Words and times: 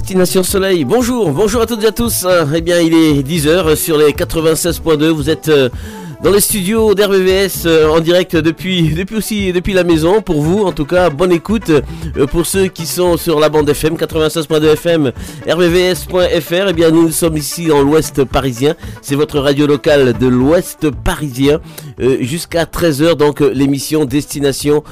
Destination 0.00 0.44
Soleil, 0.44 0.84
bonjour, 0.84 1.32
bonjour 1.32 1.60
à 1.60 1.66
toutes 1.66 1.82
et 1.82 1.88
à 1.88 1.92
tous. 1.92 2.24
Eh 2.54 2.60
bien, 2.60 2.78
il 2.78 2.94
est 2.94 3.20
10h 3.20 3.74
sur 3.74 3.98
les 3.98 4.12
96.2. 4.12 5.08
Vous 5.08 5.28
êtes 5.28 5.48
euh, 5.48 5.68
dans 6.22 6.30
les 6.30 6.40
studios 6.40 6.94
d'RVVS 6.94 7.64
euh, 7.66 7.88
en 7.88 7.98
direct 7.98 8.36
depuis, 8.36 8.90
depuis 8.94 9.16
aussi 9.16 9.52
depuis 9.52 9.72
la 9.72 9.82
maison. 9.82 10.22
Pour 10.22 10.40
vous, 10.40 10.62
en 10.62 10.70
tout 10.70 10.84
cas, 10.84 11.10
bonne 11.10 11.32
écoute. 11.32 11.70
Euh, 11.70 12.26
pour 12.28 12.46
ceux 12.46 12.68
qui 12.68 12.86
sont 12.86 13.16
sur 13.16 13.40
la 13.40 13.48
bande 13.48 13.68
FM 13.68 13.96
96.2 13.96 14.72
FM, 14.74 15.12
rvvs.fr. 15.48 16.68
Eh 16.68 16.72
bien, 16.72 16.92
nous 16.92 17.10
sommes 17.10 17.36
ici 17.36 17.66
dans 17.66 17.82
l'Ouest 17.82 18.22
parisien. 18.22 18.76
C'est 19.02 19.16
votre 19.16 19.40
radio 19.40 19.66
locale 19.66 20.16
de 20.16 20.28
l'Ouest 20.28 20.90
parisien 20.90 21.58
jusqu'à 22.20 22.66
13h. 22.66 23.16
Donc, 23.16 23.40
l'émission 23.40 24.04
Destination 24.04 24.84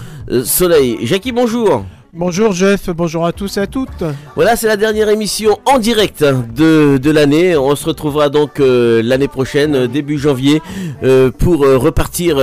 Soleil. 0.43 0.99
Jackie, 1.05 1.31
bonjour. 1.31 1.85
Bonjour 2.19 2.53
Jeff, 2.53 2.89
bonjour 2.97 3.27
à 3.27 3.33
tous 3.35 3.59
et 3.59 3.61
à 3.61 3.67
toutes. 3.67 4.03
Voilà, 4.37 4.57
c'est 4.57 4.69
la 4.69 4.79
dernière 4.79 5.11
émission 5.11 5.59
en 5.67 5.79
direct 5.79 6.25
de, 6.25 7.11
l'année. 7.11 7.59
On 7.59 7.77
se 7.77 7.85
retrouvera 7.85 8.31
donc 8.31 8.59
euh, 8.59 9.03
l'année 9.05 9.29
prochaine, 9.29 9.75
euh, 9.75 9.87
début 9.87 10.17
janvier, 10.17 10.63
euh, 11.03 11.31
pour 11.31 11.59
repartir 11.59 12.39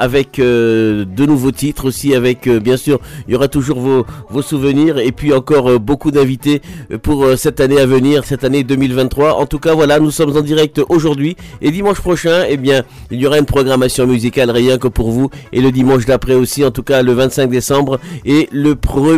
avec 0.00 0.40
de 0.40 1.24
nouveaux 1.24 1.52
titres 1.52 1.86
aussi, 1.86 2.16
avec 2.16 2.48
bien 2.48 2.76
sûr, 2.76 2.98
il 3.28 3.34
y 3.34 3.36
aura 3.36 3.46
toujours 3.46 3.78
vos, 3.78 4.04
vos 4.28 4.42
souvenirs 4.42 4.98
et 4.98 5.12
puis 5.12 5.32
encore 5.32 5.78
beaucoup 5.78 6.10
d'invités 6.10 6.60
pour 7.02 7.24
cette 7.36 7.60
année 7.60 7.78
à 7.78 7.86
venir, 7.86 8.24
cette 8.24 8.42
année 8.42 8.64
2023. 8.64 9.34
En 9.34 9.46
tout 9.46 9.60
cas, 9.60 9.74
voilà, 9.74 10.00
nous 10.00 10.10
sommes 10.10 10.36
en 10.36 10.40
direct 10.40 10.80
aujourd'hui 10.88 11.36
et 11.60 11.70
dimanche 11.70 12.00
prochain, 12.00 12.44
eh 12.48 12.56
bien, 12.56 12.82
il 13.12 13.20
y 13.20 13.26
aura 13.26 13.38
une 13.38 13.46
programmation 13.46 14.04
musicale 14.04 14.50
rien 14.50 14.78
que 14.78 14.88
pour 14.88 15.12
vous 15.12 15.30
et 15.52 15.60
le 15.60 15.70
dimanche 15.70 16.06
d'après 16.06 16.34
aussi, 16.34 16.64
en 16.64 16.72
tout 16.72 16.82
cas 16.82 17.02
le 17.02 17.12
25 17.12 17.48
décembre 17.48 18.00
et 18.24 18.48
le 18.50 18.74
1er 18.74 19.11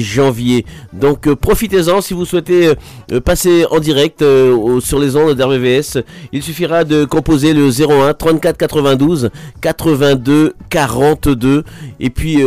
janvier. 0.00 0.64
Donc 0.92 1.26
euh, 1.26 1.34
profitez-en 1.34 2.00
si 2.00 2.14
vous 2.14 2.24
souhaitez 2.24 2.72
euh, 3.12 3.20
passer 3.20 3.64
en 3.70 3.80
direct 3.80 4.22
euh, 4.22 4.80
sur 4.80 4.98
les 4.98 5.16
ondes 5.16 5.34
d'RVVS. 5.34 5.98
Il 6.32 6.42
suffira 6.42 6.84
de 6.84 7.04
composer 7.04 7.52
le 7.52 7.68
01 7.68 8.14
34 8.14 8.56
92 8.56 9.30
82 9.60 10.54
42 10.70 11.64
et 12.00 12.10
puis 12.10 12.38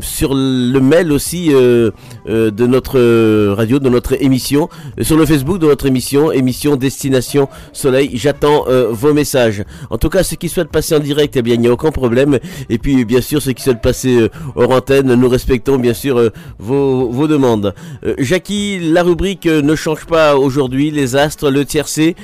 sur 0.00 0.34
le 0.34 0.78
mail 0.80 1.12
aussi 1.12 1.50
de 1.50 2.66
notre 2.66 3.52
radio, 3.54 3.78
de 3.78 3.88
notre 3.88 4.22
émission, 4.22 4.68
sur 5.00 5.16
le 5.16 5.26
Facebook 5.26 5.58
de 5.58 5.66
notre 5.66 5.86
émission, 5.86 6.32
émission 6.32 6.76
Destination 6.76 7.48
Soleil. 7.72 8.10
J'attends 8.14 8.64
vos 8.90 9.12
messages. 9.12 9.64
En 9.90 9.98
tout 9.98 10.08
cas, 10.08 10.22
ceux 10.22 10.36
qui 10.36 10.48
souhaitent 10.48 10.70
passer 10.70 10.94
en 10.94 11.00
direct, 11.00 11.36
eh 11.36 11.42
bien, 11.42 11.54
il 11.54 11.60
n'y 11.60 11.68
a 11.68 11.72
aucun 11.72 11.90
problème. 11.90 12.38
Et 12.68 12.78
puis, 12.78 13.04
bien 13.04 13.20
sûr, 13.20 13.40
ceux 13.42 13.52
qui 13.52 13.62
souhaitent 13.62 13.82
passer 13.82 14.28
hors 14.54 14.70
antenne, 14.70 15.14
nous 15.14 15.28
respectons 15.28 15.78
bien 15.78 15.94
sûr 15.94 16.30
vos, 16.58 17.26
demandes. 17.26 17.74
Euh, 18.04 18.14
Jackie, 18.18 18.78
la 18.80 19.02
rubrique 19.02 19.46
euh, 19.46 19.62
ne 19.62 19.74
change 19.74 20.06
pas 20.06 20.36
aujourd'hui, 20.36 20.90
les 20.90 21.16
astres, 21.16 21.50
le 21.50 21.64
tiercé. 21.64 22.16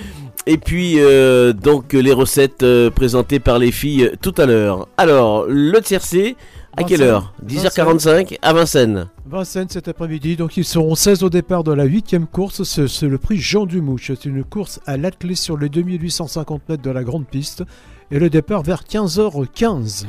Et 0.46 0.56
puis 0.56 0.94
euh, 0.98 1.52
donc 1.52 1.92
les 1.92 2.12
recettes 2.12 2.64
présentées 2.94 3.38
par 3.38 3.58
les 3.58 3.70
filles 3.70 4.12
tout 4.22 4.34
à 4.38 4.46
l'heure. 4.46 4.88
Alors, 4.96 5.44
le 5.46 5.78
tiercé, 5.80 6.36
à 6.76 6.84
quelle 6.84 7.02
heure? 7.02 7.34
10h45 7.46 8.38
à 8.40 8.52
Vincennes. 8.52 9.08
Vincennes 9.26 9.68
cet 9.68 9.88
après-midi, 9.88 10.36
donc 10.36 10.56
ils 10.56 10.64
seront 10.64 10.94
16 10.94 11.22
au 11.22 11.28
départ 11.28 11.64
de 11.64 11.72
la 11.72 11.84
huitième 11.84 12.26
course, 12.26 12.62
c'est 12.62 13.06
le 13.06 13.18
prix 13.18 13.36
Jean 13.36 13.66
Dumouche. 13.66 14.06
C'est 14.06 14.24
une 14.24 14.44
course 14.44 14.80
à 14.86 14.96
l'athlée 14.96 15.34
sur 15.34 15.58
les 15.58 15.68
2850 15.68 16.68
mètres 16.68 16.82
de 16.82 16.90
la 16.90 17.04
grande 17.04 17.26
piste 17.26 17.64
et 18.10 18.18
le 18.18 18.30
départ 18.30 18.62
vers 18.62 18.84
15h15. 18.84 20.06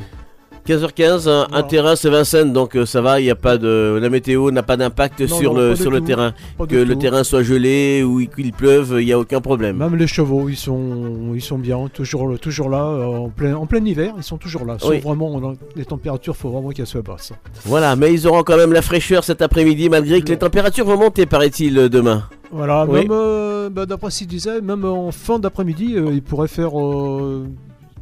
15h15, 0.70 1.48
un, 1.50 1.62
terrain 1.64 1.96
c'est 1.96 2.10
Vincennes, 2.10 2.52
donc 2.52 2.76
euh, 2.76 2.86
ça 2.86 3.00
va, 3.00 3.20
il 3.20 3.26
y 3.26 3.30
a 3.30 3.34
pas 3.34 3.58
de 3.58 3.98
la 4.00 4.08
météo 4.08 4.52
n'a 4.52 4.62
pas 4.62 4.76
d'impact 4.76 5.26
sur 5.26 5.52
le 5.52 5.74
sur 5.74 5.90
le 5.90 6.00
terrain. 6.00 6.32
que 6.68 6.76
le 6.76 6.96
terrain 6.96 7.24
soit 7.24 7.42
gelé 7.42 8.04
ou 8.04 8.24
qu'il 8.24 8.52
pleuve, 8.52 8.98
il 9.00 9.06
n'y 9.06 9.12
a 9.12 9.18
aucun 9.18 9.40
problème. 9.40 9.78
Même 9.78 9.96
les 9.96 10.06
chevaux, 10.06 10.48
ils 10.48 10.56
sont 10.56 11.32
ils 11.34 11.42
sont 11.42 11.58
bien, 11.58 11.88
toujours 11.92 12.38
toujours 12.38 12.70
là 12.70 12.84
euh, 12.84 13.04
en 13.04 13.30
plein 13.30 13.56
en 13.56 13.66
plein 13.66 13.84
hiver, 13.84 14.14
ils 14.16 14.22
sont 14.22 14.36
toujours 14.36 14.64
là. 14.64 14.76
vraiment 15.02 15.56
les 15.74 15.84
températures, 15.84 16.36
faut 16.36 16.50
vraiment 16.50 16.68
qu'elles 16.68 16.86
soient 16.86 17.02
basses. 17.02 17.32
Voilà, 17.64 17.96
mais 17.96 18.12
ils 18.12 18.28
auront 18.28 18.44
quand 18.44 18.56
même 18.56 18.72
la 18.72 18.82
fraîcheur 18.82 19.24
cet 19.24 19.42
après-midi 19.42 19.88
malgré 19.88 20.20
que 20.20 20.28
les 20.28 20.38
températures 20.38 20.84
vont 20.84 20.98
monter 20.98 21.26
paraît-il 21.26 21.88
demain. 21.88 22.28
Voilà, 22.52 22.86
même 22.86 23.08
euh, 23.10 23.70
bah, 23.70 23.86
d'après 23.86 24.10
ce 24.10 24.18
qu'il 24.18 24.28
disait, 24.28 24.60
même 24.60 24.84
en 24.84 25.10
fin 25.10 25.40
d'après-midi, 25.40 25.96
il 25.96 26.22
pourrait 26.22 26.48
faire 26.48 26.74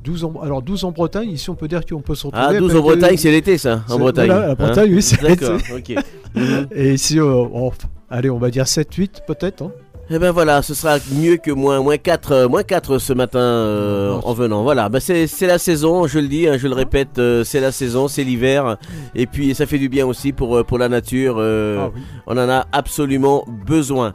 12 0.09 0.25
en, 0.25 0.33
alors 0.43 0.63
12 0.63 0.85
en 0.85 0.91
Bretagne, 0.93 1.31
ici 1.31 1.51
on 1.51 1.55
peut 1.55 1.69
dire 1.69 1.85
qu'on 1.85 2.01
peut 2.01 2.15
se 2.15 2.27
retrouver. 2.27 2.57
Ah, 2.57 2.59
12 2.59 2.77
en 2.77 2.81
Bretagne, 2.81 3.17
c'est 3.19 3.31
l'été 3.31 3.59
ça, 3.59 3.85
en 3.91 3.99
Bretagne. 3.99 4.31
Voilà, 4.31 4.49
la 4.49 4.55
Bretagne, 4.55 4.95
oui, 4.95 5.03
c'est 5.03 5.21
l'été. 5.21 5.47
ok. 5.47 6.05
Et 6.73 6.95
ici, 6.95 7.19
euh, 7.21 7.45
allez, 8.09 8.31
on 8.31 8.39
va 8.39 8.51
dire 8.51 8.65
7-8 8.65 9.27
peut-être. 9.27 9.63
Hein. 9.63 9.73
Eh 10.11 10.19
ben 10.19 10.31
voilà, 10.31 10.63
ce 10.63 10.73
sera 10.73 10.97
mieux 11.13 11.37
que 11.37 11.51
moins, 11.51 11.83
moins 11.83 11.99
4, 11.99 12.33
euh, 12.33 12.49
moins 12.49 12.63
4 12.63 12.97
ce 12.99 13.13
matin 13.13 13.41
euh, 13.41 14.19
en 14.25 14.33
venant. 14.33 14.63
Voilà, 14.63 14.89
ben 14.89 15.01
c'est, 15.01 15.29
la 15.43 15.59
saison, 15.59 16.07
je 16.07 16.19
le 16.19 16.29
dis, 16.29 16.49
hein, 16.49 16.57
je 16.57 16.67
le 16.67 16.73
répète, 16.73 17.19
euh, 17.19 17.45
c'est 17.45 17.61
la 17.61 17.73
saison, 17.73 18.09
c'est 18.09 18.25
l'hiver. 18.25 18.79
Et 19.15 19.27
puis 19.27 19.55
ça 19.55 19.67
fait 19.67 19.77
du 19.77 19.91
bien 19.91 20.07
aussi 20.07 20.33
pour, 20.33 20.65
pour 20.65 20.79
la 20.79 20.89
nature. 20.89 21.39
Ah 21.39 21.91
on 22.27 22.39
en 22.39 22.49
a 22.49 22.67
absolument 22.73 23.45
besoin. 23.67 24.15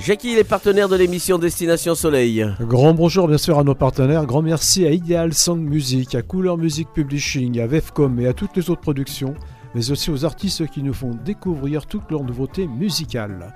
Jackie, 0.00 0.34
les 0.34 0.42
partenaires 0.42 0.88
de 0.88 0.96
l'émission 0.96 1.38
Destination 1.38 1.94
Soleil. 1.94 2.44
Grand 2.62 2.92
bonjour 2.92 3.28
bien 3.28 3.38
sûr 3.38 3.56
à 3.56 3.62
nos 3.62 3.76
partenaires. 3.76 4.26
Grand 4.26 4.42
merci 4.42 4.84
à 4.84 4.90
Ideal 4.90 5.32
Song 5.32 5.60
Music, 5.60 6.16
à 6.16 6.22
Couleur 6.22 6.58
Music 6.58 6.88
Publishing, 6.92 7.60
à 7.60 7.68
Vefcom 7.68 8.18
et 8.18 8.26
à 8.26 8.32
toutes 8.32 8.56
les 8.56 8.68
autres 8.68 8.80
productions, 8.80 9.34
mais 9.76 9.92
aussi 9.92 10.10
aux 10.10 10.24
artistes 10.24 10.66
qui 10.66 10.82
nous 10.82 10.94
font 10.94 11.16
découvrir 11.24 11.86
toutes 11.86 12.10
leurs 12.10 12.24
nouveautés 12.24 12.66
musicales. 12.66 13.54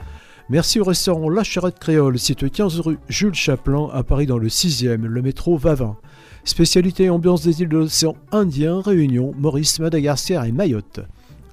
Merci 0.50 0.78
au 0.78 0.84
restaurant 0.84 1.30
La 1.30 1.42
Charrette 1.42 1.78
Créole, 1.78 2.18
site 2.18 2.50
15 2.50 2.80
rue 2.80 2.98
Jules 3.08 3.34
Chaplin, 3.34 3.88
à 3.94 4.02
Paris 4.02 4.26
dans 4.26 4.36
le 4.36 4.48
6e, 4.48 5.00
le 5.00 5.22
métro 5.22 5.56
Vavin. 5.56 5.96
Spécialité 6.44 7.08
ambiance 7.08 7.42
des 7.42 7.62
îles 7.62 7.70
de 7.70 7.78
l'océan 7.78 8.14
Indien, 8.30 8.82
Réunion, 8.82 9.32
Maurice, 9.38 9.80
Madagascar 9.80 10.44
et 10.44 10.52
Mayotte. 10.52 11.00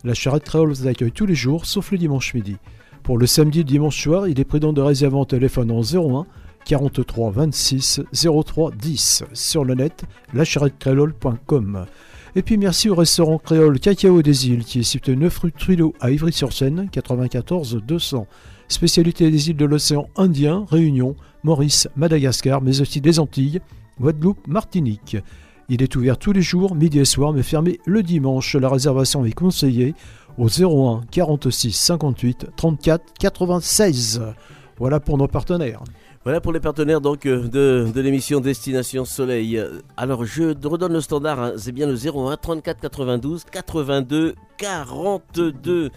La 0.04 0.14
Charrette 0.14 0.44
Créole 0.44 0.74
vous 0.74 0.88
accueille 0.88 1.14
tous 1.14 1.26
les 1.26 1.36
jours, 1.36 1.66
sauf 1.66 1.92
le 1.92 2.00
dimanche 2.00 2.34
midi. 2.34 2.58
Pour 3.02 3.18
le 3.18 3.28
samedi 3.28 3.62
et 3.62 3.64
dimanche 3.64 4.04
soir, 4.04 4.28
il 4.28 4.38
est 4.42 4.44
prudent 4.44 4.74
de 4.74 4.82
réserver 4.82 5.16
en 5.16 5.26
téléphone 5.26 5.72
en 5.72 5.82
01 5.82 6.26
43 6.66 7.32
26 7.32 8.02
03 8.12 8.72
10 8.72 9.24
sur 9.32 9.64
le 9.64 9.74
net 9.76 10.04
lacharrettecréole.com. 10.34 11.86
Et 12.36 12.42
puis 12.42 12.58
merci 12.58 12.90
au 12.90 12.96
restaurant 12.96 13.38
créole 13.38 13.80
Cacao 13.80 14.22
des 14.22 14.50
Îles 14.50 14.66
qui 14.66 14.80
est 14.80 14.84
situé 14.84 15.16
9 15.16 15.38
rue 15.40 15.52
Trudeau 15.54 15.94
à 16.02 16.12
Ivry-sur-Seine, 16.12 16.90
94 16.92 17.82
200 17.88 18.28
spécialité 18.72 19.30
des 19.30 19.50
îles 19.50 19.58
de 19.58 19.66
l'océan 19.66 20.08
Indien, 20.16 20.66
Réunion, 20.70 21.16
Maurice, 21.44 21.88
Madagascar, 21.96 22.62
mais 22.62 22.82
aussi 22.82 23.02
des 23.02 23.20
Antilles, 23.20 23.62
Guadeloupe, 24.00 24.48
Martinique. 24.48 25.18
Il 25.70 25.82
est 25.82 25.96
ouvert 25.96 26.18
tous 26.18 26.34
les 26.34 26.42
jours, 26.42 26.76
midi 26.76 27.00
et 27.00 27.06
soir, 27.06 27.34
mais 27.34 27.44
fermé 27.44 27.80
le 27.86 28.04
dimanche. 28.04 28.56
La 28.56 28.70
réservation 28.70 29.26
est 29.26 29.32
conseillée 29.32 29.94
au 30.38 30.48
01 30.48 31.02
46 31.12 31.72
58 31.72 32.48
34 32.56 33.14
96. 33.20 34.22
Voilà 34.78 35.00
pour 35.00 35.18
nos 35.18 35.28
partenaires. 35.28 35.84
Voilà 36.24 36.40
pour 36.40 36.54
les 36.54 36.60
partenaires 36.60 37.02
donc 37.02 37.26
euh, 37.26 37.48
de, 37.48 38.00
l'émission 38.00 38.42
Destination 38.42 39.06
Soleil. 39.06 39.60
Alors 39.98 40.24
je 40.24 40.56
redonne 40.68 40.94
le 40.94 41.02
standard, 41.02 41.40
hein. 41.40 41.54
c'est 41.58 41.72
bien 41.72 41.88
le 41.88 41.96
01 41.96 42.38
34 42.38 42.80
92 42.80 43.44
82 43.52 44.36
42. 44.56 45.90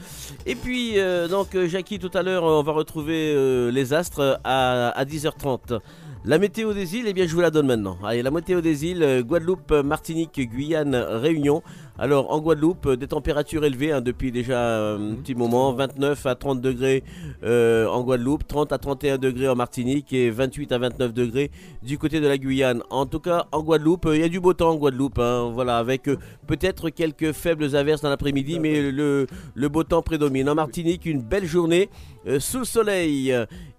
Et 0.47 0.55
puis 0.55 0.99
euh, 0.99 1.29
donc 1.29 1.55
Jackie 1.67 1.99
tout 1.99 2.11
à 2.15 2.23
l'heure 2.23 2.45
on 2.45 2.63
va 2.63 2.73
retrouver 2.73 3.35
euh, 3.35 3.71
les 3.71 3.93
astres 3.93 4.41
à, 4.45 4.89
à 4.89 5.05
10h30. 5.05 5.81
La 6.25 6.39
météo 6.39 6.73
des 6.73 6.97
îles, 6.97 7.05
eh 7.07 7.13
bien 7.13 7.27
je 7.27 7.35
vous 7.35 7.43
la 7.43 7.51
donne 7.51 7.67
maintenant. 7.67 7.99
Allez, 8.03 8.23
la 8.23 8.31
météo 8.31 8.63
des 8.63 8.87
îles, 8.87 9.23
Guadeloupe, 9.27 9.73
Martinique, 9.85 10.41
Guyane, 10.41 10.95
Réunion. 10.95 11.63
Alors 11.97 12.33
en 12.33 12.41
Guadeloupe, 12.41 12.91
des 12.91 13.07
températures 13.07 13.65
élevées 13.65 13.93
hein, 13.93 14.01
depuis 14.01 14.33
déjà 14.33 14.95
un 14.95 14.99
mhm. 14.99 15.17
petit 15.19 15.37
moment, 15.37 15.73
29 15.73 16.27
à 16.27 16.35
30 16.35 16.61
degrés 16.61 17.05
euh, 17.45 17.87
en 17.87 18.03
Guadeloupe, 18.03 18.49
30 18.49 18.73
à 18.73 18.79
31 18.79 19.19
degrés 19.19 19.49
en 19.49 19.55
Martinique 19.55 20.13
et 20.13 20.29
28 20.31 20.73
à 20.73 20.79
29 20.79 21.15
degrés 21.15 21.53
du 21.85 21.97
côté 21.97 22.21
de 22.21 22.27
la 22.27 22.37
Guyane. 22.37 22.83
En 22.91 23.07
tout 23.07 23.21
cas, 23.21 23.47
en 23.53 23.63
Guadeloupe, 23.63 24.09
il 24.13 24.21
y 24.21 24.25
a 24.25 24.29
du 24.29 24.41
beau 24.41 24.55
temps 24.55 24.71
en 24.71 24.75
Guadeloupe, 24.75 25.21
hein, 25.21 25.53
voilà, 25.55 25.79
avec 25.79 26.09
euh, 26.09 26.19
peut-être 26.49 26.91
quelques 26.91 27.31
faibles 27.31 27.77
averses 27.77 28.01
dans 28.01 28.11
l'après-midi, 28.11 28.59
mais 28.59 28.91
le, 28.91 29.29
le, 29.55 29.69
beau 29.69 29.85
temps 29.85 30.03
prédomine. 30.03 30.49
En 30.49 30.57
Martinique, 30.57 31.07
une 31.07 31.23
belle 31.23 31.47
journée 31.47 31.91
euh, 32.27 32.41
sous 32.41 32.59
le 32.59 32.65
soleil. 32.65 33.33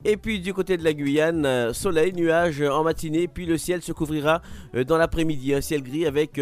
Et 0.08 0.18
puis 0.18 0.40
du 0.40 0.54
côté 0.54 0.78
de 0.78 0.84
la 0.84 0.94
Guyane, 0.94 1.74
soleil, 1.74 2.14
nuages 2.14 2.62
en 2.62 2.84
matinée, 2.84 3.28
puis 3.28 3.48
le 3.48 3.58
ciel 3.58 3.82
se 3.82 3.92
couvrira 3.92 4.44
dans 4.88 4.98
l'après-midi, 4.98 5.56
un 5.56 5.62
ciel 5.62 5.82
gris 5.82 6.06
avec 6.06 6.40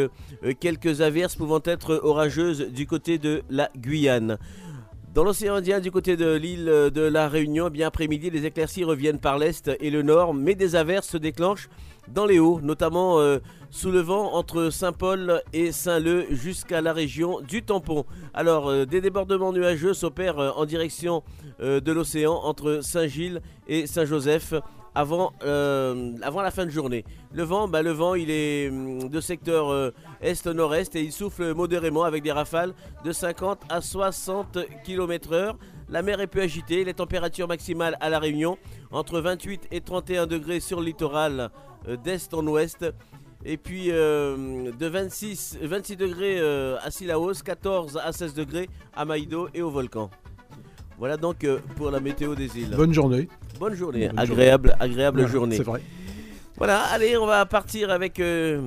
quelques 0.59 0.99
averses 0.99 1.37
pouvant 1.37 1.61
être 1.65 1.99
orageuse 2.03 2.67
du 2.69 2.87
côté 2.87 3.17
de 3.17 3.43
la 3.49 3.69
Guyane. 3.77 4.37
Dans 5.13 5.23
l'océan 5.23 5.55
Indien, 5.55 5.79
du 5.79 5.91
côté 5.91 6.17
de 6.17 6.33
l'île 6.33 6.65
de 6.65 7.01
la 7.01 7.27
Réunion, 7.27 7.69
bien 7.69 7.85
après-midi, 7.85 8.31
les 8.31 8.47
éclaircies 8.47 8.83
reviennent 8.83 9.19
par 9.19 9.37
l'est 9.37 9.69
et 9.79 9.91
le 9.91 10.01
nord, 10.01 10.33
mais 10.33 10.55
des 10.55 10.75
averses 10.75 11.07
se 11.07 11.17
déclenchent 11.17 11.69
dans 12.07 12.25
les 12.25 12.39
hauts, 12.39 12.59
notamment 12.61 13.19
euh, 13.19 13.37
sous 13.69 13.91
le 13.91 13.99
vent 13.99 14.33
entre 14.33 14.69
Saint-Paul 14.69 15.41
et 15.53 15.71
Saint-Leu 15.71 16.25
jusqu'à 16.31 16.81
la 16.81 16.93
région 16.93 17.41
du 17.41 17.63
Tampon. 17.63 18.05
Alors, 18.33 18.69
euh, 18.69 18.85
des 18.85 19.01
débordements 19.01 19.53
nuageux 19.53 19.93
s'opèrent 19.93 20.39
euh, 20.39 20.51
en 20.55 20.65
direction 20.65 21.23
de 21.59 21.91
l'océan 21.91 22.33
entre 22.33 22.79
Saint-Gilles 22.81 23.41
et 23.67 23.85
Saint-Joseph 23.85 24.55
avant, 24.95 25.33
euh, 25.43 26.13
avant 26.21 26.41
la 26.41 26.51
fin 26.51 26.65
de 26.65 26.71
journée. 26.71 27.03
Le 27.33 27.43
vent, 27.43 27.67
bah, 27.67 27.81
le 27.81 27.91
vent 27.91 28.15
il 28.15 28.29
est 28.29 28.69
hum, 28.69 29.09
de 29.09 29.21
secteur 29.21 29.69
euh, 29.69 29.91
est-nord-est 30.21 30.95
et 30.95 31.01
il 31.01 31.11
souffle 31.11 31.53
modérément 31.53 32.03
avec 32.03 32.23
des 32.23 32.31
rafales 32.31 32.73
de 33.03 33.11
50 33.11 33.61
à 33.69 33.81
60 33.81 34.59
km/h. 34.83 35.55
La 35.89 36.01
mer 36.01 36.21
est 36.21 36.27
peu 36.27 36.41
agitée, 36.41 36.83
les 36.83 36.93
températures 36.93 37.47
maximales 37.47 37.97
à 37.99 38.09
La 38.09 38.19
Réunion 38.19 38.57
entre 38.91 39.19
28 39.19 39.67
et 39.71 39.81
31 39.81 40.27
degrés 40.27 40.59
sur 40.59 40.79
le 40.79 40.87
littoral 40.87 41.49
euh, 41.87 41.97
d'est 41.97 42.33
en 42.33 42.45
ouest. 42.47 42.85
Et 43.45 43.57
puis 43.57 43.87
de 43.89 44.85
26, 44.87 45.57
26 45.61 45.97
degrés 45.97 46.39
à 46.81 46.89
Silaos, 46.89 47.33
14 47.43 47.99
à 48.01 48.13
16 48.13 48.35
degrés 48.35 48.69
à 48.95 49.03
Maïdo 49.03 49.49
et 49.53 49.61
au 49.61 49.69
volcan. 49.69 50.09
Voilà 51.03 51.17
donc 51.17 51.45
pour 51.75 51.91
la 51.91 51.99
météo 51.99 52.33
des 52.33 52.57
îles. 52.57 52.73
Bonne 52.77 52.93
journée. 52.93 53.27
Bonne 53.59 53.75
journée, 53.75 54.09
agréable, 54.15 54.73
agréable 54.79 55.27
journée. 55.27 55.57
C'est 55.57 55.63
vrai. 55.63 55.81
Voilà, 56.55 56.79
allez, 56.93 57.17
on 57.17 57.25
va 57.25 57.45
partir 57.45 57.89
avec 57.89 58.21
euh, 58.21 58.61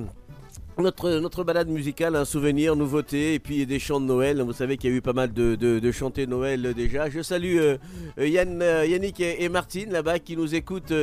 notre, 0.79 1.09
notre 1.19 1.43
balade 1.43 1.69
musicale, 1.69 2.15
un 2.15 2.25
souvenir, 2.25 2.75
nouveauté, 2.75 3.33
et 3.33 3.39
puis 3.39 3.65
des 3.65 3.79
chants 3.79 3.99
de 3.99 4.05
Noël. 4.05 4.41
Vous 4.41 4.53
savez 4.53 4.77
qu'il 4.77 4.91
y 4.91 4.93
a 4.93 4.95
eu 4.95 5.01
pas 5.01 5.13
mal 5.13 5.33
de, 5.33 5.55
de, 5.55 5.79
de 5.79 6.25
Noël 6.25 6.73
déjà. 6.73 7.09
Je 7.09 7.21
salue 7.21 7.57
euh, 7.57 7.77
euh, 8.19 8.27
Yann, 8.27 8.59
Yannick 8.61 9.19
et, 9.19 9.49
Martine 9.49 9.91
là-bas 9.91 10.19
qui 10.19 10.35
nous 10.35 10.55
écoutent 10.55 10.93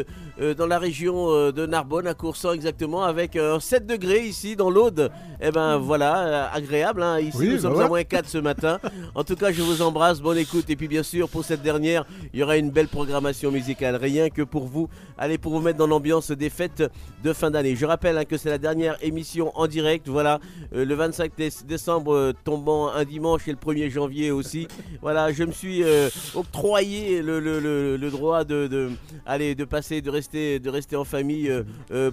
dans 0.58 0.66
la 0.66 0.78
région 0.78 1.50
de 1.50 1.66
Narbonne, 1.66 2.06
à 2.06 2.14
Coursan 2.14 2.52
exactement, 2.52 3.04
avec 3.04 3.38
7 3.60 3.86
degrés 3.86 4.26
ici 4.26 4.56
dans 4.56 4.70
l'Aude. 4.70 5.10
Et 5.40 5.48
eh 5.48 5.50
ben 5.50 5.78
voilà, 5.78 6.50
agréable. 6.52 7.02
Hein. 7.02 7.20
Ici 7.20 7.48
nous 7.48 7.58
sommes 7.58 7.76
bah 7.76 7.86
à 7.86 7.88
moins 7.88 8.04
4 8.04 8.28
ce 8.28 8.38
matin. 8.38 8.78
En 9.14 9.24
tout 9.24 9.36
cas, 9.36 9.52
je 9.52 9.62
vous 9.62 9.82
embrasse, 9.82 10.20
bonne 10.20 10.38
écoute. 10.38 10.68
Et 10.70 10.76
puis 10.76 10.88
bien 10.88 11.02
sûr, 11.02 11.28
pour 11.28 11.44
cette 11.44 11.62
dernière, 11.62 12.04
il 12.32 12.40
y 12.40 12.42
aura 12.42 12.56
une 12.56 12.70
belle 12.70 12.88
programmation 12.88 13.50
musicale. 13.50 13.96
Rien 13.96 14.30
que 14.30 14.42
pour 14.42 14.66
vous, 14.66 14.88
allez 15.18 15.38
pour 15.38 15.52
vous 15.52 15.60
mettre 15.60 15.78
dans 15.78 15.86
l'ambiance 15.86 16.30
des 16.30 16.50
fêtes 16.50 16.82
de 17.22 17.32
fin 17.32 17.50
d'année. 17.50 17.76
Je 17.76 17.86
rappelle 17.86 18.18
hein, 18.18 18.24
que 18.24 18.36
c'est 18.36 18.50
la 18.50 18.58
dernière 18.58 18.96
émission 19.02 19.52
en 19.54 19.63
direct. 19.66 20.08
Voilà, 20.08 20.40
euh, 20.74 20.84
le 20.84 20.94
25 20.94 21.32
décembre 21.66 22.14
euh, 22.14 22.32
tombant 22.44 22.88
un 22.88 23.04
dimanche 23.04 23.46
et 23.48 23.52
le 23.52 23.56
1er 23.56 23.90
janvier 23.90 24.30
aussi. 24.30 24.66
Voilà, 25.00 25.32
je 25.32 25.44
me 25.44 25.52
suis 25.52 25.82
euh, 25.82 26.08
octroyé 26.34 27.22
le, 27.22 28.10
droit 28.10 28.44
de, 28.44 28.66
de, 28.66 29.54
de 29.54 29.64
passer, 29.64 30.00
de 30.00 30.10
rester, 30.10 30.58
de 30.58 30.70
rester 30.70 30.96
en 30.96 31.04
famille 31.04 31.52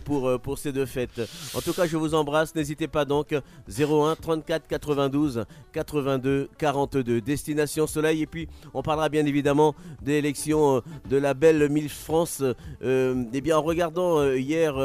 pour, 0.06 0.40
pour 0.40 0.58
ces 0.58 0.72
deux 0.72 0.86
fêtes. 0.86 1.22
En 1.56 1.62
tout 1.62 1.74
cas, 1.74 1.86
je 1.86 1.98
vous 1.98 2.14
embrasse. 2.14 2.56
N'hésitez 2.56 2.88
pas 2.88 3.06
donc 3.06 3.34
01 3.68 4.16
34 4.16 4.68
92 4.68 5.46
82 5.74 6.50
42. 6.58 7.22
Destination 7.22 7.88
Soleil. 7.88 8.22
Et 8.22 8.28
puis, 8.28 8.48
on 8.74 8.82
parlera 8.82 9.10
bien 9.10 9.26
évidemment 9.26 9.76
des 10.02 10.14
élections 10.14 10.82
de 11.10 11.18
la 11.18 11.34
belle 11.34 11.70
Miss 11.70 11.92
France. 11.92 12.44
et 12.82 13.42
bien, 13.42 13.58
en 13.58 13.62
regardant 13.62 14.24
hier 14.34 14.76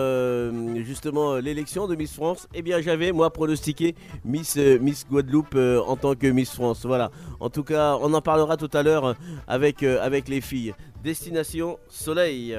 justement 0.84 1.36
l'élection 1.36 1.86
de 1.86 1.94
Miss 1.96 2.12
France, 2.12 2.48
eh 2.56 2.62
bien 2.62 2.81
j'avais 2.81 3.12
moi 3.12 3.31
pronostiqué 3.31 3.94
Miss, 4.25 4.56
euh, 4.56 4.79
Miss 4.81 5.06
Guadeloupe 5.06 5.55
euh, 5.55 5.81
en 5.87 5.97
tant 5.97 6.14
que 6.14 6.26
Miss 6.26 6.50
France. 6.50 6.87
Voilà. 6.87 7.11
En 7.38 7.50
tout 7.50 7.62
cas, 7.62 7.99
on 8.00 8.12
en 8.14 8.23
parlera 8.23 8.56
tout 8.56 8.70
à 8.73 8.82
l'heure 8.82 9.14
avec, 9.47 9.82
euh, 9.82 10.03
avec 10.03 10.26
les 10.29 10.41
filles. 10.41 10.75
Destination 11.05 11.79
Soleil. 11.88 12.58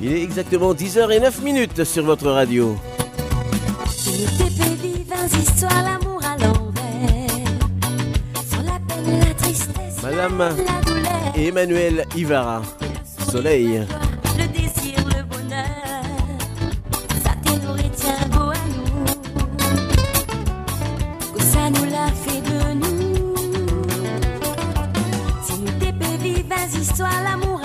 Il 0.00 0.12
est 0.12 0.22
exactement 0.22 0.72
10h09 0.74 1.42
minutes 1.42 1.82
sur 1.82 2.04
votre 2.04 2.30
radio 2.30 2.76
la 9.06 9.34
tristesse, 9.34 10.02
Madame 10.02 10.38
la 10.38 10.80
douleur, 10.82 11.32
Emmanuel 11.36 12.04
Ivara, 12.16 12.62
Soleil. 13.30 13.86
Le 14.36 14.46
désir, 14.48 14.98
le 15.06 15.22
bonheur, 15.24 15.66
ça 17.22 17.30
t'énourrit, 17.44 17.90
tiens 17.96 18.28
beau 18.30 18.50
à 18.50 18.54
nous. 18.74 19.04
Que 21.34 21.42
ça 21.42 21.70
nous 21.70 21.84
l'a 21.90 22.08
fait 22.24 22.40
de 22.40 22.58
nous. 22.74 23.34
Si 25.44 25.58
nous 25.60 25.72
t'épais 25.78 26.16
vivre, 26.22 26.48
vas-y, 26.48 26.84
l'amour. 27.24 27.57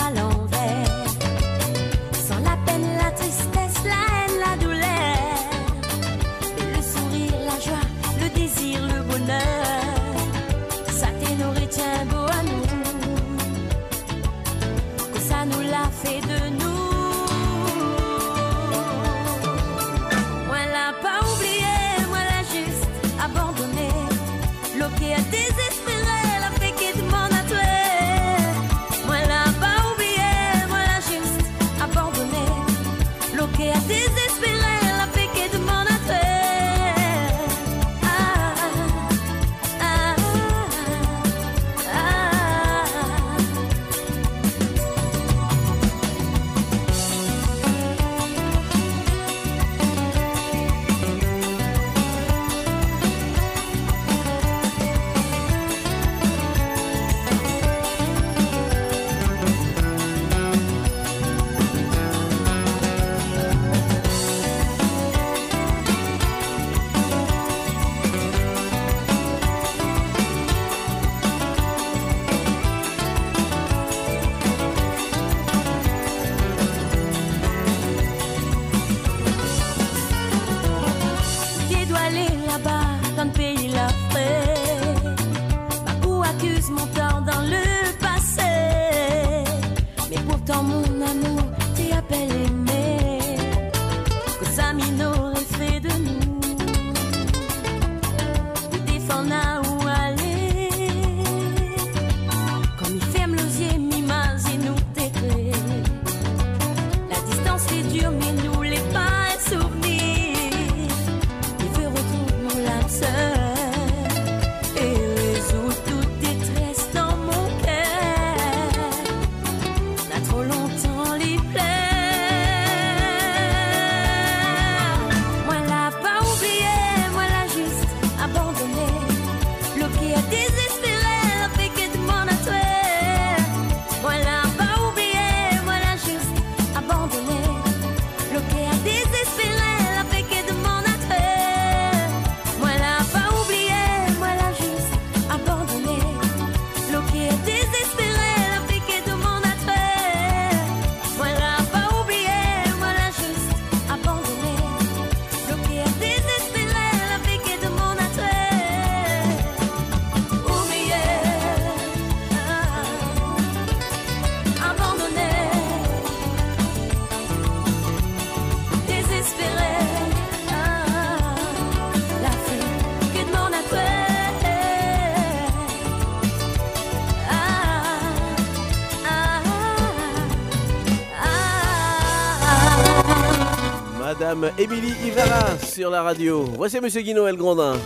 Émilie 184.58 184.94
Ivara 185.06 185.58
sur 185.58 185.90
la 185.90 186.04
radio. 186.04 186.44
Voici 186.58 186.80
Monsieur 186.82 187.02
Guino 187.02 187.26
El 187.28 187.38
Grondin. 187.38 187.78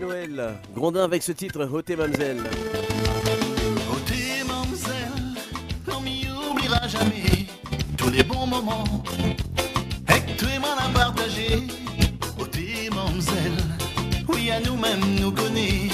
Noël, 0.00 0.54
Grondin 0.74 1.04
avec 1.04 1.22
ce 1.22 1.32
titre, 1.32 1.68
Hôté 1.72 1.94
Mamselle. 1.94 2.42
Hôté 3.92 4.42
Mamselle, 4.48 5.36
on 5.94 6.00
m'y 6.00 6.26
oubliera 6.50 6.88
jamais 6.88 7.46
tous 7.96 8.10
les 8.10 8.24
bons 8.24 8.46
moments. 8.46 8.84
Avec 10.08 10.36
toi, 10.36 10.48
m'en 10.60 10.76
a 10.76 10.88
partagé. 10.92 11.62
Hôté 12.40 12.90
Mamselle, 12.90 13.62
oui, 14.28 14.50
à 14.50 14.60
nous-mêmes 14.60 15.20
nous 15.20 15.30
connaît. 15.30 15.91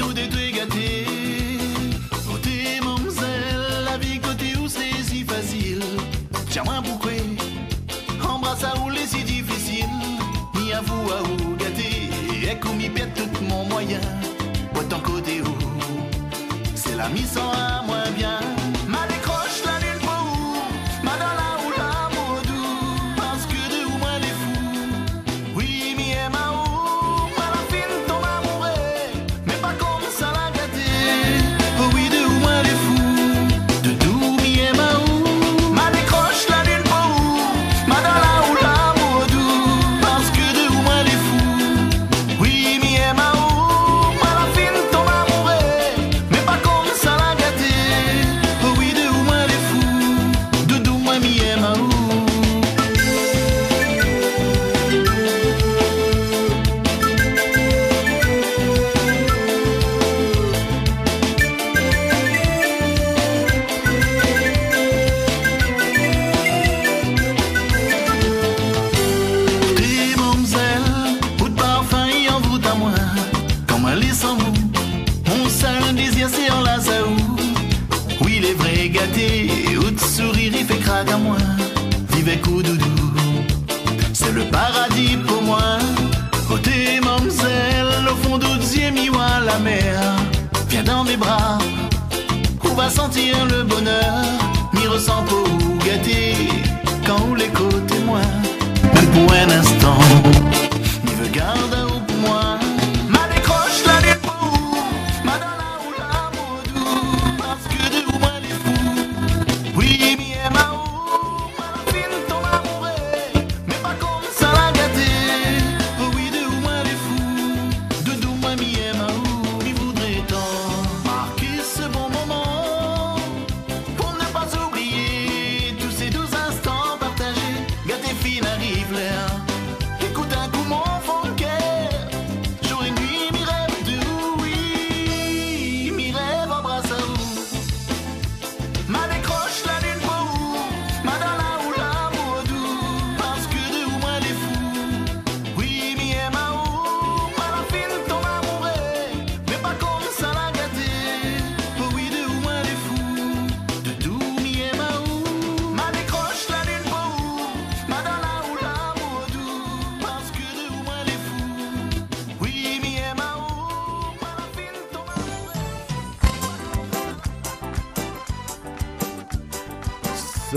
Tout 0.00 0.18
est 0.18 0.52
gâté, 0.52 1.06
côté 2.26 2.80
moussel, 2.82 3.84
la 3.84 3.98
vie 3.98 4.18
côté 4.18 4.56
où 4.58 4.66
c'est 4.66 5.02
si 5.04 5.24
facile. 5.24 5.82
Tiens-moi 6.48 6.76
un 6.76 6.80
bouquet, 6.80 7.22
embrasse 8.26 8.64
à 8.64 8.72
où 8.80 8.88
les 8.88 9.06
si 9.06 9.22
difficiles. 9.22 9.84
Ni 10.54 10.72
à 10.72 10.80
vous 10.80 11.10
à 11.12 11.22
où 11.22 11.54
gâter, 11.56 12.08
écoute-moi 12.50 12.88
bien 12.94 13.08
tout 13.14 13.44
mon 13.44 13.66
moyen, 13.66 14.00
boitant 14.72 15.00
côté 15.00 15.42
où, 15.42 15.54
c'est 16.74 16.96
la 16.96 17.10
mi-sans 17.10 17.52
à 17.52 17.82
moins 17.82 18.10
bien. 18.16 18.59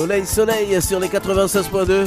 Soleil, 0.04 0.26
soleil 0.26 0.82
sur 0.82 1.00
les 1.00 1.08
96.2. 1.08 2.06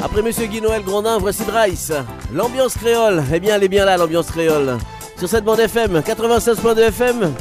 Après 0.00 0.22
Monsieur 0.22 0.46
Guy 0.46 0.60
Noël 0.60 0.84
Grondin, 0.84 1.18
voici 1.18 1.42
Drice. 1.44 1.92
L'ambiance 2.32 2.74
créole. 2.74 3.24
Eh 3.34 3.40
bien, 3.40 3.56
elle 3.56 3.64
est 3.64 3.68
bien 3.68 3.84
là, 3.84 3.96
l'ambiance 3.96 4.30
créole. 4.30 4.78
Sur 5.18 5.28
cette 5.28 5.42
bande 5.42 5.58
FM, 5.58 5.98
96.2 5.98 6.78
FM, 6.78 7.32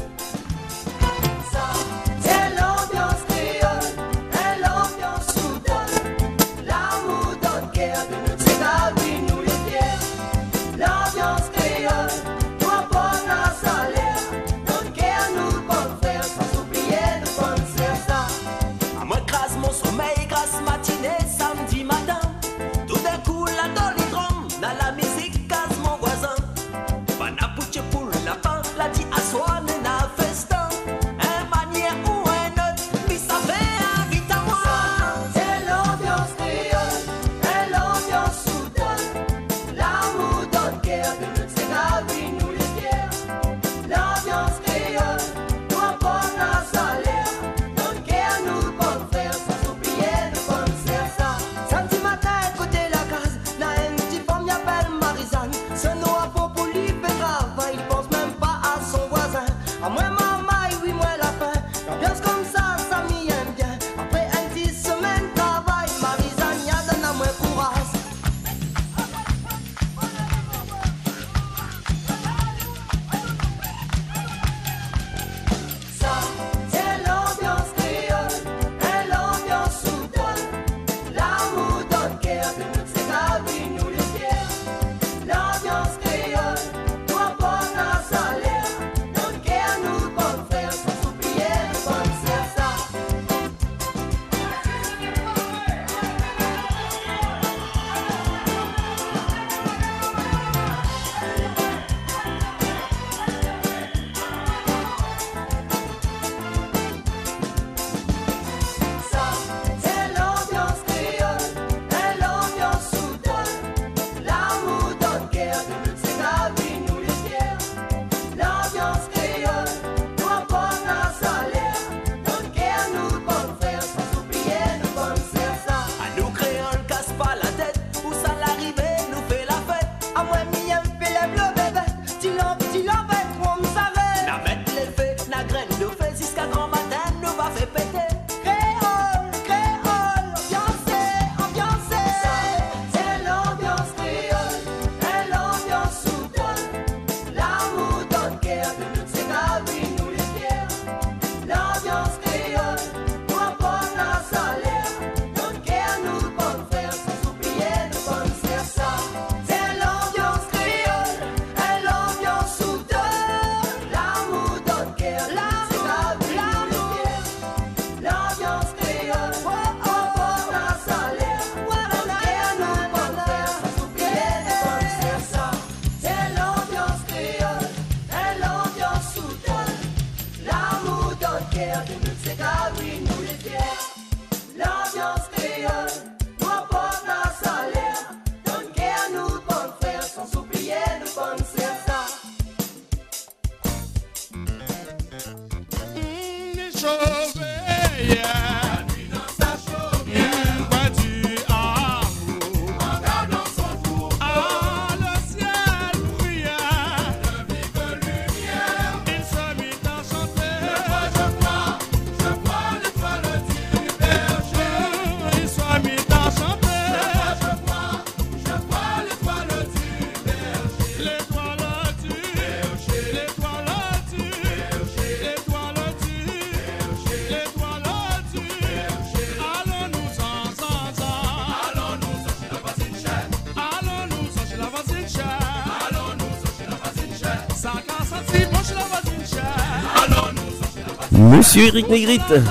Monsieur 241.58 241.74
Eric 241.74 241.90
Negrite. 241.90 242.44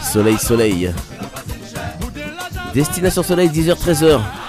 Soleil, 0.00 0.38
soleil. 0.38 0.94
Destination 2.72 3.24
soleil, 3.24 3.50
10h, 3.50 3.74
13h. 3.76 4.43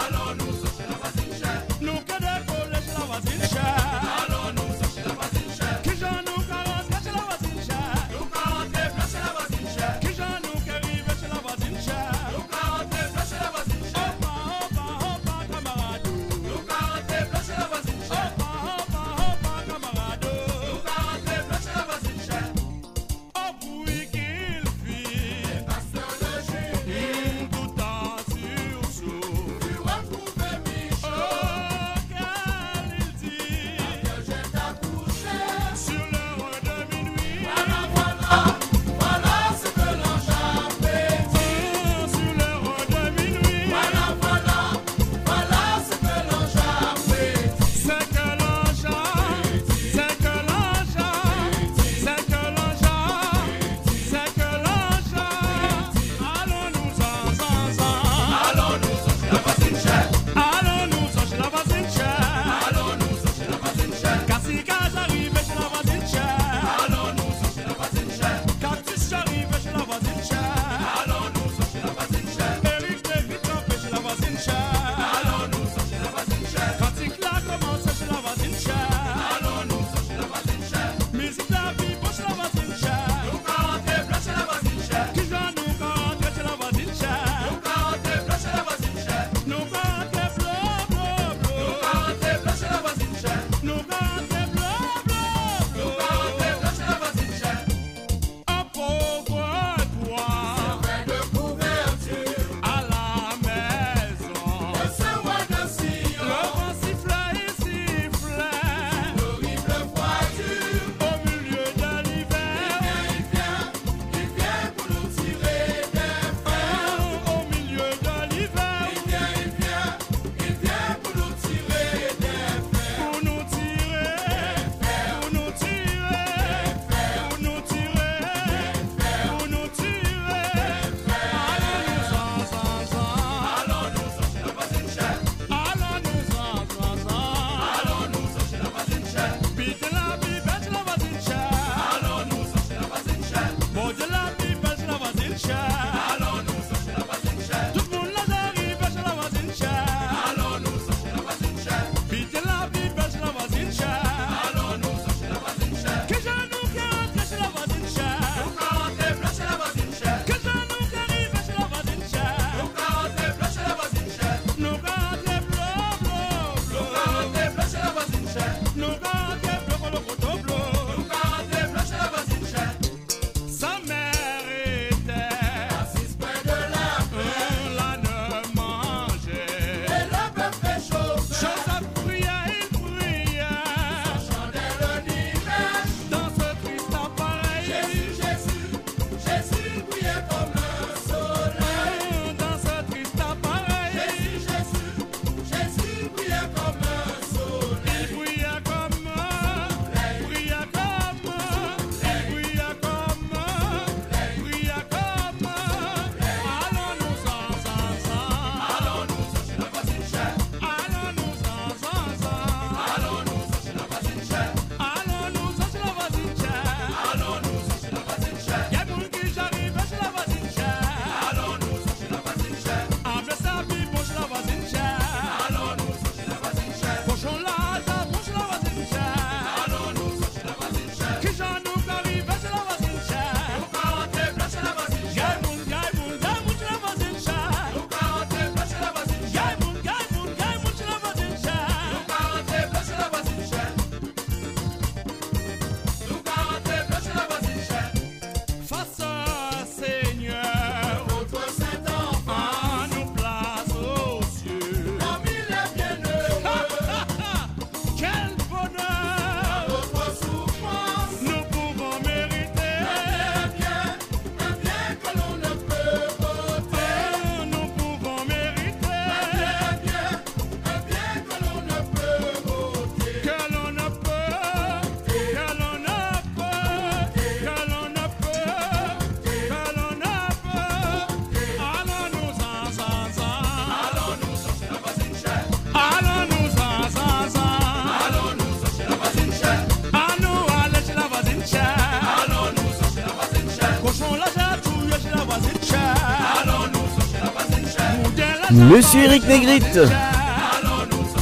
Monsieur 298.70 299.04
Eric 299.04 299.28
Negrite. 299.28 299.80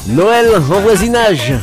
Noël 0.08 0.48
en 0.56 0.80
voisinage. 0.82 1.54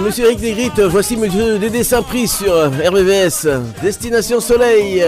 Monsieur 0.00 0.26
Eric 0.26 0.40
Negrite, 0.40 0.80
voici 0.80 1.16
Monsieur 1.16 1.58
Dédé 1.58 1.82
Saint-Prix 1.84 2.28
sur 2.28 2.54
RBVS, 2.54 3.46
Destination 3.82 4.40
Soleil. 4.40 5.04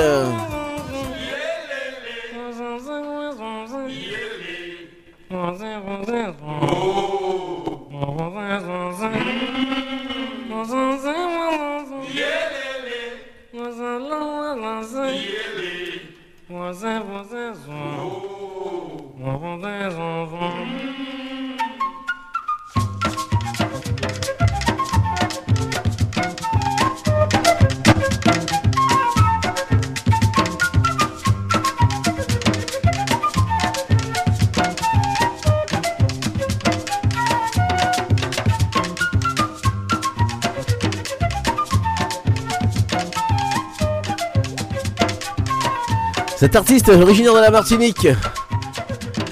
artiste 46.57 46.89
originaire 46.89 47.35
de 47.35 47.41
la 47.41 47.51
Martinique, 47.51 48.09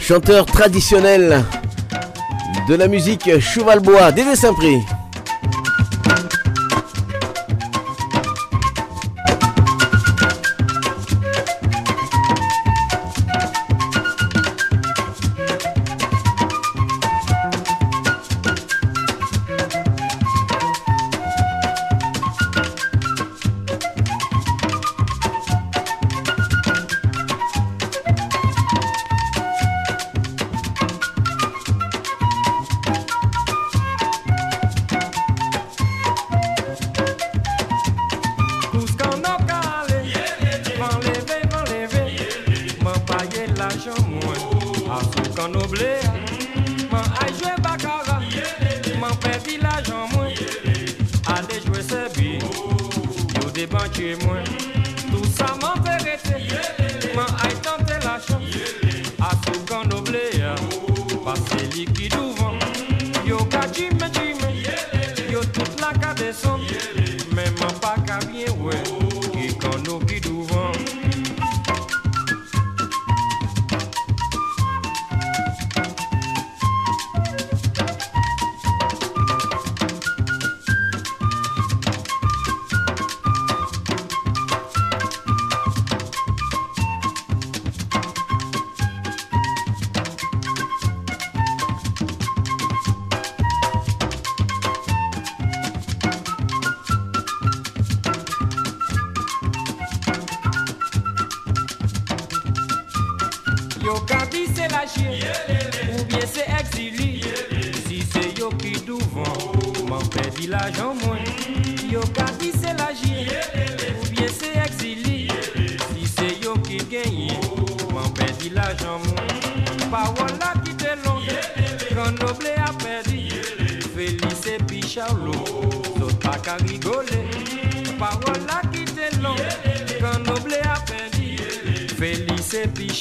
chanteur 0.00 0.46
traditionnel 0.46 1.44
de 2.68 2.74
la 2.74 2.88
musique 2.88 3.38
Chevalbois, 3.38 4.12
Dédé 4.12 4.34
Saint-Prix. 4.34 4.80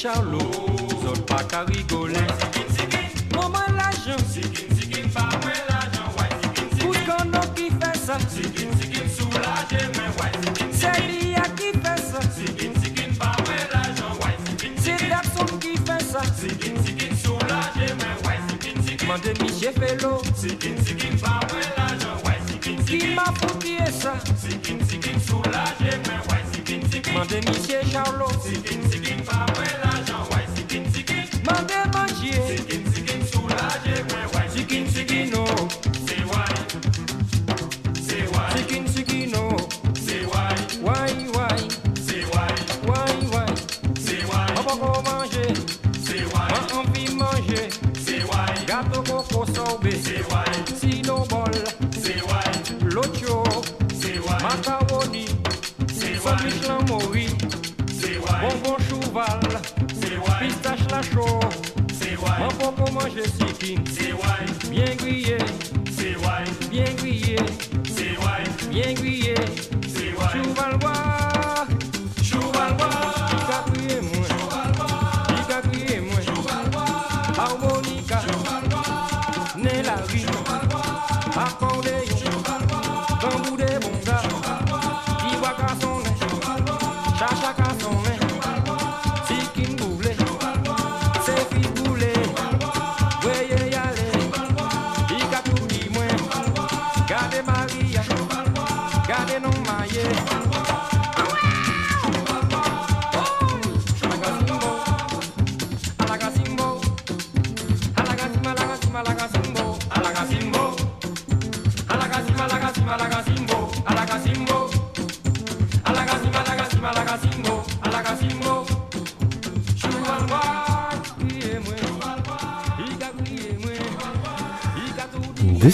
Charlot, 0.02 0.50
zot 1.00 1.20
pa 1.28 1.38
ka 1.46 1.62
rigole 1.62 2.22
Mouman 3.34 3.70
la 3.78 3.86
jan, 4.02 4.18
kout 6.80 6.98
kono 7.06 7.42
ki 7.54 7.68
fè 7.78 7.92
sa 8.06 8.18
Se 10.80 10.90
li 11.06 11.36
a 11.38 11.46
ki 11.54 11.70
fè 11.84 11.94
sa, 12.02 12.18
se 12.34 12.50
dap 15.06 15.26
ma 23.14 23.30
pou 23.38 23.54
ki 23.62 23.78
Charlot, 27.92 28.34
Sikin, 28.42 28.80
sikin, 28.90 29.91
C'est 50.04 50.22
why. 50.30 50.44
Sinobol. 50.80 51.52
C'est 52.02 52.20
why. 52.22 52.84
L'autre 52.84 53.18
chose. 53.18 53.64
C'est 54.00 54.18
why. 54.18 54.42
Macaroni. 54.42 55.26
C'est 55.92 56.18
why. 56.18 56.24
Sapiche 56.24 56.68
l'amourie. 56.68 57.36
C'est 57.88 58.18
why. 58.18 58.40
Bonbon 58.42 58.76
chouval. 58.88 59.40
C'est 60.00 60.16
why. 60.18 60.48
Pistache 60.48 60.86
la 60.90 61.02
chaud. 61.02 61.40
C'est 61.92 62.16
why. 62.16 62.38
Mon 62.40 62.48
pot 62.48 62.72
pour 62.72 62.92
manger 62.92 63.24
si 63.24 63.76
fin. 63.76 63.91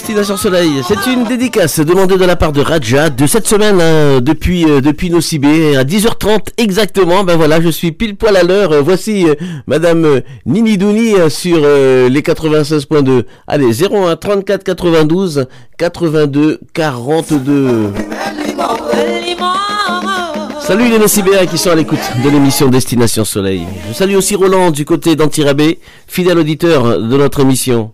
Destination 0.09 0.39
Soleil. 0.39 0.71
C'est 0.89 1.13
une 1.13 1.25
dédicace 1.25 1.81
demandée 1.81 2.17
de 2.17 2.25
la 2.25 2.35
part 2.35 2.53
de 2.53 2.63
Raja 2.63 3.11
de 3.11 3.27
cette 3.27 3.47
semaine 3.47 3.79
hein, 3.79 4.21
depuis 4.23 4.65
euh, 4.65 4.79
à 4.79 5.85
10h30 5.85 6.39
exactement. 6.57 7.25
Ben 7.25 7.37
voilà, 7.37 7.61
je 7.61 7.69
suis 7.69 7.93
pile 7.93 8.17
poil 8.17 8.35
à 8.39 8.43
l'heure. 8.43 8.83
Voici 8.83 9.29
euh, 9.29 9.35
madame 9.67 10.07
euh, 10.07 10.21
Nini 10.47 10.79
Douni 10.79 11.15
euh, 11.15 11.29
sur 11.29 11.59
les 11.59 12.23
96.2. 12.23 13.25
Allez, 13.47 13.85
01 13.85 14.17
34 14.17 14.65
92 14.65 15.47
82 15.77 16.61
42. 16.73 17.93
Salut 20.61 20.89
les 20.89 20.99
Nocibéens 20.99 21.45
qui 21.45 21.59
sont 21.59 21.69
à 21.69 21.75
l'écoute 21.75 21.99
de 22.25 22.31
l'émission 22.31 22.69
Destination 22.71 23.27
Soleil. 23.27 23.67
Je 23.89 23.93
salue 23.93 24.15
aussi 24.15 24.37
Roland 24.37 24.71
du 24.71 24.87
côté 24.87 25.17
d'Antirabé, 25.17 25.81
fidèle 26.07 26.39
auditeur 26.39 26.99
de 26.99 27.17
notre 27.19 27.41
émission. 27.41 27.93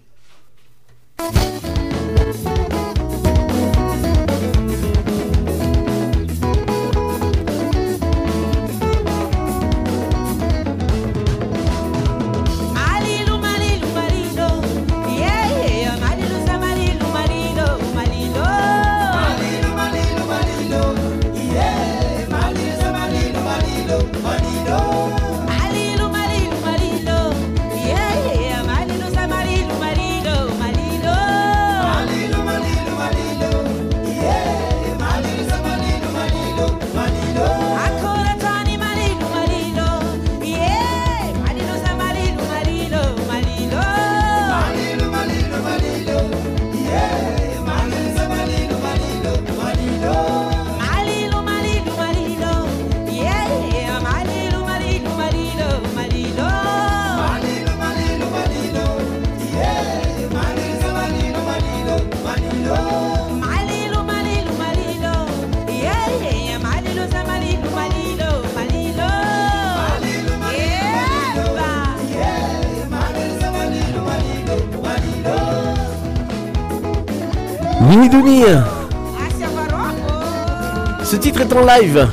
en 81.57 81.61
live 81.61 82.09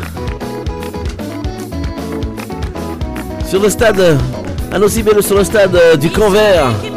sur 3.48 3.62
le 3.62 3.70
stade, 3.70 4.18
à 4.72 4.80
nos 4.80 4.88
sur 5.22 5.36
le 5.38 5.44
stade 5.44 5.76
euh, 5.76 5.96
du 5.96 6.10
Canvert. 6.10 6.91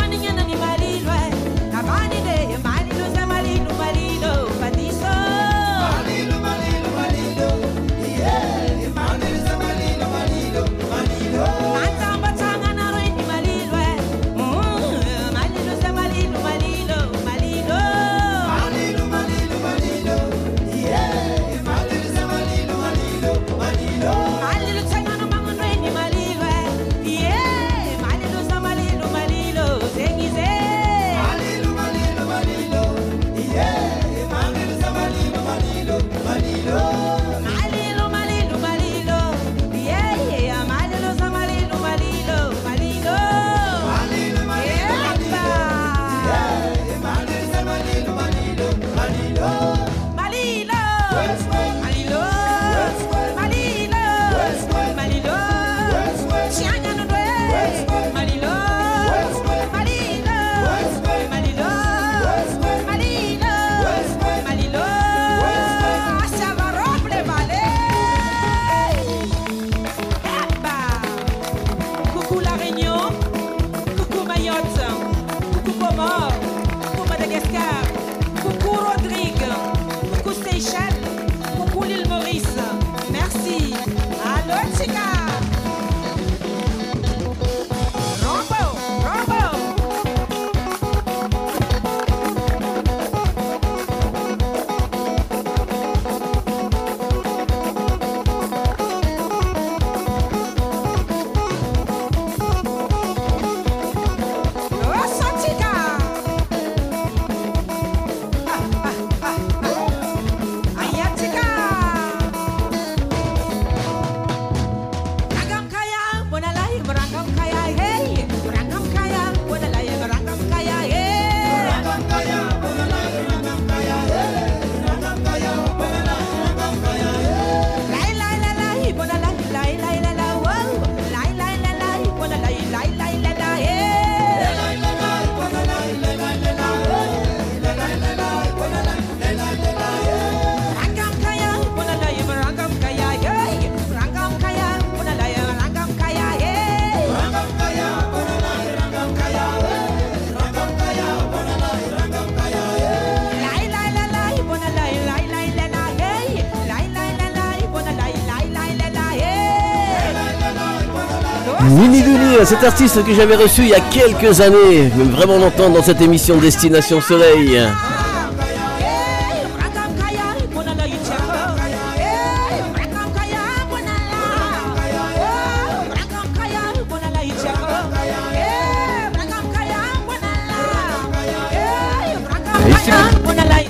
cet 162.44 162.64
artiste 162.64 163.02
que 163.04 163.14
j'avais 163.14 163.36
reçu 163.36 163.62
il 163.62 163.68
y 163.68 163.74
a 163.74 163.80
quelques 163.80 164.40
années, 164.40 164.90
vraiment 165.12 165.38
l'entendre 165.38 165.76
dans 165.76 165.82
cette 165.82 166.00
émission 166.02 166.36
Destination 166.36 167.00
Soleil. 167.00 167.58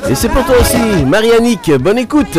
Et 0.08 0.14
c'est 0.14 0.28
pour 0.28 0.44
toi 0.44 0.56
aussi, 0.60 1.04
Marianique, 1.04 1.70
bonne 1.80 1.98
écoute 1.98 2.38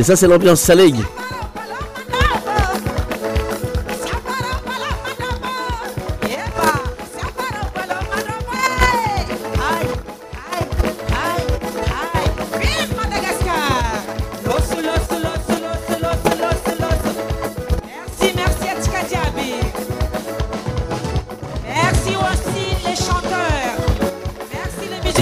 Et 0.00 0.02
ça, 0.02 0.16
c'est 0.16 0.26
l'ambiance 0.26 0.62
Saleg. 0.62 0.94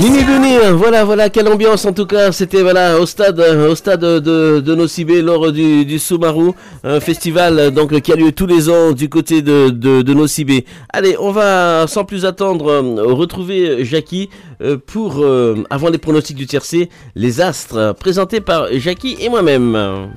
Mimi. 0.01 0.19
Bunir, 0.29 0.77
voilà, 0.77 1.05
voilà, 1.05 1.31
quelle 1.31 1.49
ambiance 1.49 1.85
en 1.87 1.93
tout 1.93 2.05
cas. 2.05 2.33
C'était 2.33 2.61
voilà 2.63 3.01
au 3.01 3.07
stade, 3.07 3.37
de, 3.37 4.61
de 4.61 4.75
Nocibé 4.75 5.23
lors 5.23 5.51
du, 5.53 5.87
du 5.87 5.99
Sumaru, 5.99 6.53
un 6.85 7.01
festival 7.01 7.71
donc 7.71 7.99
qui 8.03 8.13
a 8.13 8.17
lieu 8.17 8.33
tous 8.33 8.47
les 8.47 8.69
ans 8.69 8.93
du 8.93 9.09
côté 9.09 9.41
de, 9.41 9.71
de, 9.71 10.03
de. 10.03 10.63
Allez, 10.93 11.17
on 11.19 11.33
va 11.33 11.87
sans 11.89 12.05
plus 12.05 12.27
attendre 12.27 12.71
euh, 12.71 13.15
retrouver 13.15 13.85
Jackie 13.85 14.29
euh, 14.61 14.77
pour 14.77 15.23
euh, 15.23 15.65
avant 15.71 15.89
les 15.89 15.99
pronostics 15.99 16.37
du 16.37 16.47
tiercé, 16.47 16.91
les 17.15 17.41
astres 17.41 17.95
présentés 17.99 18.41
par 18.41 18.67
Jackie 18.73 19.17
et 19.21 19.31
moi-même. 19.31 20.09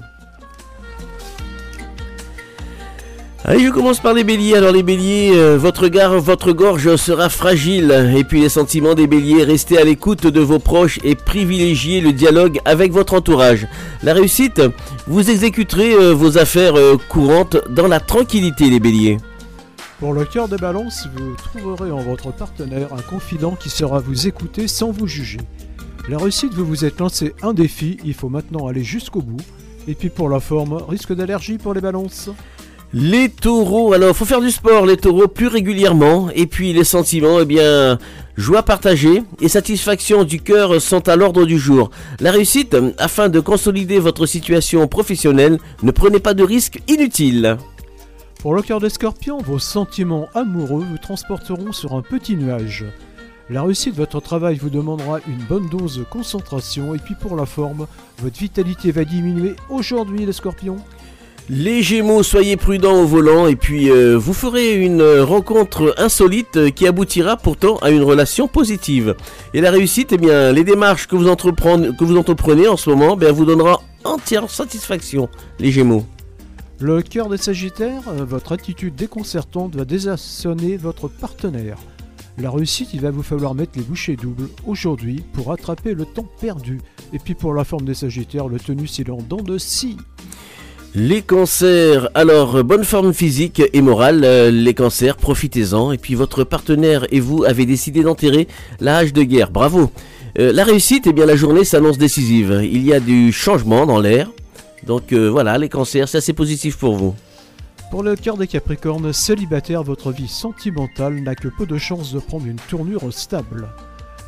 Allez, 3.44 3.66
je 3.66 3.72
commence 3.72 4.00
par 4.00 4.14
les 4.14 4.24
béliers. 4.24 4.54
Alors 4.54 4.72
les 4.72 4.84
béliers, 4.84 5.32
euh, 5.34 5.58
votre 5.58 5.88
gare, 5.88 6.20
votre 6.20 6.52
gorge 6.52 6.96
sera 6.96 7.28
fragile. 7.28 8.14
Et 8.16 8.24
puis 8.24 8.40
les 8.40 8.50
sentiments 8.50 8.94
des 8.94 9.08
béliers, 9.08 9.44
restez 9.44 9.80
à 9.80 9.84
l'écoute 9.84 10.28
de 10.28 10.40
vos 10.40 10.60
proches 10.60 11.00
et 11.04 11.16
privilégiez 11.16 12.02
le 12.02 12.14
dialogue 12.14 12.60
avec 12.66 12.92
votre 12.92 13.16
entourage. 13.16 13.68
La 14.04 14.14
réussite, 14.14 14.62
vous 15.08 15.32
exécuterez 15.32 15.94
euh, 15.94 16.14
vos 16.14 16.38
affaires 16.38 16.76
euh, 16.78 16.98
courantes 17.10 17.58
dans 17.72 17.88
la 17.88 18.00
tranquillité 18.00 18.70
les 18.70 18.80
béliers. 18.80 19.18
Pour 20.00 20.14
le 20.14 20.26
cœur 20.26 20.48
des 20.48 20.58
balances, 20.58 21.08
vous 21.16 21.36
trouverez 21.36 21.92
en 21.92 22.02
votre 22.02 22.32
partenaire 22.32 22.94
un 22.94 23.02
confident 23.02 23.56
qui 23.60 23.70
saura 23.70 24.00
vous 24.00 24.28
écouter 24.28 24.68
sans 24.68 24.92
vous 24.92 25.08
juger. 25.08 25.40
La 26.10 26.20
réussite, 26.20 26.54
vous 26.54 26.66
vous 26.66 26.86
êtes 26.86 27.00
lancé 27.00 27.34
un 27.42 27.54
défi, 27.54 27.98
il 28.06 28.14
faut 28.14 28.30
maintenant 28.30 28.68
aller 28.68 28.84
jusqu'au 28.84 29.22
bout. 29.22 29.42
Et 29.88 29.96
puis 29.96 30.10
pour 30.10 30.30
la 30.30 30.40
forme, 30.40 30.74
risque 30.74 31.14
d'allergie 31.14 31.58
pour 31.58 31.74
les 31.74 31.82
balances. 31.82 32.30
Les 32.94 33.30
taureaux, 33.30 33.94
alors 33.94 34.14
faut 34.14 34.26
faire 34.26 34.42
du 34.42 34.52
sport 34.52 34.86
les 34.86 34.98
taureaux 34.98 35.30
plus 35.30 35.48
régulièrement. 35.48 36.30
Et 36.36 36.46
puis 36.46 36.74
les 36.74 36.84
sentiments, 36.84 37.40
eh 37.40 37.46
bien, 37.46 37.98
joie 38.36 38.64
partagée 38.64 39.24
et 39.40 39.48
satisfaction 39.48 40.26
du 40.26 40.42
cœur 40.42 40.82
sont 40.82 41.08
à 41.08 41.16
l'ordre 41.16 41.46
du 41.46 41.58
jour. 41.58 41.90
La 42.20 42.32
réussite, 42.32 42.76
afin 42.98 43.30
de 43.30 43.40
consolider 43.40 44.00
votre 44.00 44.26
situation 44.26 44.86
professionnelle, 44.90 45.58
ne 45.84 45.92
prenez 45.92 46.20
pas 46.20 46.34
de 46.34 46.44
risques 46.44 46.82
inutiles. 46.90 47.56
Pour 48.42 48.56
le 48.56 48.62
cœur 48.62 48.82
des 48.82 48.90
scorpions, 48.90 49.38
vos 49.38 49.60
sentiments 49.60 50.28
amoureux 50.34 50.84
vous 50.84 50.98
transporteront 50.98 51.72
sur 51.72 51.94
un 51.94 52.02
petit 52.02 52.36
nuage. 52.36 52.86
La 53.50 53.64
réussite 53.64 53.94
de 53.94 54.00
votre 54.00 54.20
travail 54.20 54.58
vous 54.58 54.70
demandera 54.70 55.20
une 55.28 55.44
bonne 55.48 55.70
dose 55.70 55.98
de 55.98 56.04
concentration 56.04 56.94
et 56.94 56.98
puis 56.98 57.16
pour 57.16 57.38
la 57.38 57.46
forme, 57.46 57.88
votre 58.20 58.38
vitalité 58.38 58.92
va 58.92 59.06
diminuer 59.06 59.56
aujourd'hui 59.70 60.26
les 60.26 60.34
scorpions. 60.34 60.78
Les 61.54 61.84
Gémeaux, 61.84 62.24
soyez 62.24 62.56
prudents 62.56 63.02
au 63.02 63.06
volant 63.06 63.46
et 63.46 63.58
puis 63.58 63.92
euh, 63.92 64.16
vous 64.18 64.34
ferez 64.34 64.74
une 64.74 65.04
rencontre 65.20 65.94
insolite 65.98 66.74
qui 66.74 66.88
aboutira 66.88 67.36
pourtant 67.36 67.76
à 67.80 67.90
une 67.90 68.04
relation 68.04 68.48
positive. 68.48 69.18
Et 69.54 69.60
la 69.60 69.70
réussite, 69.70 70.14
eh 70.14 70.18
bien, 70.18 70.54
les 70.54 70.64
démarches 70.64 71.08
que 71.08 71.18
vous, 71.18 71.28
entreprenez, 71.28 72.70
en 72.70 72.78
ce 72.78 72.90
moment, 72.90 73.16
eh 73.16 73.20
bien, 73.20 73.34
vous 73.34 73.44
donnera 73.44 73.82
entière 74.06 74.50
satisfaction, 74.50 75.28
les 75.60 75.74
Gémeaux. 75.74 76.06
Le 76.80 77.02
cœur 77.02 77.28
des 77.28 77.36
sagittaires, 77.36 78.04
euh, 78.08 78.24
votre 78.24 78.54
attitude 78.54 78.96
déconcertante 78.96 79.76
va 79.76 79.84
désarçonner 79.84 80.78
votre 80.78 81.10
partenaire. 81.10 81.80
La 82.38 82.50
réussite, 82.50 82.94
il 82.94 83.02
va 83.02 83.12
vous 83.12 83.24
falloir 83.24 83.56
mettre 83.56 83.74
les 83.76 83.84
bouchées 83.84 84.16
doubles 84.16 84.48
aujourd'hui 84.66 85.22
pour 85.34 85.48
rattraper 85.48 85.96
le 85.96 86.06
temps 86.06 86.30
perdu. 86.40 86.80
Et 87.12 87.20
puis 87.20 87.34
pour 87.34 87.54
la 87.54 87.66
forme 87.66 87.84
des 87.84 87.94
sagittaires, 87.94 88.48
le 88.48 88.58
tenus 88.58 89.00
il 89.00 89.12
en 89.12 89.18
de 89.18 89.58
scie. 89.58 89.98
Les 90.94 91.22
cancers, 91.22 92.10
alors 92.16 92.66
bonne 92.66 92.84
forme 92.84 93.14
physique 93.14 93.62
et 93.72 93.82
morale, 93.82 94.26
euh, 94.26 94.52
les 94.52 94.74
cancers, 94.74 95.16
profitez-en. 95.16 95.94
Et 95.94 95.98
puis 95.98 96.16
votre 96.16 96.44
partenaire 96.44 97.06
et 97.12 97.22
vous 97.22 97.46
avez 97.46 97.66
décidé 97.66 98.04
d'enterrer 98.04 98.50
la 98.82 98.98
hache 98.98 99.14
de 99.14 99.24
guerre, 99.24 99.52
bravo. 99.52 99.90
Euh, 100.38 100.52
la 100.52 100.66
réussite, 100.66 101.08
eh 101.08 101.14
bien 101.14 101.26
la 101.26 101.38
journée 101.38 101.64
s'annonce 101.64 101.98
décisive. 101.98 102.60
Il 102.64 102.86
y 102.86 102.94
a 102.94 103.00
du 103.00 103.32
changement 103.32 103.86
dans 103.86 104.02
l'air. 104.02 104.30
Donc 104.86 105.14
euh, 105.14 105.30
voilà, 105.30 105.58
les 105.58 105.70
cancers, 105.70 106.10
c'est 106.10 106.18
assez 106.18 106.34
positif 106.34 106.78
pour 106.78 106.98
vous. 106.98 107.16
Pour 107.90 108.04
le 108.04 108.18
cœur 108.18 108.36
des 108.36 108.48
capricornes, 108.48 109.14
célibataire, 109.14 109.84
votre 109.84 110.12
vie 110.12 110.28
sentimentale 110.28 111.22
n'a 111.24 111.36
que 111.36 111.48
peu 111.48 111.66
de 111.66 111.78
chances 111.78 112.12
de 112.12 112.20
prendre 112.20 112.48
une 112.48 112.60
tournure 112.70 113.14
stable. 113.14 113.70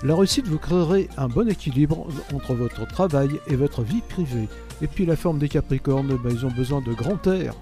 La 0.01 0.16
réussite 0.16 0.47
vous 0.47 0.59
créerez 0.59 1.09
un 1.18 1.28
bon 1.28 1.49
équilibre 1.49 2.07
entre 2.34 2.53
votre 2.53 2.88
travail 2.88 3.32
et 3.47 3.55
votre 3.55 3.82
vie 3.84 4.01
privée. 4.07 4.47
Et 4.84 4.88
puis 4.88 5.06
la 5.06 5.16
forme 5.16 5.40
des 5.40 5.48
capricornes, 5.50 6.18
ben, 6.24 6.30
ils 6.32 6.46
ont 6.46 6.52
besoin 6.52 6.82
de 6.82 6.92
grand 6.94 7.26
air. 7.28 7.54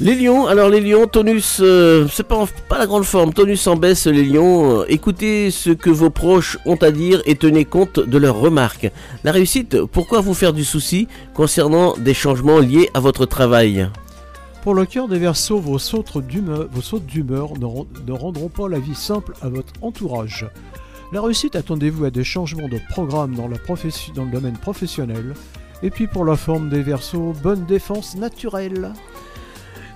Les 0.00 0.14
lions, 0.14 0.46
alors 0.46 0.68
les 0.70 0.80
lions, 0.80 1.06
tonus, 1.08 1.58
euh, 1.60 2.06
c'est 2.10 2.22
pas, 2.26 2.36
en- 2.36 2.48
pas 2.68 2.78
la 2.78 2.86
grande 2.86 3.02
forme, 3.04 3.32
tonus 3.34 3.66
en 3.66 3.76
baisse 3.76 4.06
les 4.06 4.24
lions, 4.24 4.80
Euh, 4.80 4.84
écoutez 4.88 5.50
ce 5.50 5.70
que 5.70 5.90
vos 5.90 6.08
proches 6.08 6.56
ont 6.66 6.76
à 6.76 6.90
dire 6.92 7.20
et 7.26 7.34
tenez 7.34 7.64
compte 7.64 7.98
de 8.00 8.16
leurs 8.18 8.38
remarques. 8.38 8.90
La 9.24 9.32
réussite, 9.32 9.82
pourquoi 9.86 10.20
vous 10.20 10.34
faire 10.34 10.52
du 10.52 10.64
souci 10.64 11.08
concernant 11.34 11.94
des 11.96 12.14
changements 12.14 12.60
liés 12.60 12.88
à 12.94 13.00
votre 13.00 13.26
travail? 13.26 13.88
Pour 14.62 14.74
le 14.74 14.86
cœur 14.86 15.08
des 15.08 15.18
versos, 15.18 15.58
vos 15.60 15.78
sautes 15.80 16.16
d'humeur, 16.26 16.68
vos 16.70 16.80
sautes 16.82 17.06
d'humeur 17.06 17.54
ne, 17.58 17.66
ne 18.06 18.12
rendront 18.16 18.48
pas 18.48 18.68
la 18.68 18.78
vie 18.78 18.94
simple 18.94 19.32
à 19.42 19.48
votre 19.48 19.72
entourage. 19.82 20.46
La 21.12 21.22
réussite, 21.22 21.56
attendez-vous 21.56 22.04
à 22.04 22.10
des 22.10 22.22
changements 22.24 22.68
de 22.68 22.78
programme 22.90 23.34
dans, 23.34 23.48
la 23.48 23.58
profession- 23.58 24.12
dans 24.14 24.24
le 24.24 24.30
domaine 24.30 24.58
professionnel. 24.58 25.34
Et 25.82 25.90
puis 25.90 26.06
pour 26.06 26.24
la 26.24 26.36
forme 26.36 26.68
des 26.68 26.82
versos, 26.82 27.34
bonne 27.42 27.64
défense 27.66 28.16
naturelle. 28.16 28.92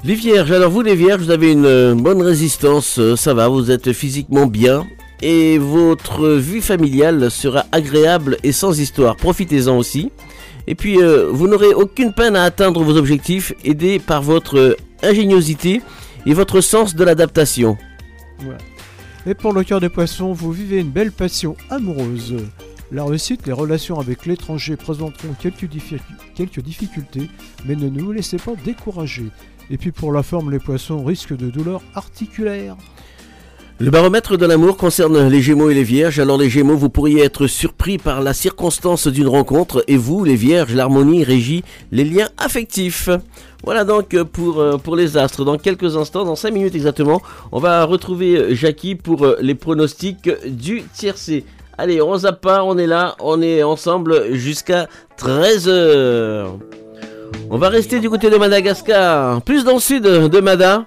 Les 0.04 0.14
vierges, 0.14 0.50
alors 0.50 0.70
vous 0.70 0.82
les 0.82 0.96
vierges, 0.96 1.22
vous 1.22 1.30
avez 1.30 1.52
une 1.52 1.66
euh, 1.66 1.94
bonne 1.94 2.22
résistance, 2.22 2.98
euh, 2.98 3.14
ça 3.14 3.34
va, 3.34 3.48
vous 3.48 3.70
êtes 3.70 3.92
physiquement 3.92 4.46
bien 4.46 4.84
et 5.22 5.58
votre 5.58 6.28
vie 6.28 6.60
familiale 6.60 7.30
sera 7.30 7.64
agréable 7.70 8.36
et 8.42 8.52
sans 8.52 8.80
histoire. 8.80 9.16
Profitez-en 9.16 9.78
aussi. 9.78 10.10
Et 10.66 10.74
puis, 10.74 11.00
euh, 11.00 11.28
vous 11.30 11.48
n'aurez 11.48 11.72
aucune 11.72 12.12
peine 12.12 12.36
à 12.36 12.42
atteindre 12.42 12.82
vos 12.82 12.96
objectifs, 12.96 13.52
aidés 13.64 13.98
par 13.98 14.22
votre 14.22 14.76
ingéniosité 15.02 15.80
et 16.26 16.34
votre 16.34 16.60
sens 16.60 16.94
de 16.94 17.04
l'adaptation. 17.04 17.78
Et 19.26 19.34
pour 19.34 19.52
le 19.52 19.62
cœur 19.62 19.80
des 19.80 19.88
poissons, 19.88 20.32
vous 20.32 20.52
vivez 20.52 20.78
une 20.78 20.90
belle 20.90 21.12
passion 21.12 21.56
amoureuse. 21.70 22.36
La 22.92 23.04
réussite, 23.04 23.46
les 23.46 23.52
relations 23.54 23.98
avec 23.98 24.26
l'étranger 24.26 24.76
présenteront 24.76 25.34
quelques, 25.40 25.64
diffi- 25.64 25.98
quelques 26.34 26.60
difficultés, 26.60 27.30
mais 27.64 27.74
ne 27.74 27.88
nous 27.88 28.12
laissez 28.12 28.36
pas 28.36 28.52
décourager. 28.64 29.28
Et 29.70 29.78
puis 29.78 29.92
pour 29.92 30.12
la 30.12 30.22
forme, 30.22 30.50
les 30.50 30.58
poissons 30.58 31.02
risquent 31.02 31.34
de 31.36 31.48
douleurs 31.48 31.80
articulaires. 31.94 32.76
Le 33.78 33.90
baromètre 33.90 34.36
de 34.36 34.44
l'amour 34.44 34.76
concerne 34.76 35.26
les 35.28 35.40
Gémeaux 35.40 35.70
et 35.70 35.74
les 35.74 35.82
Vierges. 35.82 36.20
Alors 36.20 36.36
les 36.36 36.50
Gémeaux, 36.50 36.76
vous 36.76 36.90
pourriez 36.90 37.22
être 37.24 37.46
surpris 37.46 37.96
par 37.96 38.20
la 38.20 38.34
circonstance 38.34 39.08
d'une 39.08 39.26
rencontre 39.26 39.82
et 39.88 39.96
vous, 39.96 40.22
les 40.22 40.36
Vierges, 40.36 40.74
l'harmonie 40.74 41.24
régit 41.24 41.64
les 41.90 42.04
liens 42.04 42.28
affectifs. 42.36 43.08
Voilà 43.64 43.84
donc 43.84 44.14
pour, 44.24 44.60
euh, 44.60 44.76
pour 44.76 44.96
les 44.96 45.16
astres. 45.16 45.44
Dans 45.44 45.56
quelques 45.56 45.96
instants, 45.96 46.24
dans 46.24 46.36
5 46.36 46.50
minutes 46.52 46.74
exactement, 46.74 47.22
on 47.52 47.58
va 47.58 47.84
retrouver 47.84 48.54
Jackie 48.54 48.94
pour 48.96 49.24
euh, 49.24 49.36
les 49.40 49.54
pronostics 49.54 50.28
du 50.46 50.82
tiercé. 50.94 51.44
Allez, 51.82 52.00
on 52.00 52.16
zappe 52.16 52.46
on 52.46 52.78
est 52.78 52.86
là, 52.86 53.16
on 53.18 53.42
est 53.42 53.64
ensemble 53.64 54.34
jusqu'à 54.34 54.86
13h. 55.18 56.46
On 57.50 57.58
va 57.58 57.68
rester 57.70 57.98
du 57.98 58.08
côté 58.08 58.30
de 58.30 58.36
Madagascar, 58.36 59.42
plus 59.42 59.64
dans 59.64 59.74
le 59.74 59.80
sud 59.80 60.04
de 60.04 60.40
Mada, 60.40 60.84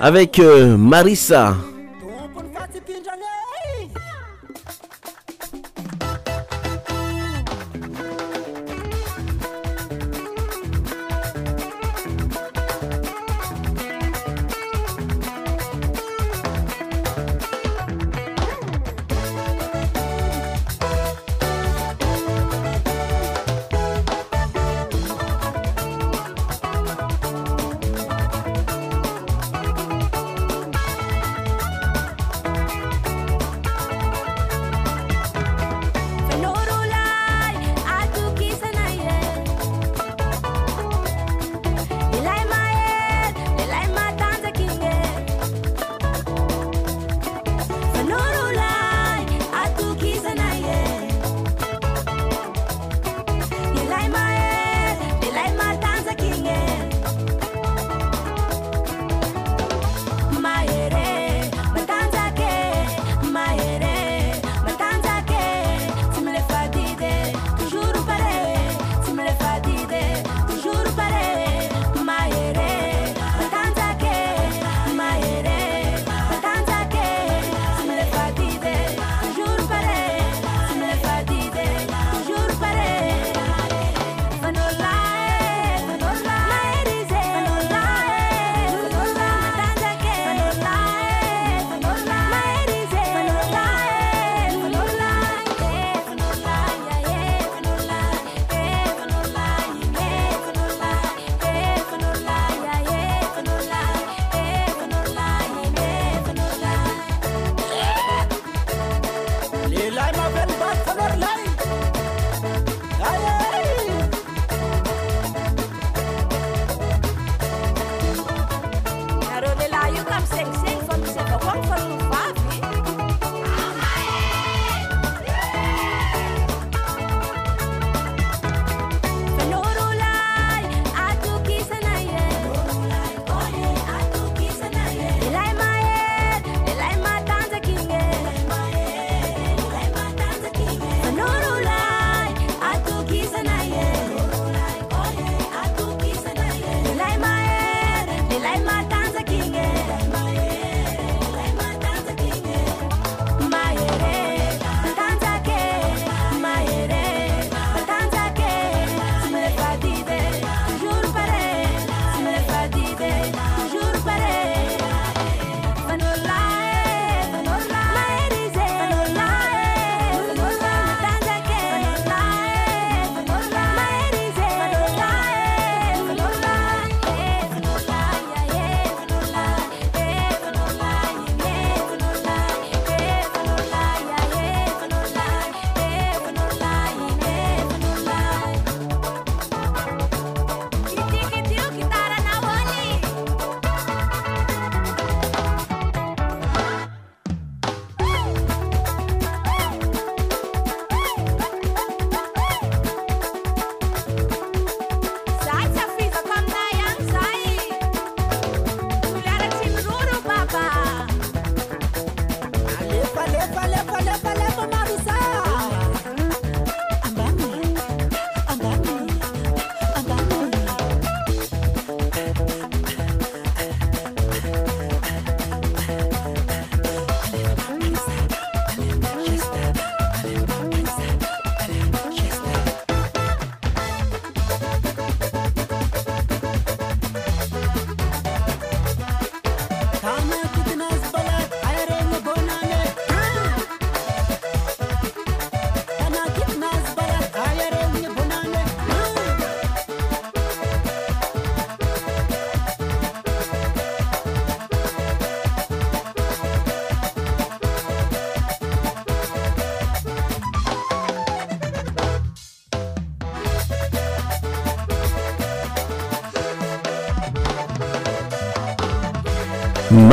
avec 0.00 0.40
euh, 0.40 0.76
Marissa. 0.76 1.54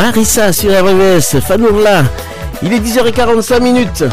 Marissa 0.10 0.52
sur 0.52 0.72
RMS, 0.72 1.40
Fanourla. 1.40 2.04
Il 2.64 2.74
est 2.74 2.80
10h45 2.80 3.62
minutes. 3.62 4.04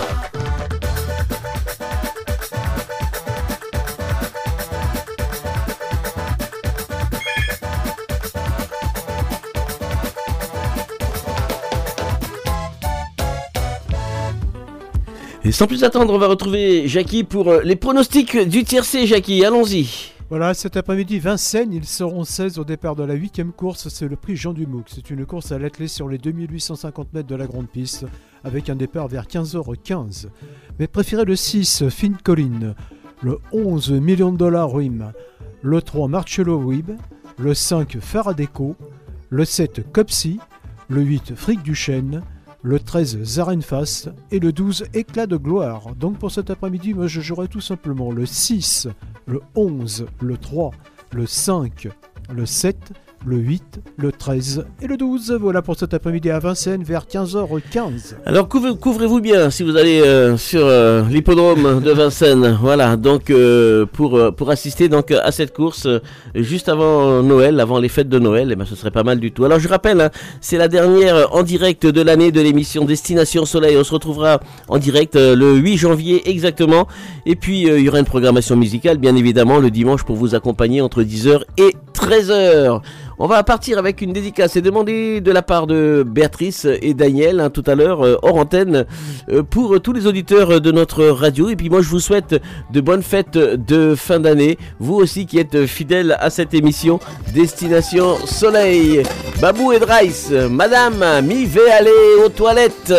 Et 15.44 15.50
sans 15.50 15.66
plus 15.66 15.82
attendre, 15.82 16.12
on 16.12 16.18
va 16.18 16.26
retrouver 16.26 16.86
Jackie 16.88 17.24
pour 17.24 17.48
euh, 17.48 17.62
les 17.64 17.76
pronostics 17.76 18.36
du 18.36 18.64
tiercé. 18.64 19.06
Jackie, 19.06 19.42
allons-y. 19.46 20.15
Voilà, 20.28 20.54
cet 20.54 20.76
après-midi, 20.76 21.20
Vincennes, 21.20 21.72
ils 21.72 21.84
seront 21.84 22.24
16 22.24 22.58
au 22.58 22.64
départ 22.64 22.96
de 22.96 23.04
la 23.04 23.14
huitième 23.14 23.52
course, 23.52 23.88
c'est 23.88 24.08
le 24.08 24.16
prix 24.16 24.34
Jean 24.34 24.52
Dumouc. 24.52 24.86
C'est 24.88 25.10
une 25.10 25.24
course 25.24 25.52
à 25.52 25.58
l'attelé 25.60 25.86
sur 25.86 26.08
les 26.08 26.18
2850 26.18 27.14
mètres 27.14 27.28
de 27.28 27.36
la 27.36 27.46
grande 27.46 27.68
piste, 27.68 28.06
avec 28.42 28.68
un 28.68 28.74
départ 28.74 29.06
vers 29.06 29.28
15h15. 29.28 30.26
Mais 30.80 30.88
préférez 30.88 31.24
le 31.24 31.36
6, 31.36 31.88
Finn 31.90 32.16
Collin, 32.24 32.74
le 33.22 33.38
11, 33.52 33.92
Million 33.92 34.32
de 34.32 34.36
dollars 34.36 34.72
Rim, 34.72 35.12
le 35.62 35.80
3, 35.80 36.08
Marcello 36.08 36.56
Wib, 36.56 36.90
le 37.38 37.54
5, 37.54 37.98
Faradeco, 38.00 38.74
le 39.30 39.44
7, 39.44 39.92
Copsy, 39.92 40.40
le 40.88 41.02
8, 41.02 41.36
Fric 41.36 41.62
Duchesne, 41.62 42.22
le 42.66 42.80
13, 42.80 43.22
Zarenfast 43.22 44.10
et 44.32 44.40
le 44.40 44.50
12, 44.50 44.86
Éclat 44.92 45.28
de 45.28 45.36
gloire. 45.36 45.94
Donc 45.94 46.18
pour 46.18 46.32
cet 46.32 46.50
après-midi, 46.50 46.94
moi 46.94 47.06
je 47.06 47.20
jouerai 47.20 47.46
tout 47.46 47.60
simplement 47.60 48.10
le 48.10 48.26
6, 48.26 48.88
le 49.26 49.40
11, 49.54 50.06
le 50.20 50.36
3, 50.36 50.72
le 51.12 51.26
5, 51.26 51.88
le 52.28 52.44
7, 52.44 52.92
le 53.24 53.36
8, 53.36 53.80
le 53.96 54.12
13 54.12 54.66
et 54.82 54.86
le 54.86 54.96
12. 54.96 55.38
Voilà 55.40 55.62
pour 55.62 55.76
cet 55.76 55.94
après-midi 55.94 56.30
à 56.30 56.38
Vincennes 56.38 56.82
vers 56.82 57.06
15h15. 57.06 58.14
Alors 58.24 58.48
couvrez- 58.48 58.78
couvrez-vous 58.78 59.20
bien 59.20 59.50
si 59.50 59.62
vous 59.62 59.76
allez 59.76 60.00
euh, 60.00 60.36
sur 60.36 60.60
euh, 60.64 61.02
l'hippodrome 61.08 61.80
de 61.80 61.90
Vincennes. 61.92 62.58
Voilà, 62.66 62.96
donc 62.96 63.30
euh, 63.30 63.86
pour, 63.86 64.50
assister 64.50 64.88
donc 64.88 65.10
à 65.10 65.30
cette 65.30 65.52
course 65.52 65.86
juste 66.34 66.68
avant 66.68 67.22
Noël, 67.22 67.60
avant 67.60 67.78
les 67.78 67.88
fêtes 67.88 68.08
de 68.08 68.18
Noël, 68.18 68.48
eh 68.52 68.56
ben, 68.56 68.64
ce 68.64 68.74
serait 68.74 68.90
pas 68.90 69.04
mal 69.04 69.20
du 69.20 69.30
tout. 69.32 69.44
Alors 69.44 69.58
je 69.58 69.68
rappelle, 69.68 70.00
hein, 70.00 70.10
c'est 70.40 70.58
la 70.58 70.68
dernière 70.68 71.32
en 71.34 71.42
direct 71.42 71.86
de 71.86 72.02
l'année 72.02 72.32
de 72.32 72.40
l'émission 72.40 72.84
Destination 72.84 73.44
Soleil. 73.44 73.76
On 73.76 73.84
se 73.84 73.92
retrouvera 73.92 74.40
en 74.68 74.78
direct 74.78 75.14
le 75.14 75.54
8 75.54 75.76
janvier 75.76 76.28
exactement. 76.30 76.86
Et 77.24 77.36
puis 77.36 77.62
il 77.62 77.80
y 77.80 77.88
aura 77.88 77.98
une 77.98 78.04
programmation 78.04 78.56
musicale 78.56 78.98
bien 78.98 79.14
évidemment 79.16 79.58
le 79.58 79.70
dimanche 79.70 80.04
pour 80.04 80.16
vous 80.16 80.34
accompagner 80.34 80.80
entre 80.80 81.02
10h 81.02 81.42
et 81.58 81.74
13h. 81.96 82.80
On 83.18 83.26
va 83.26 83.42
partir 83.42 83.78
avec 83.78 84.02
une 84.02 84.12
dédicace. 84.12 84.52
C'est 84.52 84.60
demandé 84.60 85.20
de 85.20 85.32
la 85.32 85.42
part 85.42 85.66
de 85.66 86.04
Béatrice 86.06 86.66
et 86.82 86.92
Daniel 86.92 87.40
hein, 87.40 87.50
tout 87.50 87.64
à 87.66 87.74
l'heure 87.74 88.04
euh, 88.04 88.16
hors 88.22 88.36
antenne 88.36 88.84
euh, 89.30 89.42
pour 89.42 89.80
tous 89.80 89.92
les 89.92 90.06
auditeurs 90.06 90.60
de 90.60 90.70
notre 90.70 91.06
radio. 91.06 91.48
Et 91.48 91.56
puis 91.56 91.70
moi 91.70 91.80
je 91.80 91.88
vous 91.88 92.00
souhaite 92.00 92.40
de 92.72 92.80
bonnes 92.80 93.02
fêtes 93.02 93.38
de 93.38 93.94
fin 93.94 94.20
d'année. 94.20 94.58
Vous 94.78 94.94
aussi 94.94 95.26
qui 95.26 95.38
êtes 95.38 95.66
fidèles 95.66 96.16
à 96.20 96.28
cette 96.30 96.52
émission 96.52 97.00
Destination 97.34 98.16
Soleil. 98.26 99.02
Babou 99.40 99.72
et 99.72 99.78
Drice, 99.78 100.30
Madame, 100.30 101.04
m'y 101.22 101.46
vais 101.46 101.70
aller 101.70 101.90
aux 102.24 102.28
toilettes. 102.28 102.92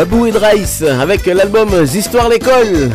Babou 0.00 0.24
et 0.24 0.32
Drice 0.32 0.80
avec 0.80 1.26
l'album 1.26 1.68
Histoires 1.84 2.30
l'école. 2.30 2.88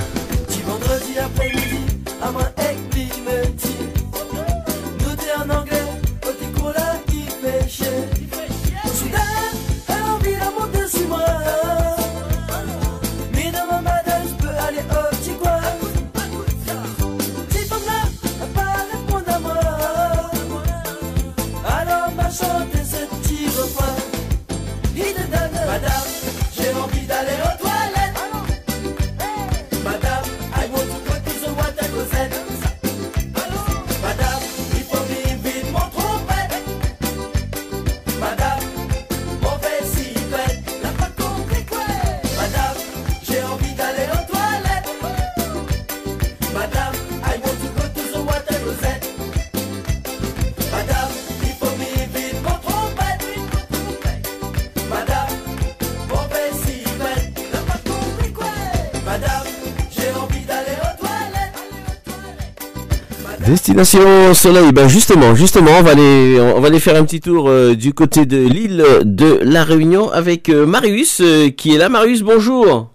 Destination 63.46 64.34
Soleil, 64.34 64.72
ben 64.72 64.88
justement, 64.88 65.36
justement, 65.36 65.70
on 65.78 65.84
va 65.84 65.92
aller, 65.92 66.40
on 66.40 66.60
va 66.60 66.80
faire 66.80 66.96
un 66.96 67.06
petit 67.06 67.22
tour 67.22 67.48
euh, 67.48 67.76
du 67.76 67.94
côté 67.94 68.26
de 68.26 68.38
l'île 68.38 68.84
de 69.04 69.40
la 69.44 69.64
Réunion 69.64 70.10
avec 70.10 70.50
euh, 70.50 70.66
Marius 70.66 71.22
euh, 71.22 71.50
qui 71.50 71.76
est 71.76 71.78
là. 71.78 71.88
Marius, 71.88 72.24
bonjour. 72.24 72.90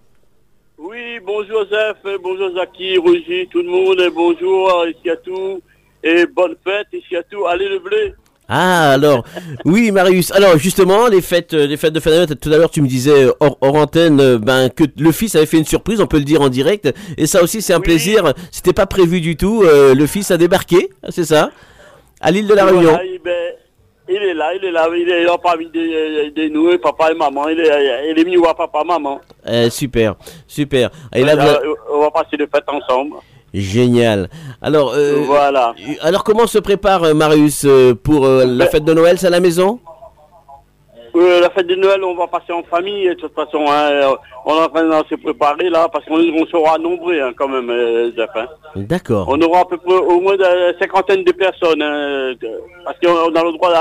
Oui, 0.76 1.20
bonjour 1.24 1.64
Joseph, 1.70 1.98
bonjour 2.20 2.50
Zaki, 2.56 2.98
Roger, 2.98 3.48
tout 3.52 3.62
le 3.62 3.68
monde, 3.68 4.02
bonjour 4.12 4.86
ici 4.88 5.08
à 5.08 5.16
tout, 5.18 5.60
et 6.02 6.26
bonne 6.26 6.56
fête 6.64 6.88
ici 6.94 7.14
à 7.14 7.22
tout, 7.22 7.46
allez 7.46 7.68
le 7.68 7.78
blé. 7.78 8.12
Ah 8.52 8.90
alors, 8.90 9.24
oui 9.64 9.92
Marius. 9.92 10.32
Alors 10.32 10.58
justement, 10.58 11.06
les 11.06 11.20
fêtes, 11.22 11.54
euh, 11.54 11.66
les 11.68 11.76
fêtes 11.76 11.92
de 11.92 12.00
fin 12.00 12.10
d'année. 12.10 12.26
Tout 12.34 12.52
à 12.52 12.56
l'heure, 12.58 12.70
tu 12.70 12.82
me 12.82 12.88
disais 12.88 13.26
euh, 13.26 13.32
hors, 13.38 13.56
hors 13.60 13.76
antenne, 13.76 14.20
euh, 14.20 14.38
ben 14.38 14.68
que 14.70 14.82
le 14.98 15.12
fils 15.12 15.36
avait 15.36 15.46
fait 15.46 15.58
une 15.58 15.64
surprise. 15.64 16.00
On 16.00 16.08
peut 16.08 16.18
le 16.18 16.24
dire 16.24 16.40
en 16.42 16.48
direct. 16.48 16.92
Et 17.16 17.26
ça 17.26 17.42
aussi, 17.44 17.62
c'est 17.62 17.72
un 17.74 17.76
Oui. 17.78 17.84
plaisir. 17.84 18.32
C'était 18.50 18.72
pas 18.72 18.86
prévu 18.86 19.20
du 19.20 19.36
tout. 19.36 19.62
euh, 19.62 19.94
le 19.94 20.06
fils 20.06 20.32
a 20.32 20.36
débarqué, 20.36 20.90
c'est 21.10 21.24
ça, 21.24 21.50
à 22.20 22.30
l'île 22.32 22.48
de 22.48 22.54
la 22.54 22.64
Réunion. 22.64 22.90
Voilà, 22.90 23.04
il, 23.04 23.20
ben, 23.24 23.52
il 24.08 24.16
est 24.16 24.34
là, 24.34 24.52
il 24.54 24.64
est 24.64 24.72
là, 24.72 24.88
il 24.96 25.08
est 25.08 25.24
là 25.24 25.36
parmi 25.40 25.68
des, 25.70 26.32
des 26.34 26.50
nous, 26.50 26.70
et 26.70 26.78
papa 26.78 27.12
et 27.12 27.14
maman, 27.14 27.48
il 27.48 27.60
est, 27.60 28.10
il 28.10 28.18
est 28.18 28.24
venu 28.24 28.38
voir 28.38 28.56
papa, 28.56 28.82
maman. 28.84 29.20
Euh, 29.46 29.70
super, 29.70 30.16
super. 30.48 30.90
Et 31.14 31.22
là, 31.22 31.60
on 31.92 32.00
va 32.00 32.10
passer 32.10 32.36
les 32.36 32.48
fêtes 32.48 32.68
ensemble. 32.68 33.14
Génial. 33.54 34.28
Alors, 34.62 34.92
euh, 34.94 35.22
voilà. 35.26 35.74
alors 36.02 36.24
comment 36.24 36.46
se 36.46 36.58
prépare 36.58 37.04
euh, 37.04 37.14
Marius 37.14 37.62
euh, 37.64 37.94
pour 37.94 38.26
euh, 38.26 38.44
la 38.44 38.64
Ben- 38.66 38.70
fête 38.70 38.84
de 38.84 38.94
Noël 38.94 39.18
C'est 39.18 39.26
à 39.26 39.30
la 39.30 39.40
maison? 39.40 39.80
Euh, 41.16 41.40
la 41.40 41.50
fête 41.50 41.66
de 41.66 41.74
Noël, 41.74 42.02
on 42.04 42.14
va 42.14 42.26
passer 42.26 42.52
en 42.52 42.62
famille, 42.62 43.08
de 43.08 43.14
toute 43.14 43.34
façon, 43.34 43.64
hein, 43.68 44.14
on 44.46 44.54
est 44.56 44.62
en 44.64 44.68
train 44.68 44.84
de 45.02 45.08
se 45.08 45.14
préparer 45.16 45.68
là, 45.68 45.88
parce 45.92 46.04
qu'on 46.04 46.18
on 46.20 46.46
sera 46.46 46.78
nombreux 46.78 47.20
hein, 47.20 47.32
quand 47.36 47.48
même, 47.48 47.68
euh, 47.70 48.10
hein. 48.36 48.46
D'accord. 48.76 49.26
On 49.28 49.40
aura 49.40 49.60
à 49.60 49.64
peu 49.64 49.76
près 49.78 49.94
au 49.94 50.20
moins 50.20 50.34
une 50.34 50.74
cinquantaine 50.80 51.24
de 51.24 51.32
personnes, 51.32 51.80
parce 52.84 52.96
qu'on 53.00 53.34
a 53.34 53.44
le 53.44 53.52
droit 53.52 53.72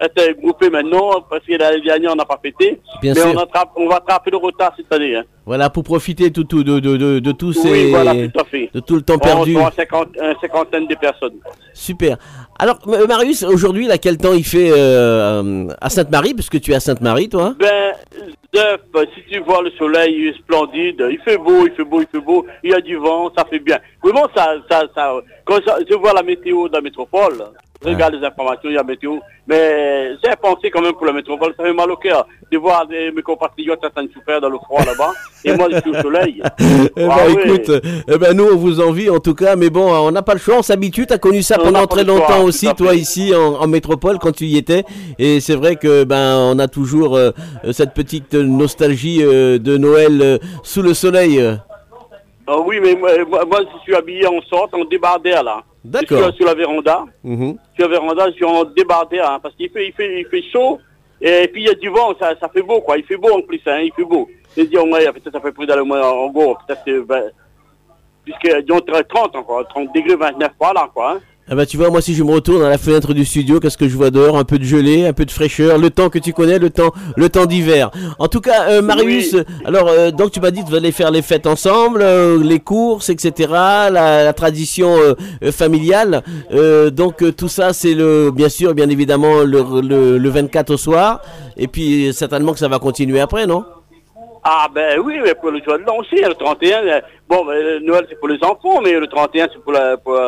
d'être 0.00 0.40
groupé 0.40 0.70
maintenant, 0.70 1.22
parce 1.30 1.44
que 1.44 1.52
l'année 1.56 1.80
dernière 1.82 2.12
on 2.12 2.16
n'a 2.16 2.24
pas 2.24 2.40
fêté, 2.42 2.80
Bien 3.00 3.14
mais 3.14 3.20
sûr. 3.20 3.32
on, 3.34 3.38
attrape, 3.38 3.70
on 3.76 3.88
va 3.88 3.96
attraper 3.96 4.30
le 4.32 4.38
retard 4.38 4.72
cette 4.76 4.92
année. 4.92 5.20
Voilà, 5.44 5.70
pour 5.70 5.82
profiter 5.82 6.30
tout, 6.30 6.44
tout, 6.44 6.62
de, 6.62 6.78
de, 6.78 6.96
de, 6.96 7.18
de 7.18 7.32
tous 7.32 7.52
ces, 7.52 7.68
Oui, 7.70 7.90
voilà, 7.90 8.12
tout 8.14 8.38
à 8.38 8.44
fait. 8.44 8.70
de 8.72 8.78
tout 8.78 8.94
le 8.94 9.02
temps 9.02 9.14
On 9.16 9.18
perdu. 9.18 9.54
sera 9.54 9.72
cinquante- 9.72 10.14
une 10.20 10.34
cinquantaine 10.40 10.86
de 10.86 10.94
personnes. 10.94 11.34
Super. 11.74 12.16
Alors, 12.60 12.78
Marius, 13.08 13.42
aujourd'hui, 13.42 13.88
là, 13.88 13.98
quel 13.98 14.18
temps 14.18 14.34
il 14.34 14.44
fait 14.44 14.70
euh, 14.70 15.66
à 15.80 15.90
Sainte-Marie, 15.90 16.34
puisque 16.34 16.60
tu 16.60 16.71
à 16.74 16.80
Sainte-Marie, 16.80 17.28
toi? 17.28 17.54
Ben, 17.58 17.94
Zeph, 18.54 18.80
si 19.14 19.22
tu 19.30 19.40
vois 19.40 19.62
le 19.62 19.70
soleil, 19.72 20.14
il 20.14 20.28
est 20.28 20.38
splendide, 20.38 21.04
il 21.10 21.18
fait 21.24 21.38
beau, 21.38 21.66
il 21.66 21.72
fait 21.72 21.84
beau, 21.84 22.00
il 22.00 22.06
fait 22.06 22.20
beau, 22.20 22.46
il 22.62 22.70
y 22.70 22.74
a 22.74 22.80
du 22.80 22.96
vent, 22.96 23.32
ça 23.36 23.44
fait 23.48 23.58
bien. 23.58 23.78
Vraiment, 24.02 24.28
ça, 24.34 24.54
ça, 24.70 24.82
ça, 24.94 25.14
quand 25.44 25.58
je 25.88 25.94
vois 25.94 26.12
la 26.12 26.22
météo 26.22 26.68
de 26.68 26.74
la 26.74 26.80
métropole, 26.80 27.42
regarde 27.90 28.14
les 28.14 28.26
informations, 28.26 28.68
il 28.70 28.74
y 28.74 28.78
a 28.78 28.82
météo, 28.82 29.18
mais 29.46 30.12
j'ai 30.22 30.34
pensé 30.40 30.70
quand 30.70 30.80
même 30.82 30.92
pour 30.94 31.06
la 31.06 31.12
métropole, 31.12 31.54
ça 31.56 31.64
fait 31.64 31.72
mal 31.72 31.90
au 31.90 31.96
cœur 31.96 32.26
de 32.50 32.58
voir 32.58 32.86
mes 32.88 33.22
compatriotes 33.22 33.84
en 33.84 33.90
train 33.90 34.04
de 34.04 34.10
souffrir 34.12 34.40
dans 34.40 34.48
le 34.50 34.58
froid 34.58 34.84
là-bas, 34.84 35.10
et 35.44 35.54
moi 35.56 35.68
je 35.70 35.80
suis 35.80 35.90
au 35.90 36.02
soleil. 36.02 36.42
Eh 36.94 37.06
ben, 37.06 37.10
Ah 37.10 37.26
écoute, 37.28 37.70
eh 38.08 38.18
ben, 38.18 38.36
nous, 38.36 38.44
on 38.44 38.56
vous 38.56 38.80
envie, 38.80 39.08
en 39.08 39.18
tout 39.18 39.34
cas, 39.34 39.56
mais 39.56 39.70
bon, 39.70 39.90
on 39.92 40.10
n'a 40.10 40.22
pas 40.22 40.34
le 40.34 40.38
choix, 40.40 40.56
on 40.58 40.62
s'habitue. 40.62 41.06
Tu 41.06 41.12
as 41.12 41.18
connu 41.18 41.42
ça 41.42 41.56
pendant 41.58 41.86
très 41.86 42.04
choix, 42.04 42.14
longtemps 42.14 42.44
aussi, 42.44 42.68
à 42.68 42.74
toi, 42.74 42.94
ici, 42.94 43.34
en, 43.34 43.54
en 43.62 43.66
métropole, 43.66 44.18
quand 44.18 44.32
tu 44.32 44.44
y 44.44 44.56
étais. 44.58 44.84
Et 45.18 45.40
c'est 45.40 45.54
vrai 45.54 45.76
que, 45.76 46.04
ben, 46.04 46.36
on 46.36 46.58
a 46.58 46.68
toujours 46.68 47.16
euh, 47.16 47.30
cette 47.72 47.94
petite 47.94 48.34
nostalgie 48.34 49.20
euh, 49.22 49.58
de 49.58 49.76
Noël 49.76 50.20
euh, 50.22 50.38
sous 50.62 50.82
le 50.82 50.94
soleil. 50.94 51.40
euh. 51.40 51.54
Ah 52.46 52.58
oui, 52.58 52.78
mais 52.82 52.94
moi, 52.94 53.10
moi, 53.28 53.44
moi, 53.44 53.60
je 53.60 53.78
suis 53.82 53.94
habillé 53.94 54.26
en 54.26 54.40
sorte, 54.42 54.74
en 54.74 54.84
débardeur 54.84 55.42
là. 55.42 55.62
D'accord. 55.84 56.32
Sur 56.34 56.46
la 56.46 56.54
véranda. 56.54 57.04
Mhm. 57.24 57.56
sur 57.76 57.88
la 57.88 57.98
véranda, 57.98 58.26
je 58.30 58.34
suis 58.34 58.44
en 58.44 58.64
débardeur, 58.64 59.30
hein, 59.30 59.40
parce 59.42 59.54
qu'il 59.56 59.70
fait, 59.70 59.86
il 59.88 59.92
fait, 59.92 60.20
il 60.20 60.26
fait 60.26 60.42
chaud, 60.52 60.78
et 61.20 61.48
puis 61.48 61.62
il 61.62 61.66
y 61.66 61.70
a 61.70 61.74
du 61.74 61.88
vent, 61.88 62.14
ça, 62.18 62.34
ça 62.38 62.48
fait 62.48 62.62
beau, 62.62 62.80
quoi. 62.80 62.98
Il 62.98 63.04
fait 63.04 63.16
beau 63.16 63.32
en 63.32 63.42
plus, 63.42 63.60
hein, 63.66 63.80
il 63.80 63.92
fait 63.92 64.04
beau. 64.04 64.28
Je 64.56 64.62
dis, 64.62 64.76
au 64.76 64.86
moins, 64.86 65.00
peut-être 65.00 65.32
ça 65.32 65.40
fait 65.40 65.52
plus 65.52 65.66
dans 65.66 65.76
le 65.76 65.84
mois, 65.84 66.14
en 66.14 66.30
gros, 66.30 66.56
peut-être, 66.66 66.84
que, 66.84 67.00
ben, 67.00 67.30
puisque, 68.24 68.60
disons, 68.60 68.80
30 68.80 69.36
encore, 69.36 69.66
30 69.68 69.94
degrés, 69.94 70.16
29, 70.16 70.52
voilà, 70.60 70.90
quoi. 70.92 71.12
Hein. 71.12 71.20
Ah 71.50 71.56
bah 71.56 71.66
tu 71.66 71.76
vois, 71.76 71.90
moi 71.90 72.00
si 72.00 72.14
je 72.14 72.22
me 72.22 72.30
retourne 72.32 72.62
à 72.62 72.68
la 72.70 72.78
fenêtre 72.78 73.12
du 73.12 73.24
studio, 73.24 73.58
qu'est-ce 73.58 73.76
que 73.76 73.88
je 73.88 73.96
vois 73.96 74.10
dehors? 74.10 74.38
Un 74.38 74.44
peu 74.44 74.58
de 74.58 74.64
gelée, 74.64 75.06
un 75.06 75.12
peu 75.12 75.24
de 75.24 75.30
fraîcheur, 75.30 75.76
le 75.76 75.90
temps 75.90 76.08
que 76.08 76.18
tu 76.20 76.32
connais, 76.32 76.58
le 76.58 76.70
temps, 76.70 76.92
le 77.16 77.28
temps 77.28 77.46
d'hiver. 77.46 77.90
En 78.20 78.28
tout 78.28 78.40
cas, 78.40 78.68
euh, 78.70 78.80
Marius, 78.80 79.32
Oui. 79.34 79.42
alors 79.64 79.88
euh, 79.88 80.12
donc 80.12 80.30
tu 80.30 80.40
m'as 80.40 80.52
dit 80.52 80.62
que 80.62 80.68
vous 80.68 80.76
allez 80.76 80.92
faire 80.92 81.10
les 81.10 81.20
fêtes 81.20 81.46
ensemble, 81.48 82.00
euh, 82.00 82.42
les 82.42 82.60
courses, 82.60 83.10
etc., 83.10 83.48
la, 83.50 83.90
la 84.24 84.32
tradition 84.32 84.96
familiale. 85.50 86.22
Donc 86.92 87.24
tout 87.36 87.48
ça, 87.48 87.72
c'est 87.72 87.94
le, 87.94 88.30
bien 88.30 88.48
sûr, 88.48 88.72
bien 88.74 88.88
évidemment, 88.88 89.40
le, 89.40 89.62
le, 89.82 90.18
le 90.18 90.28
24 90.30 90.70
au 90.70 90.76
soir. 90.76 91.20
Et 91.56 91.66
puis 91.66 92.12
certainement 92.14 92.52
que 92.52 92.60
ça 92.60 92.68
va 92.68 92.78
continuer 92.78 93.20
après, 93.20 93.46
non? 93.46 93.64
Ah, 94.44 94.68
ben 94.74 94.98
oui, 95.04 95.18
mais 95.22 95.34
pour 95.34 95.50
le 95.50 95.58
jour 95.62 95.78
de 95.78 95.84
l'an 95.84 95.96
aussi, 95.98 96.16
le 96.16 96.34
31, 96.34 96.78
euh, 96.86 97.00
bon, 97.28 97.44
ben, 97.44 97.52
le 97.54 97.78
Noël, 97.80 98.06
c'est 98.08 98.18
pour 98.18 98.26
les 98.28 98.38
enfants, 98.42 98.80
mais 98.82 98.92
le 98.98 99.06
31, 99.06 99.46
c'est 99.52 99.62
pour, 99.62 99.72
la, 99.72 99.96
pour 99.96 100.18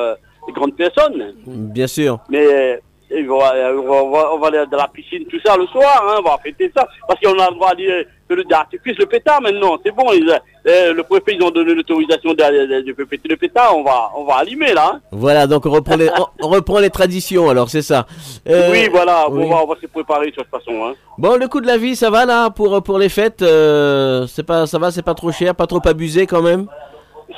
grandes 0.53 0.77
personnes. 0.77 1.35
Bien 1.47 1.87
sûr. 1.87 2.19
Mais 2.29 2.45
euh, 2.47 2.77
et 3.11 3.29
on, 3.29 3.39
va, 3.39 3.55
euh, 3.55 3.77
on, 3.77 4.39
va, 4.39 4.49
aller 4.49 4.65
dans 4.71 4.79
la 4.79 4.89
piscine, 4.89 5.25
tout 5.31 5.39
ça, 5.45 5.57
le 5.57 5.67
soir, 5.67 6.03
hein, 6.09 6.17
on 6.21 6.29
va 6.29 6.39
fêter 6.43 6.73
ça. 6.75 6.87
Parce 7.07 7.21
qu'on 7.21 7.39
a 7.39 7.49
le 7.51 7.55
droit 7.55 7.75
de 7.75 8.07
le 8.35 8.43
d'artifice, 8.45 8.97
le 8.99 9.07
pétard 9.07 9.41
maintenant, 9.43 9.77
c'est 9.85 9.93
bon. 9.95 10.11
ils, 10.13 10.29
euh, 10.67 10.93
le 10.95 11.03
préfet, 11.05 11.37
ils 11.39 11.43
ont 11.45 11.51
donné 11.51 11.75
l'autorisation 11.75 12.31
de, 12.31 12.37
de, 12.37 12.93
de 12.93 13.05
péter 13.05 13.29
le 13.29 13.37
pétard, 13.37 13.77
on 13.77 13.85
va, 13.85 14.11
on 14.17 14.25
va 14.25 14.37
allumer 14.37 14.73
là. 14.73 14.93
hein. 14.95 15.01
Voilà, 15.13 15.47
donc 15.47 15.67
on 15.67 15.71
reprend 15.71 15.95
les, 15.97 16.09
on, 16.19 16.47
on 16.47 16.49
reprend 16.49 16.81
les 16.81 16.91
traditions. 16.91 17.49
Alors 17.51 17.69
c'est 17.69 17.83
ça. 17.83 18.07
Euh, 18.49 18.71
oui, 18.73 18.89
voilà, 18.91 19.29
oui. 19.31 19.45
On, 19.45 19.51
va, 19.51 19.63
on 19.63 19.67
va 19.67 19.75
se 19.81 19.87
préparer 19.87 20.31
de 20.31 20.35
toute 20.35 20.49
façon. 20.49 20.73
Hein. 20.85 20.95
Bon, 21.19 21.37
le 21.37 21.47
coût 21.47 21.61
de 21.61 21.67
la 21.69 21.77
vie, 21.77 21.95
ça 21.95 22.11
va 22.11 22.25
là 22.25 22.51
pour 22.51 22.83
pour 22.83 22.99
les 22.99 23.11
fêtes. 23.11 23.43
euh, 23.43 24.27
c'est 24.27 24.43
pas, 24.47 24.67
ça 24.67 24.79
va, 24.79 24.91
c'est 24.91 25.03
pas 25.03 25.15
trop 25.15 25.31
cher, 25.31 25.55
pas 25.55 25.67
trop 25.67 25.87
abusé 25.87 26.27
quand 26.27 26.43
même? 26.43 26.67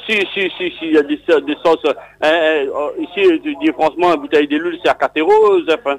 Si, 0.07 0.14
si, 0.34 0.51
si, 0.59 0.70
si, 0.78 0.87
il 0.87 0.93
y 0.95 0.99
a 0.99 1.03
des, 1.03 1.16
des 1.16 1.57
sauces. 1.64 1.84
euh, 1.84 1.93
euh, 2.24 2.66
euh, 2.74 2.91
ici, 3.03 3.41
tu 3.43 3.55
dis 3.57 3.72
franchement, 3.72 4.14
une 4.14 4.20
bouteille 4.20 4.47
d'huile, 4.49 4.78
c'est 4.82 4.91
à 4.91 4.95
4 4.95 5.18
euros, 5.20 5.61
Zep, 5.68 5.80
hein. 5.87 5.99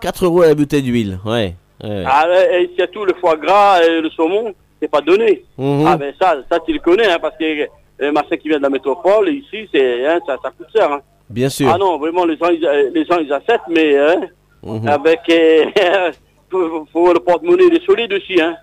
4 0.00 0.24
euros 0.24 0.42
la 0.42 0.54
bouteille 0.54 0.82
d'huile, 0.82 1.18
ouais. 1.24 1.54
ouais. 1.82 2.04
Ah, 2.06 2.26
et 2.52 2.70
surtout 2.78 3.04
le 3.04 3.14
foie 3.14 3.36
gras 3.36 3.82
et 3.82 4.00
le 4.00 4.10
saumon, 4.10 4.54
c'est 4.80 4.88
pas 4.90 5.00
donné. 5.00 5.44
Mhm. 5.58 5.84
Ah 5.86 5.96
ben 5.96 6.12
ça, 6.20 6.36
ça 6.50 6.58
tu 6.60 6.72
le 6.72 6.78
connais, 6.80 7.06
hein, 7.10 7.18
parce 7.20 7.36
que 7.38 7.66
le 7.98 8.12
machin 8.12 8.36
qui 8.36 8.48
vient 8.48 8.58
de 8.58 8.62
la 8.62 8.70
métropole, 8.70 9.28
ici, 9.30 9.68
c'est, 9.72 10.06
hein, 10.06 10.18
ça, 10.26 10.36
ça 10.42 10.50
coûte 10.50 10.66
cher. 10.74 10.90
Hein. 10.92 11.00
Bien 11.30 11.48
sûr. 11.48 11.68
Ah 11.72 11.78
non, 11.78 11.98
vraiment, 11.98 12.24
les 12.24 12.36
gens, 12.36 12.50
ils, 12.50 12.64
euh, 12.66 12.90
les 12.94 13.04
gens, 13.04 13.18
ils 13.18 13.32
achètent, 13.32 13.60
mais 13.68 13.96
hein, 13.98 14.20
Mhm. 14.62 14.88
avec, 14.88 15.20
euh, 15.30 15.64
faut, 16.50 16.86
faut 16.92 17.12
le 17.12 17.20
porte-monnaie, 17.20 17.64
il 17.70 17.76
est 17.76 17.84
solide 17.84 18.12
aussi. 18.12 18.40
Hein. 18.40 18.56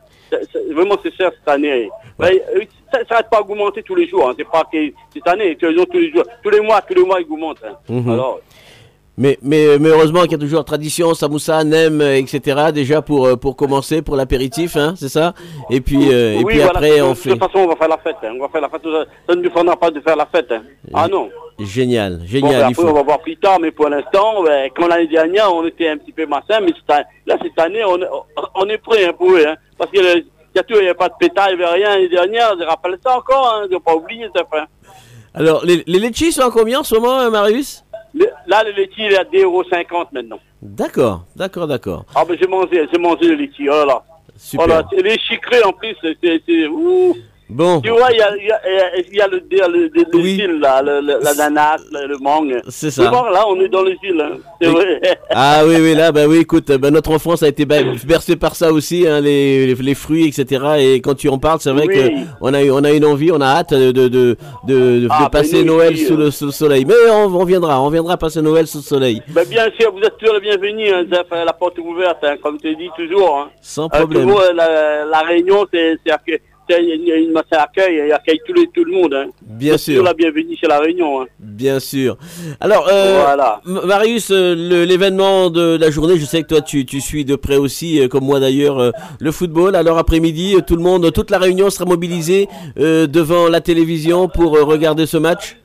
Vraiment, 0.72 0.96
c'est 1.04 1.14
cher 1.16 1.32
cette 1.38 1.48
année. 1.48 1.90
Ben, 2.18 2.32
euh, 2.56 2.64
ça 2.92 3.00
n'arrête 3.10 3.30
pas 3.30 3.42
d'augmenter 3.42 3.84
tous 3.84 3.96
les 3.96 4.08
jours. 4.08 4.30
Hein. 4.30 4.34
C'est 4.38 4.50
pas 4.50 4.64
que 4.72 4.78
cette 5.14 5.28
année, 5.28 5.56
tous 5.56 5.68
les 5.68 5.76
jours, 5.76 6.26
tous 6.44 6.50
les 6.50 6.62
mois, 6.62 6.82
tous 6.82 6.94
les 6.94 7.04
mois, 7.04 7.20
il 7.20 7.32
augmente. 7.32 7.58
Hein. 7.66 7.76
Mhm. 7.90 8.10
Alors, 8.10 8.40
Mais, 9.22 9.38
mais, 9.44 9.78
mais 9.80 9.90
heureusement 9.90 10.22
qu'il 10.24 10.32
y 10.32 10.36
a 10.36 10.40
toujours 10.40 10.66
tradition, 10.66 11.14
samoussa, 11.14 11.64
nem, 11.64 12.02
euh, 12.02 12.16
etc. 12.18 12.72
Déjà 12.74 13.04
pour, 13.04 13.28
euh, 13.28 13.36
pour 13.36 13.56
commencer, 13.56 14.02
pour 14.02 14.16
l'apéritif, 14.16 14.76
hein, 14.78 14.96
c'est 14.98 15.10
ça? 15.10 15.34
Et 15.70 15.80
puis, 15.80 16.12
euh, 16.12 16.34
et 16.34 16.38
oui, 16.38 16.46
puis 16.46 16.56
voilà, 16.58 16.72
après, 16.72 16.98
de, 16.98 17.04
on 17.04 17.10
de 17.10 17.14
fait. 17.14 17.30
toute 17.30 17.40
façon, 17.40 17.60
on 17.60 17.68
va 17.68 17.76
faire 17.76 17.88
la 17.88 17.98
fête. 18.00 18.16
Hein. 18.24 18.34
On 18.36 18.42
va 18.42 18.50
faire 18.50 18.62
la 18.62 18.70
fête. 18.70 18.82
Ça 19.30 19.36
ne 19.36 19.42
nous 19.42 19.52
fera 19.52 19.78
pas 19.78 19.92
de 19.92 20.00
faire 20.02 20.16
la 20.16 20.26
fête. 20.26 20.52
Hein. 20.52 20.64
Ah 20.92 21.08
non. 21.08 21.30
Génial, 21.60 22.14
Bon, 22.14 22.20
ben, 22.22 22.28
génial. 22.28 22.52
il 22.54 22.62
après, 22.64 22.74
faut... 22.74 22.88
on 22.90 22.94
va 22.94 23.04
voir 23.04 23.20
plus 23.20 23.38
tard, 23.38 23.60
mais 23.62 23.70
pour 23.70 23.88
l'instant, 23.90 24.42
ben, 24.44 24.72
comme 24.76 24.88
l'année 24.90 25.06
dernière, 25.08 25.54
on 25.54 25.64
était 25.68 25.90
un 25.90 25.98
petit 25.98 26.12
peu 26.14 26.26
massin, 26.26 26.60
mais 26.62 26.74
cette 26.76 26.90
année- 26.90 27.06
là, 27.28 27.38
cette 27.44 27.60
année, 27.60 27.84
on, 27.86 28.02
est- 28.02 28.10
on 28.56 28.66
est 28.70 28.80
prêt 28.80 29.06
hein, 29.06 29.14
pour 29.16 29.32
eux. 29.34 29.46
Hein, 29.48 29.56
parce 29.78 29.92
qu'il 29.92 30.02
y 30.04 30.60
a 30.60 30.64
tout, 30.64 30.74
il 30.80 30.84
n'y 30.84 30.90
a 30.90 30.96
pas 30.96 31.10
de 31.10 31.14
pétard, 31.20 31.50
il 31.52 31.58
n'y 31.58 31.64
avait 31.64 31.74
rien 31.76 31.90
l'année 31.90 32.10
dernière. 32.10 32.56
Je 32.60 32.66
rappelle 32.66 32.98
ça 33.06 33.16
encore, 33.16 33.54
hein, 33.56 33.68
je 33.70 33.76
n'ai 33.76 33.80
pas 33.80 33.94
oublié 33.96 34.26
ça. 34.36 34.42
Fin. 34.50 34.66
Alors, 35.36 35.64
les, 35.64 35.84
les 35.86 36.32
sont 36.32 36.42
à 36.42 36.50
combien 36.52 36.80
en 36.80 36.84
ce 36.84 36.96
moment, 36.96 37.30
Marius? 37.30 37.84
Le- 37.91 37.91
là, 38.52 38.64
le 38.64 38.72
laitier, 38.72 39.06
il 39.08 39.14
est 39.14 39.18
à 39.18 39.24
2,50€ 39.24 40.08
maintenant. 40.12 40.40
D'accord, 40.62 41.26
d'accord, 41.36 41.68
d'accord. 41.68 42.06
Ah, 42.14 42.24
ben, 42.26 42.38
j'ai 42.40 42.48
mangé, 42.48 42.86
j'ai 42.92 43.00
mangé 43.00 43.28
le 43.30 43.36
laitier, 43.36 43.70
oh 43.70 43.74
là 43.74 43.86
là. 43.86 44.04
Super. 44.36 44.66
Oh 44.66 44.70
là, 44.70 44.84
les 44.92 45.18
chicrés, 45.18 45.64
en 45.64 45.72
plus, 45.72 45.96
c'est... 46.02 46.18
Bon, 47.54 47.82
Tu 47.82 47.90
vois, 47.90 48.12
il 48.12 48.18
y 48.18 48.22
a, 48.22 48.36
y 48.38 48.50
a, 48.52 48.60
y 49.12 49.22
a 49.22 49.28
le, 49.28 49.42
le, 49.52 49.90
le, 49.94 50.06
le 50.12 50.18
Oui. 50.20 50.36
île, 50.42 50.60
là, 50.62 50.82
le, 50.82 51.02
le- 51.02 51.20
l'ananas, 51.24 51.78
le, 51.92 52.08
le 52.08 52.18
mangue. 52.20 52.62
c'est 52.70 52.90
ça. 52.92 53.10
vois, 53.10 53.30
là, 53.30 53.46
on 53.48 53.60
est 53.60 53.68
dans 53.68 53.84
les 53.84 53.98
îles, 54.04 54.22
hein. 54.22 54.38
c'est 54.62 54.68
Oui. 54.70 54.74
vrai. 54.76 55.02
Ah 55.32 55.64
oui, 55.66 55.76
oui, 55.80 55.94
là, 55.96 56.12
bah 56.12 56.28
oui, 56.28 56.38
écoute, 56.38 56.70
euh, 56.70 56.78
bah, 56.78 56.92
notre 56.92 57.12
enfance 57.12 57.44
a 57.44 57.48
été 57.50 57.66
bercée 57.66 58.36
par 58.38 58.56
ça 58.56 58.72
aussi, 58.72 59.06
hein, 59.08 59.20
les, 59.22 59.68
les, 59.68 59.76
les 59.76 59.96
fruits, 59.96 60.28
etc. 60.28 60.64
Et 60.80 61.02
quand 61.02 61.16
tu 61.16 61.28
en 61.30 61.40
parles, 61.40 61.60
c'est 61.62 61.72
vrai 61.72 61.86
Oui. 61.88 61.96
que 61.96 62.10
on 62.42 62.54
a, 62.54 62.64
on 62.70 62.84
a 62.84 62.92
une 62.92 63.06
envie, 63.06 63.32
on 63.32 63.42
a 63.42 63.46
hâte 63.48 63.74
de, 63.74 63.92
de, 63.92 64.08
de, 64.08 64.38
de, 64.68 65.08
Ah, 65.10 65.30
passer 65.30 65.58
ben 65.64 65.68
Noël 65.68 65.94
aussi, 65.94 66.06
sous, 66.06 66.14
euh. 66.14 66.18
le, 66.26 66.32
sous 66.32 66.46
le 66.46 66.52
soleil. 66.52 66.86
Mais 66.86 66.94
on, 67.12 67.26
on 67.36 67.44
viendra, 67.44 67.82
on 67.82 67.90
viendra 67.90 68.18
passer 68.18 68.42
Noël 68.42 68.66
sous 68.68 68.78
le 68.80 68.84
soleil, 68.84 69.22
Ben, 69.30 69.46
bien 69.48 69.66
sûr, 69.80 69.92
vous 69.92 70.00
êtes 70.02 70.18
toujours 70.18 70.36
le 70.36 70.42
bienvenu, 70.42 70.90
hein, 70.90 71.04
hein, 71.12 71.46
la 71.46 71.54
porte 71.54 71.78
est 71.78 71.82
ouverte, 71.82 72.20
hein, 72.24 72.36
comme 72.42 72.58
tu 72.60 72.74
dis 72.76 72.90
toujours. 72.98 73.40
Hein. 73.40 73.50
sans 73.62 73.86
Euh, 73.86 74.00
problème. 74.00 74.24
toujours, 74.24 74.42
euh, 74.42 74.54
la, 74.54 75.06
la 75.06 75.20
réunion, 75.22 75.66
c'est 75.74 75.98
c'est-à-dire 76.04 76.24
que 76.26 76.34
une, 76.70 77.08
une 77.08 77.32
masse 77.32 77.46
accueil, 77.52 78.04
il 78.08 78.12
accueille 78.12 78.40
tout 78.46 78.54
le, 78.54 78.66
tout 78.74 78.84
le 78.84 78.92
monde. 78.94 79.14
Hein. 79.14 79.28
Bien 79.42 79.78
C'est 79.78 79.94
sûr, 79.94 80.04
la 80.04 80.14
bienvenue 80.14 80.56
chez 80.56 80.68
la 80.68 80.80
Réunion. 80.80 81.22
Hein. 81.22 81.26
bien 81.40 81.80
sûr. 81.80 82.18
Alors, 82.60 82.88
euh, 82.92 83.22
Voilà. 83.24 83.62
Marius, 83.66 84.32
euh, 84.32 84.86
l'événement 84.86 85.50
de 85.50 85.78
la 85.78 85.92
journée, 85.92 86.18
je 86.18 86.26
sais 86.26 86.42
que 86.44 86.48
toi 86.48 86.62
tu, 86.62 86.86
tu 86.86 87.02
suis 87.02 87.26
de 87.26 87.36
près 87.36 87.58
aussi, 87.58 88.00
euh, 88.00 88.08
comme 88.08 88.24
moi 88.26 88.40
d'ailleurs, 88.40 88.92
le 89.20 89.32
football. 89.32 89.76
Alors 89.76 89.98
après-midi, 89.98 90.56
tout 90.66 90.76
le 90.76 90.84
monde, 90.84 91.12
toute 91.12 91.32
la 91.32 91.38
réunion 91.40 91.70
sera 91.70 91.86
mobilisée 91.86 92.48
euh, 92.80 93.08
devant 93.08 93.48
la 93.48 93.62
télévision 93.62 94.28
pour 94.28 94.52
regarder 94.52 95.06
ce 95.06 95.18
match? 95.18 95.58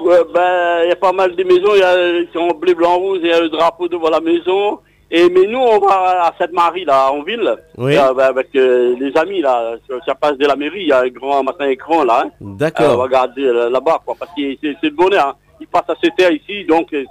Ouais, 0.00 0.18
ben, 0.34 0.82
il 0.84 0.88
y 0.88 0.92
a 0.92 0.96
pas 0.96 1.12
mal 1.12 1.36
de 1.36 1.44
maisons, 1.44 1.74
il 1.74 1.78
y 1.78 1.82
a 1.82 2.40
ont 2.40 2.54
bleu, 2.58 2.74
blanc, 2.74 2.98
rouge, 2.98 3.20
il 3.22 3.28
y 3.28 3.32
a 3.32 3.40
le 3.40 3.48
drapeau 3.48 3.86
devant 3.86 4.10
la 4.10 4.20
maison. 4.20 4.80
Et, 5.14 5.28
mais 5.28 5.46
nous, 5.46 5.58
on 5.58 5.78
va 5.78 6.24
à 6.26 6.32
Sainte-Marie, 6.38 6.86
là, 6.86 7.12
en 7.12 7.22
ville, 7.22 7.54
Oui. 7.76 7.94
là, 7.94 8.14
ben, 8.14 8.24
avec 8.24 8.48
euh, 8.56 8.96
les 8.98 9.14
amis, 9.16 9.42
là, 9.42 9.74
ça, 9.86 9.94
ça 10.06 10.14
passe 10.14 10.38
de 10.38 10.46
la 10.46 10.56
mairie, 10.56 10.80
il 10.82 10.88
y 10.88 10.92
a 10.92 11.00
un 11.00 11.08
grand 11.08 11.42
matin 11.42 11.66
écran, 11.68 12.02
là, 12.04 12.24
hein. 12.24 12.30
Euh, 12.40 12.44
on 12.46 12.50
va 12.52 12.56
D'accord. 12.56 12.98
regarder 13.02 13.44
euh, 13.44 13.68
là-bas, 13.68 14.00
quoi, 14.06 14.14
parce 14.18 14.30
que 14.34 14.40
c'est 14.62 14.76
le 14.82 14.90
bonheur, 14.90 15.28
hein. 15.28 15.34
Il 15.60 15.66
passe 15.66 15.84
à 15.88 15.94
7 16.02 16.12
heures 16.22 16.32
ici, 16.32 16.64
donc 16.64 16.92
euh, 16.94 17.04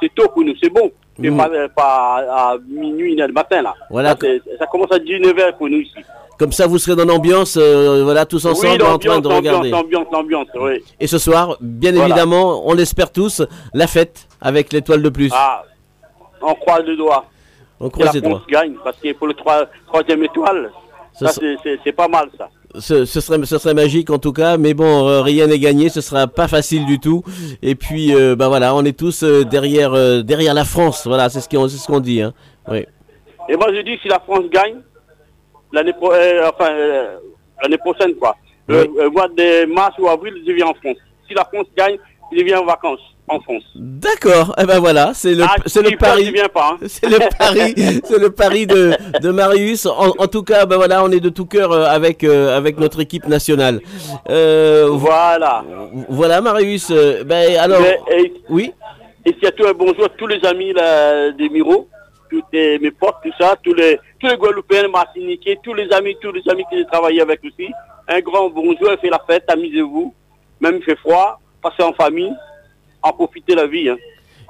c'est 0.00 0.14
tôt 0.14 0.28
pour 0.32 0.42
nous, 0.44 0.54
c'est 0.62 0.70
bon. 0.70 0.90
C'est 1.20 1.28
Mm. 1.30 1.36
pas, 1.36 1.48
euh, 1.52 1.68
pas 1.76 2.24
à, 2.30 2.52
à 2.52 2.56
minuit, 2.66 3.14
le 3.16 3.28
matin, 3.32 3.60
là. 3.62 3.74
Voilà. 3.90 4.16
Ça, 4.58 4.66
commence 4.66 4.92
à 4.92 4.98
19 4.98 5.38
heures 5.38 5.56
pour 5.58 5.68
nous 5.68 5.80
ici. 5.80 5.98
Comme 6.38 6.52
ça, 6.52 6.66
vous 6.66 6.78
serez 6.78 6.96
dans 6.96 7.04
l'ambiance, 7.04 7.58
euh, 7.60 8.02
voilà, 8.04 8.24
tous 8.24 8.46
ensemble 8.46 8.80
oui, 8.80 8.88
en 8.88 8.98
train 8.98 9.20
de 9.20 9.28
l'ambiance, 9.28 9.36
regarder. 9.36 9.70
l'ambiance, 9.70 10.06
l'ambiance, 10.12 10.46
l'ambiance, 10.54 10.72
oui. 10.78 10.82
Et 10.98 11.06
ce 11.06 11.18
soir, 11.18 11.56
bien 11.60 11.92
Voilà. 11.92 12.06
évidemment, 12.08 12.62
on 12.66 12.72
l'espère 12.72 13.12
tous, 13.12 13.42
la 13.74 13.86
fête 13.86 14.26
avec 14.40 14.72
l'étoile 14.72 15.02
de 15.02 15.08
plus. 15.10 15.30
Ah, 15.34 15.62
on 16.42 16.54
croise 16.54 16.84
le 16.84 16.96
doigt. 16.96 17.24
on 17.80 17.90
croise 17.90 18.14
les 18.14 18.20
doigts. 18.20 18.42
Gagne, 18.48 18.74
parce 18.84 18.96
qu'il 18.98 19.14
faut 19.14 19.26
le 19.26 19.34
trois- 19.34 19.66
troisième 19.86 20.22
étoile. 20.24 20.70
Ça, 21.14 21.28
c'est- 21.28 21.92
pas 21.92 22.08
mal, 22.08 22.28
ça. 22.38 22.48
ce- 22.78 23.04
ce 23.04 23.20
serait, 23.20 23.44
ce 23.44 23.58
serait 23.58 23.74
magique 23.74 24.08
en 24.08 24.18
tout 24.18 24.32
cas, 24.32 24.56
mais 24.56 24.72
bon, 24.72 25.06
euh, 25.06 25.20
rien 25.20 25.46
n'est 25.46 25.58
gagné, 25.58 25.90
ce 25.90 26.00
sera 26.00 26.26
pas 26.26 26.48
facile 26.48 26.86
du 26.86 26.98
tout. 27.00 27.22
Et 27.60 27.74
puis, 27.74 28.14
euh, 28.14 28.34
bah 28.34 28.48
voilà, 28.48 28.74
on 28.74 28.82
est 28.84 28.96
tous 28.98 29.22
euh, 29.24 29.44
derrière, 29.44 29.92
euh, 29.92 30.22
derrière 30.22 30.54
la 30.54 30.64
France. 30.64 31.06
Voilà, 31.06 31.28
c'est 31.28 31.40
ce 31.40 31.48
qu'on, 31.50 31.68
c'est 31.68 31.76
ce 31.76 31.86
qu'on 31.86 32.00
dit. 32.00 32.22
Hein. 32.22 32.32
Oui. 32.68 32.86
Et 33.50 33.56
moi, 33.56 33.66
je 33.74 33.80
dis, 33.82 33.98
si 34.00 34.08
la 34.08 34.20
France 34.20 34.44
gagne, 34.50 34.76
l'année 35.72 35.92
pro- 35.92 36.12
enfin, 36.48 36.70
l'année 37.62 37.78
prochaine, 37.78 38.14
quoi, 38.14 38.36
le 38.68 38.88
Oui. 38.88 39.10
mois 39.12 39.28
de 39.28 39.66
mars 39.66 39.94
ou 39.98 40.08
avril, 40.08 40.34
je 40.46 40.52
viens 40.52 40.66
en 40.68 40.74
France. 40.74 40.96
Si 41.28 41.34
la 41.34 41.44
France 41.44 41.66
gagne, 41.76 41.98
je 42.34 42.42
viens 42.42 42.60
en 42.60 42.64
vacances 42.64 43.00
D'accord. 43.74 44.54
Et 44.60 44.64
ben 44.66 44.78
voilà, 44.80 45.12
c'est 45.14 45.34
le, 45.34 45.44
ah, 45.44 45.56
c'est 45.66 45.82
le 45.82 45.96
pari. 45.96 46.32
Hein. 46.56 46.76
C'est 46.86 47.08
le 47.08 47.18
pari, 47.38 48.00
c'est 48.04 48.18
le 48.18 48.30
pari 48.30 48.66
de, 48.66 48.92
de 49.20 49.30
Marius. 49.30 49.86
En, 49.86 50.10
en 50.18 50.26
tout 50.26 50.42
cas, 50.42 50.66
ben 50.66 50.76
voilà, 50.76 51.02
on 51.04 51.10
est 51.10 51.20
de 51.20 51.28
tout 51.28 51.46
cœur 51.46 51.72
euh, 51.72 51.84
avec 51.86 52.24
euh, 52.24 52.56
avec 52.56 52.78
notre 52.78 53.00
équipe 53.00 53.26
nationale. 53.26 53.80
Euh, 54.30 54.86
vo- 54.88 54.98
Voilà. 54.98 55.64
voilà, 56.08 56.40
Marius. 56.40 56.90
ben 57.24 57.56
alors, 57.58 57.80
Mais, 57.80 58.00
et, 58.18 58.32
oui. 58.48 58.72
et 59.24 59.34
surtout 59.42 59.66
un 59.66 59.72
bonjour 59.72 60.04
à 60.04 60.08
tous 60.10 60.26
les 60.26 60.44
amis 60.44 60.72
là, 60.72 61.30
des 61.32 61.48
Miro, 61.48 61.88
tous 62.30 62.42
mes 62.52 62.90
potes, 62.90 63.16
tout 63.24 63.32
ça, 63.40 63.54
tous 63.62 63.74
les, 63.74 63.98
tous 64.20 64.26
les 64.28 64.36
Guadeloupéens, 64.36 64.88
Martiniquais, 64.88 65.58
tous 65.62 65.74
les 65.74 65.90
amis, 65.92 66.16
tous 66.20 66.32
les 66.32 66.42
amis 66.50 66.64
que 66.70 66.76
j'ai 66.76 66.86
travaillé 66.86 67.20
avec 67.20 67.40
aussi. 67.44 67.68
Un 68.08 68.20
grand 68.20 68.48
bonjour, 68.50 68.90
fait 69.00 69.10
la 69.10 69.20
fête, 69.28 69.44
amusez-vous. 69.48 70.12
Même 70.60 70.76
il 70.78 70.82
fait 70.84 70.96
froid, 70.98 71.40
passez 71.62 71.82
en 71.82 71.92
famille, 71.92 72.32
en 73.02 73.12
profitez 73.12 73.54
la 73.54 73.66
vie. 73.66 73.88
Hein. 73.88 73.96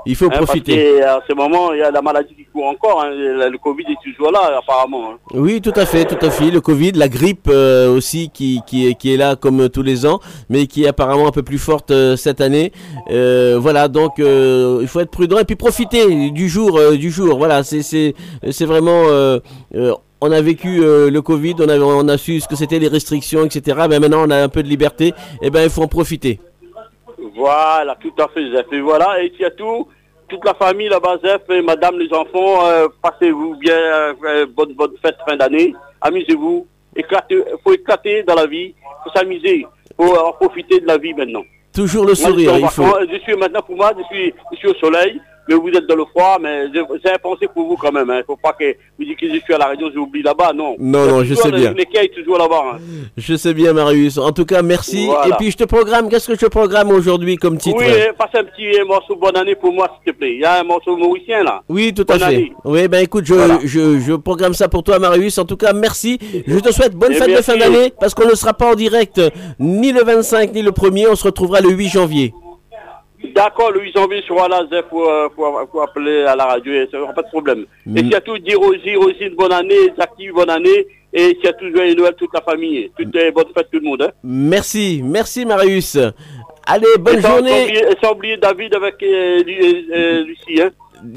Il 0.04 0.16
faut 0.16 0.24
Hein, 0.26 0.30
parce 0.30 0.46
profiter. 0.46 0.74
que, 0.74 1.02
à 1.04 1.20
ce 1.28 1.32
moment, 1.32 1.72
il 1.72 1.78
y 1.78 1.82
a 1.82 1.92
la 1.92 2.02
maladie 2.02 2.34
qui 2.34 2.44
court 2.46 2.66
encore. 2.66 3.02
hein. 3.04 3.10
Le, 3.12 3.56
Covid 3.58 3.84
est 3.88 4.02
toujours 4.10 4.32
là, 4.32 4.58
apparemment. 4.58 5.12
hein. 5.12 5.18
Oui, 5.32 5.60
tout 5.60 5.72
à 5.76 5.86
fait, 5.86 6.04
tout 6.04 6.18
à 6.26 6.30
fait. 6.30 6.50
Le 6.50 6.60
Covid, 6.60 6.90
la 6.92 7.08
grippe 7.08 7.46
euh, 7.48 7.94
aussi 7.94 8.28
qui, 8.34 8.60
qui, 8.66 8.88
est, 8.88 8.94
qui 8.94 9.14
est 9.14 9.16
là 9.16 9.36
comme 9.36 9.68
tous 9.68 9.82
les 9.82 10.04
ans, 10.04 10.18
mais 10.50 10.66
qui 10.66 10.82
est 10.82 10.88
apparemment 10.88 11.28
un 11.28 11.30
peu 11.30 11.44
plus 11.44 11.58
forte 11.58 11.92
euh, 11.92 12.16
cette 12.16 12.40
année. 12.40 12.72
Euh, 13.12 13.58
voilà, 13.60 13.86
donc 13.86 14.18
euh, 14.18 14.78
il 14.82 14.88
faut 14.88 14.98
être 14.98 15.10
prudent 15.12 15.38
et 15.38 15.44
puis 15.44 15.54
profiter 15.54 16.30
du 16.32 16.48
jour, 16.48 16.78
euh, 16.78 16.96
du 16.96 17.12
jour. 17.12 17.38
Voilà, 17.38 17.62
c'est 17.62 17.82
c'est 17.82 18.14
c'est 18.50 18.66
vraiment. 18.66 19.04
euh, 19.06 19.38
euh, 19.76 19.94
on 20.24 20.30
a 20.32 20.40
vécu 20.40 20.82
euh, 20.84 21.10
le 21.10 21.20
Covid, 21.22 21.54
on 21.60 21.68
a 21.68 21.78
on 21.78 22.06
a 22.08 22.16
su 22.18 22.40
ce 22.40 22.46
que 22.48 22.54
c'était 22.56 22.78
les 22.80 22.88
restrictions, 22.88 23.44
etc. 23.44 23.86
Ben 23.88 24.00
maintenant 24.00 24.24
on 24.26 24.30
a 24.30 24.36
un 24.42 24.48
peu 24.48 24.62
de 24.64 24.68
liberté. 24.68 25.14
Et 25.42 25.50
ben 25.50 25.62
il 25.64 25.70
faut 25.70 25.82
en 25.82 25.88
profiter. 25.88 26.40
Voilà, 27.34 27.96
tout 27.96 28.12
à 28.18 28.28
fait, 28.28 28.50
Zef. 28.50 28.66
Et 28.72 28.80
voilà, 28.80 29.22
et 29.22 29.32
surtout, 29.38 29.88
toute 30.28 30.44
la 30.44 30.54
famille 30.54 30.88
là-bas, 30.88 31.18
Zef, 31.22 31.42
et 31.50 31.62
madame, 31.62 31.98
les 31.98 32.12
enfants, 32.12 32.66
euh, 32.66 32.88
passez-vous 33.02 33.56
bien, 33.56 33.76
euh, 33.76 34.14
euh, 34.24 34.46
bonne, 34.46 34.74
bonne 34.74 34.94
fête 35.02 35.16
fin 35.26 35.36
d'année, 35.36 35.74
amusez-vous, 36.00 36.66
éclatez, 36.96 37.42
faut 37.64 37.72
éclater 37.72 38.22
dans 38.22 38.34
la 38.34 38.46
vie, 38.46 38.74
faut 39.04 39.10
s'amuser, 39.14 39.66
faut 39.96 40.14
en 40.16 40.32
profiter 40.32 40.80
de 40.80 40.86
la 40.86 40.98
vie 40.98 41.14
maintenant. 41.14 41.42
Toujours 41.74 42.04
le 42.04 42.12
Moi, 42.12 42.14
je, 42.16 42.22
sourire, 42.22 42.54
en 42.54 42.58
il 42.58 42.68
faut. 42.68 42.98
je 43.10 43.18
suis 43.20 43.36
maintenant 43.36 43.62
pour 43.62 43.76
moi, 43.76 43.92
je 43.96 44.02
suis, 44.04 44.34
je 44.52 44.56
suis 44.56 44.68
au 44.68 44.74
soleil, 44.74 45.20
mais 45.48 45.54
vous 45.54 45.68
êtes 45.70 45.86
dans 45.86 45.96
le 45.96 46.04
froid, 46.06 46.38
mais 46.40 46.66
j'ai 46.72 46.80
un 47.10 47.18
pensée 47.22 47.48
pour 47.52 47.66
vous 47.68 47.76
quand 47.76 47.92
même. 47.92 48.06
Il 48.10 48.18
ne 48.18 48.22
faut 48.22 48.36
pas 48.36 48.52
que 48.52 48.64
vous 48.98 49.04
dites 49.04 49.18
que 49.18 49.28
je 49.28 49.38
suis 49.40 49.54
à 49.54 49.58
la 49.58 49.66
région, 49.66 49.90
j'oublie 49.94 50.22
là-bas, 50.22 50.52
non. 50.54 50.76
Non, 50.78 51.06
non, 51.06 51.24
je 51.24 51.34
sais 51.34 51.50
bien. 51.50 51.72
Les 51.72 51.84
quais 51.86 52.08
toujours 52.08 52.38
là-bas. 52.38 52.74
hein. 52.74 52.78
Je 53.16 53.34
sais 53.34 53.52
bien, 53.54 53.72
Marius. 53.72 54.18
En 54.18 54.32
tout 54.32 54.44
cas, 54.44 54.62
merci. 54.62 55.06
Voilà. 55.06 55.28
Et 55.28 55.32
puis 55.38 55.50
je 55.50 55.56
te 55.56 55.64
programme. 55.64 56.08
Qu'est-ce 56.08 56.28
que 56.32 56.38
je 56.38 56.46
programme 56.46 56.90
aujourd'hui 56.90 57.36
comme 57.36 57.58
titre? 57.58 57.76
Oui, 57.78 57.86
euh, 57.88 58.12
passe 58.18 58.30
un 58.34 58.44
petit 58.44 58.78
euh, 58.78 58.84
morceau 58.84 59.16
bonne 59.16 59.36
année 59.36 59.54
pour 59.54 59.72
moi, 59.72 59.88
s'il 60.04 60.12
te 60.12 60.18
plaît. 60.18 60.34
Il 60.34 60.40
y 60.40 60.44
a 60.44 60.60
un 60.60 60.64
morceau 60.64 60.96
mauricien 60.96 61.42
là. 61.42 61.62
Oui, 61.68 61.92
tout 61.92 62.06
à 62.08 62.18
fait. 62.18 62.24
année. 62.24 62.52
Oui, 62.64 62.86
ben 62.88 63.02
écoute, 63.02 63.24
je, 63.26 63.34
Voilà. 63.34 63.58
je, 63.64 63.98
je 64.00 64.12
programme 64.14 64.54
ça 64.54 64.68
pour 64.68 64.82
toi, 64.82 64.98
Marius. 64.98 65.38
En 65.38 65.44
tout 65.44 65.56
cas, 65.56 65.72
merci. 65.72 66.18
Je 66.46 66.58
te 66.58 66.72
souhaite 66.72 66.94
bonne 66.94 67.12
Et 67.12 67.16
fête 67.16 67.36
de 67.36 67.42
fin 67.42 67.56
d'année 67.56 67.92
parce 68.00 68.14
qu'on 68.14 68.28
ne 68.28 68.34
sera 68.34 68.52
pas 68.54 68.72
en 68.72 68.74
direct 68.74 69.20
ni 69.58 69.92
le 69.92 70.02
25 70.04 70.52
ni 70.54 70.62
le 70.62 70.70
1er. 70.70 71.06
On 71.10 71.16
se 71.16 71.24
retrouvera 71.24 71.60
le 71.60 71.70
8 71.70 71.88
janvier. 71.88 72.32
D'accord, 73.34 73.72
8 73.74 73.92
janvier 73.96 74.22
sur 74.22 74.36
la 74.48 74.66
Zef 74.70 74.84
pour, 74.88 75.08
euh, 75.08 75.28
pour, 75.34 75.60
pour 75.70 75.82
appeler 75.82 76.22
à 76.24 76.36
la 76.36 76.44
radio, 76.46 76.72
et 76.72 76.88
ça 76.90 76.98
n'aura 76.98 77.12
pas 77.12 77.22
de 77.22 77.28
problème. 77.28 77.66
Et 77.96 78.02
Mm. 78.02 78.10
surtout 78.10 78.38
dire 78.38 78.60
aux 78.60 78.74
Gilles 78.74 78.96
aussi 78.98 79.20
une 79.24 79.34
bonne 79.34 79.52
année, 79.52 79.92
Zaki, 79.98 80.30
bonne 80.30 80.50
année, 80.50 80.86
et 81.12 81.36
surtout 81.42 81.70
joyeux 81.74 81.94
Noël 81.94 82.14
toute 82.16 82.32
la 82.34 82.40
famille. 82.40 82.90
Toutes 82.98 83.14
les 83.14 83.30
bonnes 83.30 83.46
fêtes 83.56 83.68
tout 83.72 83.78
le 83.78 83.84
monde. 83.86 84.02
Hein. 84.02 84.10
Merci, 84.24 85.02
merci, 85.04 85.44
Marius. 85.46 85.96
Allez, 86.66 86.86
bonne 86.98 87.18
et 87.18 87.20
sans, 87.22 87.28
sans 87.28 87.34
journée. 87.38 87.62
oublier, 87.64 87.80
et 87.80 87.96
sans 88.04 88.12
oublier 88.12 88.36
David 88.36 88.74
avec 88.74 89.02
euh, 89.02 89.42
euh, 89.46 89.82
euh, 89.94 90.24
Lucie. 90.24 90.62
Hein. 90.62 90.70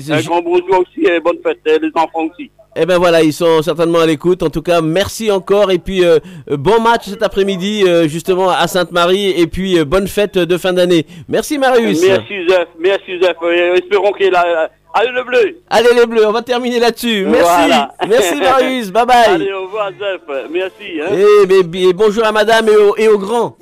Un 0.10 0.22
grand 0.22 0.42
bonjour 0.42 0.80
aussi 0.80 1.06
et 1.06 1.20
bonne 1.20 1.38
fête, 1.46 1.60
et 1.68 1.78
les 1.80 1.92
enfants 1.96 2.26
aussi. 2.32 2.50
Eh 2.78 2.86
ben 2.86 2.98
voilà, 2.98 3.24
ils 3.24 3.32
sont 3.32 3.62
certainement 3.62 4.00
à 4.00 4.06
l'écoute. 4.06 4.44
En 4.44 4.50
tout 4.50 4.62
cas, 4.62 4.82
merci 4.82 5.32
encore. 5.32 5.72
Et 5.72 5.80
puis, 5.80 6.04
euh, 6.04 6.20
euh, 6.52 6.58
bon 6.58 6.82
match 6.82 7.06
cet 7.06 7.24
après-midi, 7.24 7.84
euh, 7.88 8.08
justement, 8.10 8.50
à 8.50 8.68
Sainte-Marie. 8.68 9.30
Et 9.32 9.48
puis, 9.48 9.80
euh, 9.80 9.86
bonne 9.86 10.08
fête 10.08 10.38
de 10.38 10.58
fin 10.58 10.74
d'année. 10.74 11.06
Merci, 11.30 11.58
Marius. 11.58 12.02
Merci 12.06 12.48
Zef, 12.50 12.68
merci. 12.78 13.12
Et 13.12 13.78
espérons 13.78 14.12
qu'il 14.12 14.36
a... 14.36 14.70
Allez 14.98 15.12
le 15.12 15.24
bleu 15.24 15.58
Allez, 15.70 15.90
les 15.94 16.06
bleus, 16.06 16.26
on 16.26 16.32
va 16.32 16.42
terminer 16.42 16.80
là-dessus. 16.80 17.26
Merci. 17.26 17.44
Voilà. 17.44 17.94
Merci, 18.08 18.36
Marius. 18.36 18.92
Bye 18.92 19.06
bye. 19.06 19.16
Allez, 19.28 19.52
au 19.52 19.64
revoir 19.64 19.90
Zef, 19.92 20.22
merci. 20.50 21.02
Hein. 21.02 21.08
Eh, 21.12 21.46
mais- 21.48 21.82
et 21.90 21.94
bonjour 21.94 22.24
à 22.26 22.32
madame 22.32 22.70
et 22.70 22.76
au, 22.78 22.96
et 22.96 23.08
au 23.10 23.18
grand. 23.18 23.58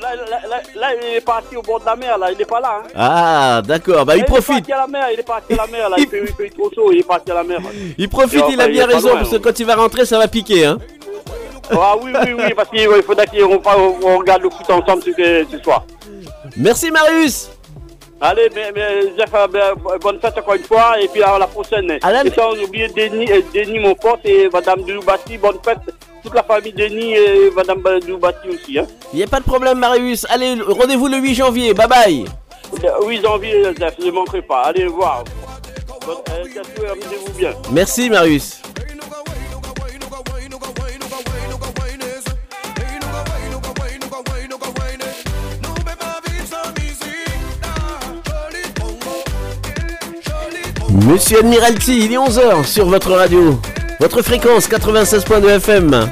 Là, 0.00 0.14
là, 0.16 0.40
là, 0.48 0.62
là, 0.74 0.88
il 1.00 1.16
est 1.16 1.20
parti 1.20 1.56
au 1.56 1.62
bord 1.62 1.80
de 1.80 1.86
la 1.86 1.96
mer, 1.96 2.18
là, 2.18 2.30
il 2.32 2.38
n'est 2.38 2.44
pas 2.44 2.60
là. 2.60 2.82
Hein. 2.84 2.88
Ah, 2.94 3.62
d'accord. 3.64 4.04
Bah, 4.04 4.16
il 4.16 4.22
est 4.22 4.24
profite. 4.24 4.66
parti 4.66 4.72
à 4.72 4.78
la 4.78 4.86
mer, 4.86 5.06
il 5.12 5.20
est 5.20 5.22
parti 5.22 5.52
à 5.52 5.56
la 5.56 5.66
mer, 5.66 5.88
là, 5.88 5.96
il 5.98 6.08
fait, 6.08 6.20
il 6.22 6.34
fait 6.34 6.50
trop 6.50 6.70
chaud, 6.74 6.90
il 6.92 6.98
est 7.00 7.06
parti 7.06 7.30
à 7.30 7.34
la 7.34 7.44
mer. 7.44 7.60
Il 7.98 8.08
profite, 8.08 8.44
Et 8.48 8.52
il 8.52 8.60
a 8.60 8.68
bien 8.68 8.88
est 8.88 8.94
raison, 8.94 9.08
loin, 9.10 9.18
parce 9.18 9.30
que 9.30 9.36
hein. 9.36 9.40
quand 9.42 9.58
il 9.58 9.66
va 9.66 9.74
rentrer, 9.76 10.04
ça 10.04 10.18
va 10.18 10.28
piquer, 10.28 10.66
hein. 10.66 10.78
Ah 11.70 11.94
oui, 12.00 12.12
oui, 12.26 12.32
oui, 12.36 12.54
parce 12.54 12.68
qu'il 12.68 12.80
il 12.80 13.02
faudrait 13.02 13.26
qu'on 13.26 13.54
on, 13.64 13.96
on 14.02 14.18
regarde 14.18 14.42
le 14.42 14.50
foot 14.50 14.68
ensemble 14.68 15.02
ce, 15.04 15.10
que- 15.10 15.46
ce 15.50 15.58
soir. 15.62 15.84
Merci, 16.56 16.90
Marius. 16.90 17.50
Allez, 18.20 18.48
mais, 18.54 18.70
mais, 18.74 19.02
Jeff, 19.18 19.30
euh, 19.34 19.46
ben, 19.48 19.74
bonne 20.00 20.20
fête 20.20 20.36
encore 20.38 20.54
une 20.54 20.62
fois, 20.64 21.00
et 21.00 21.08
puis 21.08 21.22
à 21.22 21.38
la 21.38 21.46
prochaine. 21.46 21.98
Alain- 22.02 22.24
Et 22.24 22.30
sans 22.30 22.52
oublier 22.52 22.88
Denis, 22.88 23.30
euh, 23.32 23.40
Denis, 23.54 23.78
mon 23.80 23.94
pote, 23.94 24.20
et 24.24 24.48
Madame 24.52 24.82
Doubati, 24.82 25.38
bonne 25.38 25.58
fête. 25.64 25.78
Toute 26.22 26.34
la 26.34 26.42
famille 26.42 26.72
Denis 26.72 27.14
et 27.14 27.50
Madame 27.54 27.82
Doubati 28.06 28.48
aussi. 28.48 28.78
Hein. 28.78 28.86
Il 29.12 29.16
n'y 29.16 29.22
a 29.24 29.26
pas 29.26 29.40
de 29.40 29.44
problème, 29.44 29.78
Marius. 29.78 30.24
Allez, 30.30 30.56
rendez-vous 30.60 31.08
le 31.08 31.18
8 31.18 31.34
janvier. 31.34 31.74
Bye 31.74 31.88
bye. 31.88 32.24
Le 32.82 33.06
8 33.08 33.22
janvier, 33.22 33.64
Jeff, 33.78 33.98
ne 33.98 34.10
manquerez 34.10 34.42
pas. 34.42 34.62
Allez 34.62 34.86
voir. 34.86 35.24
Euh, 36.08 36.44
surtout, 36.52 36.90
amusez-vous 36.90 37.32
bien. 37.38 37.52
Merci, 37.72 38.08
Marius. 38.08 38.62
Monsieur 51.06 51.40
Admiralty, 51.40 52.04
il 52.04 52.12
est 52.12 52.16
11h 52.16 52.64
sur 52.64 52.86
votre 52.86 53.10
radio. 53.12 53.58
Votre 54.02 54.20
fréquence 54.20 54.68
96.2 54.68 55.48
FM. 55.58 56.10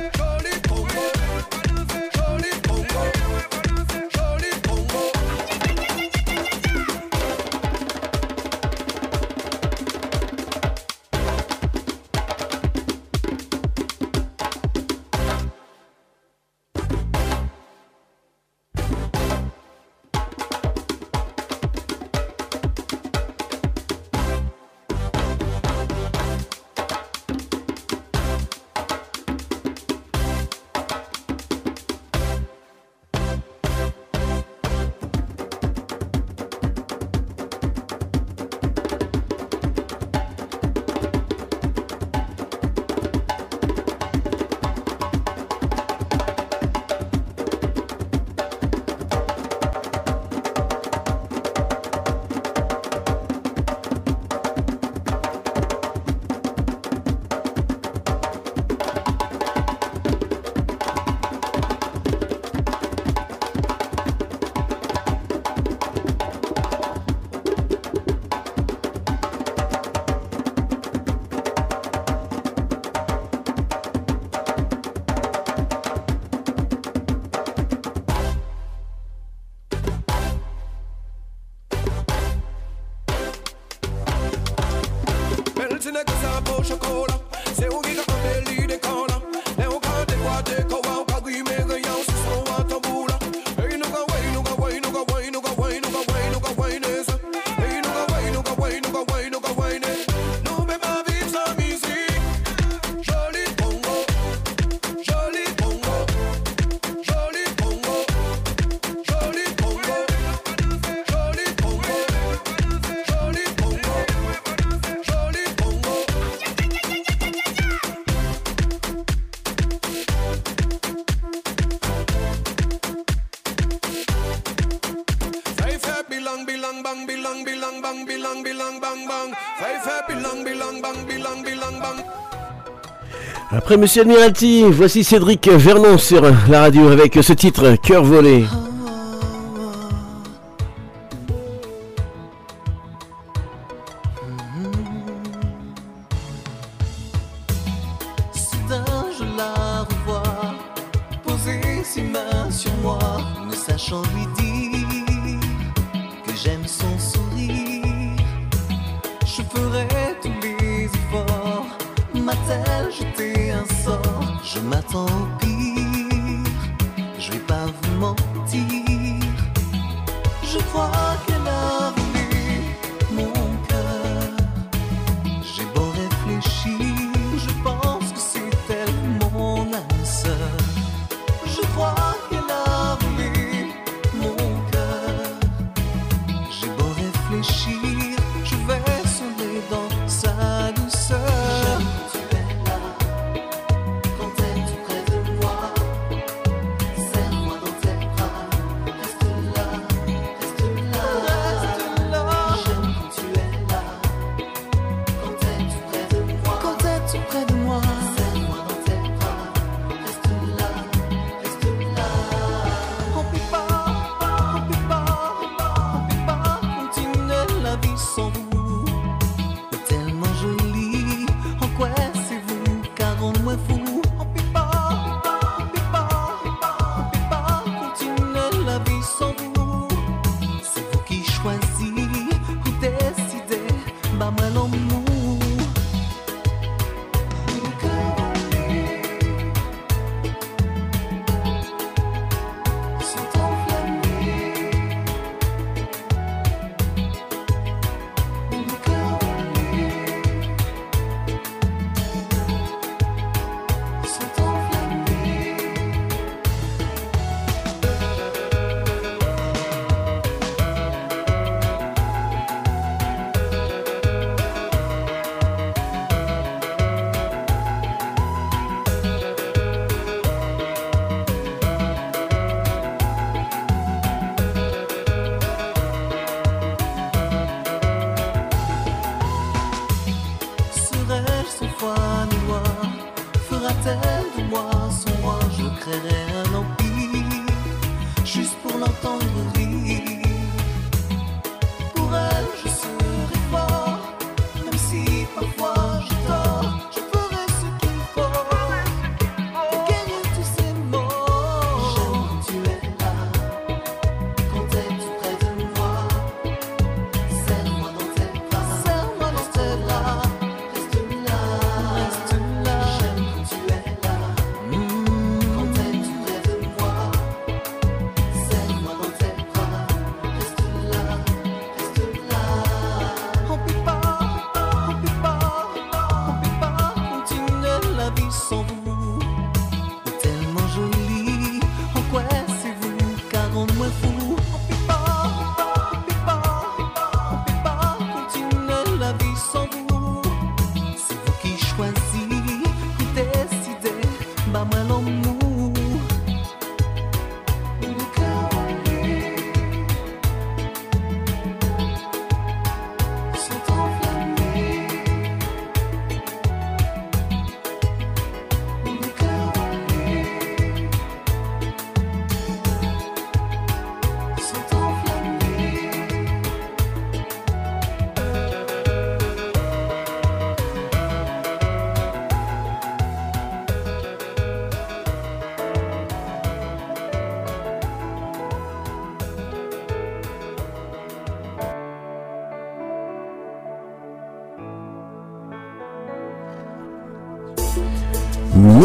Monsieur 133.79 134.03
Admirati, 134.03 134.65
voici 134.69 135.05
Cédric 135.05 135.49
Vernon 135.49 135.97
sur 135.97 136.23
la 136.49 136.61
radio 136.61 136.89
avec 136.89 137.19
ce 137.23 137.33
titre 137.33 137.77
Cœur 137.77 138.03
volé. 138.03 138.45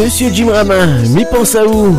Monsieur 0.06 0.30
Jim 0.32 0.52
Ramin, 0.52 1.02
mi 1.16 1.26
pense 1.26 1.56
à 1.56 1.66
où 1.66 1.98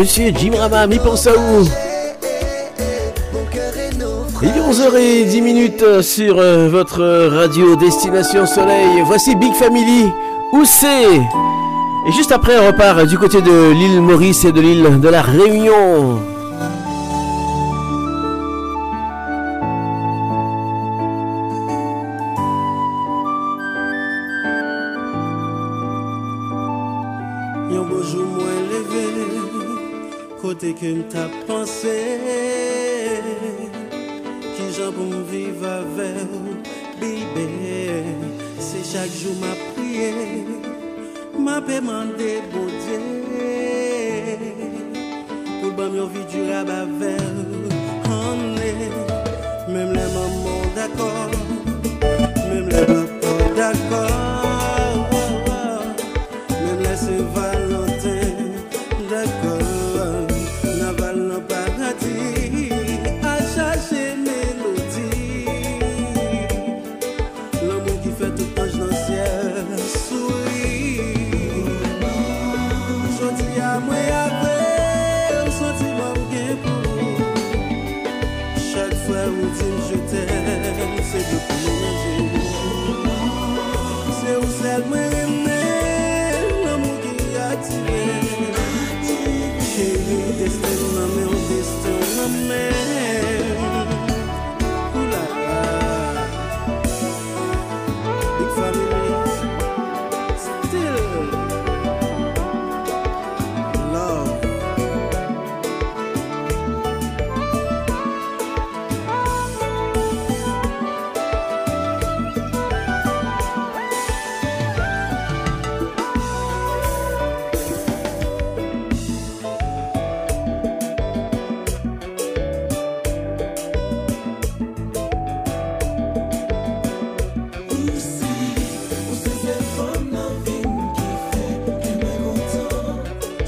Monsieur 0.00 0.32
Jim 0.34 0.52
Ramam, 0.58 0.90
il 0.92 0.98
pense 0.98 1.26
à 1.26 1.32
où 1.32 1.62
Il 4.42 4.48
est 4.48 4.52
11h10 4.52 6.00
sur 6.00 6.38
euh, 6.38 6.70
votre 6.70 7.02
radio 7.28 7.76
Destination 7.76 8.46
Soleil. 8.46 9.02
Voici 9.04 9.36
Big 9.36 9.52
Family. 9.52 10.10
Où 10.54 10.64
c'est 10.64 11.16
Et 11.16 12.12
juste 12.16 12.32
après, 12.32 12.58
on 12.58 12.68
repart 12.68 13.04
du 13.04 13.18
côté 13.18 13.42
de 13.42 13.72
l'île 13.72 14.00
Maurice 14.00 14.46
et 14.46 14.52
de 14.52 14.62
l'île 14.62 15.00
de 15.00 15.08
la 15.10 15.20
Réunion. 15.20 16.29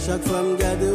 Chaque 0.05 0.25
femme 0.25 0.57
garde 0.57 0.92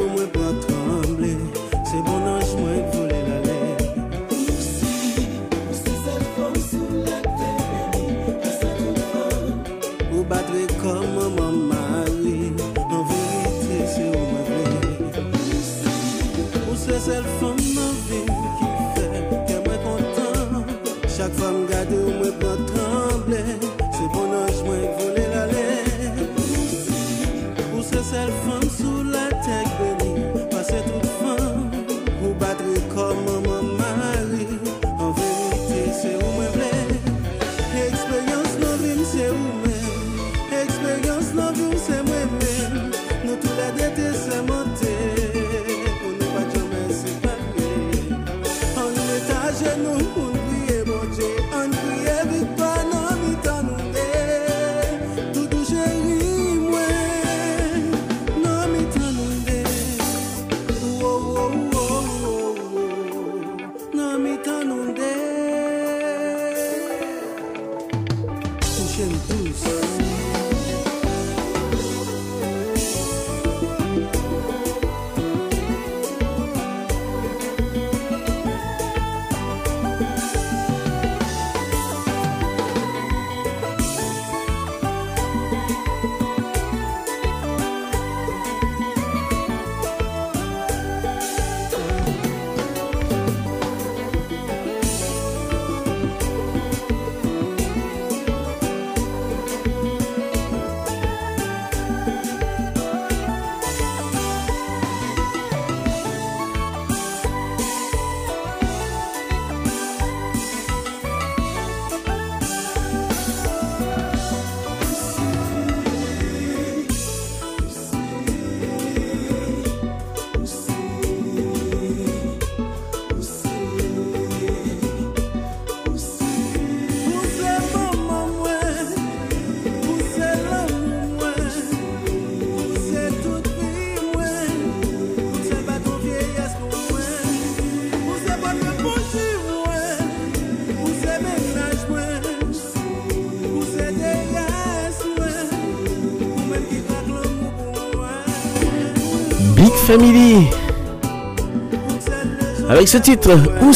Avec 152.69 152.87
ce 152.87 152.97
titre, 152.97 153.31
Où 153.61 153.73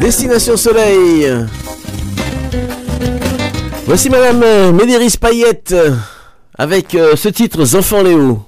Destination 0.00 0.56
Soleil. 0.56 1.26
Voici 3.86 4.10
Madame 4.10 4.72
Médéris 4.76 5.16
Payette 5.20 5.74
avec 6.58 6.94
euh, 6.94 7.16
ce 7.16 7.28
titre, 7.28 7.76
Enfants 7.76 8.02
Léo. 8.02 8.42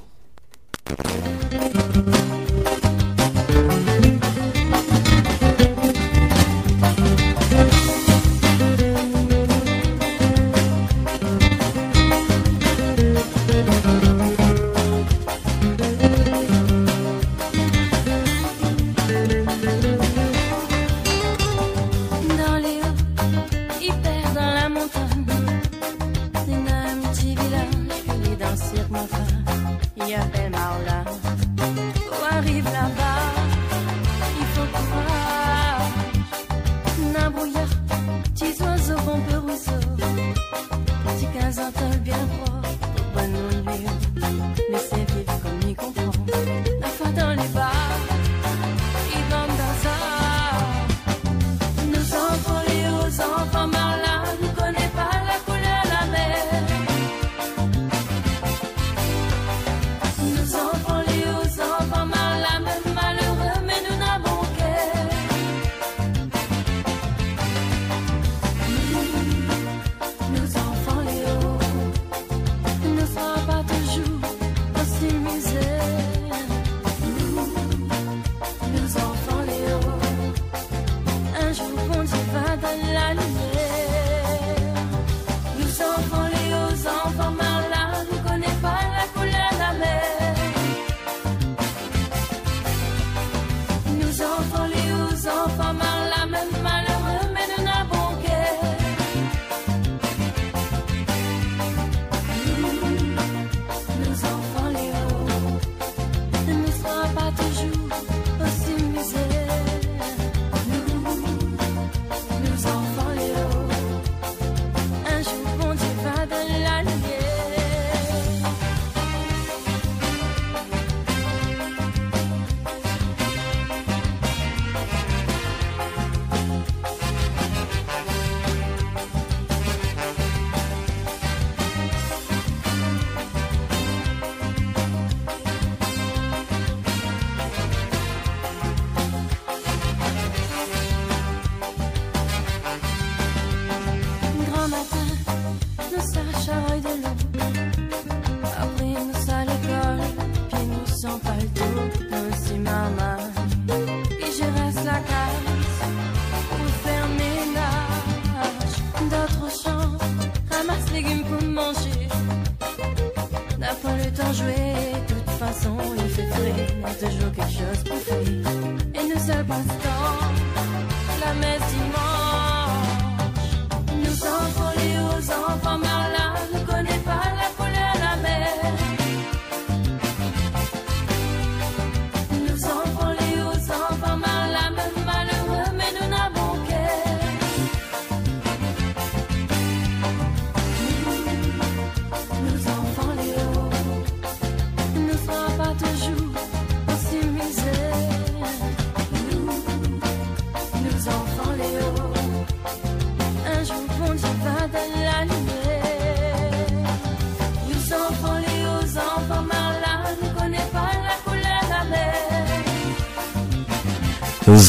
jouer. 164.33 164.93
De 165.09 165.15
toute 165.15 165.31
façon, 165.31 165.77
il 165.97 166.09
fait 166.11 166.27
frais, 166.29 166.67
mais 166.83 166.95
toujours 166.95 167.33
quelque 167.33 167.51
chose. 167.51 167.78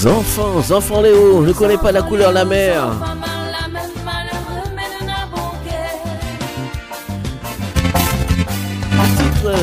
Enfants, 0.05 0.71
enfants 0.71 1.01
Léo, 1.01 1.45
ne 1.45 1.51
connais 1.51 1.77
pas 1.77 1.91
la 1.91 2.01
couleur 2.01 2.31
la 2.31 2.45
mer. 2.45 2.87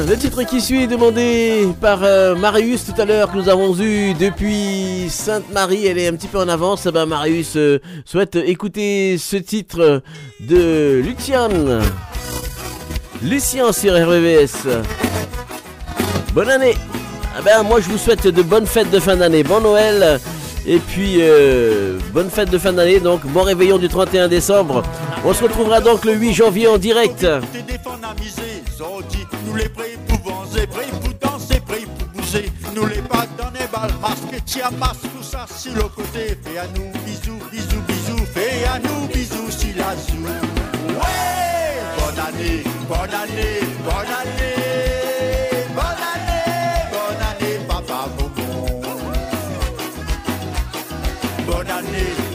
le 0.08 0.16
titre 0.16 0.42
qui 0.42 0.60
suit 0.60 0.82
est 0.82 0.86
demandé 0.86 1.66
par 1.80 2.02
euh, 2.02 2.34
Marius 2.34 2.84
tout 2.84 3.00
à 3.00 3.04
l'heure 3.04 3.30
que 3.30 3.36
nous 3.36 3.48
avons 3.48 3.74
eu 3.78 4.14
depuis 4.14 5.08
Sainte-Marie. 5.08 5.86
Elle 5.86 5.98
est 5.98 6.08
un 6.08 6.12
petit 6.12 6.28
peu 6.28 6.38
en 6.38 6.48
avance. 6.48 6.86
Eh 6.86 6.92
ben, 6.92 7.06
Marius 7.06 7.56
euh, 7.56 7.78
souhaite 8.04 8.36
écouter 8.36 9.16
ce 9.18 9.36
titre 9.36 10.02
de 10.40 11.02
Luciane. 11.04 11.80
Lucien 13.22 13.72
sur 13.72 13.94
RVVS. 13.94 14.66
Bonne 16.34 16.50
année. 16.50 16.74
Ah 17.38 17.42
ben, 17.44 17.62
moi 17.62 17.80
je 17.80 17.88
vous 17.88 17.98
souhaite 17.98 18.26
de 18.26 18.42
bonnes 18.42 18.66
fêtes 18.66 18.90
de 18.90 18.98
fin 18.98 19.16
d'année. 19.16 19.42
Bon 19.42 19.60
Noël. 19.60 20.20
Et 20.68 20.78
puis, 20.78 21.18
euh, 21.20 21.98
bonne 22.12 22.28
fête 22.28 22.50
de 22.50 22.58
fin 22.58 22.72
d'année. 22.72 22.98
Donc, 22.98 23.24
bon 23.26 23.42
réveillon 23.42 23.78
du 23.78 23.88
31 23.88 24.26
décembre. 24.26 24.82
On 25.24 25.32
se 25.32 25.44
retrouvera 25.44 25.80
donc 25.80 26.04
le 26.04 26.14
8 26.14 26.32
janvier 26.34 26.66
en 26.66 26.78
direct. 26.78 27.24
Nous 29.46 29.54
les 29.54 29.68
prêts 29.68 29.96
pour 30.08 30.32
vanzer, 30.32 30.66
prêts 30.66 30.86
pour 31.00 31.30
danser, 31.30 31.60
prêts 31.60 31.84
pour 31.98 32.08
bouger, 32.08 32.50
nous 32.74 32.86
les 32.86 33.00
pas 33.02 33.24
dans 33.38 33.50
les 33.50 33.66
balles, 33.72 33.94
masque, 34.02 34.42
tiens, 34.44 34.70
masque, 34.78 35.02
tout 35.16 35.22
ça, 35.22 35.46
si 35.48 35.70
le 35.70 35.82
côté, 35.82 36.36
fais 36.44 36.58
à 36.58 36.66
nous, 36.74 36.90
bisous, 37.04 37.38
bisous, 37.50 37.80
bisous, 37.86 38.26
fais 38.34 38.66
à 38.66 38.78
nous, 38.78 39.06
bisous, 39.06 39.50
si 39.50 39.72
la 39.72 39.94
zou. 39.96 40.22
Ouais, 40.88 41.80
bonne 41.96 42.18
année, 42.26 42.64
bonne 42.88 43.14
année, 43.14 43.60
bonne 43.84 44.12
année, 44.20 45.05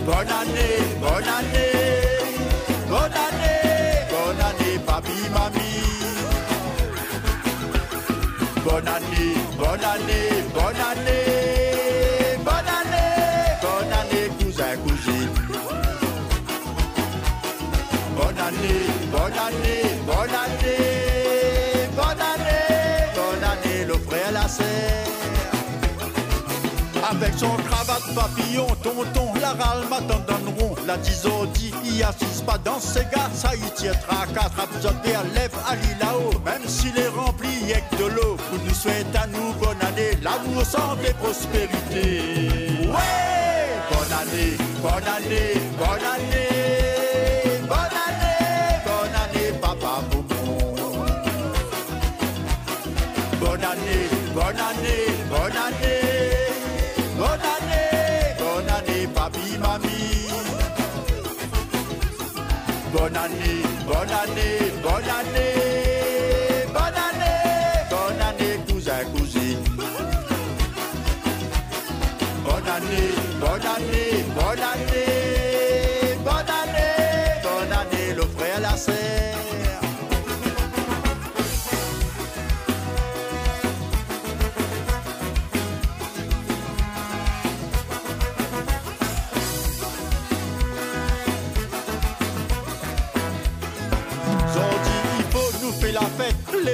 année, 0.10 0.78
bonne 1.00 1.28
année, 1.28 1.72
bonne 2.88 2.90
année, 2.90 2.90
bonne 2.90 3.18
année, 3.28 4.08
bonne 4.10 4.42
année, 4.42 4.80
papi, 4.86 5.30
mamie. 5.34 5.72
Bonne 8.64 9.84
année, 9.84 10.41
Avec 27.32 27.40
son 27.40 27.56
cravate 27.64 28.14
papillon, 28.14 28.68
tonton, 28.84 29.32
la 29.40 29.54
râle 29.54 29.88
m'attendront. 29.90 30.76
La 30.86 30.98
disodie, 30.98 31.74
y 31.86 32.04
assiste 32.04 32.46
pas 32.46 32.58
dans 32.58 32.80
ses 32.80 33.06
gars, 33.06 33.30
ça 33.34 33.56
y 33.56 33.72
tiendra 33.72 34.26
quatre 34.34 34.60
absorbés 34.60 35.16
à 35.16 35.24
lèvres, 35.34 35.60
à 35.66 35.76
là-haut. 36.04 36.34
Même 36.46 36.68
s'il 36.68 36.98
est 36.98 37.08
rempli, 37.08 37.48
que 37.92 37.96
de 37.98 38.10
l'eau. 38.10 38.36
Pour 38.36 38.60
nous 38.66 38.74
souhaite 38.74 39.16
à 39.16 39.28
nous 39.28 39.54
bonne 39.54 39.82
année, 39.82 40.18
l'amour, 40.22 40.66
santé, 40.66 41.14
prospérité. 41.22 42.22
Ouais! 42.88 43.72
Bonne 43.92 44.14
année, 44.20 44.58
bonne 44.82 45.08
année, 45.08 45.62
bonne 45.78 46.06
année, 46.14 46.50
bonne 47.68 47.98
année, 48.08 48.82
bonne 48.86 49.16
année, 49.16 49.60
papa 49.62 50.02
année, 50.04 50.30
bonne 53.40 53.64
année, 53.64 54.10
bonne 54.34 54.60
année. 54.60 55.11
Bonne 63.02 63.18
année, 63.18 64.61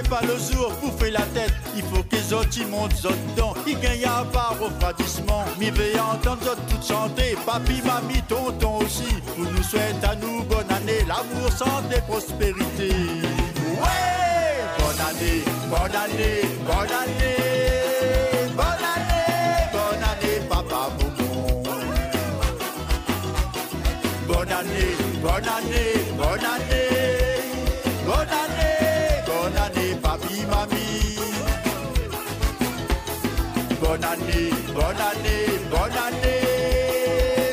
pas 0.09 0.21
le 0.21 0.37
jour, 0.37 0.71
bouffer 0.81 1.11
la 1.11 1.21
tête. 1.33 1.53
Il 1.75 1.83
faut 1.83 2.03
que 2.03 2.17
Zodi 2.17 2.65
monte 2.65 2.95
Zod 2.95 3.15
dedans, 3.29 3.53
il 3.65 3.79
gagne 3.79 4.05
à 4.05 4.25
part 4.31 4.55
refroidissement. 4.59 5.43
Mi 5.59 5.69
veille 5.69 5.99
entendre 5.99 6.43
Zod 6.43 6.57
tout 6.69 6.87
chanter, 6.87 7.35
papi, 7.45 7.81
mamie, 7.85 8.21
tonton 8.27 8.79
aussi. 8.79 9.13
Pour 9.35 9.45
nous 9.51 9.63
souhaite 9.63 10.03
à 10.03 10.15
nous 10.15 10.43
bonne 10.43 10.69
année, 10.69 11.05
l'amour, 11.07 11.51
santé, 11.51 12.01
prospérité. 12.07 12.89
Ouais! 12.89 14.17
Bonne 14.79 15.01
année, 15.09 15.43
bonne 15.69 15.95
année, 15.95 16.41
bonne 16.65 16.93
année. 17.01 17.37
Bonne 18.55 18.83
année, 18.93 19.67
bonne 19.73 20.03
année, 20.03 20.39
papa. 20.49 20.89
Bonne 24.27 24.51
année, 24.51 24.95
bonne 25.21 25.47
année, 25.47 25.93
bonne 26.17 26.45
année. 26.45 27.06
Bonne 34.87 35.01
année, 35.01 35.45
bonne 35.69 35.97
année. 36.05 36.41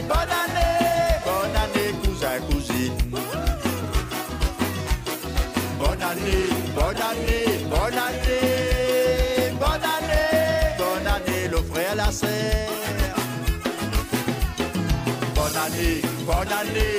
Bonne 0.09 0.33
année, 0.43 1.19
bonne 1.27 1.57
année, 1.63 1.91
cousin, 2.03 2.39
cousine. 2.49 2.99
Bonne 5.79 6.03
année, 6.11 6.47
bonne 6.77 7.03
année, 7.11 7.47
bonne 7.71 7.99
année. 8.07 9.51
Bonne 9.59 9.85
année, 9.97 10.77
bonne 10.79 11.07
année, 11.07 11.49
le 11.51 11.59
frère, 11.71 11.95
la 11.97 12.13
sœur. 12.13 12.31
Bonne 15.35 15.57
année, 15.57 16.03
bonne 16.27 16.53
année, 16.61 16.94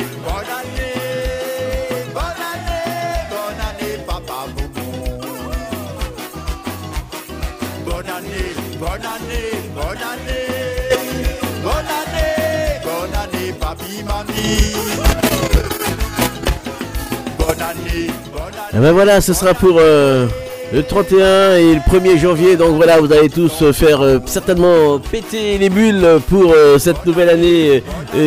Et 18.75 18.77
ben 18.77 18.91
voilà, 18.91 19.21
ce 19.21 19.33
sera 19.33 19.53
pour 19.53 19.77
euh, 19.79 20.27
le 20.73 20.83
31 20.83 21.55
et 21.55 21.75
le 21.75 21.79
1er 21.79 22.17
janvier. 22.17 22.57
Donc 22.57 22.75
voilà, 22.75 22.99
vous 22.99 23.11
allez 23.13 23.29
tous 23.29 23.61
euh, 23.61 23.71
faire 23.71 24.01
euh, 24.01 24.19
certainement 24.25 24.99
péter 24.99 25.57
les 25.57 25.69
bulles 25.69 26.19
pour 26.27 26.53
cette 26.77 27.05
nouvelle 27.05 27.29
année 27.29 27.83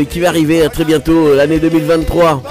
qui 0.09 0.20
va 0.20 0.28
arriver 0.28 0.66
très 0.73 0.85
bientôt, 0.85 1.35
l'année 1.35 1.59
2023. 1.59 2.43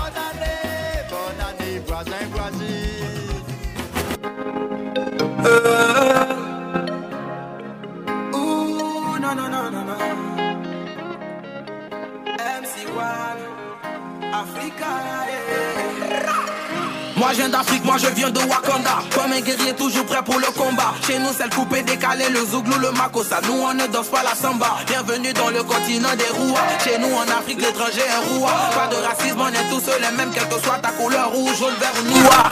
Moi 17.87 17.95
je 17.97 18.07
viens 18.13 18.29
de 18.29 18.39
Wakanda. 18.39 18.99
Comme 19.15 19.31
un 19.31 19.39
guerrier 19.39 19.73
toujours 19.73 20.05
prêt 20.05 20.21
pour 20.23 20.37
le 20.37 20.51
combat. 20.55 20.93
Chez 21.07 21.17
nous 21.17 21.31
c'est 21.35 21.45
le 21.45 21.55
coupé 21.55 21.81
décalé, 21.81 22.25
le 22.29 22.45
zouglou, 22.45 22.77
le 22.79 22.91
makossa. 22.91 23.39
Nous 23.47 23.53
on 23.53 23.73
ne 23.73 23.87
danse 23.87 24.09
pas 24.09 24.21
la 24.23 24.35
samba. 24.35 24.77
Bienvenue 24.85 25.33
dans 25.33 25.49
le 25.49 25.63
continent 25.63 26.15
des 26.15 26.31
roues 26.37 26.55
Chez 26.83 26.99
nous 26.99 27.13
en 27.15 27.27
Afrique 27.39 27.61
l'étranger 27.61 28.01
est 28.01 28.37
roi 28.37 28.51
Pas 28.75 28.87
de 28.93 29.01
racisme, 29.01 29.39
on 29.39 29.47
est 29.47 29.69
tous 29.69 29.81
les 29.87 30.17
mêmes 30.17 30.31
Quelle 30.33 30.47
que 30.47 30.61
soit 30.63 30.79
ta 30.81 30.89
couleur, 30.89 31.31
rouge, 31.31 31.57
jaune, 31.57 31.73
vert 31.79 31.93
ou 32.01 32.19
noir. 32.21 32.51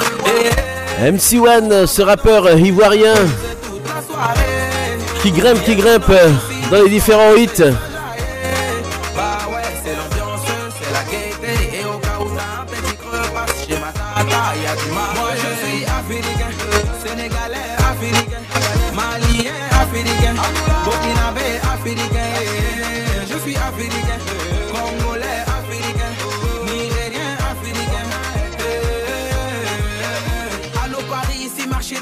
Et 1.01 1.11
MC1, 1.11 1.85
ce 1.85 2.01
rappeur 2.01 2.57
ivoirien. 2.57 3.15
Qui 5.21 5.31
grimpe, 5.31 5.63
qui 5.65 5.75
grimpe 5.75 6.11
dans 6.71 6.83
les 6.83 6.89
différents 6.89 7.35
hits. 7.35 7.73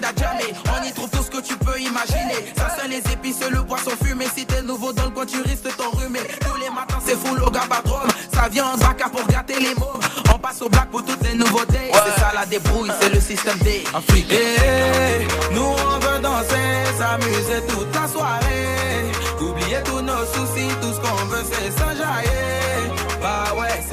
d'Adjamé. 0.04 0.54
On 0.68 0.84
y 0.84 0.92
trouve 0.92 1.10
tout 1.10 1.24
ce 1.24 1.32
que 1.32 1.42
tu 1.42 1.56
peux 1.56 1.80
imaginer. 1.80 2.40
Ça 2.58 2.68
sent 2.76 2.88
les 2.90 3.04
épices, 3.12 3.40
le 3.50 3.64
poisson 3.64 3.92
fumé. 4.04 4.26
Si 4.36 4.46
t'es 4.46 4.62
nouveau 4.62 4.92
dans 4.92 5.06
le 5.06 5.12
coin, 5.12 5.26
tu 5.26 5.42
risques 5.42 5.64
de 5.64 5.72
t'enrhumer. 5.72 6.20
Tous 6.42 6.58
les 6.60 6.70
matins, 6.70 7.00
c'est 7.06 7.16
full 7.16 7.42
au 7.42 7.50
gabadrome. 7.50 8.10
Ça 8.34 8.50
vient 8.50 8.66
en 8.66 8.78
braca 8.78 9.08
pour 9.10 9.26
gâter 9.28 9.60
les 9.60 9.76
mots. 9.76 10.00
On 10.34 10.38
passe 10.38 10.62
au 10.62 10.70
black 10.70 10.90
pour 10.90 11.04
toutes 11.06 11.24
les 11.24 11.36
nouveautés. 11.36 11.92
C'est 11.94 12.20
ça 12.20 12.32
la 12.36 12.46
débrouille, 12.46 12.92
c'est 13.00 13.14
le 13.14 13.22
système 13.22 13.58
D. 13.60 13.84
Afrique. 13.94 14.28
Eh, 14.32 15.54
nous 15.54 15.62
on 15.62 16.00
veut 16.00 16.20
danser, 16.20 16.70
s'amuser 16.98 17.62
toute 17.70 17.96
la 17.96 18.08
soirée. 18.08 19.12
Oublier 19.40 19.82
tous 19.86 20.02
nos 20.02 20.26
soucis, 20.34 20.72
tout 20.82 20.94
ce 20.94 21.00
qu'on 21.00 21.26
veut 21.32 21.44
c'est 21.52 21.72
s'enjailler. 21.78 22.32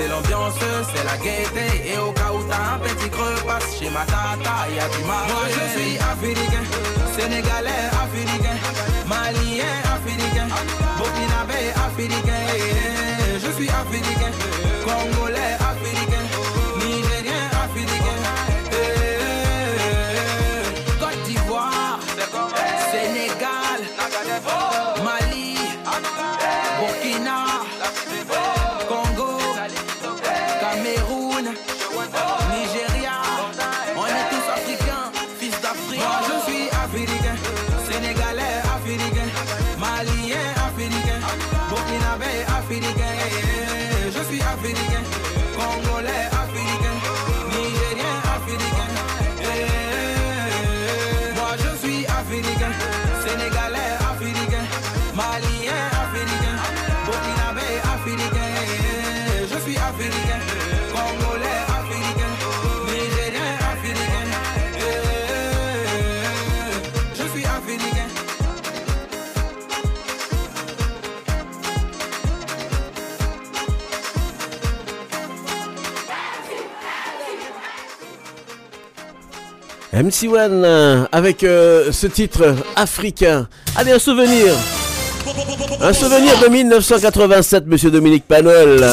C'est 0.00 0.08
l'ambiance, 0.08 0.54
c'est 0.94 1.04
la 1.04 1.16
gaieté. 1.18 1.92
Et 1.92 1.98
au 1.98 2.10
cas 2.12 2.32
où 2.32 2.42
t'as 2.48 2.74
un 2.74 2.78
petit 2.78 3.10
creux, 3.10 3.36
passe 3.46 3.78
chez 3.78 3.90
ma 3.90 4.00
tata, 4.06 4.64
y 4.70 4.80
du 4.96 5.04
mal. 5.04 5.28
Moi 5.28 5.44
je 5.52 5.64
suis 5.76 5.98
africain, 5.98 6.64
sénégalais 7.16 7.84
africain, 8.04 8.56
malien 9.06 9.76
africain, 9.92 10.48
burkinabé 10.96 11.62
africain. 11.86 12.42
Je 13.44 13.50
suis 13.52 13.68
africain, 13.68 14.32
congolais 14.86 15.54
africain, 15.70 16.24
MC1 79.94 80.36
euh, 80.64 81.04
avec 81.10 81.42
euh, 81.42 81.90
ce 81.90 82.06
titre 82.06 82.54
africain. 82.76 83.48
Allez, 83.76 83.92
un 83.92 83.98
souvenir. 83.98 84.54
Un 85.80 85.92
souvenir 85.92 86.38
de 86.40 86.48
1987, 86.48 87.66
monsieur 87.66 87.90
Dominique 87.90 88.24
Panol. 88.26 88.84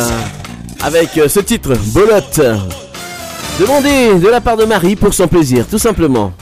Avec 0.81 1.17
euh, 1.17 1.27
ce 1.27 1.39
titre, 1.39 1.73
Bolotte. 1.93 2.41
Demandé 3.59 4.15
de 4.19 4.27
la 4.27 4.41
part 4.41 4.57
de 4.57 4.65
Marie 4.65 4.95
pour 4.95 5.13
son 5.13 5.27
plaisir, 5.27 5.65
tout 5.69 5.79
simplement. 5.79 6.33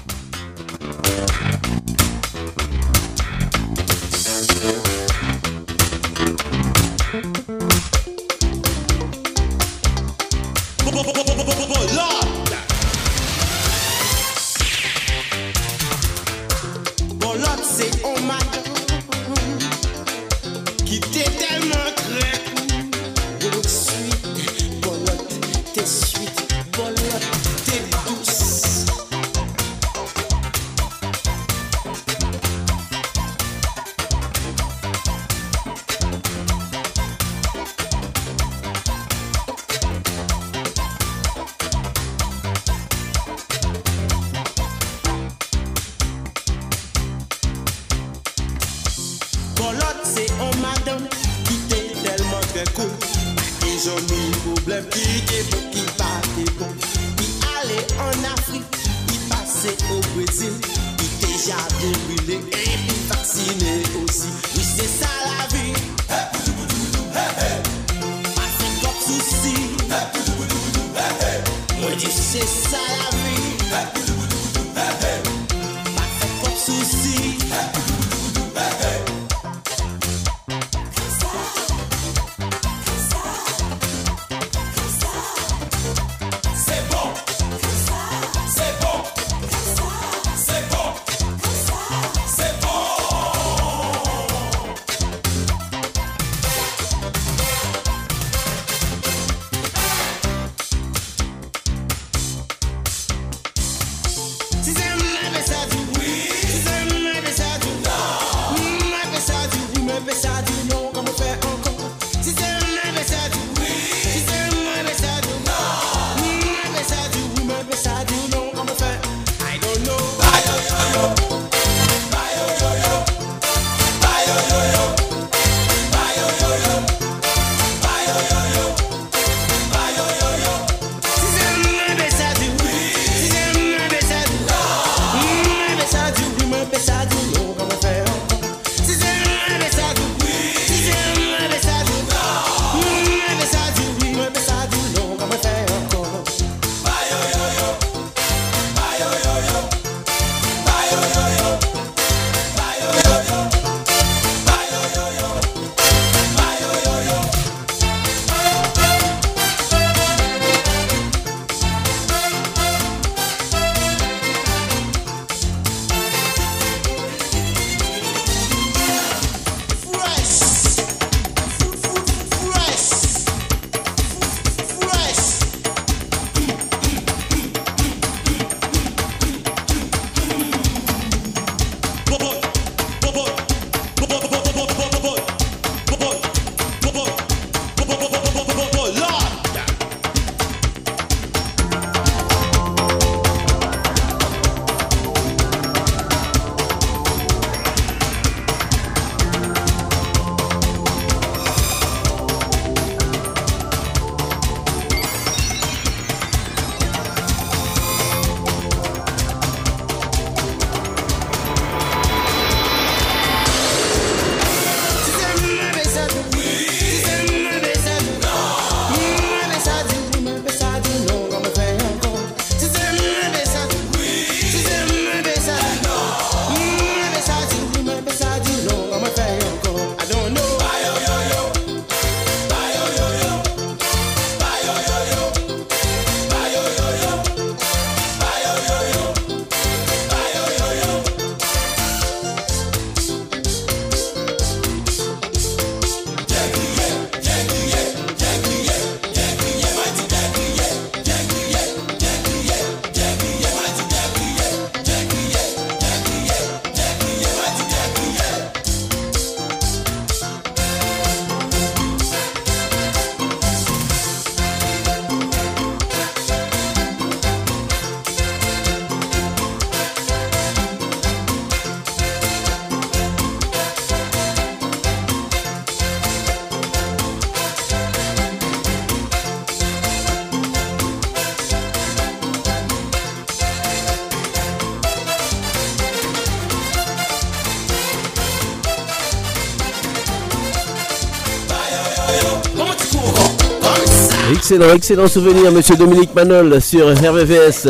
Excellent, 294.48 294.76
excellent 294.76 295.08
souvenir, 295.08 295.52
monsieur 295.52 295.76
Dominique 295.76 296.14
Manol 296.14 296.62
sur 296.62 296.88
RVVS. 296.90 297.68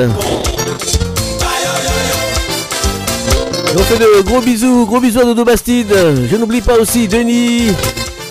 On 3.74 3.78
fait 3.78 3.98
de 3.98 4.22
gros 4.24 4.42
bisous, 4.42 4.86
gros 4.86 5.00
bisous 5.00 5.22
à 5.22 5.24
Dodo 5.24 5.46
Bastide. 5.46 5.96
Je 6.30 6.36
n'oublie 6.36 6.60
pas 6.60 6.78
aussi 6.78 7.08
Denis, 7.08 7.72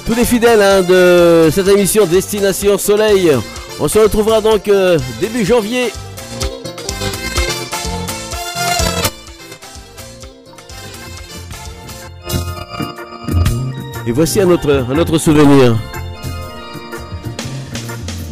tous 0.04 0.14
les 0.14 0.26
fidèles 0.26 0.60
hein, 0.60 0.82
de 0.82 1.48
cette 1.50 1.68
émission 1.68 2.04
Destination 2.04 2.76
Soleil. 2.76 3.32
On 3.80 3.88
se 3.88 3.98
retrouvera 3.98 4.42
donc 4.42 4.68
euh, 4.68 4.98
début 5.22 5.46
janvier 5.46 5.90
Et 14.06 14.12
voici 14.12 14.38
un 14.42 14.50
autre 14.50 15.16
souvenir. 15.16 15.78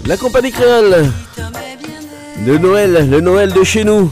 La 0.07 0.17
compagnie 0.17 0.51
créole 0.51 1.07
de 2.45 2.59
Noël, 2.59 3.09
le 3.09 3.21
Noël 3.21 3.53
de 3.53 3.63
chez 3.63 3.85
nous. 3.85 4.11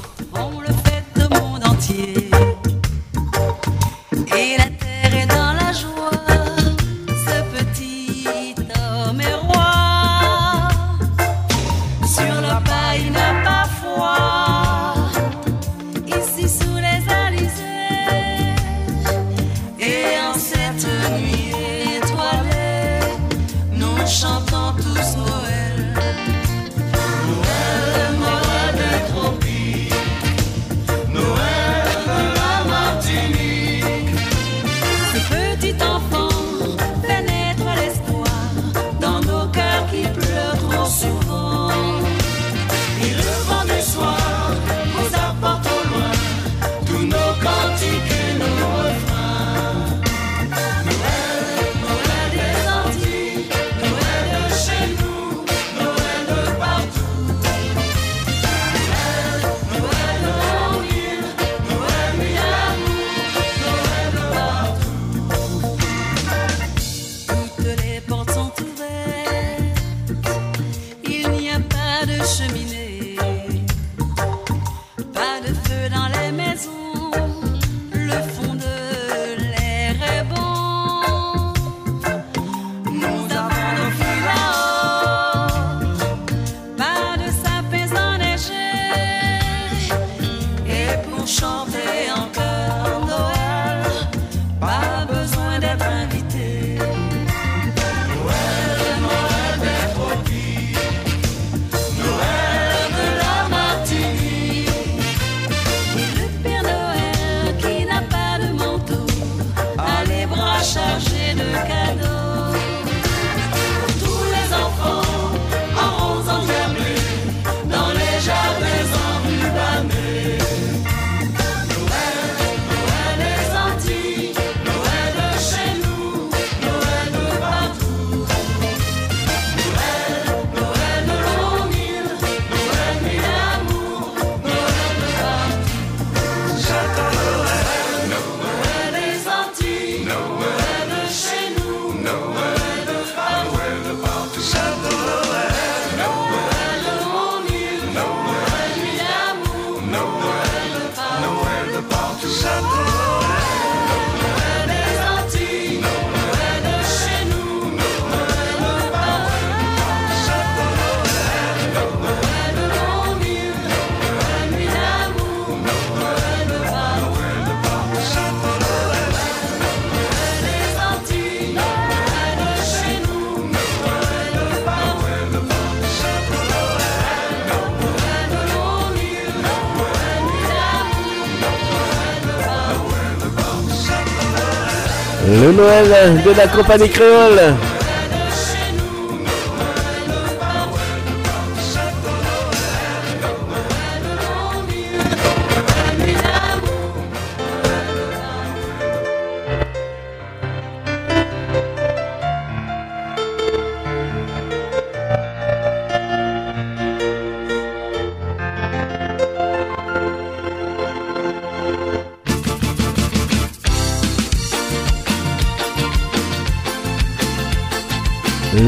Le 185.31 185.52
Noël 185.52 186.23
de 186.24 186.36
la 186.36 186.48
compagnie 186.48 186.90
créole. 186.90 187.55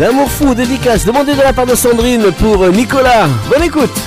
L'amour 0.02 0.28
fou, 0.28 0.52
dédicace, 0.52 1.04
demandé 1.04 1.32
de 1.36 1.42
la 1.42 1.52
part 1.52 1.64
de 1.64 1.76
Sandrine 1.76 2.32
pour 2.32 2.64
euh, 2.64 2.72
Nicolas. 2.72 3.28
Bonne 3.48 3.62
écoute 3.62 4.01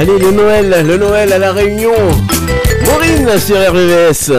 Allez, 0.00 0.16
le 0.16 0.30
Noël, 0.30 0.86
le 0.86 0.96
Noël 0.96 1.32
à 1.32 1.38
la 1.38 1.52
Réunion. 1.52 1.90
Maureen 2.86 3.36
sur 3.36 3.56
RVS. 3.56 4.30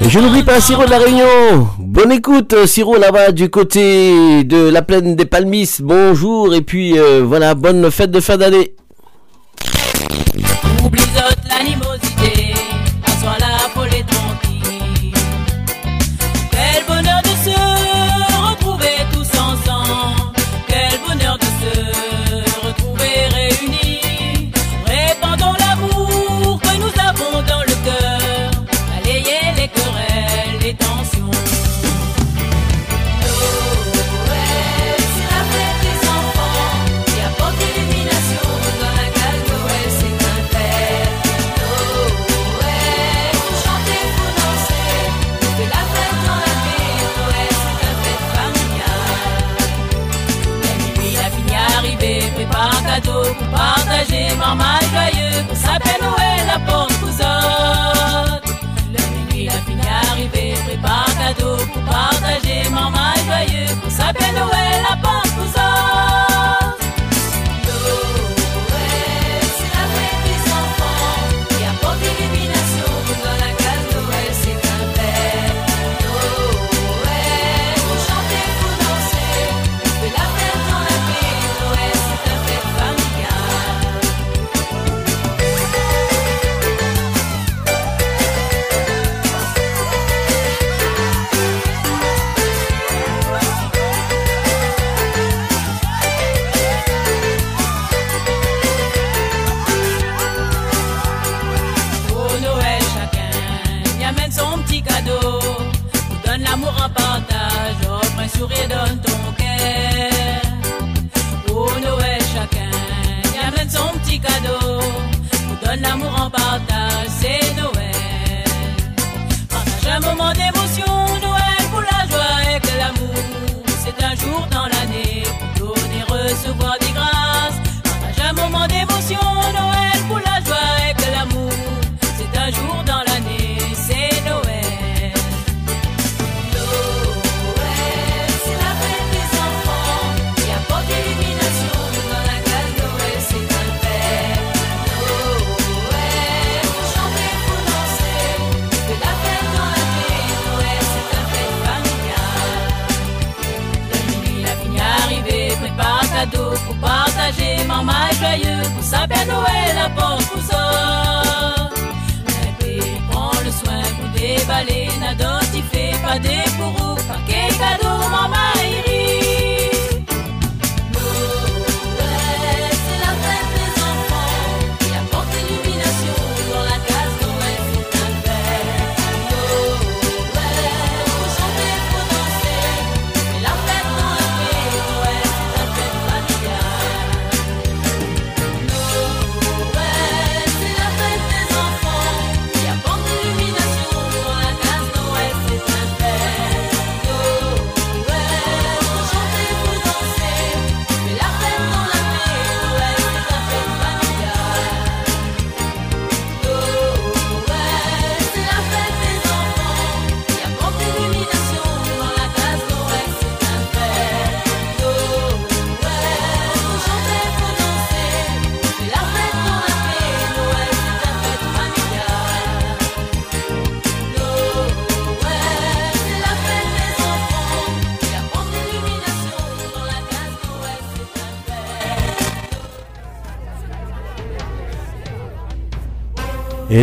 Je 0.00 0.18
n'oublie 0.18 0.42
pas 0.42 0.62
Siro 0.62 0.86
de 0.86 0.90
la 0.90 0.98
Réunion. 0.98 1.68
Bonne 1.78 2.12
écoute, 2.12 2.64
Siro 2.64 2.96
là-bas 2.96 3.32
du 3.32 3.50
côté 3.50 4.44
de 4.44 4.70
la 4.70 4.80
plaine 4.80 5.14
des 5.14 5.26
Palmis. 5.26 5.76
Bonjour 5.80 6.54
et 6.54 6.62
puis 6.62 6.98
euh, 6.98 7.22
voilà, 7.22 7.54
bonne 7.54 7.90
fête 7.90 8.10
de 8.10 8.20
fin 8.20 8.38
d'année. 8.38 8.74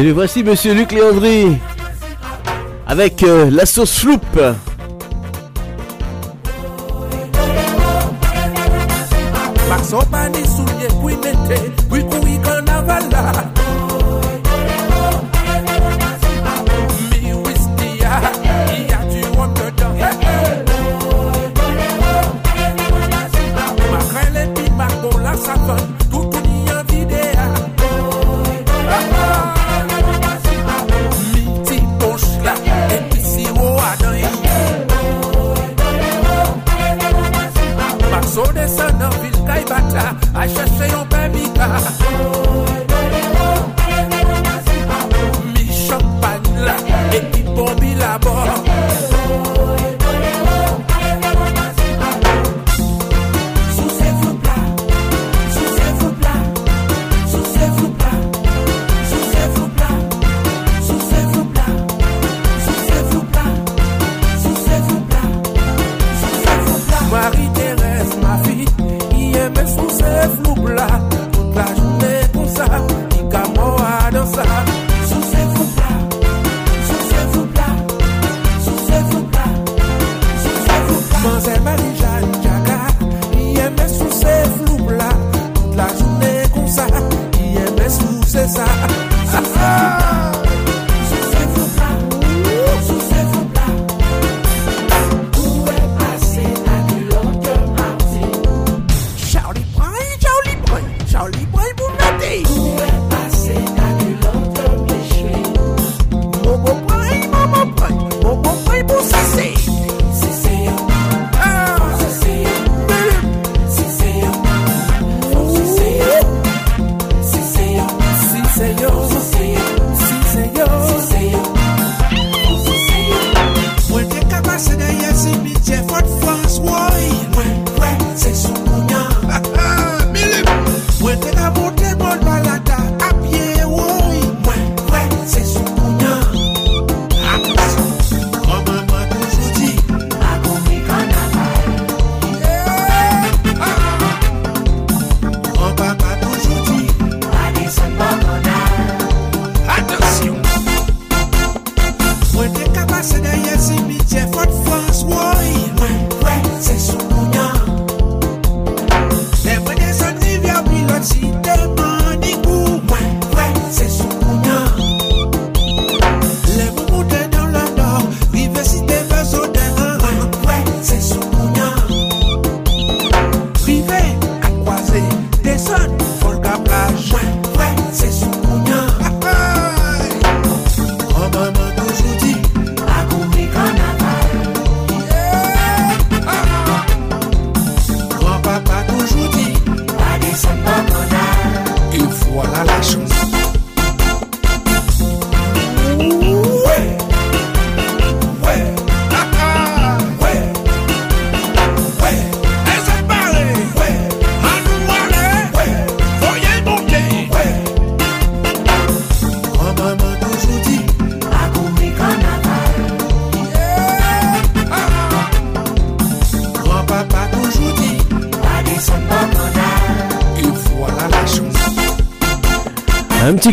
Et 0.02 0.04
le 0.04 0.14
voici 0.14 0.44
Monsieur 0.44 0.74
Luc 0.74 0.94
Léandry 0.94 1.60
avec 2.88 3.22
euh, 3.22 3.52
la 3.52 3.68
sauce 3.68 4.00
floupe. 4.00 4.42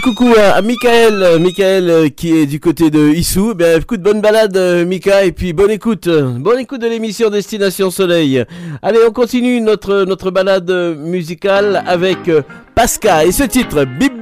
coucou 0.00 0.34
à, 0.36 0.60
Michael, 0.62 1.22
euh, 1.22 1.38
Michael 1.38 1.90
euh, 1.90 2.08
qui 2.08 2.36
est 2.36 2.46
du 2.46 2.60
côté 2.60 2.90
de 2.90 3.08
Issou. 3.08 3.54
Eh 3.58 3.96
bonne 3.96 4.20
balade, 4.20 4.56
euh, 4.56 4.84
Mika, 4.84 5.24
et 5.24 5.32
puis 5.32 5.52
bonne 5.52 5.70
écoute, 5.70 6.08
bonne 6.08 6.58
écoute 6.58 6.80
de 6.80 6.86
l'émission 6.86 7.30
Destination 7.30 7.90
Soleil. 7.90 8.44
Allez, 8.82 8.98
on 9.08 9.12
continue 9.12 9.60
notre 9.60 10.04
notre 10.04 10.30
balade 10.30 10.70
musicale 10.98 11.82
avec 11.86 12.18
Pascal 12.74 13.28
et 13.28 13.32
ce 13.32 13.44
titre, 13.44 13.84
Bip 13.84 14.17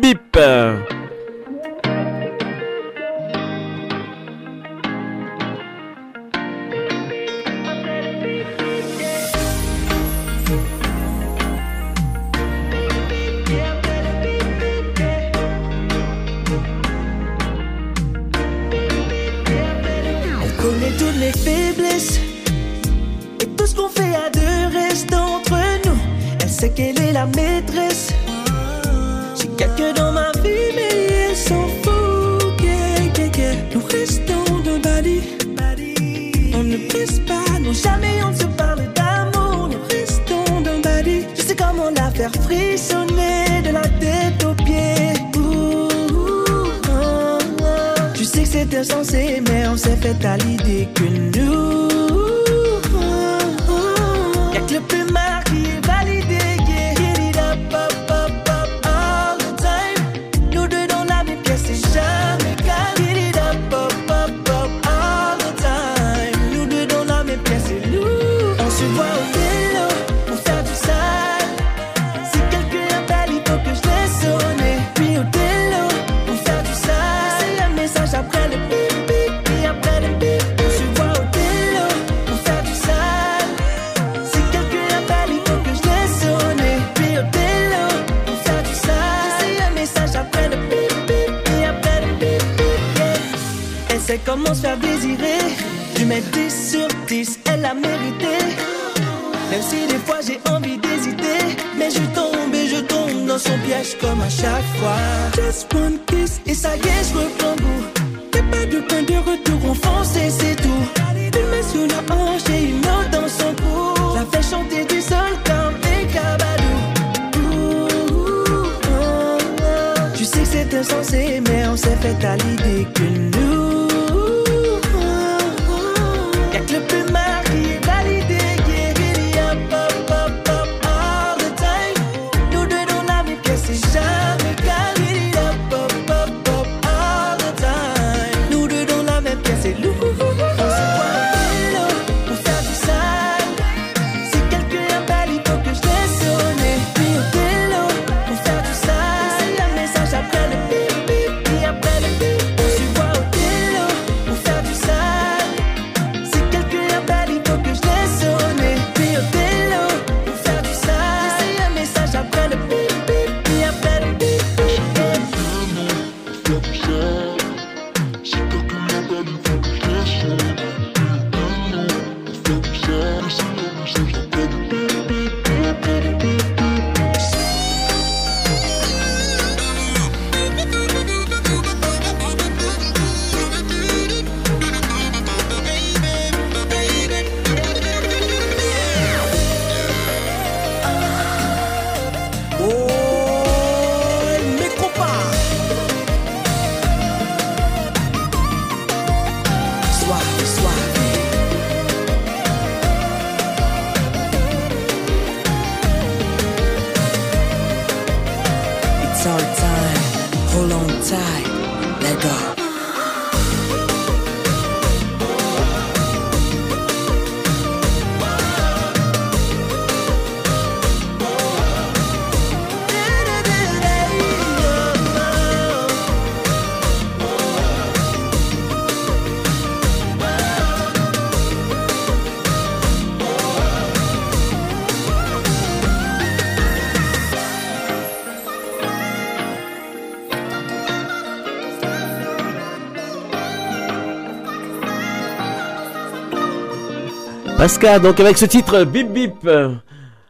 Donc 248.01 248.21
avec 248.21 248.39
ce 248.39 248.45
titre, 248.45 248.85
bip 248.85 249.13
bip. 249.13 249.35
Euh, 249.45 249.71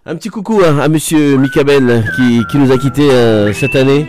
un 0.07 0.17
petit 0.17 0.31
coucou 0.31 0.63
à, 0.63 0.83
à 0.83 0.89
Monsieur 0.89 1.37
Micabel 1.37 1.91
euh, 1.91 2.01
qui, 2.51 2.57
nous 2.57 2.73
a 2.73 2.79
quitté 2.79 3.11
euh, 3.11 3.53
cette 3.53 3.77
année. 3.77 4.07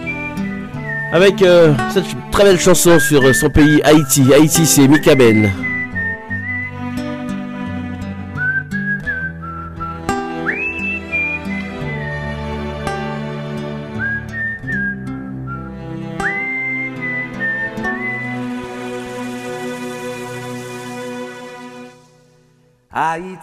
Avec 1.12 1.42
euh, 1.42 1.74
cette 1.94 2.06
très 2.32 2.46
belle 2.46 2.60
chanson 2.60 3.00
sur 3.00 3.36
son 3.36 3.50
pays 3.50 3.82
Haïti. 3.84 4.34
Haïti, 4.34 4.66
c'est 4.66 4.88
Micabel. 4.88 5.52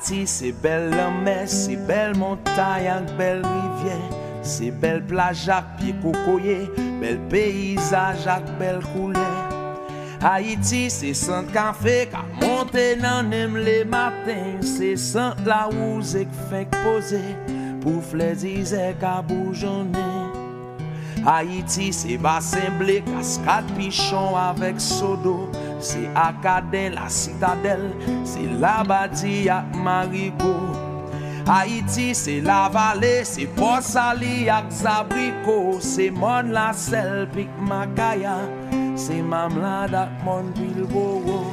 Haïti, 0.04 0.26
c'est 0.26 0.52
belle 0.52 0.90
mer, 1.24 1.44
c'est 1.46 1.76
belle 1.76 2.14
montagne, 2.14 2.88
ak 2.88 3.16
belle 3.16 3.40
rivière, 3.40 4.10
c'est 4.42 4.70
belle 4.70 5.02
plage 5.02 5.48
à 5.48 5.64
pied 5.78 5.94
cocoyer, 6.02 6.70
bel 7.00 7.18
paysage 7.30 8.26
ak 8.26 8.44
belle 8.58 8.80
couleur. 8.92 9.48
Haïti, 10.22 10.90
c'est 10.90 11.14
centre 11.14 11.50
café 11.52 12.10
qu'a 12.10 12.26
monté 12.46 12.96
nan 12.96 13.30
les 13.56 13.86
matins, 13.86 14.60
c'est 14.60 14.96
centre 14.96 15.42
la 15.46 15.70
rouse 15.72 16.18
qui 16.18 16.38
fait 16.50 16.68
poser 16.84 17.34
pour 17.80 18.04
fléziser 18.04 18.94
qu'a 19.00 19.22
bourgeonner. 19.22 20.28
Haïti, 21.24 21.94
c'est 21.94 22.18
bassin 22.18 22.70
blé, 22.78 23.02
cascade 23.16 23.72
pichon 23.74 24.36
avec 24.36 24.78
sodo. 24.78 25.48
C'est 25.84 26.08
Acadin, 26.14 26.94
la 26.94 27.10
citadelle, 27.10 27.92
c'est 28.24 28.48
la 28.58 28.82
bâtie 28.82 29.50
à. 29.50 29.66
Haïti, 31.46 32.14
c'est 32.14 32.40
la 32.40 32.70
vallée, 32.72 33.22
c'est 33.22 33.44
Port 33.44 33.82
Sali 33.82 34.48
ak. 34.48 34.72
C'est 35.80 36.10
Mon 36.10 36.40
la 36.50 36.72
sel, 36.72 37.28
pik 37.34 37.50
Makaya, 37.60 38.38
c'est 38.96 39.20
Mamlad 39.20 39.94
ak 39.94 40.08
Mon 40.24 40.44
Bilbao. 40.56 41.44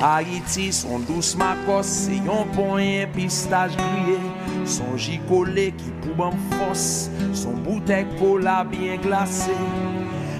Haïti, 0.00 0.72
son 0.72 0.98
douce 0.98 1.36
makos, 1.36 1.84
c'est 1.84 2.16
yon 2.16 2.44
pon 2.56 2.78
yon 2.78 3.06
pistache 3.14 3.76
grillé. 3.76 4.18
Son 4.64 4.96
gicolé 4.96 5.70
qui 5.78 5.92
pou 6.02 6.16
ban 6.18 6.34
fos, 6.50 7.08
son 7.32 7.52
bouteille 7.52 8.06
cola 8.18 8.64
bien 8.64 8.96
glacé. 8.96 9.54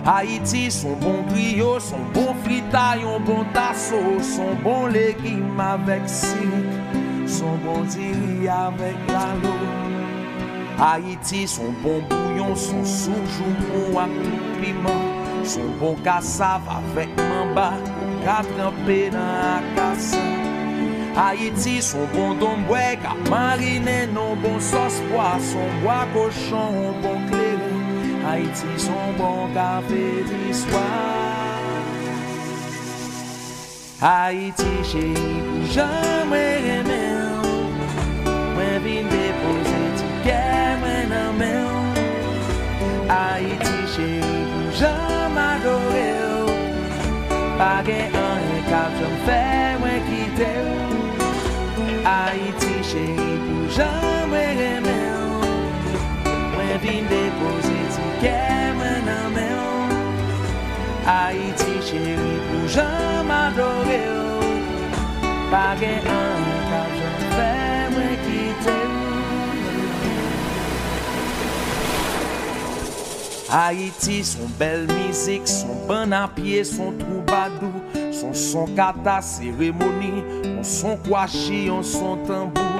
Haïti, 0.04 0.68
son 0.68 0.96
bon 0.96 1.22
griot, 1.28 1.78
son 1.78 2.00
bon 2.12 2.34
frita, 2.42 2.96
yon 3.00 3.20
bon 3.20 3.44
tasso, 3.54 4.18
son 4.20 4.56
bon 4.64 4.86
légume 4.86 5.60
avec 5.60 6.02
sirik, 6.06 7.28
son 7.28 7.54
bon 7.64 7.84
diri 7.84 8.48
avec 8.48 8.96
lalo. 9.06 9.54
Haïti, 10.80 11.46
son 11.46 11.70
bon 11.84 12.02
bouillon, 12.10 12.56
son 12.56 12.84
soujou 12.84 13.96
ak 13.96 14.10
tout 14.24 14.60
piment, 14.60 15.06
son 15.44 15.70
bon 15.78 15.94
cassave 16.02 16.66
avec 16.66 17.08
mamba, 17.16 17.74
ka 18.24 18.42
trempé 18.42 19.08
dans 19.10 19.54
akasa. 19.54 20.18
Haïti, 21.14 21.80
son 21.80 22.08
bon 22.12 22.34
domboué, 22.34 22.98
ka 23.00 23.14
marine 23.30 24.10
non 24.12 24.34
bon 24.34 24.58
sauce 24.58 25.00
pois, 25.12 25.38
son 25.38 25.68
bois 25.80 26.08
cochon, 26.12 26.90
bon 27.00 27.20
clairin. 27.30 27.71
Haïti, 28.24 28.66
son 28.76 29.12
bon 29.18 29.48
café 29.52 30.24
d'histoire. 30.28 30.82
Haïti, 34.00 34.72
chéri, 34.84 35.14
pou 35.14 35.72
jamais 35.72 36.60
aimer. 36.76 37.18
Mwen 38.54 38.76
vin 38.84 39.08
depose 39.10 39.80
tiket 39.98 40.78
mwen 40.82 41.10
nan 41.10 41.34
men. 41.38 41.66
Haïti, 43.08 43.76
chéri, 43.94 44.20
pou 44.52 44.78
jamais 44.78 45.40
adore. 45.56 46.12
Pa 47.58 47.74
gen 47.86 48.14
an 48.22 48.38
yon 48.46 48.62
kap 48.70 48.96
jom 49.00 49.18
fè 49.26 49.42
mwen 49.82 50.00
kite 50.08 50.50
ou. 50.62 51.02
Haïti, 52.06 52.74
chéri, 52.90 53.30
pou 53.44 53.82
aimer. 54.32 55.12
Mwen 56.54 56.78
vin 56.82 57.06
depose 57.10 57.71
Haïti, 61.04 61.74
chéri, 61.84 62.38
pou 62.48 62.68
jamais 62.68 63.32
adore. 63.32 64.00
Pa 65.50 65.74
gen 65.76 66.06
an 66.08 66.38
kite 68.22 68.70
ou. 68.70 69.02
Haïti, 73.50 74.24
son 74.24 74.48
belle 74.58 74.86
musique, 74.86 75.48
son 75.48 75.74
bon 75.88 76.12
à 76.12 76.28
pied, 76.28 76.64
son 76.64 76.92
troubadou, 76.92 77.72
son 78.12 78.32
son 78.32 78.66
kata 78.74 79.20
cérémonie, 79.20 80.24
on 80.58 80.62
son 80.62 80.96
kwashi, 80.96 81.68
on 81.70 81.82
son 81.82 82.16
tambour. 82.18 82.71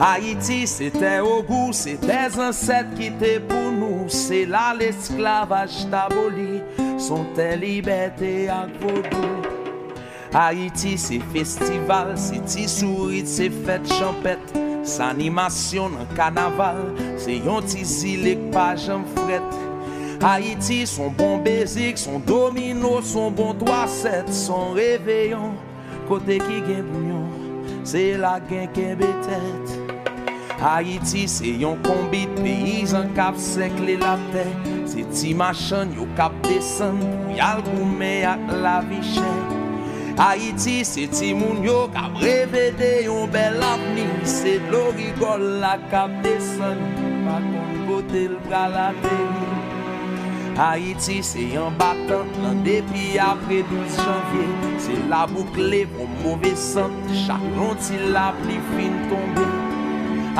Haïti, 0.00 0.64
c'était 0.66 1.18
au 1.18 1.42
goût, 1.42 1.72
c'est 1.72 1.98
des 2.00 2.38
ancêtres 2.40 2.94
qui 2.94 3.06
étaient 3.06 3.40
pour 3.40 3.72
nous, 3.72 4.04
c'est 4.08 4.44
là 4.46 4.72
l'esclavage 4.78 5.86
d'aboli, 5.86 6.62
son 6.96 7.24
tes 7.34 7.56
liberté 7.56 8.48
à 8.48 8.68
vaudou. 8.80 9.26
Haïti, 10.32 10.96
c'est 10.96 11.18
festival, 11.32 12.12
c'est 12.14 12.44
ti 12.44 12.68
souris, 12.68 13.26
c'est 13.26 13.50
fête 13.50 13.92
champette, 13.92 14.38
c'est 14.84 15.02
animation 15.02 15.90
dans 15.90 16.14
carnaval, 16.14 16.94
c'est 17.16 17.38
yon 17.38 17.60
ti 17.62 17.84
zilek 17.84 18.52
pa 18.52 18.76
jam 18.76 19.02
fret. 19.16 19.42
Haïti, 20.22 20.86
son 20.86 21.10
bon 21.10 21.38
basic, 21.38 21.98
son 21.98 22.20
domino, 22.20 23.00
son 23.02 23.32
bon 23.32 23.52
3-7, 23.54 24.30
son 24.30 24.72
réveillon, 24.72 25.54
côté 26.06 26.38
qui 26.38 26.58
gen 26.58 26.82
bouillon, 26.82 27.26
c'est 27.82 28.16
la 28.16 28.38
gen 28.48 28.68
ken 28.72 28.94
betet. 28.94 29.87
Haïti, 30.60 31.28
c'est 31.28 31.54
yon 31.54 31.76
combi 31.86 32.26
de 32.26 32.42
paysan 32.42 33.12
kap 33.14 33.36
sekle 33.38 33.94
la 34.00 34.16
terre, 34.32 34.56
c'est 34.90 35.06
ti 35.14 35.30
machan 35.38 35.92
yo 35.94 36.08
kap 36.18 36.34
desen, 36.48 36.98
pou 36.98 37.36
yal 37.36 37.62
goume 37.62 38.08
ak 38.26 38.42
la 38.64 38.80
vie 38.88 39.04
chère. 39.06 39.52
Haïti, 40.18 40.80
c'est 40.84 41.06
ti 41.14 41.30
moun 41.38 41.62
yo 41.62 41.86
kap 41.94 42.18
revede 42.18 43.04
yon 43.04 43.30
bel 43.30 43.62
avni, 43.62 44.08
c'est 44.24 44.58
de 44.58 44.72
l'eau 44.72 44.90
rigole 44.98 45.60
la 45.62 45.76
kap 45.92 46.10
desen, 46.26 46.82
pa 47.22 47.38
kon 47.44 47.78
kote 47.86 48.24
l 48.26 48.34
bral 48.48 48.74
atterri. 48.88 49.46
Haïti, 50.58 51.22
c'est 51.22 51.54
un 51.56 51.70
battant, 51.70 52.26
un 52.44 52.56
dépi 52.64 53.16
après 53.16 53.62
12 53.62 53.96
janvier. 53.96 54.50
C'est 54.76 55.08
la 55.08 55.24
boucle 55.24 55.86
pour 55.96 56.08
mauvais 56.24 56.56
sang, 56.56 56.90
chaque 57.14 57.38
lonti 57.56 57.94
la 58.12 58.34
pluie 58.42 58.58
fin 58.74 58.90
tombée. 59.08 59.57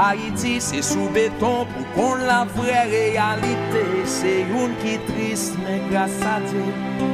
Haïti, 0.00 0.60
c'est 0.60 0.82
sous 0.82 1.08
béton 1.08 1.66
pour 1.66 1.92
qu'on 1.94 2.14
la 2.14 2.44
vraie 2.44 2.84
réalité. 2.84 3.84
C'est 4.04 4.42
une 4.42 4.74
qui 4.80 4.98
triste, 5.12 5.56
mais 5.64 5.80
grâce 5.90 6.22
à 6.22 6.40
Dieu, 6.48 6.64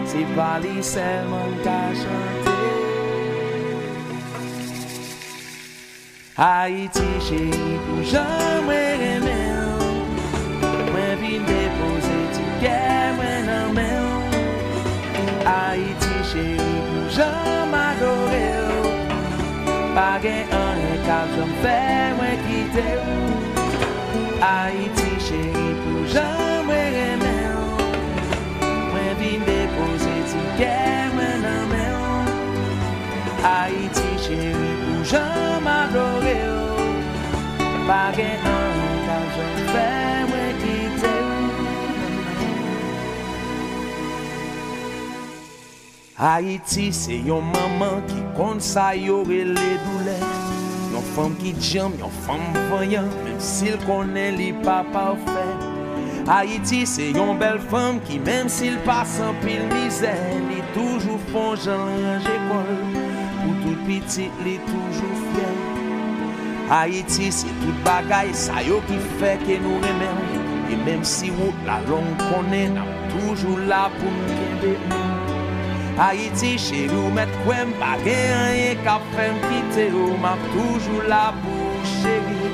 c'est 0.05 0.37
pas 0.37 0.61
lui 0.61 0.83
seulement 0.83 1.49
chanté. 1.65 2.51
Haïti, 6.37 7.09
chéri, 7.27 7.79
pour 7.89 8.03
jamais 8.05 9.17
aimer. 9.17 9.55
Mwen 10.95 11.17
vin 11.19 11.43
depose 11.49 12.11
tiket 12.35 13.17
mwen 13.19 13.47
nan 13.49 13.73
men 13.75 14.05
Haïti 15.47 16.15
chéri 16.31 16.75
pou 16.87 17.03
jam 17.17 17.75
adore 17.75 18.45
ou 18.79 18.95
Pa 19.97 20.11
gen 20.23 20.55
an 20.61 20.64
Pap 21.25 21.37
jom 21.39 21.53
fè 21.63 22.13
mwen 22.19 22.41
kite 22.45 22.83
ou 23.01 23.29
Haiti 24.43 25.13
chèri 25.25 25.69
pou 25.79 26.03
jom 26.13 26.67
mwen 26.69 26.89
remè 26.97 27.37
ou 27.61 27.87
Mwen 28.91 29.15
vin 29.21 29.47
depose 29.47 30.17
ti 30.29 30.43
kè 30.59 30.75
mwen 31.15 31.41
nan 31.47 31.63
mè 31.71 31.87
ou 31.97 32.19
Haiti 33.41 34.11
chèri 34.27 34.75
pou 34.83 35.07
jom 35.15 35.69
adore 35.73 36.35
ou 36.51 36.93
Pagè 37.89 38.29
an 38.53 38.85
kap 39.07 39.39
jom 39.39 39.55
fè 39.71 39.91
mwen 40.29 40.61
kite 40.61 41.15
ou. 41.23 41.71
Haiti 46.21 46.91
se 46.93 47.17
yon 47.31 47.49
maman 47.57 48.05
ki 48.13 48.21
kon 48.37 48.61
sa 48.61 48.91
yore 48.93 49.41
le 49.55 49.73
doulè. 49.87 50.21
Yon 50.95 51.03
femme 51.03 51.35
qui 51.41 51.53
jam, 51.61 51.91
yon 51.99 52.09
femme 52.09 52.55
voyant, 52.71 53.03
même 53.25 53.41
s'il 53.41 53.77
connaît 53.79 54.31
li 54.31 54.53
pas 54.53 54.85
parfait. 54.93 55.51
Haïti, 56.29 56.87
c'est 56.87 57.11
yon 57.11 57.35
belle 57.35 57.59
femme 57.59 57.99
qui, 58.05 58.21
même 58.21 58.49
s'il 58.49 58.77
passe 58.87 59.21
en 59.21 59.35
pile 59.45 59.67
misère, 59.75 60.15
li 60.49 60.63
toujours 60.73 61.19
font 61.33 61.51
range 61.51 62.29
école. 62.37 62.79
Pour 63.43 63.55
tout 63.65 63.79
petit, 63.85 64.31
li 64.45 64.61
toujours 64.67 65.19
fier. 65.33 66.71
Haïti, 66.71 67.33
c'est 67.33 67.49
tout 67.49 67.75
bagay, 67.85 68.33
sa 68.33 68.63
yo 68.63 68.81
qui 68.87 68.99
fait 69.19 69.39
que 69.39 69.61
nous 69.61 69.75
remercions. 69.75 70.71
Et 70.71 70.77
même 70.77 71.03
si 71.03 71.31
route 71.31 71.67
la 71.67 71.81
longue 71.91 72.17
connaît, 72.31 72.69
n'a 72.69 72.85
toujours 73.11 73.59
là 73.59 73.91
pour 73.99 74.13
nous 74.13 74.69
nous. 74.71 75.14
Haïti 75.99 76.59
chez 76.59 76.89
nous, 76.89 77.09
met 77.15 77.31
kwen 77.45 77.71
pa 77.79 77.95
gen 78.03 78.33
rien 78.51 78.75
qu'à 78.83 78.99
faire 79.15 79.35
quitter 79.47 79.93
ou 79.93 80.17
m'a 80.19 80.35
toujours 80.51 81.05
la 81.09 81.33
bouche 81.43 81.93
chérie 82.03 82.51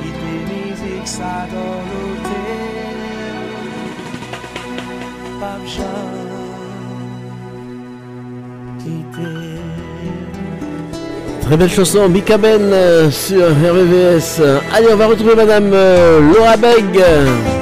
Quitte 0.00 0.28
musique 0.48 1.06
ça 1.06 1.46
dans 1.52 1.82
l'hôtel 1.88 2.78
Pas 5.38 5.58
quitter 8.78 9.58
Très 11.42 11.56
belle 11.56 11.70
chanson, 11.70 12.08
Mika 12.08 12.36
Ben 12.36 12.60
euh, 12.60 13.10
sur 13.10 13.48
RVVS. 13.48 14.42
Allez, 14.74 14.88
on 14.92 14.96
va 14.96 15.06
retrouver 15.06 15.34
Madame 15.34 15.70
euh, 15.72 16.20
Laura 16.32 16.56
Beg. 16.56 17.57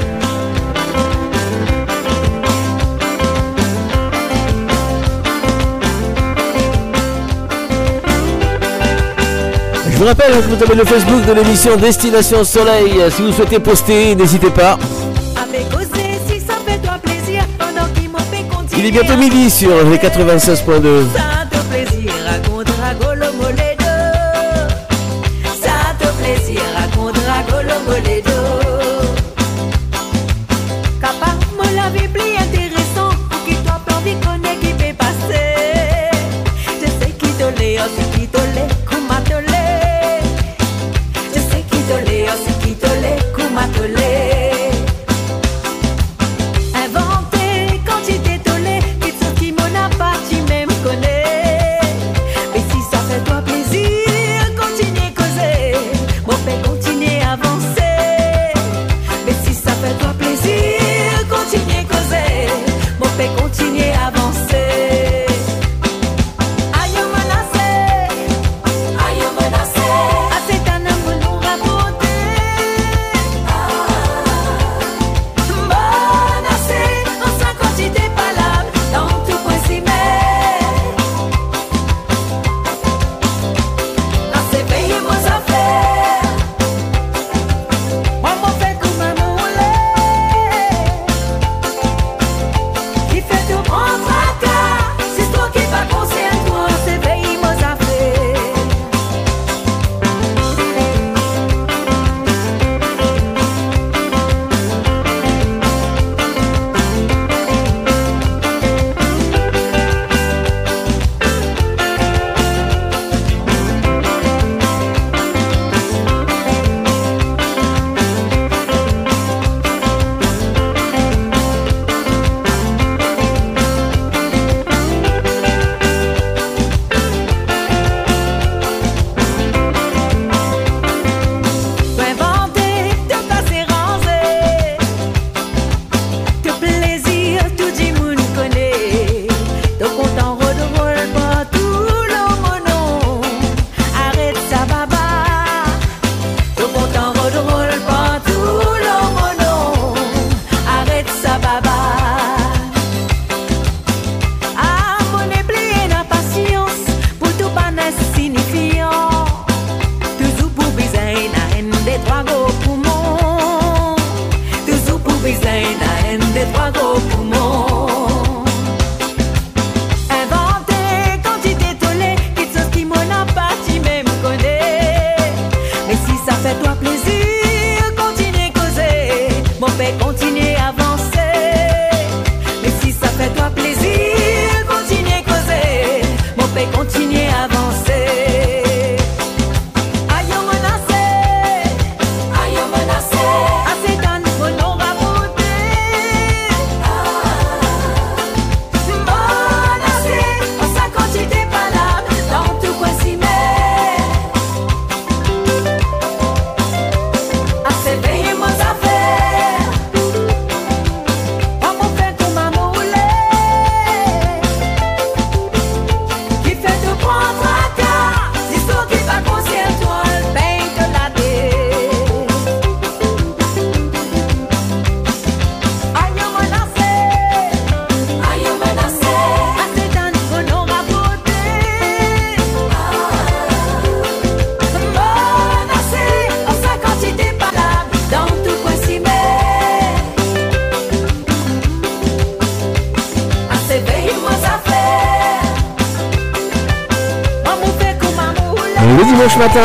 Je 9.96 10.02
vous 10.02 10.08
rappelle 10.08 10.30
que 10.32 10.54
vous 10.54 10.62
avez 10.62 10.74
le 10.74 10.84
Facebook 10.84 11.24
de 11.24 11.32
l'émission 11.32 11.74
Destination 11.74 12.44
Soleil. 12.44 13.00
Si 13.10 13.22
vous 13.22 13.32
souhaitez 13.32 13.58
poster, 13.58 14.14
n'hésitez 14.14 14.50
pas. 14.50 14.78
Il 18.76 18.84
est 18.84 18.90
bientôt 18.90 19.16
midi 19.16 19.48
sur 19.48 19.70
les 19.90 19.96
96.2. 19.96 21.35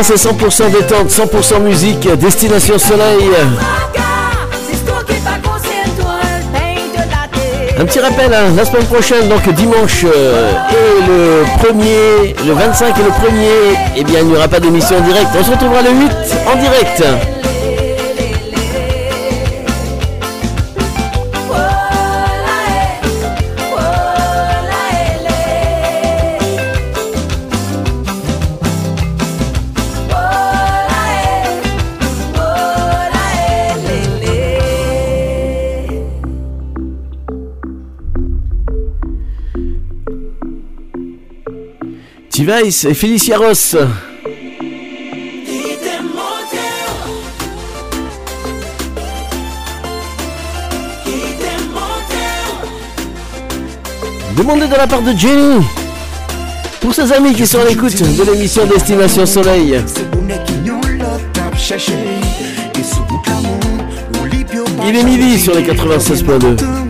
c'est 0.01 0.15
100% 0.15 0.71
détente, 0.71 1.09
100% 1.09 1.61
musique, 1.61 2.07
destination 2.17 2.77
soleil. 2.77 3.29
Un 7.79 7.85
petit 7.85 7.99
rappel, 7.99 8.33
hein, 8.33 8.53
la 8.55 8.65
semaine 8.65 8.85
prochaine, 8.85 9.27
donc 9.27 9.47
dimanche 9.53 10.05
euh, 10.05 10.51
et 10.69 11.07
le 11.07 11.43
premier, 11.59 12.35
le 12.45 12.53
25 12.53 12.97
et 12.97 13.03
le 13.03 13.09
premier, 13.09 13.77
eh 13.97 14.03
bien 14.03 14.19
il 14.21 14.27
n'y 14.27 14.35
aura 14.35 14.47
pas 14.47 14.59
d'émission 14.59 14.97
en 14.97 15.01
direct. 15.01 15.27
On 15.37 15.43
se 15.43 15.51
retrouvera 15.51 15.81
le 15.81 15.89
8 15.89 16.11
en 16.53 16.59
direct. 16.59 17.03
Vice 42.51 42.85
et 42.85 42.93
Felicia 42.93 43.37
Ross. 43.37 43.77
Demandez 54.35 54.67
de 54.67 54.75
la 54.75 54.87
part 54.87 55.01
de 55.01 55.11
Jenny 55.17 55.65
pour 56.81 56.93
ses 56.93 57.11
amis 57.13 57.33
qui 57.33 57.47
sont 57.47 57.59
à 57.59 57.65
l'écoute 57.65 58.01
de 58.01 58.31
l'émission 58.31 58.65
Destination 58.65 59.25
Soleil. 59.25 59.79
Il 64.87 64.95
est 64.95 65.03
midi 65.03 65.39
sur 65.39 65.55
les 65.55 65.63
96.2. 65.63 66.80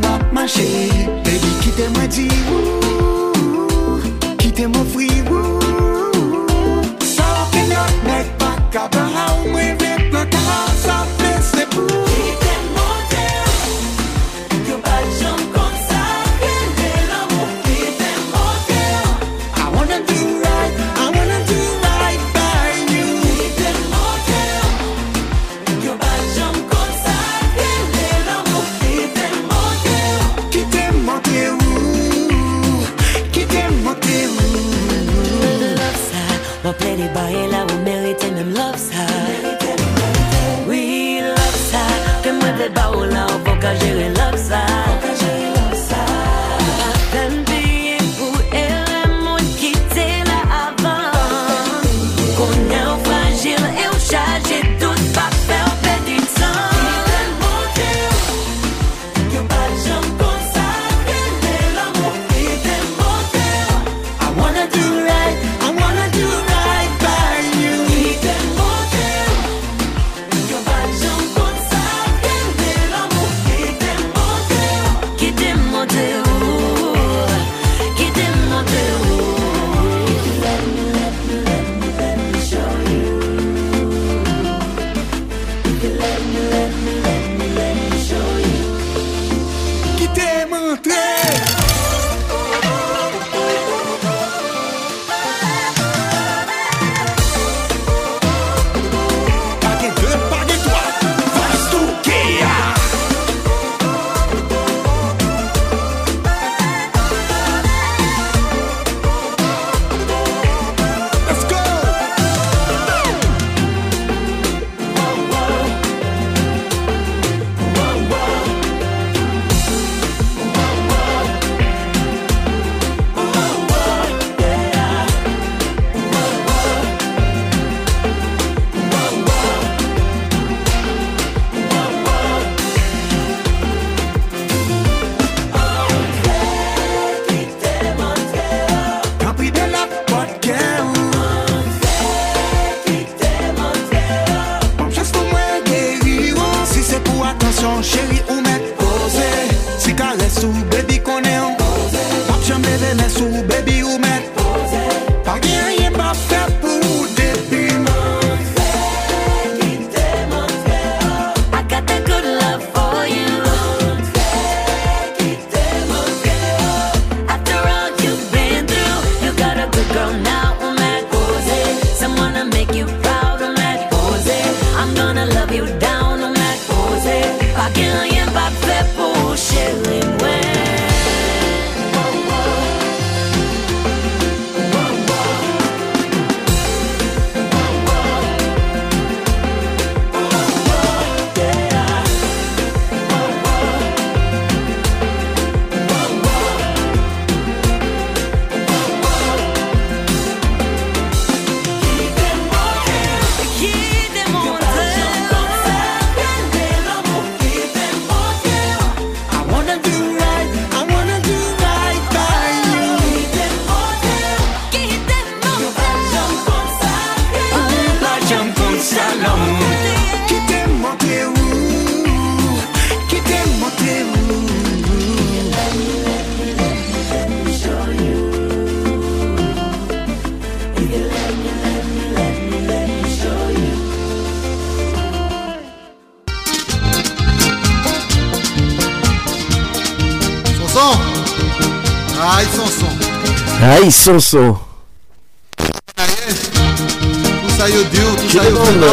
Aïe 243.82 243.91
Sonso. 243.91 244.60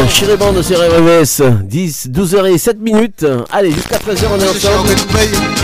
Chiribande 0.09 0.63
sur 0.63 0.79
RMS, 0.79 1.43
10, 1.65 2.09
12h 2.11 2.47
et 2.47 2.57
7 2.59 2.81
minutes. 2.81 3.27
Allez, 3.53 3.71
jusqu'à 3.73 3.97
13h, 3.99 4.25
on 4.33 4.41
est 4.41 4.49
ensemble. 4.49 4.89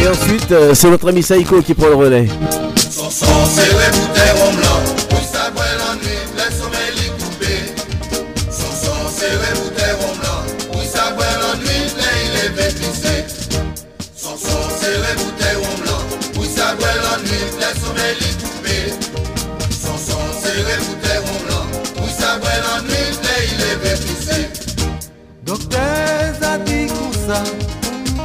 Et 0.02 0.08
ensuite, 0.08 0.52
euh, 0.52 0.74
c'est 0.74 0.90
notre 0.90 1.08
ami 1.08 1.22
Saïko 1.22 1.62
qui 1.62 1.72
prend 1.72 1.88
le 1.88 1.94
relais. 1.94 2.28
C'est 2.76 3.24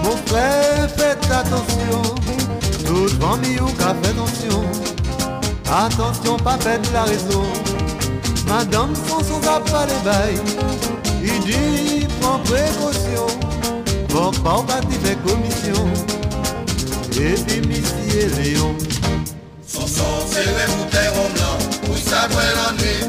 Mon 0.04 0.16
frère, 0.26 0.90
faites 0.98 1.26
attention, 1.32 2.16
tout 2.86 3.08
famille 3.20 3.60
ou 3.60 3.68
qu'a 3.78 3.96
fait 4.02 4.10
attention. 4.10 4.64
Attention, 5.72 6.38
pas 6.38 6.58
faites 6.60 6.92
la 6.92 7.04
raison. 7.04 7.44
Madame 8.48 8.96
Sanson 8.96 9.40
va 9.40 9.60
pas 9.60 9.86
les 9.86 10.04
bails. 10.04 10.42
Il 11.24 11.40
dit, 11.42 12.08
prends 12.20 12.40
précaution. 12.40 13.28
Bon, 14.10 14.32
pas 14.44 14.56
au 14.56 14.64
parti 14.64 14.98
des 14.98 15.16
commissions. 15.18 15.88
Et 17.14 17.36
puis, 17.36 17.62
Missy 17.68 18.18
et 18.18 18.28
Léon. 18.42 18.76
Sanson, 19.68 20.04
c'est 20.32 20.46
les 20.46 20.74
bouteilles 20.74 21.12
blanc, 21.36 21.92
où 21.92 21.96
ça 21.96 22.28
doit 22.28 22.42
l'ennui. 22.42 23.09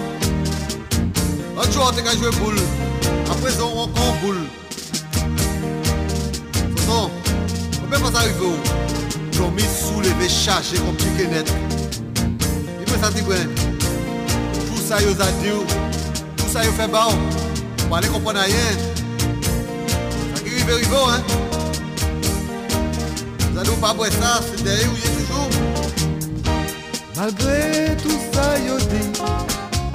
L'autre 1.55 1.71
jour, 1.71 1.83
on 1.87 1.95
t'a 1.95 2.11
joué 2.15 2.29
boule. 2.39 2.59
À 3.29 3.35
présent, 3.35 3.71
on 3.75 3.87
compte 3.87 4.19
boule. 4.23 4.43
Son, 6.85 7.09
on 7.83 7.87
peut 7.87 7.99
pas 7.99 8.19
arriver 8.19 8.45
où? 8.45 8.55
Ont 9.43 9.49
mis 9.49 9.63
soulevé, 9.63 10.29
chargé 10.29 10.77
petit 10.77 11.27
net. 11.27 11.51
Il 12.79 12.85
peut 12.85 12.99
ça 13.01 13.09
divin. 13.09 13.47
Tout 14.67 14.81
ça, 14.87 15.01
yo 15.01 15.09
a 15.09 15.31
dit, 15.41 15.49
tout 16.37 16.47
ça, 16.53 16.63
yo 16.63 16.71
fait 16.73 16.87
bon. 16.87 17.17
Vous 17.89 17.95
allez 17.95 18.07
comprendre 18.07 18.39
rien. 18.39 18.71
Ça 20.35 20.43
qui 20.43 20.49
arrive, 20.51 20.69
arrive, 20.71 20.93
hein. 20.93 21.23
Vous 23.51 23.59
allez 23.59 23.69
pas 23.81 23.93
boire 23.95 24.11
ça, 24.11 24.41
c'est 24.45 24.63
derrière 24.63 24.87
où 24.87 24.95
il 24.95 25.03
est 25.09 25.15
toujours? 25.25 25.49
Malgré 27.15 27.97
tout 27.97 28.19
ça, 28.31 28.59
yo 28.59 28.77
dit, 28.77 29.09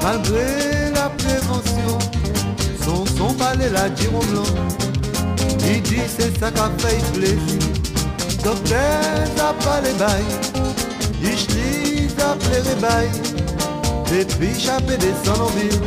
malgré 0.03 0.86
prévention, 1.11 1.99
son 2.85 3.05
son 3.17 3.35
palais 3.35 3.71
la 3.71 3.87
au 3.87 4.25
blanc. 4.27 4.53
Il 5.69 5.83
dit 5.83 6.07
c'est 6.17 6.39
ça 6.39 6.51
qu'a 6.51 6.71
fait 6.79 7.03
plaisir. 7.13 7.61
Docteur 8.45 9.03
n'a 9.37 9.53
pas 9.65 9.81
les 9.83 9.95
bails, 9.95 10.35
ich 11.23 11.49
lis 11.55 12.09
à 12.21 12.35
plaire 12.37 12.63
les 12.65 12.81
bails. 12.81 13.37
Depuis 14.11 14.59
chapé 14.59 14.97
des 14.99 15.07
ville, 15.09 15.81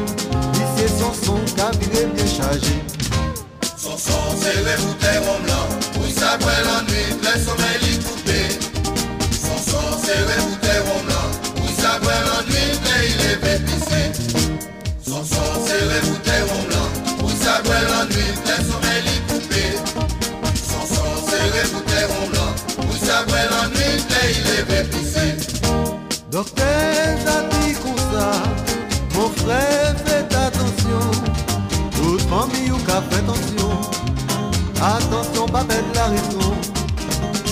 il 0.53 0.67
c'est 0.75 0.89
son 0.99 1.13
son 1.13 1.39
qu'a 1.55 1.71
viré 1.79 2.05
bien 2.07 2.25
chargé. 2.25 2.75
Son 3.77 3.97
son, 3.97 4.37
c'est 4.41 4.57
les 4.57 4.77
bouteilles 4.83 5.23
blanc. 5.45 5.67
Oui, 6.01 6.11
ça 6.11 6.37
brûle 6.37 6.65
la 6.65 6.81
nuit, 6.83 7.09
les 7.23 7.39
sommeils 7.39 7.93
y 7.93 7.97
coupés. 7.99 8.51
Son 9.31 9.71
son, 9.71 9.85
c'est 10.03 10.19
les 10.19 10.41
bouteilles 10.43 10.83
blanc. 11.05 11.27
Oui, 11.55 11.71
ça 11.81 11.97
brûle 11.99 12.25
la 12.27 12.39
nuit, 12.51 12.71
mais 12.83 13.01
il 13.07 13.19
est 13.31 13.55
épicé. 13.55 13.78
Brûle 17.69 17.89
la 17.89 18.05
nuit, 18.05 18.33
les 18.45 18.61
sommeils 18.69 19.09
y 19.13 19.19
coupés. 19.31 19.75
Son 20.55 20.83
son, 20.93 21.09
c'est 21.27 21.45
les 21.53 21.67
rhum 21.71 22.29
blanc. 22.31 22.53
Oui, 22.79 22.97
ça 22.99 23.23
brûle 23.27 23.51
la 23.51 23.67
nuit, 23.69 23.97
mais 24.09 24.27
il 24.31 24.47
est. 24.47 24.69
Docteur 26.31 26.65
a 27.27 27.41
dit 27.51 27.73
comme 27.73 27.97
ça, 28.13 28.31
mon 29.15 29.29
frère 29.29 29.95
faites 30.05 30.33
attention, 30.33 31.03
toute 31.95 32.21
famille 32.21 32.71
ou 32.71 32.77
qu'a 32.85 33.01
fait 33.09 33.23
attention, 33.23 33.71
attention 34.79 35.45
pas 35.47 35.63
perdre 35.63 35.93
la 35.95 36.05
raison, 36.05 36.53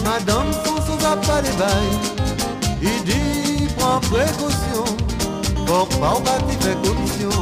madame 0.05 0.49
son 0.63 0.77
son 0.85 1.05
a 1.05 1.15
pas 1.17 1.41
les 1.41 1.55
bails, 1.57 1.97
il 2.81 3.03
dit 3.03 3.67
prends 3.77 3.99
précaution, 3.99 4.85
pour 5.65 5.89
pas 5.99 6.13
au 6.13 6.21
parti 6.21 6.55
fait 6.61 6.77
commission, 6.87 7.37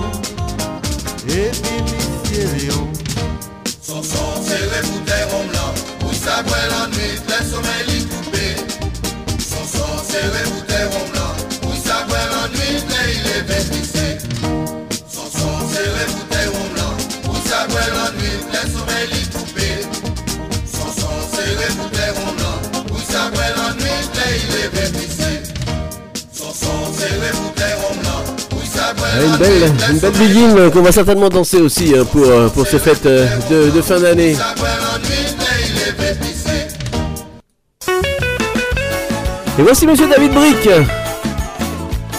et 1.28 1.52
puis 1.52 2.05
stereo 2.36 2.92
Sopson 3.82 4.44
serre 4.48 4.82
koute 4.88 5.20
rom 5.32 5.48
lan 5.56 5.74
Ou 6.04 6.14
sa 6.14 6.42
kwen 6.44 6.68
lan 6.74 6.92
nwit, 6.92 7.22
le 7.32 7.40
somel 7.50 7.84
li 7.90 8.00
koupe 8.12 8.48
Sopson 9.40 9.96
serre 10.10 10.44
koute 10.52 10.82
rom 10.92 11.08
lan 11.08 11.15
Une 29.24 29.38
belle, 29.38 29.72
une 29.92 30.00
belle 30.00 30.12
qu'on 30.72 30.82
va 30.82 30.92
certainement 30.92 31.30
danser 31.30 31.58
aussi 31.58 31.94
euh, 31.94 32.04
pour, 32.04 32.26
euh, 32.26 32.50
pour 32.50 32.68
ces 32.68 32.80
euh, 33.06 33.26
de, 33.50 33.70
de 33.72 33.82
fin 33.82 34.00
d'année. 34.00 34.36
Et 39.58 39.62
voici 39.62 39.88
Monsieur 39.88 40.08
David 40.08 40.34
Brick 40.34 40.70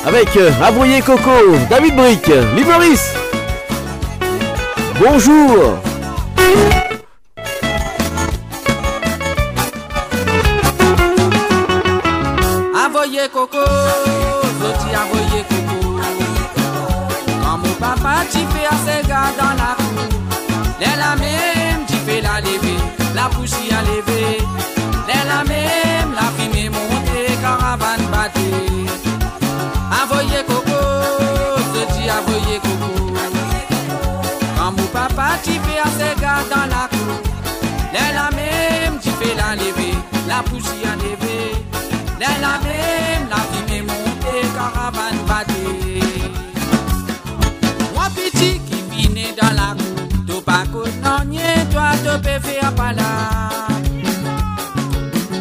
avec 0.06 0.36
euh, 0.36 0.50
Abrouillé 0.62 1.00
Coco. 1.02 1.30
David 1.68 1.96
Brick, 1.96 2.30
Libris. 2.56 3.00
Bonjour. 4.98 5.78
Dans 36.50 36.66
la 36.66 36.88
cour, 36.88 37.20
les 37.92 38.12
la 38.14 38.30
même 38.30 38.98
t'y 39.00 39.10
fait 39.10 39.34
la 39.34 39.54
lever, 39.56 39.94
la 40.28 40.42
poussée 40.42 40.86
à 40.86 40.96
lever. 40.96 41.54
Les 42.18 42.40
la 42.40 42.58
même 42.64 43.28
la 43.28 43.36
fumée 43.36 43.82
montée, 43.82 44.46
caravane 44.54 45.20
battée. 45.26 46.00
Moi 47.94 48.08
petit 48.14 48.60
qui 48.60 48.78
vient 48.90 49.34
dans 49.40 49.54
la 49.54 49.74
cour, 49.74 50.08
tu 50.26 50.42
pas 50.42 50.64
non 50.64 51.18
toi 51.70 51.92
te 52.04 52.16
peux 52.18 52.40
faire 52.46 52.74
pas 52.74 52.92
là. 52.92 53.02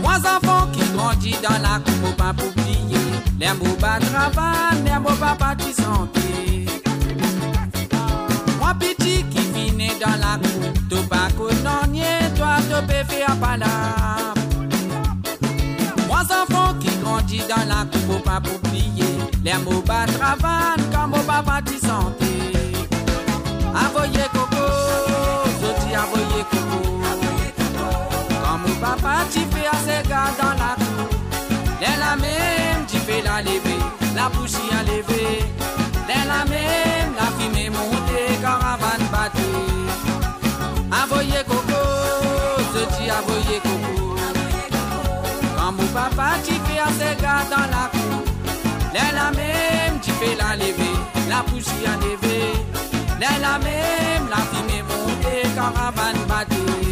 Moi 0.01 0.15
enfant 0.15 0.67
qui 0.73 0.81
grandit 0.95 1.37
dans 1.41 1.61
la 1.61 1.79
cour, 1.79 2.15
pas 2.15 2.31
oublier. 2.31 2.97
Les 3.39 3.53
mots 3.53 3.75
pas 3.79 3.99
travail, 3.99 4.83
les 4.85 4.99
mots 4.99 5.15
pas 5.19 5.35
parti 5.37 5.73
santé. 5.73 6.65
Moi 8.59 8.73
petit 8.79 9.23
qui 9.23 9.41
vient 9.53 9.93
dans 9.99 10.17
la 10.19 10.37
cour, 10.37 10.44
te 13.15 13.21
peux 13.21 13.25
faire 13.25 13.37
pas 13.37 13.57
là. 13.57 14.33
Moi 16.07 16.21
enfant 16.21 16.73
qui 16.79 16.89
grandit 16.97 17.41
dans 17.49 17.67
la 17.67 17.85
cour, 17.85 18.15
faut 18.15 18.19
pas 18.19 18.39
oublier. 18.39 19.03
Les 19.43 19.53
mots 19.63 19.81
pas 19.81 20.05
travail, 20.05 20.77
comme 20.91 21.11
mots 21.11 21.25
pas 21.25 21.43
parti 21.43 21.79
santé. 21.79 22.25
Avoye 23.73 24.25
coco, 24.33 24.65
zoti 25.61 25.95
avoye 25.95 26.43
coco. 26.51 26.79
Quand 28.29 28.57
mon 28.57 28.75
papa 28.79 29.25
t'y 29.29 29.39
fait 29.39 29.67
assez 29.71 30.07
gars 30.07 30.31
dans 30.39 30.55
la 30.61 30.75
cour, 30.75 31.09
les 31.79 31.97
la 31.99 32.15
même 32.15 32.85
t'y 32.87 32.97
fait 32.97 33.21
la 33.21 33.41
lever, 33.41 33.79
la 34.15 34.29
poussée 34.29 34.57
à 34.71 34.83
lever. 34.83 35.43
Les 36.07 36.27
la 36.27 36.45
même 36.45 36.94
dans 47.49 47.67
la 47.75 47.89
cour, 47.91 48.23
les 48.93 49.11
la 49.13 49.31
même 49.31 49.99
t'y 50.01 50.11
fait 50.11 50.35
la 50.35 50.55
lever, 50.55 50.95
la 51.29 51.43
poussée 51.43 51.85
à 51.85 51.95
lever. 51.97 52.53
Les 53.19 53.41
la 53.41 53.57
même 53.59 54.27
la 54.29 54.37
fumée 54.37 54.83
caravane 55.55 56.25
battue. 56.27 56.84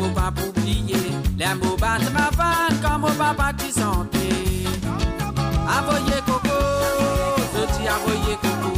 Faut 0.00 0.08
pas 0.10 0.32
oublier 0.46 1.12
les 1.38 1.54
mots 1.60 1.76
battre 1.76 2.10
ma 2.12 2.30
vanne 2.38 2.80
comme 2.82 3.04
au 3.04 3.12
papa 3.12 3.52
qui 3.58 3.70
santé. 3.70 4.28
Avoyer 5.76 6.20
coco, 6.26 6.58
je 7.52 7.62
dis 7.74 7.88
avoyer 7.88 8.36
coco. 8.42 8.72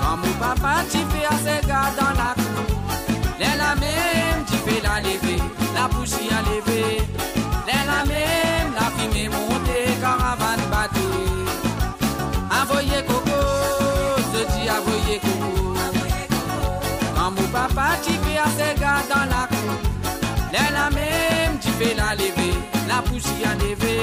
Comme 0.00 0.22
au 0.30 0.34
papa 0.38 0.74
tu 0.90 0.98
fais 1.10 1.26
assez 1.34 1.66
gars 1.66 1.90
dans 1.98 2.14
la 2.20 2.30
coupe. 2.40 2.72
Les 3.40 3.56
la 3.62 3.74
même 3.74 4.40
tu 4.48 4.56
fais 4.64 4.80
la 4.86 5.00
lever, 5.00 5.42
la 5.74 5.88
bougie 5.88 6.30
à 6.30 6.40
lever. 6.48 7.02
Les 7.66 7.82
la 7.90 8.00
même 8.12 8.70
la 8.78 8.86
fumée 8.96 9.28
montée, 9.28 9.88
caravane 10.00 10.66
battue. 10.70 11.24
Avoyer 12.60 13.02
coco, 13.08 13.40
je 14.32 14.40
dis 14.52 14.68
avoyer 14.68 15.18
coco. 15.18 15.74
Quand 17.16 17.30
mon 17.32 17.48
papa 17.48 17.96
tu 18.04 18.12
fais 18.12 18.38
assez 18.38 18.80
gars 18.80 19.02
dans 19.12 19.26
la 19.34 19.46
cour 19.48 19.55
Les 20.56 20.72
la 20.72 20.88
même 20.88 21.58
tu 21.60 21.68
fais 21.78 21.94
la 21.94 22.14
lever 22.14 22.54
La 22.88 23.02
poussière 23.02 23.50
à 23.50 23.54
lever 23.56 24.00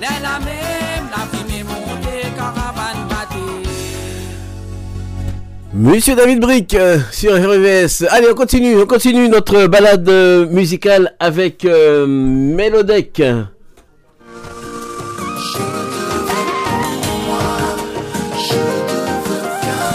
Les 0.00 0.22
la 0.22 0.40
même 0.40 1.06
la 1.08 1.38
fumée 1.38 1.62
montée 1.62 2.26
Caravane 2.36 3.06
battue 3.08 3.68
Monsieur 5.72 6.16
David 6.16 6.40
Brick 6.40 6.74
euh, 6.74 6.98
sur 7.12 7.32
RVS. 7.34 8.06
Allez, 8.10 8.26
on 8.28 8.34
continue, 8.34 8.76
on 8.76 8.86
continue 8.86 9.28
notre 9.28 9.66
balade 9.68 10.08
euh, 10.08 10.46
musicale 10.46 11.14
avec 11.20 11.64
euh, 11.64 12.06
Mélodec. 12.08 13.22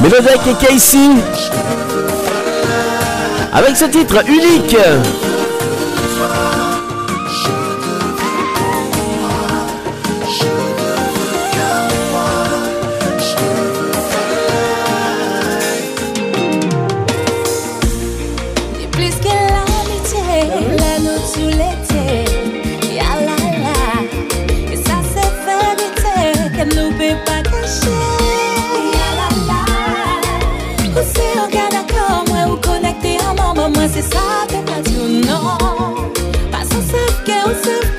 Mélodec 0.01 0.39
et 0.47 0.65
Casey. 0.65 1.10
Avec 3.51 3.76
ce 3.76 3.85
titre 3.85 4.23
unique. 4.30 4.77
Que, 37.23 37.31
on 37.31 37.55
sait 37.63 37.92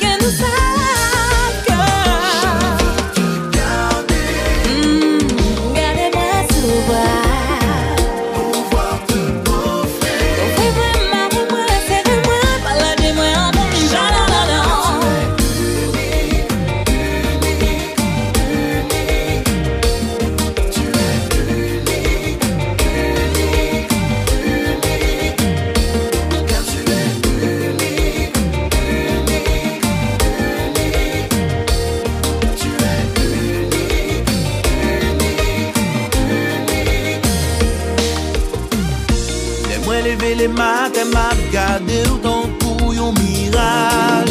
gade 41.54 42.02
ou 42.10 42.18
tan 42.18 42.50
pou 42.58 42.92
yon 42.92 43.14
miraj 43.14 44.30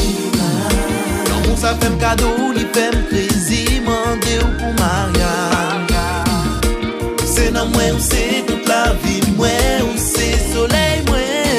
Nan 1.30 1.40
moun 1.46 1.56
sa 1.62 1.72
fem 1.80 1.96
kado, 2.02 2.28
li 2.58 2.66
fem 2.76 2.98
prezi 3.08 3.80
Mande 3.88 4.36
ou 4.44 4.52
pou 4.60 4.72
maryaj 4.82 5.96
Se 7.36 7.48
nan 7.56 7.72
mwen 7.72 7.96
ou 7.96 8.04
se 8.04 8.26
tout 8.50 8.68
la 8.68 8.84
vi 9.06 9.22
mwen 9.38 9.88
Ou 9.88 9.96
se 10.10 10.34
soley 10.52 11.00
mwen. 11.08 11.53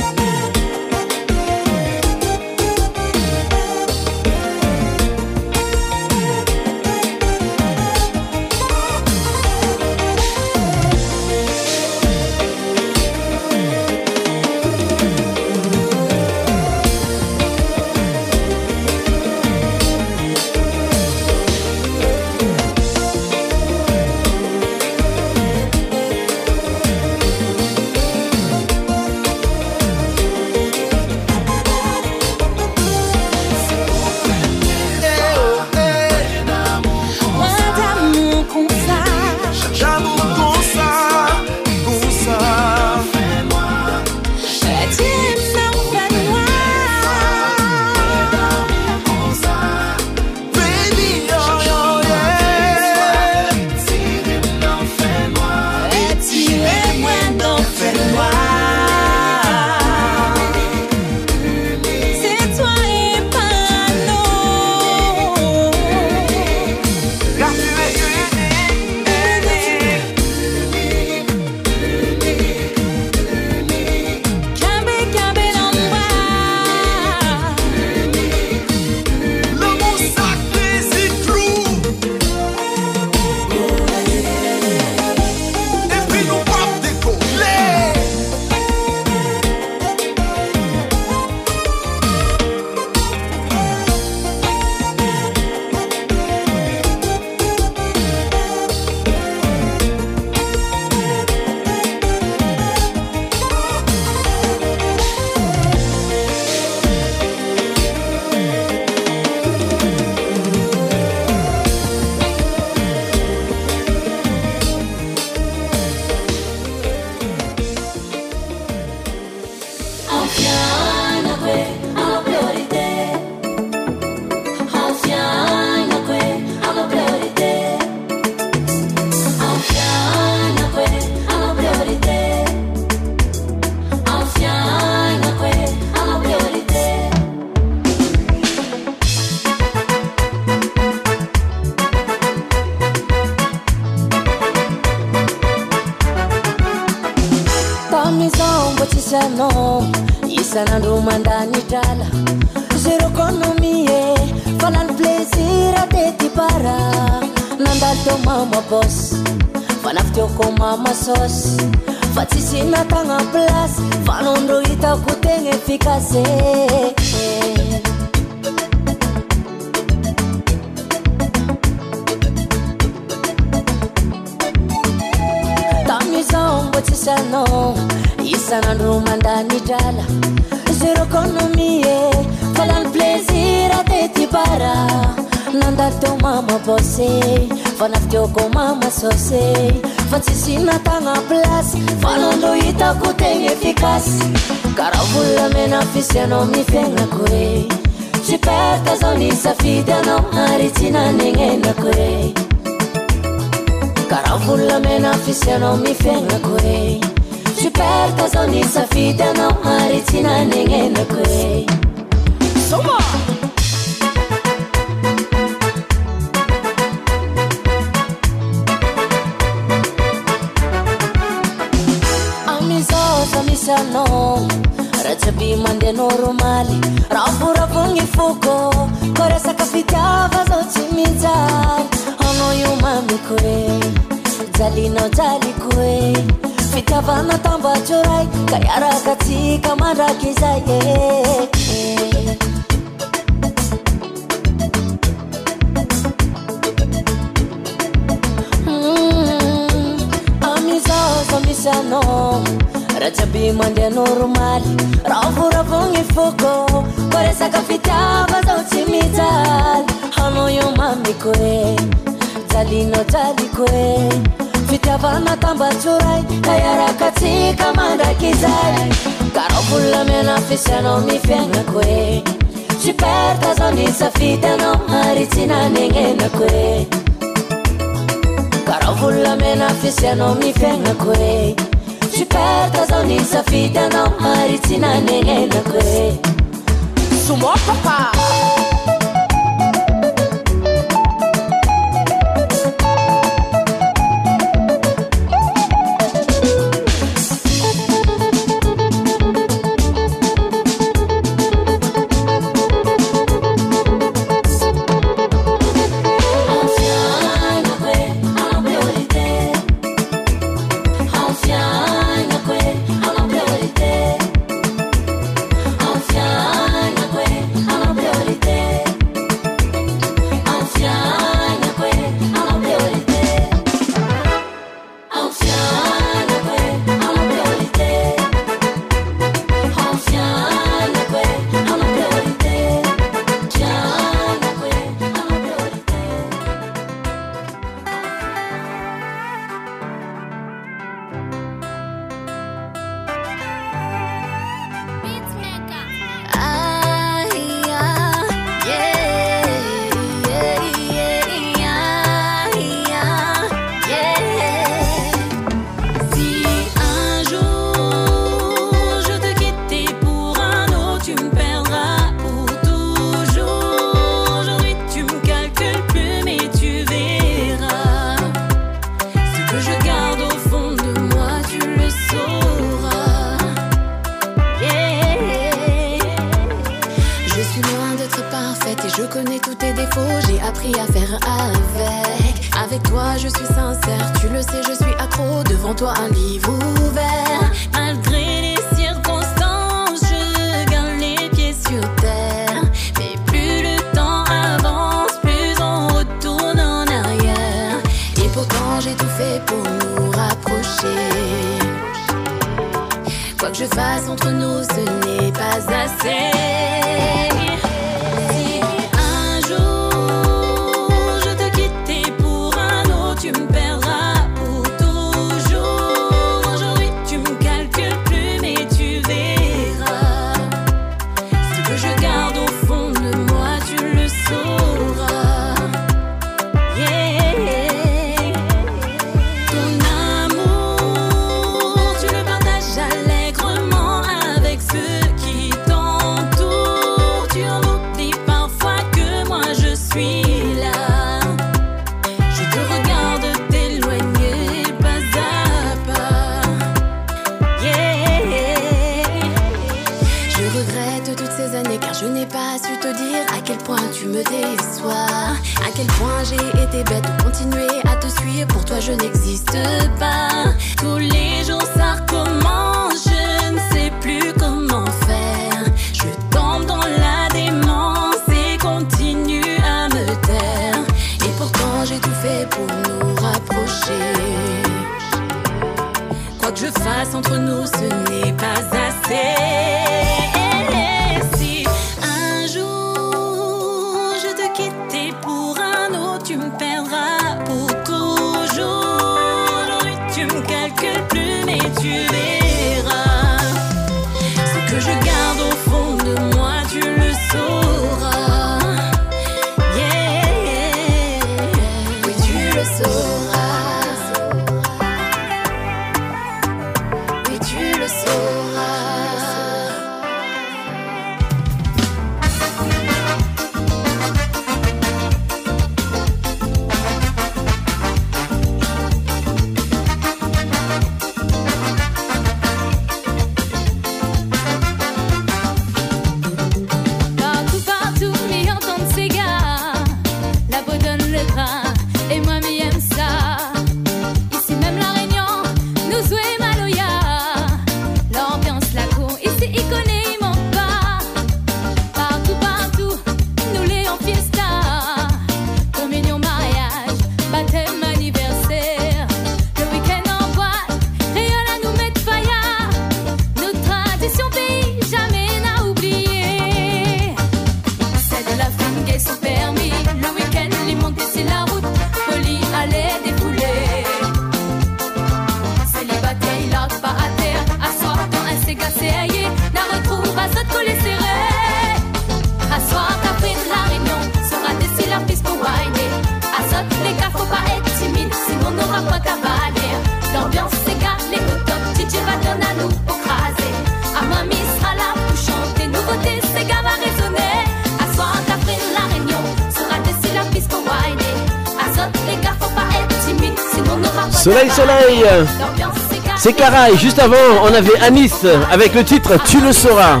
C'est 596.28 596.76
juste 596.78 596.98
avant 596.98 597.14
on 597.44 597.54
avait 597.54 597.78
Anis 597.78 598.26
avec 598.50 598.74
le 598.74 598.82
titre 598.82 599.12
Tu 599.26 599.40
le 599.40 599.52
sauras. 599.52 600.00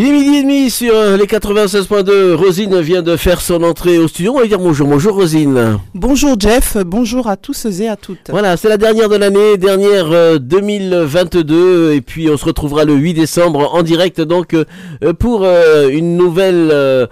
Il 0.00 0.06
est 0.06 0.12
midi 0.12 0.36
et 0.36 0.42
demi 0.42 0.70
sur 0.70 0.94
euh, 0.94 1.18
les 1.18 1.26
96.2. 1.26 2.32
Rosine 2.32 2.80
vient 2.80 3.02
de 3.02 3.18
faire 3.18 3.42
son 3.42 3.62
entrée 3.62 3.98
au 3.98 4.08
studio. 4.08 4.32
On 4.34 4.38
va 4.40 4.46
dire 4.46 4.58
bonjour. 4.58 4.88
Bonjour 4.88 5.14
Rosine. 5.14 5.78
Bonjour 5.94 6.40
Jeff. 6.40 6.78
Bonjour 6.86 7.28
à 7.28 7.36
tous 7.36 7.66
et 7.66 7.86
à 7.86 7.96
toutes. 7.96 8.30
Voilà, 8.30 8.56
c'est 8.56 8.70
la 8.70 8.78
dernière 8.78 9.10
de 9.10 9.16
l'année, 9.16 9.58
dernière 9.58 10.10
euh, 10.10 10.38
2022. 10.38 11.92
Et 11.92 12.00
puis 12.00 12.30
on 12.30 12.38
se 12.38 12.46
retrouvera 12.46 12.86
le 12.86 12.94
8 12.94 13.12
décembre 13.12 13.74
en 13.74 13.82
direct 13.82 14.22
donc 14.22 14.54
euh, 14.54 14.64
euh, 15.02 15.14
pour 15.14 15.44
euh, 15.44 15.88
une 15.88 16.16
nouvelle 16.16 16.68
euh, 16.72 17.06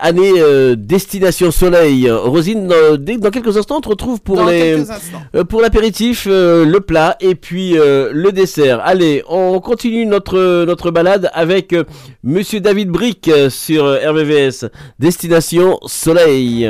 année 0.00 0.32
Destination 0.76 1.50
Soleil. 1.50 2.10
Rosine, 2.10 2.66
dans, 2.68 3.30
quelques 3.30 3.56
instants, 3.56 3.78
on 3.78 3.80
te 3.80 3.88
retrouve 3.88 4.20
pour, 4.20 4.36
pour 5.48 5.60
l'apéritif, 5.60 6.26
le 6.26 6.78
plat 6.78 7.16
et 7.20 7.34
puis 7.34 7.74
le 7.74 8.30
dessert. 8.30 8.80
Allez, 8.84 9.22
on 9.28 9.60
continue 9.60 10.06
notre, 10.06 10.64
notre 10.64 10.90
balade 10.90 11.30
avec 11.32 11.74
Monsieur 12.24 12.60
David 12.60 12.88
Brick 12.88 13.30
sur 13.50 13.84
RVVS, 13.84 14.66
Destination 14.98 15.78
Soleil. 15.86 16.68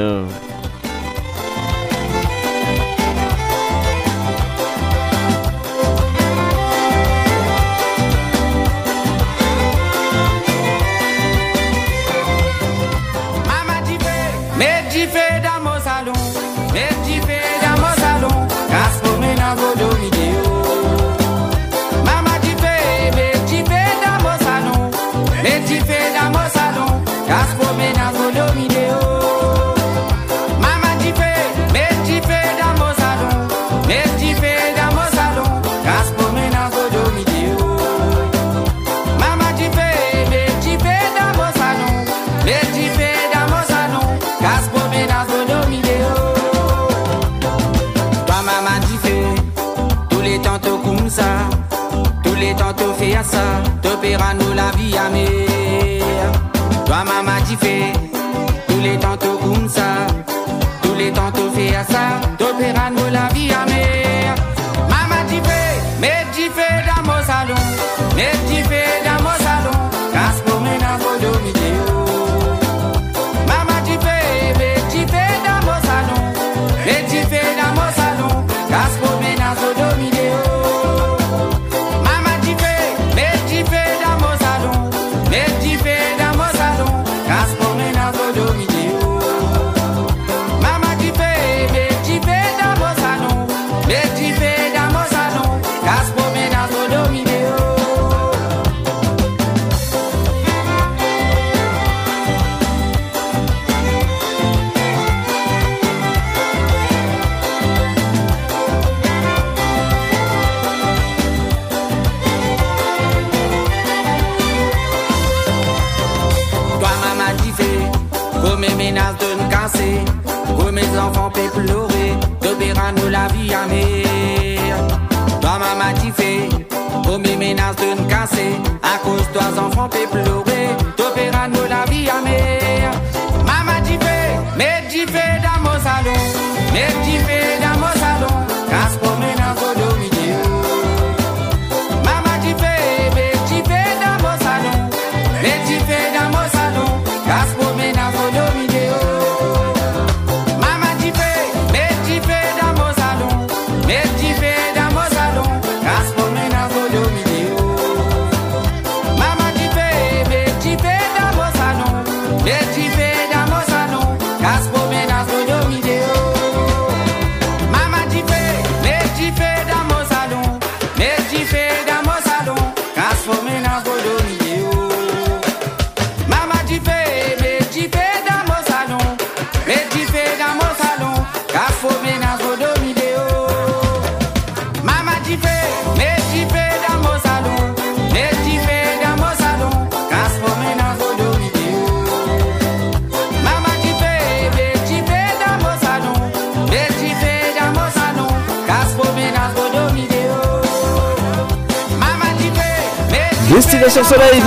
Les 61.58 61.70
tantôt 61.70 61.74
fait 61.74 61.74
à 61.74 61.84
ça. 61.84 62.20
T'opéra 62.38 62.90
nous 62.90 63.10
la 63.10 63.28
vie 63.34 63.50
à 63.50 63.68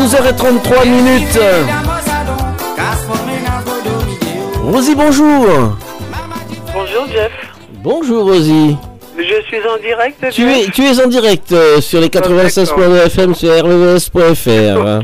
12h33 0.02 0.90
minutes. 0.90 1.40
Rosie, 4.64 4.96
bonjour. 4.96 5.78
Bonjour 6.74 7.08
Jeff, 7.14 7.32
Bonjour 7.84 8.24
Rosie. 8.26 8.78
je 9.16 9.42
suis 9.44 9.60
en 9.68 9.78
direct. 9.78 10.26
Tu 10.32 10.50
es, 10.50 10.72
tu 10.72 10.82
es 10.86 11.00
en 11.04 11.08
direct 11.08 11.52
euh, 11.52 11.82
sur 11.82 12.02
les 12.02 12.08
96.2 12.08 13.06
FM 13.06 13.36
sur 13.36 13.52
rvs.fr. 13.52 15.04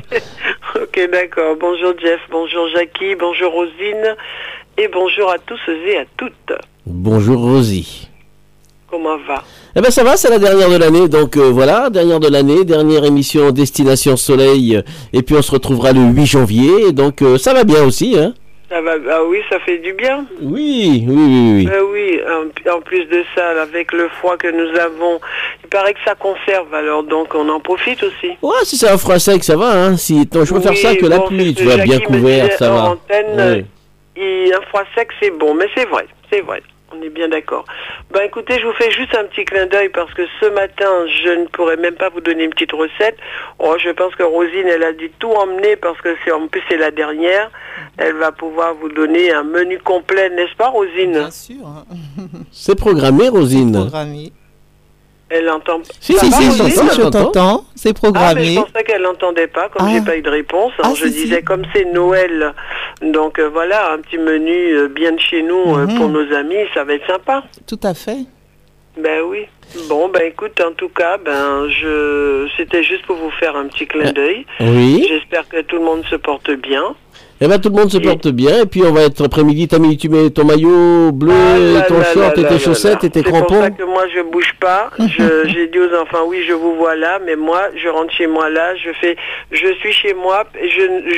Ok 0.82 1.09
d'accord, 1.11 1.56
bonjour 1.59 1.93
Jeff, 2.01 2.19
bonjour 2.32 2.67
Jackie, 2.76 3.14
bonjour 3.19 3.51
Rosine 3.51 4.16
et 4.80 4.88
bonjour 4.88 5.30
à 5.30 5.38
tous 5.38 5.59
et 5.88 5.98
à 5.98 6.06
toutes. 6.17 6.53
Bonjour 6.88 7.40
Rosie. 7.40 8.07
Eh 9.78 9.82
ben 9.82 9.92
ça 9.92 10.04
va, 10.04 10.18
c'est 10.18 10.32
la 10.32 10.40
dernière 10.40 10.72
de 10.72 10.78
l'année, 10.78 11.08
donc 11.08 11.38
euh, 11.38 11.52
voilà, 11.52 11.92
dernière 11.92 12.20
de 12.20 12.28
l'année, 12.28 12.66
dernière 12.66 13.06
émission 13.06 13.52
Destination 13.52 14.18
Soleil, 14.18 14.78
euh, 14.78 14.82
et 15.14 15.22
puis 15.22 15.36
on 15.36 15.44
se 15.44 15.52
retrouvera 15.52 15.92
le 15.92 16.00
8 16.00 16.26
janvier, 16.26 16.92
donc 16.94 17.22
euh, 17.22 17.38
ça 17.38 17.54
va 17.54 17.64
bien 17.64 17.84
aussi, 17.84 18.18
hein 18.18 18.34
Ça 18.72 18.82
va 18.82 18.94
Ah 19.12 19.20
oui, 19.30 19.38
ça 19.52 19.60
fait 19.60 19.78
du 19.78 19.94
bien. 19.94 20.26
Oui, 20.42 21.06
oui, 21.08 21.16
oui, 21.16 21.52
oui. 21.58 21.66
Ben 21.68 21.82
oui, 21.94 22.20
en, 22.28 22.78
en 22.78 22.82
plus 22.82 23.06
de 23.06 23.24
ça, 23.36 23.62
avec 23.62 23.94
le 23.94 24.10
froid 24.18 24.36
que 24.38 24.48
nous 24.48 24.80
avons, 24.80 25.20
il 25.64 25.70
paraît 25.70 25.94
que 25.94 26.00
ça 26.04 26.16
conserve 26.16 26.74
alors, 26.74 27.04
donc 27.04 27.36
on 27.36 27.48
en 27.48 27.60
profite 27.60 28.02
aussi. 28.02 28.32
Ouais, 28.42 28.64
si 28.64 28.78
c'est 28.78 28.90
un 28.90 28.98
froid 28.98 29.20
sec, 29.20 29.44
ça 29.44 29.58
va, 29.58 29.70
hein. 29.74 29.96
Si, 29.96 30.22
je 30.22 30.54
préfère 30.54 30.72
Oui, 30.72 30.78
ça 30.78 30.96
que 30.96 31.06
la 31.06 31.20
pluie, 31.20 31.54
tu 31.54 31.66
vois, 31.66 31.78
bien 31.78 32.00
couvert, 32.00 32.52
ça 32.58 32.72
va. 32.72 32.84
antenne, 32.94 33.66
Oui. 34.18 34.24
Et 34.24 34.52
un 34.56 34.62
froid 34.70 34.86
sec, 34.96 35.10
c'est 35.22 35.38
bon, 35.38 35.54
mais 35.54 35.68
c'est 35.76 35.86
vrai, 35.86 36.08
c'est 36.32 36.42
vrai. 36.42 36.64
On 36.94 37.02
est 37.02 37.10
bien 37.10 37.28
d'accord. 37.28 37.66
Ben 38.12 38.22
écoutez, 38.22 38.60
je 38.60 38.66
vous 38.66 38.74
fais 38.74 38.90
juste 38.92 39.14
un 39.16 39.26
petit 39.26 39.44
clin 39.44 39.66
d'œil 39.66 39.90
parce 39.90 40.14
que 40.14 40.24
ce 40.40 40.46
matin, 40.46 41.06
je 41.08 41.30
ne 41.42 41.46
pourrais 41.48 41.76
même 41.76 41.96
pas 41.96 42.10
vous 42.10 42.22
donner 42.22 42.46
une 42.46 42.52
petite 42.52 42.72
recette. 42.72 43.18
Oh, 43.60 43.76
je 43.78 43.90
pense 43.90 44.16
que 44.16 44.24
Rosine, 44.24 44.68
elle 44.68 44.84
a 44.84 44.94
dit 44.94 45.12
tout 45.20 45.32
emmener 45.32 45.76
parce 45.76 46.00
que 46.00 46.16
c'est 46.24 46.32
en 46.32 46.48
plus 46.48 46.62
c'est 46.70 46.78
la 46.78 46.92
dernière. 46.92 47.52
Elle 47.98 48.16
va 48.16 48.32
pouvoir 48.32 48.74
vous 48.76 48.90
donner 48.90 49.34
un 49.34 49.44
menu 49.44 49.80
complet, 49.80 50.30
n'est-ce 50.30 50.56
pas, 50.56 50.70
Rosine? 50.70 51.12
Bien 51.12 51.32
sûr. 51.32 51.86
C'est 52.52 52.78
programmé, 52.78 53.28
Rosine? 53.28 53.74
Programmé. 53.74 54.32
Elle 55.30 55.50
entend. 55.50 55.82
Si, 56.00 56.14
si, 56.14 56.32
si, 56.32 56.48
Rosine 56.48 56.90
j'entends, 56.96 56.96
Je 56.96 57.02
t'entends, 57.10 57.66
c'est 57.76 57.90
Ah, 57.90 57.92
mais 57.92 57.94
programmé. 57.94 58.46
je 58.56 58.60
pensais 58.62 58.84
qu'elle 58.86 59.02
n'entendait 59.02 59.48
pas, 59.48 59.68
comme 59.70 59.86
Ah. 59.88 59.92
j'ai 59.94 60.02
pas 60.02 60.16
eu 60.16 60.22
de 60.22 60.30
réponse. 60.30 60.72
Ah, 60.82 60.92
je 60.96 61.06
si, 61.06 61.12
si. 61.12 61.24
disais, 61.24 61.42
comme 61.42 61.64
c'est 61.76 61.84
Noël, 61.86 62.54
donc 63.02 63.38
euh, 63.40 63.50
voilà, 63.50 63.92
un 63.92 63.98
petit 64.00 64.18
menu 64.18 64.54
euh, 64.78 64.88
bien 64.88 65.12
de 65.12 65.20
chez 65.20 65.44
nous 65.44 65.76
euh, 65.76 65.86
Mhm. 65.86 65.98
pour 65.98 66.10
nos 66.10 66.34
amis, 66.34 66.56
ça 66.74 66.84
va 66.86 66.94
être 66.94 67.06
sympa. 67.08 67.44
Tout 67.68 67.80
à 67.84 67.94
fait. 67.94 68.20
Ben 68.98 69.22
oui. 69.28 69.46
Bon, 69.90 70.08
ben 70.10 70.24
écoute, 70.26 70.60
en 70.66 70.72
tout 70.72 70.88
cas, 70.90 71.18
ben 71.18 71.68
je, 71.70 72.48
c'était 72.56 72.82
juste 72.84 73.06
pour 73.06 73.18
vous 73.18 73.30
faire 73.32 73.56
un 73.58 73.68
petit 73.68 73.86
clin 73.86 74.12
d'œil. 74.14 74.46
oui. 74.62 75.06
J'espère 75.10 75.48
que 75.50 75.62
tout 75.62 75.76
le 75.76 75.84
monde 75.84 76.04
se 76.10 76.16
porte 76.16 76.50
bien. 76.52 76.96
Eh 77.40 77.48
ben 77.48 77.60
tout 77.60 77.70
le 77.70 77.76
monde 77.76 77.92
se 77.92 78.00
porte 78.00 78.28
bien 78.30 78.64
et 78.64 78.66
puis 78.66 78.82
on 78.84 78.92
va 78.92 79.04
être 79.04 79.24
après-midi. 79.26 79.68
T'as 79.68 79.78
mis, 79.78 79.96
tu 79.96 80.10
mets 80.10 80.30
ton 80.32 80.44
maillot 80.44 81.12
bleu, 81.12 81.32
Ah 81.32 81.58
là 81.60 81.82
ton 81.84 81.98
là 82.00 82.04
short 82.14 82.38
là 82.38 82.44
et 82.44 82.48
tes 82.48 82.60
chaussettes 82.60 83.04
et 83.04 83.10
tes 83.12 83.22
C'est 83.22 83.30
pour 83.30 83.38
ça 83.38 83.46
crampons. 83.46 83.72
que 83.76 83.84
moi 83.84 84.06
je 84.16 84.22
bouge 84.24 84.56
pas. 84.60 84.90
J'ai 85.46 85.68
dit 85.68 85.80
aux 85.80 85.96
enfants 86.02 86.26
oui 86.28 86.44
je 86.48 86.54
vous 86.54 86.76
vois 86.76 86.96
là, 86.96 87.20
mais 87.26 87.36
moi 87.36 87.62
je 87.76 87.88
rentre 87.90 88.12
chez 88.14 88.26
moi 88.28 88.50
là, 88.50 88.76
je 88.76 88.90
fais, 89.00 89.16
je 89.52 89.68
suis 89.80 89.94
chez 89.94 90.14
moi, 90.16 90.46
je, 90.62 90.68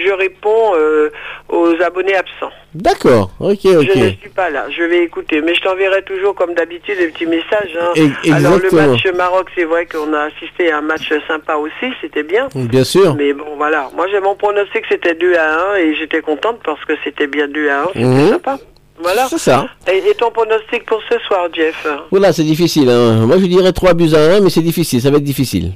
je 0.05 0.11
réponds 0.13 0.73
euh, 0.75 1.09
aux 1.47 1.73
abonnés 1.81 2.15
absents. 2.15 2.51
D'accord. 2.75 3.31
Ok, 3.39 3.59
Je 3.63 3.69
ne 3.69 3.79
ok. 3.79 4.17
suis 4.19 4.29
pas 4.29 4.51
là, 4.51 4.65
je 4.69 4.83
vais 4.83 5.03
écouter, 5.03 5.41
mais 5.41 5.55
je 5.55 5.61
t'enverrai 5.61 6.03
toujours 6.03 6.35
comme 6.35 6.53
d'habitude 6.53 6.97
des 6.99 7.07
petits 7.07 7.25
messages. 7.25 7.75
hein. 7.81 7.93
E- 7.97 8.31
Alors 8.31 8.59
le 8.59 8.69
match 8.71 9.05
Maroc, 9.15 9.47
c'est 9.55 9.63
vrai 9.63 9.87
qu'on 9.87 10.13
a 10.13 10.25
assisté 10.25 10.71
à 10.71 10.77
un 10.77 10.81
match 10.81 11.11
sympa 11.27 11.55
aussi, 11.55 11.91
c'était 11.99 12.21
bien. 12.23 12.47
Bien 12.53 12.83
sûr. 12.83 13.15
Mais 13.15 13.33
bon 13.33 13.55
voilà, 13.57 13.89
moi 13.95 14.05
j'ai 14.11 14.19
mon 14.19 14.35
pronostic 14.35 14.83
c'était 14.87 15.15
2 15.15 15.33
à 15.35 15.71
1 15.73 15.75
et 15.77 15.95
j'étais 15.95 16.21
contente 16.21 16.59
parce 16.63 16.83
que 16.85 16.93
c'était 17.03 17.25
bien 17.27 17.47
2 17.47 17.69
à 17.69 17.83
1, 17.83 17.87
c'était 17.87 18.05
Mhm. 18.05 18.29
sympa. 18.29 18.59
Voilà. 19.01 19.27
C'est 19.29 19.37
ça. 19.37 19.67
Et, 19.91 19.97
et 20.09 20.13
ton 20.15 20.29
pronostic 20.31 20.85
pour 20.85 21.01
ce 21.09 21.17
soir, 21.19 21.47
Jeff 21.53 21.87
Voilà, 22.11 22.33
c'est 22.33 22.43
difficile. 22.43 22.89
hein. 22.89 23.25
Moi, 23.25 23.37
je 23.39 23.45
dirais 23.45 23.71
3 23.71 23.93
buts 23.93 24.13
à 24.13 24.35
1, 24.37 24.39
mais 24.41 24.49
c'est 24.49 24.61
difficile. 24.61 25.01
Ça 25.01 25.09
va 25.09 25.17
être 25.17 25.23
difficile. 25.23 25.71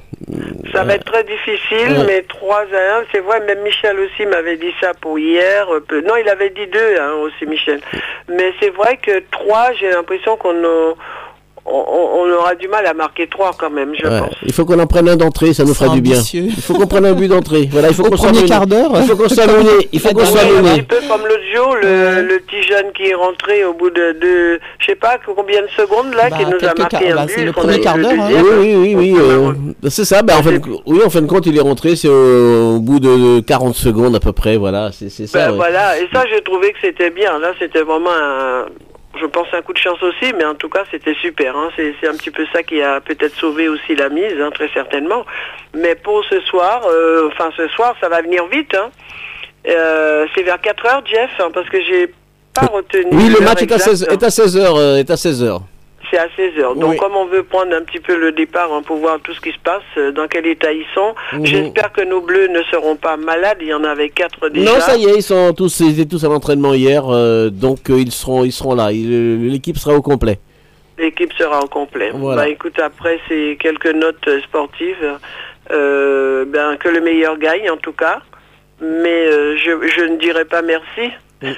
Ça 0.73 0.83
va 0.83 0.95
être 0.95 1.05
très 1.05 1.23
difficile, 1.23 1.97
Ouais. 1.99 2.05
mais 2.07 2.21
3 2.23 2.59
à 2.61 2.99
1, 2.99 3.03
c'est 3.11 3.19
vrai, 3.19 3.39
même 3.41 3.61
Michel 3.61 3.97
aussi 3.99 4.25
m'avait 4.25 4.57
dit 4.57 4.73
ça 4.81 4.91
pour 4.99 5.17
hier. 5.19 5.67
euh, 5.71 6.01
Non, 6.05 6.15
il 6.21 6.27
avait 6.27 6.49
dit 6.49 6.67
2 6.67 6.97
à 6.99 7.09
1 7.09 7.13
aussi, 7.13 7.45
Michel. 7.45 7.79
Mais 8.27 8.53
c'est 8.59 8.69
vrai 8.71 8.97
que 9.01 9.21
3, 9.31 9.71
j'ai 9.79 9.89
l'impression 9.91 10.35
qu'on 10.37 10.63
a- 10.63 10.93
on, 11.65 11.71
on 11.71 12.33
aura 12.39 12.55
du 12.55 12.67
mal 12.67 12.85
à 12.85 12.93
marquer 12.93 13.27
3 13.27 13.51
quand 13.57 13.69
même, 13.69 13.93
je 13.97 14.05
Ouais. 14.05 14.19
pense. 14.19 14.35
Il 14.45 14.51
faut 14.53 14.65
qu'on 14.65 14.79
en 14.79 14.87
prenne 14.87 15.07
un 15.07 15.15
d'entrée, 15.15 15.53
ça 15.53 15.63
nous 15.63 15.73
fera 15.73 15.93
du 15.95 16.01
bien. 16.01 16.19
Il 16.33 16.51
faut 16.61 16.73
qu'on 16.73 16.87
prenne 16.87 17.05
un 17.05 17.13
but 17.13 17.27
d'entrée. 17.29 17.67
Voilà, 17.71 17.87
il 17.89 17.93
faut 17.93 18.03
Au 18.05 18.09
qu'on 18.09 18.17
soit 18.17 18.31
quart 18.47 18.67
d'heure. 18.67 18.91
Il 18.95 19.07
faut 19.07 19.15
qu'on 19.15 19.29
soit 19.29 19.47
mené. 19.47 19.87
Il 19.91 19.99
faut 19.99 20.09
qu'on 20.13 20.25
soit 20.25 20.41
un 20.41 20.61
petit 20.73 20.81
peu 20.81 20.97
comme 21.07 21.21
l'autre 21.21 21.43
jour, 21.55 21.75
le, 21.81 22.21
le 22.27 22.39
petit 22.39 22.61
jeune 22.63 22.91
qui 22.93 23.07
est 23.07 23.13
rentré 23.15 23.63
au 23.65 23.73
bout 23.73 23.89
de, 23.89 24.11
de 24.19 24.59
je 24.79 24.85
sais 24.87 24.95
pas 24.95 25.17
combien 25.25 25.61
de 25.61 25.67
secondes 25.69 26.13
là, 26.15 26.29
Bah, 26.29 26.37
qui 26.37 26.45
nous 26.45 26.67
a 26.67 26.73
marqué 26.77 27.11
un 27.11 27.15
bah, 27.15 27.25
but. 27.25 27.33
c'est 27.35 27.45
le 27.45 27.51
premier 27.53 27.79
quart 27.79 27.97
d'heure, 27.97 28.11
hein. 28.11 28.29
Oui, 28.31 28.75
oui, 28.75 28.75
oui, 28.75 28.95
oui. 28.95 29.15
euh, 29.17 29.89
c'est 29.89 30.05
ça. 30.05 30.21
Ben, 30.21 30.35
en 30.37 30.43
fin 30.43 30.51
de, 30.51 30.59
oui, 30.85 30.99
en 31.05 31.09
fin 31.09 31.21
de 31.21 31.27
compte, 31.27 31.45
il 31.45 31.55
est 31.57 31.61
rentré. 31.61 31.95
C'est 31.95 32.09
au, 32.09 32.75
au 32.75 32.79
bout 32.79 32.99
de 32.99 33.39
40 33.39 33.73
secondes 33.75 34.15
à 34.15 34.19
peu 34.19 34.33
près. 34.33 34.57
Voilà, 34.57 34.91
c'est 34.91 35.09
ça. 35.09 35.39
Ben 35.45 35.51
ouais. 35.51 35.55
voilà, 35.57 35.97
et 35.99 36.07
ça 36.13 36.23
j'ai 36.29 36.41
trouvé 36.41 36.71
que 36.73 36.77
c'était 36.81 37.09
bien. 37.09 37.39
Là 37.39 37.53
c'était 37.59 37.81
vraiment 37.83 38.09
un, 38.11 38.65
je 39.19 39.25
pense 39.27 39.47
un 39.53 39.61
coup 39.61 39.73
de 39.73 39.77
chance 39.77 40.01
aussi, 40.01 40.33
mais 40.37 40.45
en 40.45 40.55
tout 40.55 40.69
cas 40.69 40.83
c'était 40.91 41.13
super. 41.15 41.55
Hein. 41.55 41.69
C'est 41.75 42.07
un 42.07 42.13
petit 42.15 42.31
peu 42.31 42.45
ça 42.53 42.63
qui 42.63 42.81
a 42.81 42.99
peut-être 43.01 43.35
sauvé 43.35 43.67
aussi 43.67 43.95
la 43.95 44.09
mise, 44.09 44.39
hein, 44.41 44.49
très 44.51 44.69
certainement. 44.73 45.25
Mais 45.73 45.95
pour 45.95 46.23
ce 46.25 46.39
soir, 46.41 46.81
euh, 46.87 47.29
enfin 47.31 47.51
ce 47.55 47.67
soir 47.69 47.95
ça 48.01 48.09
va 48.09 48.21
venir 48.21 48.45
vite. 48.47 48.73
Hein. 48.75 48.89
Euh, 49.67 50.25
c'est 50.35 50.43
vers 50.43 50.59
4 50.59 50.85
heures 50.85 51.03
Jeff, 51.05 51.29
hein, 51.39 51.49
parce 51.53 51.69
que 51.69 51.81
j'ai 51.81 52.13
pas 52.53 52.65
retenu. 52.65 53.05
Oui, 53.11 53.29
le 53.29 53.43
match 53.43 53.61
est 53.61 53.71
à 53.71 53.75
exacte. 53.75 53.95
16 53.97 54.07
est 54.09 54.23
à 54.23 54.29
16 54.29 54.57
heures. 54.57 54.75
euh, 54.75 54.97
est 54.97 55.09
à 55.09 55.17
16 55.17 55.43
heures. 55.43 55.61
C'est 56.11 56.17
à 56.19 56.27
16 56.35 56.59
heures. 56.59 56.75
Donc 56.75 56.91
Oui. 56.91 56.97
comme 56.97 57.15
on 57.15 57.25
veut 57.25 57.43
prendre 57.43 57.73
un 57.75 57.81
petit 57.81 57.99
peu 57.99 58.15
le 58.15 58.31
départ 58.31 58.71
hein, 58.71 58.81
pour 58.85 58.97
voir 58.97 59.19
tout 59.21 59.33
ce 59.33 59.39
qui 59.41 59.51
se 59.51 59.57
passe, 59.63 59.81
euh, 59.97 60.11
dans 60.11 60.27
quel 60.27 60.45
état 60.45 60.71
ils 60.71 60.85
sont, 60.93 61.15
Mhm. 61.33 61.45
j'espère 61.45 61.91
que 61.91 62.01
nos 62.01 62.21
bleus 62.21 62.47
ne 62.47 62.61
seront 62.63 62.95
pas 62.95 63.17
malades. 63.17 63.57
Il 63.61 63.67
y 63.67 63.73
en 63.73 63.83
avait 63.83 64.09
quatre 64.09 64.49
déjà. 64.49 64.71
Non, 64.73 64.79
ça 64.79 64.95
y 64.97 65.05
est, 65.05 65.15
ils 65.15 65.23
sont 65.23 65.53
tous, 65.53 65.79
ils 65.79 65.99
étaient 65.99 66.09
tous 66.09 66.23
à 66.23 66.27
l'entraînement 66.27 66.73
hier, 66.73 67.03
euh, 67.09 67.49
donc 67.49 67.89
euh, 67.89 67.99
ils 67.99 68.11
seront, 68.11 68.43
ils 68.43 68.51
seront 68.51 68.75
là. 68.75 68.91
L'équipe 68.91 69.77
sera 69.77 69.95
au 69.95 70.01
complet. 70.01 70.39
L'équipe 70.99 71.33
sera 71.33 71.61
au 71.63 71.67
complet. 71.67 72.11
Voilà. 72.13 72.43
Bah 72.43 72.49
écoute, 72.49 72.77
après 72.79 73.19
c'est 73.27 73.57
quelques 73.59 73.87
notes 73.93 74.29
sportives. 74.43 75.17
Ben, 75.69 76.77
que 76.79 76.89
le 76.89 77.01
meilleur 77.01 77.37
gagne 77.39 77.69
en 77.71 77.77
tout 77.77 77.93
cas. 77.93 78.19
Mais 78.81 79.31
je, 79.57 79.87
je 79.87 80.03
ne 80.03 80.17
dirai 80.17 80.45
pas 80.45 80.61
merci 80.61 81.11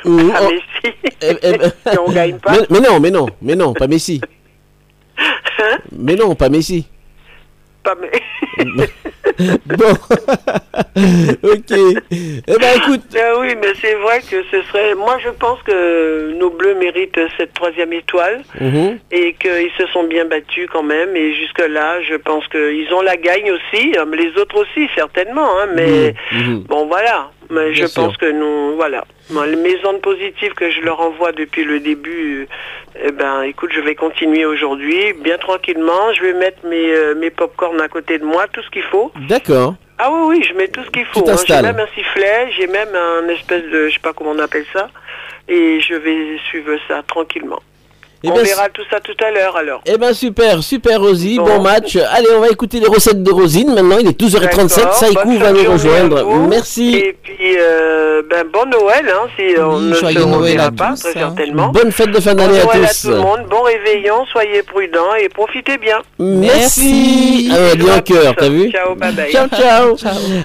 Ou- 0.06 0.32
à 0.34 0.42
oh, 0.44 0.50
Messi 0.52 0.96
eh, 1.22 1.38
eh, 1.44 1.90
si 1.92 1.98
on 2.00 2.12
gagne 2.12 2.38
pas. 2.40 2.52
mais, 2.52 2.66
mais 2.70 2.80
non, 2.80 3.00
mais 3.00 3.12
non, 3.12 3.26
mais 3.42 3.56
non, 3.56 3.74
pas 3.74 3.88
Messi. 3.88 4.22
mais 5.92 6.16
non, 6.16 6.36
pas 6.36 6.50
Messi. 6.50 6.88
Pas 7.84 7.96
mais- 8.02 8.12
Bon, 9.66 9.92
ok. 11.44 11.72
Eh 11.72 12.58
ben 12.60 12.78
écoute, 12.78 13.02
Ah 13.16 13.34
oui, 13.40 13.54
mais 13.62 13.74
c'est 13.82 13.96
vrai 13.96 14.22
que 14.22 14.42
ce 14.50 14.62
serait. 14.70 14.96
Moi, 14.96 15.18
je 15.24 15.30
pense 15.30 15.62
que 15.64 16.32
nos 16.40 16.50
Bleus 16.52 16.76
méritent 16.76 17.20
cette 17.38 17.54
troisième 17.54 17.92
étoile 17.94 18.44
Mhm. 18.62 18.98
et 19.12 19.34
qu'ils 19.34 19.72
se 19.78 19.86
sont 19.88 20.06
bien 20.06 20.26
battus 20.26 20.68
quand 20.72 20.84
même. 20.84 21.16
Et 21.16 21.34
jusque-là, 21.36 22.02
je 22.04 22.16
pense 22.16 22.48
qu'ils 22.48 22.92
ont 22.94 23.02
la 23.02 23.18
gagne 23.18 23.52
aussi, 23.52 23.94
hein, 23.98 24.06
les 24.14 24.32
autres 24.42 24.56
aussi 24.62 24.88
certainement. 24.96 25.60
hein, 25.60 25.68
mais 25.76 26.16
Mhm. 26.32 26.60
bon, 26.70 26.88
voilà. 26.88 27.30
Mais 27.50 27.72
Bien 27.72 27.84
je 27.84 27.88
sûr. 27.88 28.04
pense 28.06 28.18
que 28.18 28.32
nous, 28.32 28.76
voilà. 28.76 29.06
Mes 29.32 29.86
ondes 29.86 30.02
positives 30.02 30.54
que 30.54 30.70
je 30.70 30.82
leur 30.82 31.00
envoie 31.00 31.32
depuis 31.32 31.64
le 31.64 31.80
début, 31.80 32.42
euh, 32.96 33.08
eh 33.08 33.12
ben, 33.12 33.42
écoute, 33.44 33.72
je 33.74 33.82
vais 33.82 33.96
continuer 33.96 34.46
aujourd'hui, 34.46 35.14
bien 35.14 35.38
tranquillement. 35.38 36.14
Je 36.14 36.22
vais 36.24 36.34
mettre 36.34 36.66
mes, 36.66 36.92
euh, 36.92 37.16
mes 37.16 37.30
pop-corn 37.30 37.80
à 37.82 37.88
côté 37.88 38.18
de 38.20 38.26
moi, 38.26 38.48
tout 38.52 38.62
ce 38.62 38.70
qu'il 38.70 38.84
faut. 38.84 39.12
d'accord. 39.30 39.76
Ah 39.98 40.12
oui, 40.12 40.38
oui, 40.38 40.44
je 40.44 40.54
mets 40.56 40.68
tout 40.68 40.84
ce 40.84 40.90
qu'il 40.90 41.06
faut. 41.06 41.24
Hein. 41.30 41.36
J'ai 41.48 41.62
même 41.62 41.80
un 41.80 41.88
sifflet, 41.96 42.52
j'ai 42.58 42.68
même 42.68 42.94
un 42.94 43.30
espèce 43.30 43.64
de, 43.64 43.88
je 43.88 43.94
sais 43.94 44.00
pas 44.00 44.12
comment 44.12 44.32
on 44.32 44.40
appelle 44.40 44.66
ça, 44.74 44.90
et 45.48 45.80
je 45.80 45.94
vais 45.96 46.38
suivre 46.50 46.78
ça 46.90 47.02
tranquillement. 47.08 47.62
Eh 48.26 48.32
on 48.32 48.36
ben, 48.36 48.44
verra 48.44 48.70
tout 48.70 48.82
ça 48.90 49.00
tout 49.00 49.16
à 49.24 49.32
l'heure 49.32 49.56
alors. 49.56 49.82
Eh 49.86 49.98
ben 49.98 50.14
super, 50.14 50.64
super 50.64 51.00
Rosie, 51.00 51.38
bon, 51.38 51.46
Bon. 51.46 51.62
match. 51.62 51.96
Allez, 51.96 52.28
on 52.36 52.40
va 52.42 52.50
écouter 52.50 52.80
les 52.80 52.88
recettes 52.88 53.22
de 53.24 53.32
Rosine. 53.32 53.74
Maintenant, 53.74 53.98
il 54.00 54.08
est 54.08 54.20
12h37, 54.20 54.76
D'accord, 54.78 54.94
Saïkou 54.96 55.38
va 55.38 55.52
nous 55.52 55.70
à 55.70 55.72
rejoindre. 55.74 56.26
Merci. 56.50 56.96
Et 56.96 57.16
puis, 57.22 57.56
euh, 57.60 58.22
ben, 58.30 58.46
bon 58.52 58.66
Noël, 58.70 59.06
hein, 59.08 59.28
si 59.38 59.60
on 59.60 59.80
ne 59.80 59.94
se 59.94 60.00
joyeux 60.00 60.20
Noël 60.26 60.34
reverra 60.34 60.66
à 60.68 60.72
pas, 60.72 60.90
tous, 60.92 61.02
très 61.02 61.10
hein. 61.12 61.34
certainement. 61.36 61.68
Bonne 61.70 61.92
fête 61.92 62.12
de 62.12 62.20
fin 62.20 62.34
Bon 62.34 62.38
d'année 62.48 62.60
à 62.60 62.66
Noël 62.66 62.84
à 62.86 62.88
tous. 62.88 63.02
tout 63.04 63.10
le 63.10 63.18
monde, 63.18 63.40
bon 63.50 63.62
réveillon, 63.62 64.26
soyez 64.32 64.64
prudents 64.64 65.14
et 65.22 65.30
profitez 65.30 65.78
bien. 65.78 65.98
Merci. 66.18 67.50
Ah, 67.52 67.76
Bisous 67.76 67.78
dis 67.86 67.90
à 67.92 67.96
en 67.96 68.00
cœur, 68.02 68.36
t'as 68.38 68.50
vu 68.50 68.72
Ciao, 68.72 68.96
bye 68.96 69.12
bye. 69.14 69.32
Ciao, 69.32 69.48
ciao. 69.50 69.96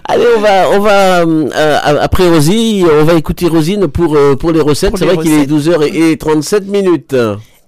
Allez, 0.07 0.25
on 0.37 0.41
va, 0.41 0.71
on 0.71 0.79
va 0.81 1.21
euh, 1.21 1.79
après 2.01 2.29
Rosie, 2.29 2.85
on 2.91 3.05
va 3.05 3.15
écouter 3.15 3.47
Rosine 3.47 3.89
pour 3.89 4.17
euh, 4.17 4.37
pour 4.37 4.53
les 4.53 4.61
recettes. 4.61 4.97
C'est 4.97 5.05
vrai 5.07 5.17
qu'il 5.17 5.33
est 5.33 5.51
recettes. 5.51 6.21
12h37 6.21 6.65
minutes. 6.67 7.15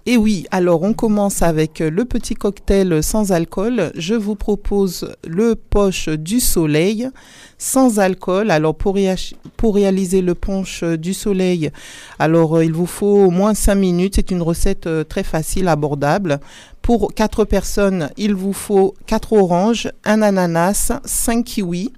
Et 0.05 0.16
oui, 0.16 0.47
alors 0.50 0.82
on 0.82 0.94
commence 0.94 1.42
avec 1.42 1.81
euh, 1.81 1.89
le 1.89 2.05
petit 2.05 2.34
cocktail 2.34 3.05
sans 3.05 3.31
alcool. 3.31 3.92
Je 3.94 4.14
vous 4.14 4.34
propose 4.34 5.14
le 5.24 5.55
poche 5.55 6.08
du 6.08 6.40
soleil 6.40 7.08
sans 7.56 8.00
alcool. 8.00 8.50
Alors 8.50 8.74
pour, 8.74 8.97
réaliser 8.97 10.20
le 10.20 10.34
punch 10.34 10.82
euh, 10.82 10.97
du 10.97 11.14
soleil, 11.14 11.70
alors 12.18 12.56
euh, 12.56 12.64
il 12.64 12.72
vous 12.72 12.86
faut 12.86 13.26
au 13.26 13.31
moins 13.31 13.55
5 13.55 13.76
minutes. 13.76 14.14
C'est 14.16 14.32
une 14.32 14.42
recette 14.42 14.89
très 15.08 15.22
facile, 15.22 15.68
abordable. 15.68 16.40
Pour 16.82 17.14
4 17.14 17.44
personnes, 17.44 18.10
il 18.16 18.34
vous 18.34 18.52
faut 18.52 18.94
4 19.06 19.34
oranges, 19.34 19.89
un 20.05 20.20
ananas, 20.22 20.90
5 21.05 21.44
kiwis. 21.44 21.92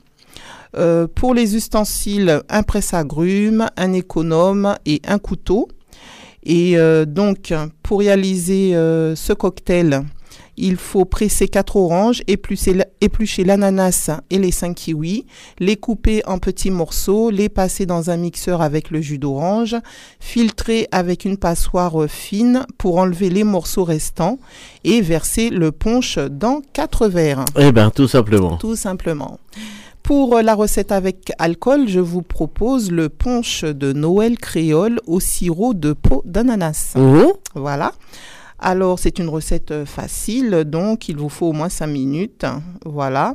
Pour 1.15 1.35
les 1.35 1.55
ustensiles, 1.55 2.43
un 2.49 2.65
presse-agrumes, 2.65 3.69
un 3.77 3.93
économe 3.93 4.75
et 4.85 5.01
un 5.07 5.19
couteau. 5.21 5.69
Et 6.45 6.77
euh, 6.77 7.05
donc, 7.05 7.53
pour 7.83 8.01
réaliser 8.01 8.75
euh, 8.77 9.15
ce 9.17 9.33
cocktail, 9.33 10.03
il 10.57 10.77
faut 10.77 11.05
presser 11.05 11.49
4 11.49 11.75
oranges, 11.77 12.23
éplucher, 12.29 12.75
la- 12.75 12.87
éplucher 13.01 13.43
l'ananas 13.43 14.11
et 14.31 14.39
les 14.39 14.53
5 14.53 14.75
kiwis, 14.75 15.27
les 15.59 15.77
couper 15.77 16.23
en 16.27 16.39
petits 16.39 16.71
morceaux, 16.71 17.31
les 17.31 17.49
passer 17.49 17.87
dans 17.87 18.09
un 18.11 18.17
mixeur 18.17 18.63
avec 18.63 18.91
le 18.91 19.01
jus 19.01 19.19
d'orange, 19.19 19.75
filtrer 20.21 20.87
avec 20.93 21.25
une 21.25 21.39
passoire 21.39 22.01
euh, 22.03 22.07
fine 22.09 22.67
pour 22.79 22.99
enlever 22.99 23.31
les 23.31 23.43
morceaux 23.43 23.83
restants 23.85 24.39
et 24.85 25.01
verser 25.01 25.51
le 25.51 25.73
punch 25.73 26.19
dans 26.19 26.63
4 26.73 27.09
verres. 27.09 27.45
Eh 27.59 27.73
ben, 27.73 27.91
tout 27.91 28.07
simplement. 28.09 28.57
Tout 28.57 28.77
simplement. 28.77 29.41
Pour 30.05 30.37
euh, 30.37 30.43
la 30.43 30.55
recette 30.55 30.93
avec 30.93 31.33
alcool, 31.39 31.89
je 31.89 31.99
vous 31.99 32.23
propose 32.23 32.93
le 32.93 33.09
punch 33.09 33.65
de 33.65 33.93
Noël 33.93 34.39
créole 34.39 35.01
au 35.09 35.19
sirop 35.19 35.75
de 35.75 35.93
peau 35.93 36.23
d'ananas. 36.25 36.93
Mhm. 36.95 37.33
Voilà. 37.57 37.93
Alors, 38.61 39.01
c'est 39.01 39.19
une 39.19 39.29
recette 39.29 39.73
euh, 39.73 39.85
facile, 39.85 40.63
donc 40.65 41.09
il 41.09 41.17
vous 41.17 41.29
faut 41.29 41.47
au 41.47 41.53
moins 41.53 41.69
5 41.69 41.89
minutes. 41.89 42.47
Voilà. 42.85 43.35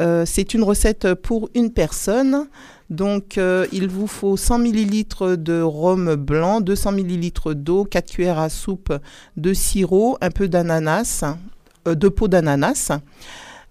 Euh, 0.00 0.24
c'est 0.26 0.54
une 0.54 0.62
recette 0.62 1.14
pour 1.14 1.50
une 1.54 1.70
personne. 1.70 2.46
Donc, 2.90 3.36
euh, 3.36 3.66
il 3.72 3.88
vous 3.88 4.06
faut 4.06 4.36
100 4.36 4.60
ml 4.64 5.36
de 5.36 5.60
rhum 5.60 6.14
blanc, 6.14 6.60
200 6.60 6.92
ml 6.96 7.54
d'eau, 7.54 7.84
4 7.84 8.10
cuillères 8.10 8.38
à 8.38 8.48
soupe 8.48 8.92
de 9.36 9.52
sirop, 9.52 10.16
un 10.20 10.30
peu 10.30 10.48
d'ananas, 10.48 11.24
euh, 11.86 11.94
de 11.94 12.08
peau 12.08 12.28
d'ananas, 12.28 12.92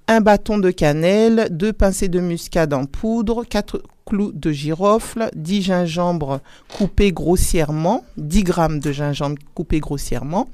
un 0.08 0.22
bâton 0.22 0.58
de 0.58 0.72
cannelle, 0.72 1.48
deux 1.52 1.74
pincées 1.74 2.08
de 2.08 2.20
muscade 2.20 2.74
en 2.74 2.86
poudre, 2.86 3.44
4 3.44 3.82
clous 4.06 4.32
de 4.32 4.52
girofle, 4.52 5.30
10 5.36 5.62
gingembres 5.62 6.40
coupés 6.78 7.12
grossièrement, 7.12 8.06
10 8.18 8.44
grammes 8.44 8.80
de 8.80 8.92
gingembre 8.94 9.38
coupés 9.54 9.82
grossièrement, 9.82 10.48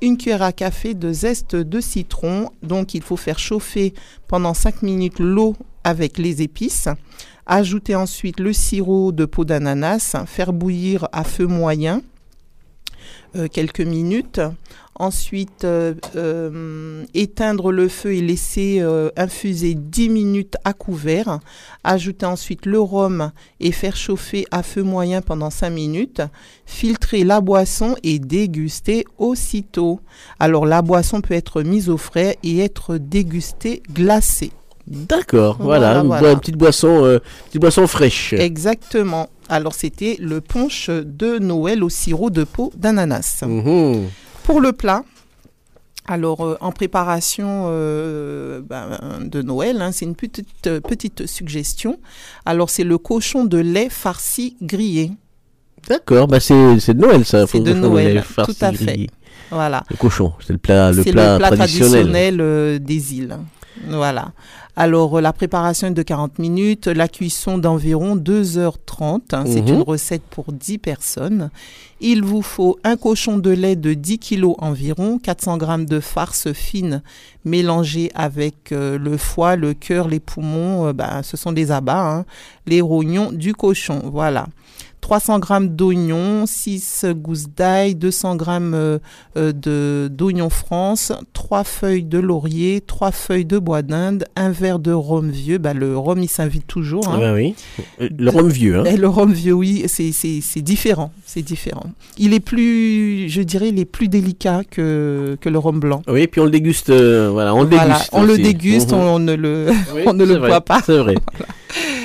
une 0.00 0.16
cuillère 0.16 0.42
à 0.42 0.52
café 0.52 0.94
de 0.94 1.12
zeste 1.12 1.54
de 1.54 1.80
citron. 1.80 2.50
Donc 2.62 2.94
il 2.94 3.02
faut 3.02 3.16
faire 3.16 3.38
chauffer 3.38 3.92
pendant 4.26 4.54
5 4.54 4.82
minutes 4.82 5.18
l'eau 5.18 5.54
avec 5.84 6.16
les 6.16 6.40
épices. 6.40 6.88
Ajoutez 7.46 7.94
ensuite 7.94 8.40
le 8.40 8.54
sirop 8.54 9.12
de 9.12 9.26
peau 9.26 9.44
d'ananas, 9.44 10.16
faire 10.26 10.54
bouillir 10.54 11.08
à 11.12 11.24
feu 11.24 11.46
moyen 11.46 12.00
euh, 13.36 13.48
quelques 13.48 13.80
minutes. 13.80 14.40
Ensuite, 14.96 15.64
euh, 15.64 15.94
euh, 16.14 17.04
éteindre 17.14 17.72
le 17.72 17.88
feu 17.88 18.14
et 18.14 18.20
laisser 18.20 18.78
euh, 18.80 19.10
infuser 19.16 19.74
10 19.74 20.08
minutes 20.08 20.56
à 20.64 20.72
couvert. 20.72 21.40
Ajouter 21.82 22.26
ensuite 22.26 22.64
le 22.64 22.78
rhum 22.78 23.32
et 23.58 23.72
faire 23.72 23.96
chauffer 23.96 24.46
à 24.52 24.62
feu 24.62 24.84
moyen 24.84 25.20
pendant 25.20 25.50
5 25.50 25.70
minutes. 25.70 26.22
Filtrer 26.64 27.24
la 27.24 27.40
boisson 27.40 27.96
et 28.04 28.20
déguster 28.20 29.04
aussitôt. 29.18 29.98
Alors 30.38 30.64
la 30.64 30.80
boisson 30.80 31.20
peut 31.20 31.34
être 31.34 31.62
mise 31.62 31.88
au 31.88 31.96
frais 31.96 32.38
et 32.44 32.60
être 32.60 32.96
dégustée 32.96 33.82
glacée. 33.92 34.52
D'accord, 34.86 35.56
voilà, 35.60 35.96
une 36.00 36.08
voilà. 36.08 36.36
petite 36.36 36.56
boisson, 36.56 37.04
euh, 37.04 37.18
petite 37.46 37.60
boisson 37.60 37.86
fraîche. 37.86 38.34
Exactement. 38.34 39.28
Alors 39.48 39.74
c'était 39.74 40.16
le 40.20 40.40
punch 40.40 40.90
de 40.90 41.38
Noël 41.38 41.82
au 41.82 41.88
sirop 41.88 42.30
de 42.30 42.44
peau 42.44 42.70
d'ananas. 42.76 43.42
Mhm. 43.46 44.08
Pour 44.44 44.60
le 44.60 44.72
plat, 44.72 45.04
alors 46.06 46.42
euh, 46.44 46.56
en 46.60 46.70
préparation 46.70 47.64
euh, 47.68 48.60
ben, 48.60 48.98
de 49.22 49.40
Noël, 49.40 49.80
hein, 49.80 49.90
c'est 49.90 50.04
une 50.04 50.14
petite, 50.14 50.66
euh, 50.66 50.80
petite 50.80 51.26
suggestion. 51.26 51.98
Alors 52.44 52.68
c'est 52.68 52.84
le 52.84 52.98
cochon 52.98 53.46
de 53.46 53.56
lait 53.56 53.88
farci 53.88 54.56
grillé. 54.60 55.12
D'accord, 55.88 56.28
bah 56.28 56.40
c'est 56.40 56.78
c'est 56.78 56.92
de 56.94 57.00
Noël 57.00 57.24
ça. 57.24 57.46
C'est 57.46 57.60
de 57.60 57.72
Noël, 57.72 58.22
tout 58.44 58.54
à 58.60 58.72
fait. 58.72 59.06
Voilà. 59.50 59.82
Le 59.90 59.96
cochon, 59.96 60.34
c'est 60.46 60.52
le 60.52 60.58
plat, 60.58 60.92
le 60.92 61.04
plat, 61.04 61.38
traditionnel. 61.38 62.38
euh, 62.38 62.78
des 62.78 63.14
îles. 63.14 63.38
Voilà. 63.88 64.32
Alors, 64.76 65.18
euh, 65.18 65.20
la 65.20 65.32
préparation 65.32 65.86
est 65.86 65.92
de 65.92 66.02
40 66.02 66.40
minutes, 66.40 66.88
la 66.88 67.06
cuisson 67.06 67.58
d'environ 67.58 68.16
2h30. 68.16 69.32
hein. 69.32 69.44
C'est 69.46 69.62
Mhm. 69.62 69.68
une 69.76 69.82
recette 69.82 70.22
pour 70.22 70.52
10 70.52 70.78
personnes. 70.78 71.50
Il 72.00 72.24
vous 72.24 72.42
faut 72.42 72.76
un 72.82 72.96
cochon 72.96 73.38
de 73.38 73.50
lait 73.50 73.76
de 73.76 73.94
10 73.94 74.18
kg 74.18 74.54
environ, 74.58 75.18
400 75.22 75.58
g 75.60 75.84
de 75.84 76.00
farce 76.00 76.52
fine 76.52 77.02
mélangée 77.44 78.10
avec 78.16 78.72
euh, 78.72 78.98
le 78.98 79.16
foie, 79.16 79.54
le 79.54 79.74
cœur, 79.74 80.08
les 80.08 80.20
poumons, 80.20 80.86
euh, 80.88 80.92
ben, 80.92 81.22
ce 81.22 81.36
sont 81.36 81.52
des 81.52 81.70
abats, 81.70 82.10
hein, 82.10 82.24
les 82.66 82.80
rognons 82.80 83.30
du 83.30 83.54
cochon. 83.54 84.02
Voilà. 84.12 84.48
300 85.04 85.38
g 85.42 85.68
d'oignons, 85.68 86.46
6 86.46 87.04
gousses 87.14 87.48
d'ail, 87.54 87.94
200 87.94 88.38
g 88.38 88.44
euh, 88.48 88.98
euh, 89.36 89.52
de 89.52 90.08
d'oignons 90.10 90.48
France, 90.48 91.12
3 91.34 91.62
feuilles 91.62 92.04
de 92.04 92.18
laurier, 92.18 92.80
3 92.80 93.10
feuilles 93.12 93.44
de 93.44 93.58
bois 93.58 93.82
d'Inde, 93.82 94.24
un 94.34 94.48
verre 94.50 94.78
de 94.78 94.92
rhum 94.92 95.28
vieux. 95.30 95.58
Bah, 95.58 95.74
le 95.74 95.94
rhum, 95.98 96.22
il 96.22 96.28
s'invite 96.30 96.66
toujours. 96.66 97.06
hein. 97.08 97.16
Ah 97.16 97.20
bah 97.20 97.34
oui. 97.34 97.54
Le 98.00 98.30
rhum 98.30 98.48
vieux. 98.48 98.78
Hein. 98.78 98.84
Et 98.86 98.96
le 98.96 99.06
rhum 99.06 99.30
vieux, 99.30 99.52
oui, 99.52 99.84
c'est- 99.88 100.62
différent. 100.62 101.12
C'est 101.26 101.42
différent. 101.42 101.90
Il 102.16 102.32
est 102.32 102.40
plus, 102.40 103.28
je 103.28 103.42
dirais, 103.42 103.68
il 103.68 103.78
est 103.78 103.84
plus 103.84 104.08
délicat 104.08 104.62
que, 104.70 105.36
que 105.38 105.50
le 105.50 105.58
rhum 105.58 105.80
blanc. 105.80 106.00
Oui, 106.08 106.22
et 106.22 106.28
puis 106.28 106.40
on 106.40 106.44
le 106.44 106.50
déguste. 106.50 106.88
euh, 106.88 107.28
voilà, 107.30 107.54
on 107.54 107.62
le 107.64 107.68
Voilà, 107.68 107.92
déguste. 107.92 108.08
on 108.14 108.22
le 108.22 108.38
déguste, 108.38 108.92
Mhm. 108.92 108.98
on 108.98 109.18
ne 109.18 109.34
le, 109.34 109.66
Oui, 109.94 110.02
on 110.06 110.14
ne 110.14 110.24
le 110.24 110.36
vrai, 110.36 110.48
boit 110.48 110.60
pas. 110.62 110.80
C'est 110.82 110.96
vrai. 110.96 111.14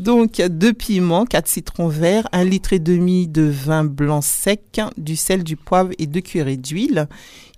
Donc, 0.00 0.40
deux 0.40 0.72
piments, 0.72 1.26
quatre 1.26 1.46
citrons 1.46 1.88
verts, 1.88 2.26
un 2.32 2.42
litre 2.42 2.72
et 2.72 2.78
demi 2.78 3.28
de 3.28 3.42
vin 3.42 3.84
blanc 3.84 4.22
sec, 4.22 4.80
du 4.96 5.14
sel, 5.14 5.44
du 5.44 5.56
poivre 5.56 5.90
et 5.98 6.06
deux 6.06 6.22
cuillerées 6.22 6.56
d'huile. 6.56 7.06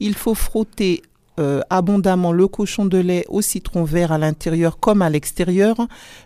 Il 0.00 0.14
faut 0.14 0.34
frotter 0.34 1.02
euh, 1.38 1.60
abondamment 1.70 2.32
le 2.32 2.48
cochon 2.48 2.84
de 2.84 2.98
lait 2.98 3.24
au 3.28 3.42
citron 3.42 3.84
vert 3.84 4.10
à 4.10 4.18
l'intérieur 4.18 4.80
comme 4.80 5.02
à 5.02 5.08
l'extérieur, 5.08 5.76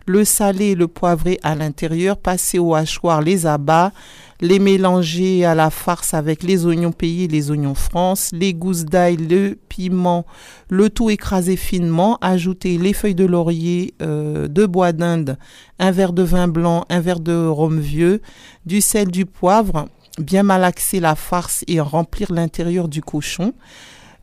le 0.07 0.25
salé 0.25 0.69
et 0.69 0.75
le 0.75 0.89
poivré 0.89 1.39
à 1.43 1.55
l'intérieur, 1.55 2.17
passer 2.17 2.59
au 2.59 2.75
hachoir 2.75 3.21
les 3.21 3.45
abats, 3.45 3.93
les 4.41 4.59
mélanger 4.59 5.45
à 5.45 5.55
la 5.55 5.71
farce 5.71 6.15
avec 6.15 6.43
les 6.43 6.67
oignons 6.67 6.93
pays 6.93 7.29
les 7.29 7.51
oignons 7.51 7.75
France, 7.75 8.31
les 8.33 8.55
gousses 8.55 8.85
d'ail, 8.85 9.17
le 9.17 9.59
piment, 9.69 10.27
le 10.69 10.91
tout 10.91 11.11
écrasé 11.11 11.57
finement, 11.57 12.19
ajouter 12.21 12.79
les 12.79 12.93
feuilles 12.93 13.15
de 13.15 13.25
laurier, 13.25 13.95
euh, 14.03 14.49
de 14.49 14.67
bois 14.67 14.93
d'Inde, 14.93 15.39
un 15.79 15.91
verre 15.91 16.13
de 16.13 16.23
vin 16.23 16.49
blanc, 16.49 16.85
un 16.89 17.01
verre 17.01 17.21
de 17.21 17.47
rhum 17.47 17.81
vieux, 17.81 18.21
du 18.65 18.81
sel, 18.81 19.11
du 19.11 19.27
poivre, 19.27 19.89
bien 20.19 20.43
malaxer 20.43 21.01
la 21.01 21.15
farce 21.15 21.65
et 21.69 21.81
remplir 21.81 22.33
l'intérieur 22.33 22.89
du 22.89 23.03
cochon. 23.03 23.53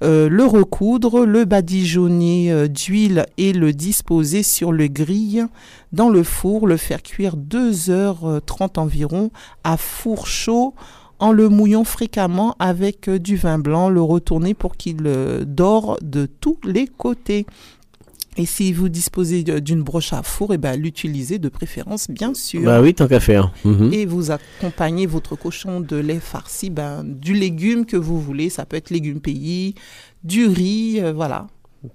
Euh, 0.04 0.28
le 0.28 0.46
recoudre, 0.46 1.26
le 1.26 1.46
badigeonner 1.46 2.52
euh, 2.52 2.68
d'huile 2.68 3.26
et 3.38 3.54
le 3.54 3.72
disposer 3.72 4.44
sur 4.44 4.74
le 4.74 4.88
grille 4.88 5.46
dans 5.94 6.10
le 6.10 6.24
four, 6.24 6.68
le 6.68 6.76
faire 6.76 7.02
cuire 7.02 7.38
2h30 7.38 8.80
environ 8.80 9.32
à 9.64 9.78
four 9.78 10.28
chaud 10.28 10.74
en 11.24 11.32
le 11.32 11.48
mouillant 11.48 11.86
fréquemment 11.86 12.54
avec 12.60 13.08
euh, 13.08 13.18
du 13.18 13.38
vin 13.38 13.58
blanc, 13.58 13.90
le 13.90 14.02
retourner 14.02 14.54
pour 14.54 14.76
qu'il 14.76 15.04
euh, 15.06 15.46
dore 15.46 15.98
de 16.02 16.26
tous 16.26 16.58
les 16.66 16.86
côtés. 16.86 17.46
Et 18.38 18.46
si 18.46 18.74
vous 18.74 18.90
disposez 18.90 19.44
d'une 19.44 19.84
broche 19.84 20.12
à 20.14 20.24
four, 20.24 20.54
et 20.54 20.58
ben, 20.58 20.76
l'utilisez 20.76 21.38
de 21.40 21.50
préférence, 21.50 22.08
bien 22.10 22.34
sûr. 22.34 22.64
Bah 22.64 22.82
oui, 22.82 22.94
tant 22.94 23.08
qu'à 23.08 23.20
faire. 23.20 23.52
Mhm. 23.64 23.94
Et 23.94 24.06
vous 24.06 24.32
accompagnez 24.32 25.06
votre 25.06 25.36
cochon 25.36 25.80
de 25.82 25.96
lait 25.98 26.20
farci 26.20 26.70
ben, 26.70 27.04
du 27.06 27.34
légume 27.34 27.86
que 27.86 27.98
vous 27.98 28.20
voulez. 28.20 28.50
Ça 28.50 28.66
peut 28.66 28.78
être 28.78 28.90
légumes 28.90 29.20
pays, 29.22 29.76
du 30.24 30.48
riz, 30.48 31.00
euh, 31.00 31.14
voilà. 31.14 31.48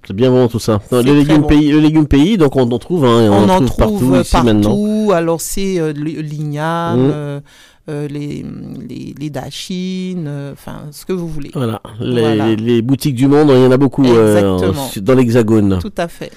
C'est 0.07 0.13
bien 0.15 0.31
bon 0.31 0.49
tout 0.49 0.59
ça. 0.59 0.81
Non, 0.93 0.99
le, 1.03 1.15
légume 1.15 1.41
bon. 1.41 1.47
pays, 1.49 1.71
le 1.73 1.81
légume 1.81 2.07
pays, 2.07 2.37
donc 2.37 2.57
on 2.57 2.71
en 2.71 2.79
trouve, 2.79 3.07
hein, 3.07 3.31
on, 3.31 3.33
On, 3.33 3.49
en 3.49 3.63
en 3.63 3.65
trouve, 3.65 3.77
partout, 3.79 4.17
ici 4.21 4.37
maintenant. 4.45 5.09
Alors 5.11 5.41
c'est 5.41 5.81
euh, 5.81 5.93
l'igname, 5.95 7.07
Mm. 7.07 7.11
euh, 7.15 7.41
euh, 7.89 8.07
les, 8.09 8.45
les, 8.89 9.15
les 9.19 9.31
dachines, 9.31 10.27
euh, 10.29 10.53
enfin 10.53 10.83
ce 10.93 11.05
que 11.07 11.13
vous 11.13 11.29
voulez. 11.29 11.51
Voilà. 11.55 11.81
Les, 12.01 12.21
Voilà. 12.21 12.55
les 12.55 12.83
boutiques 12.83 13.15
du 13.15 13.27
monde, 13.27 13.49
il 13.51 13.63
y 13.63 13.67
en 13.67 13.71
a 13.71 13.77
beaucoup 13.77 14.05
euh, 14.05 14.73
dans 15.01 15.15
l'hexagone. 15.15 15.79
Tout 15.81 15.93
à 15.97 16.09
fait. 16.09 16.31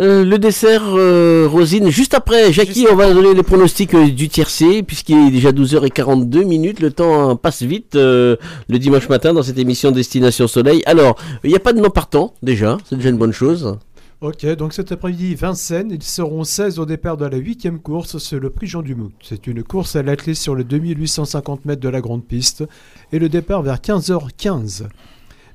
Euh, 0.00 0.24
le 0.24 0.38
dessert, 0.38 0.84
euh, 0.94 1.48
Rosine, 1.50 1.90
juste 1.90 2.14
après, 2.14 2.52
Jackie, 2.52 2.86
on 2.88 2.94
va 2.94 3.12
donner 3.12 3.34
les 3.34 3.42
pronostics 3.42 3.94
euh, 3.94 4.06
du 4.08 4.28
tiercé, 4.28 4.84
puisqu'il 4.84 5.26
est 5.26 5.30
déjà 5.32 5.50
12h42 5.50 6.44
minutes, 6.44 6.78
le 6.78 6.92
temps 6.92 7.30
euh, 7.30 7.34
passe 7.34 7.62
vite 7.62 7.94
le 7.94 8.38
dimanche 8.68 9.08
matin 9.08 9.34
dans 9.34 9.42
cette 9.42 9.58
émission 9.58 9.90
Destination 9.90 10.46
Soleil. 10.46 10.82
Alors, 10.86 11.16
il 11.42 11.50
n'y 11.50 11.56
a 11.56 11.58
pas 11.58 11.72
de 11.72 11.80
non 11.80 11.90
partant, 11.90 12.32
déjà, 12.44 12.78
c'est 12.88 12.94
déjà 12.94 13.08
une 13.08 13.18
bonne 13.18 13.32
chose. 13.32 13.76
Ok, 14.20 14.44
donc 14.56 14.72
cet 14.72 14.90
après-midi, 14.90 15.36
Vincennes, 15.36 15.92
ils 15.92 16.02
seront 16.02 16.42
16 16.42 16.80
au 16.80 16.86
départ 16.86 17.16
de 17.16 17.24
la 17.24 17.36
huitième 17.36 17.78
course, 17.78 18.18
c'est 18.18 18.40
le 18.40 18.50
prix 18.50 18.66
Jean 18.66 18.82
Dumout. 18.82 19.12
C'est 19.22 19.46
une 19.46 19.62
course 19.62 19.94
à 19.94 20.02
l'athlée 20.02 20.34
sur 20.34 20.56
les 20.56 20.64
2850 20.64 21.64
mètres 21.66 21.80
de 21.80 21.88
la 21.88 22.00
grande 22.00 22.24
piste, 22.24 22.64
et 23.12 23.20
le 23.20 23.28
départ 23.28 23.62
vers 23.62 23.76
15h15. 23.76 24.88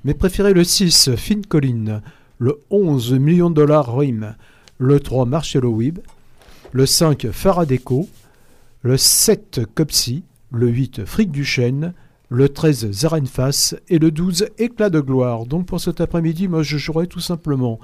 Mais 0.06 0.14
préférez 0.14 0.53
le 0.53 0.64
6, 0.64 1.14
Fine 1.17 1.45
Colline, 1.45 2.01
le 2.40 2.61
11, 2.69 3.16
Millions 3.16 3.50
de 3.50 3.56
dollars 3.56 3.98
Rim, 3.98 4.33
le 4.77 5.00
3, 5.01 5.25
Marcello 5.25 5.69
Wib, 5.69 6.00
le 6.72 6.85
5, 6.85 7.32
Faradeco, 7.32 8.08
le 8.82 8.95
7, 8.95 9.59
Copsy, 9.75 10.24
le 10.53 10.69
8, 10.69 11.03
Fric 11.03 11.32
du 11.32 11.45
le 12.30 12.48
13, 12.48 12.92
Zarenfass 12.92 13.75
et 13.90 14.00
le 14.00 14.09
12, 14.09 14.48
Éclat 14.58 14.90
de 14.90 15.01
gloire. 15.01 15.48
Donc 15.48 15.66
pour 15.66 15.82
cet 15.82 16.00
après-midi, 16.00 16.48
moi 16.48 16.64
je 16.64 16.77
jouerai 16.77 17.08
tout 17.08 17.19
simplement 17.19 17.82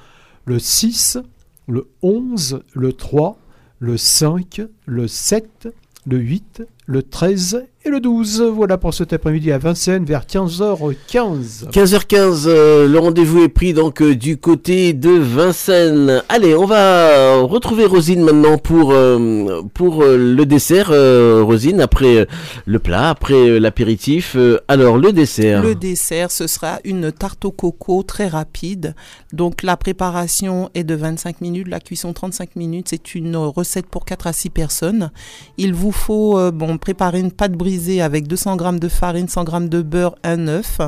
le 0.50 0.58
6, 0.58 1.20
le 1.68 1.92
11, 2.02 2.64
le 2.74 2.94
3, 2.94 3.38
le 3.78 3.98
5, 3.98 4.64
le 4.88 5.08
7, 5.08 5.70
le 6.08 6.18
8, 6.18 6.64
le 6.90 7.04
13 7.04 7.66
et 7.86 7.90
le 7.90 8.00
12. 8.00 8.42
Voilà 8.42 8.78
pour 8.80 8.94
cet 8.96 9.14
après-midi 9.14 9.52
à 9.52 9.60
Vincennes 9.60 10.06
vers 10.06 10.24
15h15. 10.26 11.70
15h15, 11.72 12.44
euh, 12.48 12.88
le 12.88 13.00
rendez-vous 13.00 13.44
est 13.44 13.48
pris 13.50 13.74
donc 13.74 14.02
euh, 14.02 14.16
du 14.16 14.38
côté 14.38 14.94
de 14.94 15.12
Vincennes. 15.12 16.24
Allez, 16.30 16.56
on 16.56 16.66
va 16.66 17.36
retrouver 17.42 17.86
Rosine 17.86 18.24
maintenant 18.24 18.58
pour, 18.58 18.92
euh, 18.92 19.62
pour 19.76 20.04
euh, 20.04 20.18
le 20.18 20.46
dessert. 20.48 20.90
euh, 20.92 21.42
Rosine, 21.46 21.80
après 21.80 22.18
euh, 22.18 22.26
le 22.66 22.80
plat, 22.80 23.10
après 23.12 23.36
euh, 23.36 23.60
l'apéritif. 23.60 24.36
Euh, 24.36 24.58
alors, 24.68 24.98
le 24.98 25.14
dessert. 25.14 25.62
Le 25.62 25.76
dessert, 25.76 26.32
ce 26.32 26.48
sera 26.48 26.80
une 26.84 27.12
tarte 27.12 27.46
au 27.46 27.52
coco 27.52 28.02
très 28.02 28.28
rapide. 28.28 28.96
Donc 29.32 29.62
la 29.64 29.78
préparation 29.78 30.70
est 30.74 30.84
de 30.84 30.96
25 30.96 31.40
minutes, 31.42 31.68
la 31.68 31.80
cuisson 31.80 32.14
35 32.14 32.56
minutes. 32.56 32.88
C'est 32.90 33.14
une 33.14 33.36
recette 33.38 33.86
pour 33.86 34.06
4 34.06 34.26
à 34.26 34.34
6 34.34 34.50
personnes. 34.50 35.12
Il 35.58 35.74
vous 35.76 35.92
faut, 35.92 36.38
euh, 36.40 36.50
bon, 36.52 36.78
préparer 36.80 37.20
une 37.20 37.32
pâte 37.32 37.54
brisée 37.54 38.02
avec 38.02 38.28
200 38.28 38.58
g 38.58 38.80
de 38.80 38.88
farine, 38.88 39.28
100 39.28 39.46
g 39.46 39.68
de 39.68 39.82
beurre, 39.82 40.16
un 40.24 40.48
œuf. 40.48 40.80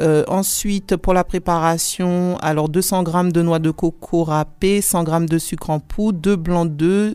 Euh, 0.00 0.24
ensuite, 0.28 0.96
pour 0.96 1.12
la 1.12 1.24
préparation, 1.24 2.38
alors 2.38 2.68
200 2.68 3.04
g 3.04 3.32
de 3.32 3.42
noix 3.42 3.58
de 3.58 3.70
coco 3.70 4.24
râpées, 4.24 4.80
100 4.80 5.06
g 5.06 5.26
de 5.26 5.38
sucre 5.38 5.70
en 5.70 5.80
poudre, 5.80 6.18
deux 6.18 6.36
blancs 6.36 6.70
d'œufs, 6.70 7.14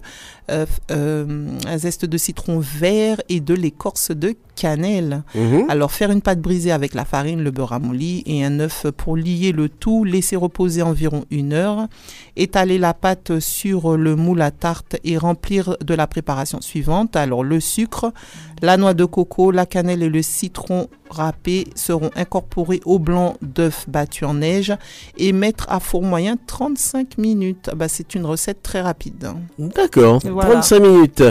euh, 0.51 0.65
euh, 0.91 1.47
un 1.67 1.77
zeste 1.77 2.05
de 2.05 2.17
citron 2.17 2.59
vert 2.59 3.19
et 3.29 3.39
de 3.39 3.55
l'écorce 3.55 4.11
de 4.11 4.35
cannelle. 4.55 5.23
Mhm. 5.33 5.65
Alors, 5.69 5.91
faire 5.91 6.11
une 6.11 6.21
pâte 6.21 6.39
brisée 6.39 6.71
avec 6.71 6.93
la 6.93 7.05
farine, 7.05 7.43
le 7.43 7.49
beurre 7.49 7.69
ramolli 7.69 8.21
et 8.27 8.45
un 8.45 8.59
œuf 8.59 8.85
pour 8.95 9.17
lier 9.17 9.51
le 9.51 9.69
tout, 9.69 10.03
laisser 10.03 10.35
reposer 10.35 10.83
environ 10.83 11.25
une 11.31 11.53
heure, 11.53 11.87
étaler 12.35 12.77
la 12.77 12.93
pâte 12.93 13.39
sur 13.39 13.97
le 13.97 14.15
moule 14.15 14.41
à 14.41 14.51
tarte 14.51 14.97
et 15.03 15.17
remplir 15.17 15.77
de 15.83 15.93
la 15.95 16.05
préparation 16.05 16.61
suivante. 16.61 17.15
Alors, 17.15 17.43
le 17.43 17.59
sucre, 17.59 18.13
la 18.61 18.77
noix 18.77 18.93
de 18.93 19.05
coco, 19.05 19.51
la 19.51 19.65
cannelle 19.65 20.03
et 20.03 20.09
le 20.09 20.21
citron 20.21 20.87
râpé 21.09 21.67
seront 21.75 22.09
incorporés 22.15 22.81
au 22.85 22.99
blanc 22.99 23.35
d'œuf 23.41 23.85
battu 23.87 24.25
en 24.25 24.35
neige 24.35 24.73
et 25.17 25.33
mettre 25.33 25.67
à 25.69 25.79
four 25.79 26.01
moyen 26.01 26.35
35 26.47 27.17
minutes. 27.17 27.69
Ah 27.71 27.75
bah, 27.75 27.87
c'est 27.87 28.15
une 28.15 28.25
recette 28.25 28.61
très 28.63 28.81
rapide. 28.81 29.27
D'accord, 29.59 30.19
Voilà. 30.23 30.51
35 30.61 30.79
minutes. 30.79 31.23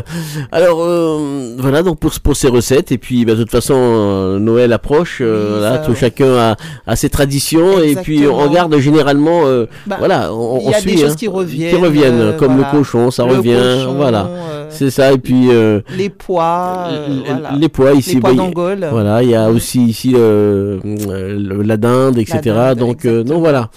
Alors 0.52 0.80
euh, 0.80 1.56
voilà 1.58 1.82
donc 1.82 1.98
pour, 1.98 2.12
pour 2.20 2.36
ces 2.36 2.48
recettes 2.48 2.92
et 2.92 2.98
puis 2.98 3.24
bah, 3.24 3.34
de 3.34 3.42
toute 3.42 3.50
façon 3.50 3.74
euh, 3.76 4.38
Noël 4.38 4.72
approche, 4.72 5.18
euh, 5.20 5.56
Oui, 5.56 5.62
là, 5.62 5.76
ça, 5.78 5.78
tout 5.86 5.94
chacun 5.94 6.34
a, 6.36 6.56
a 6.86 6.96
ses 6.96 7.08
traditions 7.10 7.80
et 7.80 7.96
puis 7.96 8.26
on 8.26 8.48
garde 8.50 8.76
généralement 8.78 9.42
Bah, 9.86 9.96
voilà 9.98 10.32
on, 10.32 10.58
il 10.60 10.64
y 10.64 10.68
on 10.68 10.72
a 10.72 10.74
suit 10.80 10.94
des 10.94 11.00
choses 11.02 11.12
hein, 11.12 11.16
qui 11.16 11.28
reviennent, 11.28 11.74
qui 11.76 11.82
reviennent 11.82 12.36
comme 12.36 12.54
voilà. 12.54 12.70
le 12.72 12.78
cochon 12.78 13.10
ça 13.10 13.24
Le 13.26 13.36
revient 13.36 13.54
cochon, 13.56 13.94
voilà 13.94 14.30
c'est 14.70 14.90
ça 14.90 15.12
et 15.12 15.18
puis 15.18 15.48
Les 15.96 16.10
pois, 16.10 16.88
voilà. 17.32 17.52
les 17.58 17.68
pois 17.68 17.92
ici 17.92 18.14
Les 18.16 18.20
pois 18.20 18.32
bah, 18.34 18.88
voilà 18.90 19.22
il 19.22 19.30
y 19.30 19.34
a 19.34 19.50
aussi 19.50 19.82
ici 19.86 20.12
euh, 20.16 20.78
la 21.64 21.76
dinde 21.76 22.18
etc 22.18 22.40
dinde, 22.44 22.78
donc 22.78 23.04
euh, 23.04 23.22
donc 23.24 23.40
voilà 23.40 23.70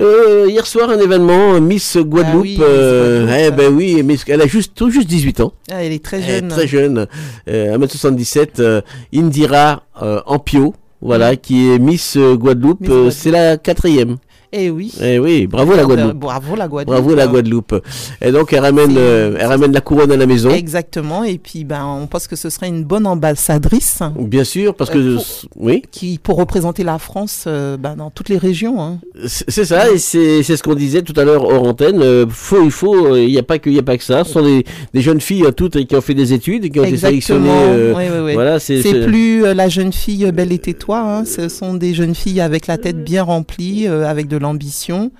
Euh, 0.00 0.46
hier 0.48 0.64
soir 0.64 0.90
un 0.90 0.98
événement 1.00 1.60
Miss 1.60 1.96
Guadeloupe 1.96 2.36
Ah 2.36 2.38
oui, 2.40 2.58
euh, 2.60 3.26
Guadeloupe. 3.26 3.44
eh 3.48 3.50
ben 3.50 3.74
oui 3.74 4.02
Miss- 4.04 4.24
elle 4.28 4.42
a 4.42 4.46
juste 4.46 4.72
tout 4.76 4.90
juste 4.90 5.08
18 5.08 5.40
ans 5.40 5.52
Ah, 5.72 5.82
elle 5.82 5.92
est 5.92 6.04
très 6.04 6.18
elle 6.18 6.30
est 6.30 6.38
jeune. 6.38 6.48
très 6.48 6.66
jeune, 6.68 7.06
euh, 7.48 7.76
1m77, 7.76 8.60
euh, 8.60 8.80
Indira 9.12 9.82
euh, 10.00 10.20
Ampio, 10.26 10.74
voilà, 11.02 11.34
qui 11.34 11.70
est 11.72 11.80
Miss 11.80 12.16
Guadeloupe. 12.16 12.82
Guadeloupe. 12.84 13.10
c'est 13.10 13.32
la 13.32 13.56
quatrième. 13.56 14.16
Eh 14.52 14.70
oui. 14.70 14.92
Eh 15.02 15.18
oui, 15.18 15.46
bravo 15.46 15.74
la 15.76 15.84
Guadeloupe. 15.84 16.16
Bravo 16.18 16.56
la 16.56 16.68
Guadeloupe. 16.68 16.94
Bravo 16.94 17.14
la 17.14 17.26
Guadeloupe. 17.26 17.74
Et 18.22 18.32
donc 18.32 18.52
elle 18.52 18.60
ramène, 18.60 18.94
euh, 18.96 19.36
elle 19.38 19.46
ramène 19.46 19.72
la 19.72 19.80
couronne 19.82 20.10
à 20.10 20.16
la 20.16 20.24
maison. 20.26 20.50
Exactement. 20.50 21.22
Et 21.24 21.36
puis, 21.38 21.64
ben, 21.64 21.84
on 21.84 22.06
pense 22.06 22.26
que 22.26 22.34
ce 22.36 22.48
serait 22.48 22.68
une 22.68 22.82
bonne 22.84 23.06
ambassadrice. 23.06 23.98
Bien 24.18 24.44
sûr, 24.44 24.74
parce 24.74 24.88
que 24.90 24.98
Euh, 24.98 25.14
pour- 25.16 25.26
oui, 25.56 25.82
Qui, 25.90 26.18
pour 26.22 26.36
représenter 26.38 26.82
la 26.82 26.98
France 26.98 27.44
euh, 27.46 27.76
ben, 27.76 27.94
dans 27.96 28.10
toutes 28.10 28.28
les 28.30 28.38
régions. 28.38 28.80
hein. 28.80 28.98
c'est 29.26 29.64
ça, 29.66 29.90
et 29.90 29.98
c'est 29.98 30.42
ce 30.42 30.62
qu'on 30.62 30.74
disait 30.74 31.02
tout 31.02 31.18
à 31.20 31.24
l'heure 31.24 31.44
hors 31.44 31.64
antenne. 31.68 32.02
faut, 32.30 32.62
il 32.64 32.70
faut, 32.70 33.16
il 33.16 33.26
n'y 33.28 33.38
a 33.38 33.42
pas 33.42 33.58
que, 33.58 33.68
il 33.68 33.76
y 33.76 33.78
a 33.78 33.82
pas 33.82 33.98
que 33.98 34.04
ça. 34.04 34.24
Ce 34.24 34.32
sont 34.32 34.42
des, 34.42 34.64
des 34.94 35.00
jeunes 35.02 35.20
filles 35.20 35.44
toutes 35.56 35.84
qui 35.86 35.94
ont 35.94 36.00
fait 36.00 36.14
des 36.14 36.32
études, 36.32 36.70
qui 36.72 36.80
ont 36.80 36.84
été 36.84 36.96
sélectionnées. 36.96 37.50
Oui, 37.96 38.04
oui, 38.12 38.18
oui. 38.24 38.32
Voilà, 38.34 38.58
c'est 38.60 38.80
plus 39.06 39.42
la 39.42 39.68
jeune 39.68 39.92
fille 39.92 40.30
belle 40.32 40.52
et 40.52 40.58
tais-toi. 40.58 40.98
hein. 41.00 41.24
Ce 41.26 41.48
sont 41.50 41.74
des 41.74 41.92
jeunes 41.92 42.14
filles 42.14 42.40
avec 42.40 42.66
la 42.66 42.78
tête 42.78 43.04
bien 43.04 43.22
remplie, 43.22 43.86
avec 43.86 44.28
de 44.28 44.37
l'ambition. 44.38 45.10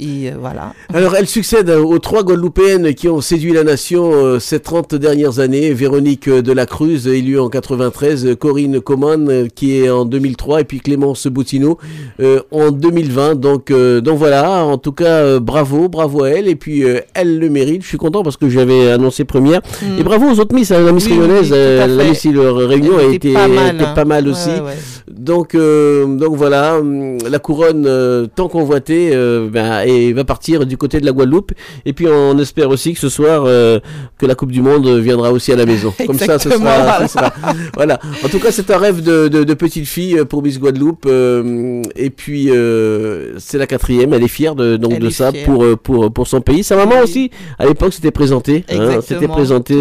Et 0.00 0.30
euh, 0.30 0.34
voilà. 0.40 0.72
Alors, 0.94 1.14
elle 1.14 1.26
succède 1.26 1.68
aux 1.70 1.98
trois 1.98 2.22
Guadeloupéennes 2.22 2.94
qui 2.94 3.08
ont 3.08 3.20
séduit 3.20 3.52
la 3.52 3.64
nation 3.64 4.10
euh, 4.14 4.38
ces 4.38 4.58
30 4.60 4.94
dernières 4.94 5.40
années. 5.40 5.72
Véronique 5.74 6.26
euh, 6.28 6.40
de 6.40 6.52
la 6.52 6.64
Cruz, 6.64 7.06
élue 7.06 7.38
en 7.38 7.48
93, 7.50 8.26
euh, 8.26 8.34
Corinne 8.34 8.80
Coman, 8.80 9.48
qui 9.54 9.76
est 9.78 9.90
en 9.90 10.06
2003, 10.06 10.62
et 10.62 10.64
puis 10.64 10.80
Clémence 10.80 11.26
Boutineau 11.26 11.76
euh, 12.20 12.40
en 12.50 12.70
2020. 12.70 13.34
Donc, 13.34 13.70
euh, 13.70 14.00
donc 14.00 14.18
voilà, 14.18 14.64
en 14.64 14.78
tout 14.78 14.92
cas, 14.92 15.38
bravo, 15.38 15.88
bravo 15.88 16.24
à 16.24 16.30
elle. 16.30 16.48
Et 16.48 16.56
puis, 16.56 16.82
euh, 16.84 17.00
elle 17.14 17.38
le 17.38 17.50
mérite. 17.50 17.82
Je 17.82 17.88
suis 17.88 17.98
content 17.98 18.22
parce 18.22 18.38
que 18.38 18.48
j'avais 18.48 18.90
annoncé 18.90 19.24
première. 19.24 19.60
Mm. 19.82 19.98
Et 19.98 20.02
bravo 20.02 20.30
aux 20.30 20.40
autres 20.40 20.54
Miss. 20.54 20.70
hein, 20.72 20.80
La 20.82 20.92
Miss 20.92 21.04
Oui, 21.06 21.12
oui, 21.12 21.18
Réunionnaise, 21.18 21.50
euh, 21.54 21.86
la. 21.86 22.04
Miss 22.04 22.26
Réunion 22.26 22.96
a 22.98 23.02
été, 23.04 23.34
pas 23.34 23.48
mal, 23.48 23.74
était 23.74 23.84
hein. 23.84 23.92
pas 23.94 24.04
mal 24.06 24.24
Ouais, 24.24 24.30
aussi. 24.30 24.48
ouais. 24.48 24.76
Donc, 25.10 25.54
donc 25.54 26.36
voilà, 26.36 26.78
hum, 26.78 27.18
la 27.28 27.38
couronne 27.38 28.28
tant 28.34 28.48
convoitée 28.48 29.10
ben, 29.50 29.82
et 29.90 30.12
va 30.12 30.24
partir 30.24 30.66
du 30.66 30.76
côté 30.76 31.00
de 31.00 31.06
la 31.06 31.12
Guadeloupe. 31.12 31.52
Et 31.84 31.92
puis 31.92 32.06
on 32.08 32.38
espère 32.38 32.68
aussi 32.70 32.94
que 32.94 33.00
ce 33.00 33.08
soir 33.08 33.44
euh, 33.46 33.80
que 34.18 34.26
la 34.26 34.34
Coupe 34.34 34.52
du 34.52 34.62
Monde 34.62 34.88
viendra 34.98 35.32
aussi 35.32 35.52
à 35.52 35.56
la 35.56 35.66
maison. 35.66 35.92
Comme 36.06 36.18
ça, 36.18 36.38
ce 36.38 36.50
sera, 36.50 36.58
voilà. 36.58 37.08
ce 37.08 37.12
sera- 37.14 37.32
voilà. 37.74 37.98
En 38.24 38.28
tout 38.28 38.38
cas, 38.38 38.50
c'est 38.52 38.70
un 38.70 38.78
rêve 38.78 39.02
de, 39.02 39.28
de, 39.28 39.44
de 39.44 39.54
petite 39.54 39.86
fille 39.86 40.18
euh, 40.18 40.24
pour 40.24 40.42
Miss 40.42 40.58
Guadeloupe. 40.58 41.04
euh, 41.06 41.82
et 41.96 42.10
puis 42.10 42.50
euh, 42.50 43.34
c'est 43.38 43.58
la 43.58 43.66
quatrième. 43.66 44.12
Elle 44.14 44.22
est 44.22 44.28
fière 44.28 44.54
de, 44.54 44.76
donc 44.76 44.92
Elle 44.94 45.00
de 45.02 45.10
ça 45.10 45.30
pour, 45.44 45.64
pour 45.78 46.12
pour 46.12 46.26
son 46.26 46.40
pays. 46.40 46.62
Sa 46.64 46.76
maman 46.76 47.00
aussi 47.02 47.30
à 47.58 47.66
l'époque 47.66 47.92
s'était 47.92 48.10
présentée. 48.10 48.64
hein, 48.80 48.86
s'était 49.02 49.26
présentée. 49.34 49.74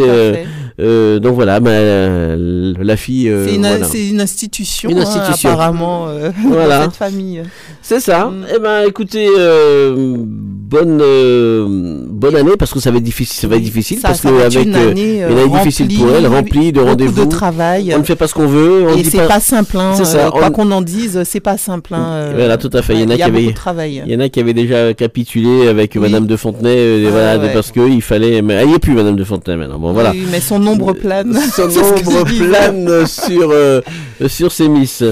Euh, 0.80 1.19
donc 1.19 1.35
voilà, 1.35 1.59
ben, 1.59 1.69
euh, 1.72 2.74
la 2.80 2.95
fille. 2.98 3.30
euh, 3.30 3.45
C'est 3.48 3.56
une, 3.56 3.61
voilà. 3.67 3.85
c'est 3.85 4.08
une 4.08 4.22
institution, 4.22 4.90
Une 4.90 4.99
hein, 4.99 5.01
institution. 5.01 5.49
apparemment, 5.51 6.08
euh, 6.08 6.32
Voilà. 6.48 6.80
dans 6.80 6.83
cette 6.85 6.95
famille. 6.98 7.43
C'est 7.82 7.99
ça. 7.99 8.32
Eh 8.56 8.59
ben, 8.59 8.83
écoutez, 8.88 9.27
euh, 9.38 10.16
bonne 10.69 10.99
euh, 11.01 11.65
bonne 12.07 12.35
année 12.35 12.51
parce 12.57 12.72
que 12.73 12.80
ça 12.80 12.91
va 12.91 12.98
être 12.98 13.03
difficile. 13.03 13.39
Ça 13.39 13.48
va 13.48 13.56
être 13.56 13.64
difficile 13.64 13.98
Ça- 13.99 14.09
parce 14.09 14.22
ça 14.22 14.30
que 14.30 14.35
avec 14.41 14.64
une 14.65 14.75
euh, 14.75 14.91
année, 14.91 15.23
euh, 15.23 15.30
une 15.31 15.38
année 15.39 15.49
difficile 15.59 15.88
pour 15.88 16.06
remplie, 16.06 16.15
elle, 16.17 16.27
remplie 16.27 16.72
de 16.72 16.80
rendez-vous, 16.80 17.25
de 17.25 17.30
travail. 17.30 17.91
On 17.95 17.99
ne 17.99 18.03
fait 18.03 18.15
pas 18.15 18.27
ce 18.27 18.33
qu'on 18.33 18.48
veut. 18.48 18.85
On 18.89 18.95
Et 18.98 19.03
c'est 19.03 19.25
pas 19.27 19.39
simple, 19.39 19.77
hein, 19.77 19.95
ça. 20.03 20.30
quoi 20.31 20.48
on- 20.48 20.51
qu'on 20.51 20.72
en 20.72 20.81
dise, 20.81 21.23
c'est 21.25 21.39
pas 21.39 21.57
simple. 21.57 21.93
hein, 21.95 22.31
Voilà, 22.35 22.57
tout 22.57 22.69
à 22.73 22.81
fait. 22.81 22.93
Il 22.93 23.01
y 23.01 23.03
en 23.03 23.09
a 23.09 23.15
qui 23.15 23.23
avaient, 23.23 23.43
il 24.06 24.11
y 24.11 24.15
en 24.15 24.19
a 24.19 24.30
qui 24.30 24.39
avaient 24.39 24.53
déjà 24.53 24.93
capitulé 24.93 25.67
avec 25.67 25.95
Madame 25.95 26.27
de 26.27 26.35
Fontenay, 26.35 27.06
Ah, 27.07 27.09
voilà, 27.11 27.38
ouais. 27.39 27.53
parce 27.53 27.72
que 27.72 27.88
il 27.89 28.01
fallait. 28.01 28.41
Mais 28.41 28.53
elle 28.53 28.67
n'y 28.67 28.75
est 28.75 28.80
plus, 28.80 28.93
Madame 28.93 29.15
de 29.15 29.23
Fontenay 29.23 29.57
maintenant. 29.57 29.80
Bon, 29.80 29.91
voilà. 29.93 30.11
Oui, 30.11 30.23
mais 30.31 30.39
son 30.39 30.59
nombre 30.59 30.93
plane. 30.93 31.33
Son 31.56 31.67
disais. 31.67 32.48
plane 32.48 33.06
sur 33.07 33.51
sur 34.27 34.51
ces 34.51 34.67
Miss. 34.69 35.03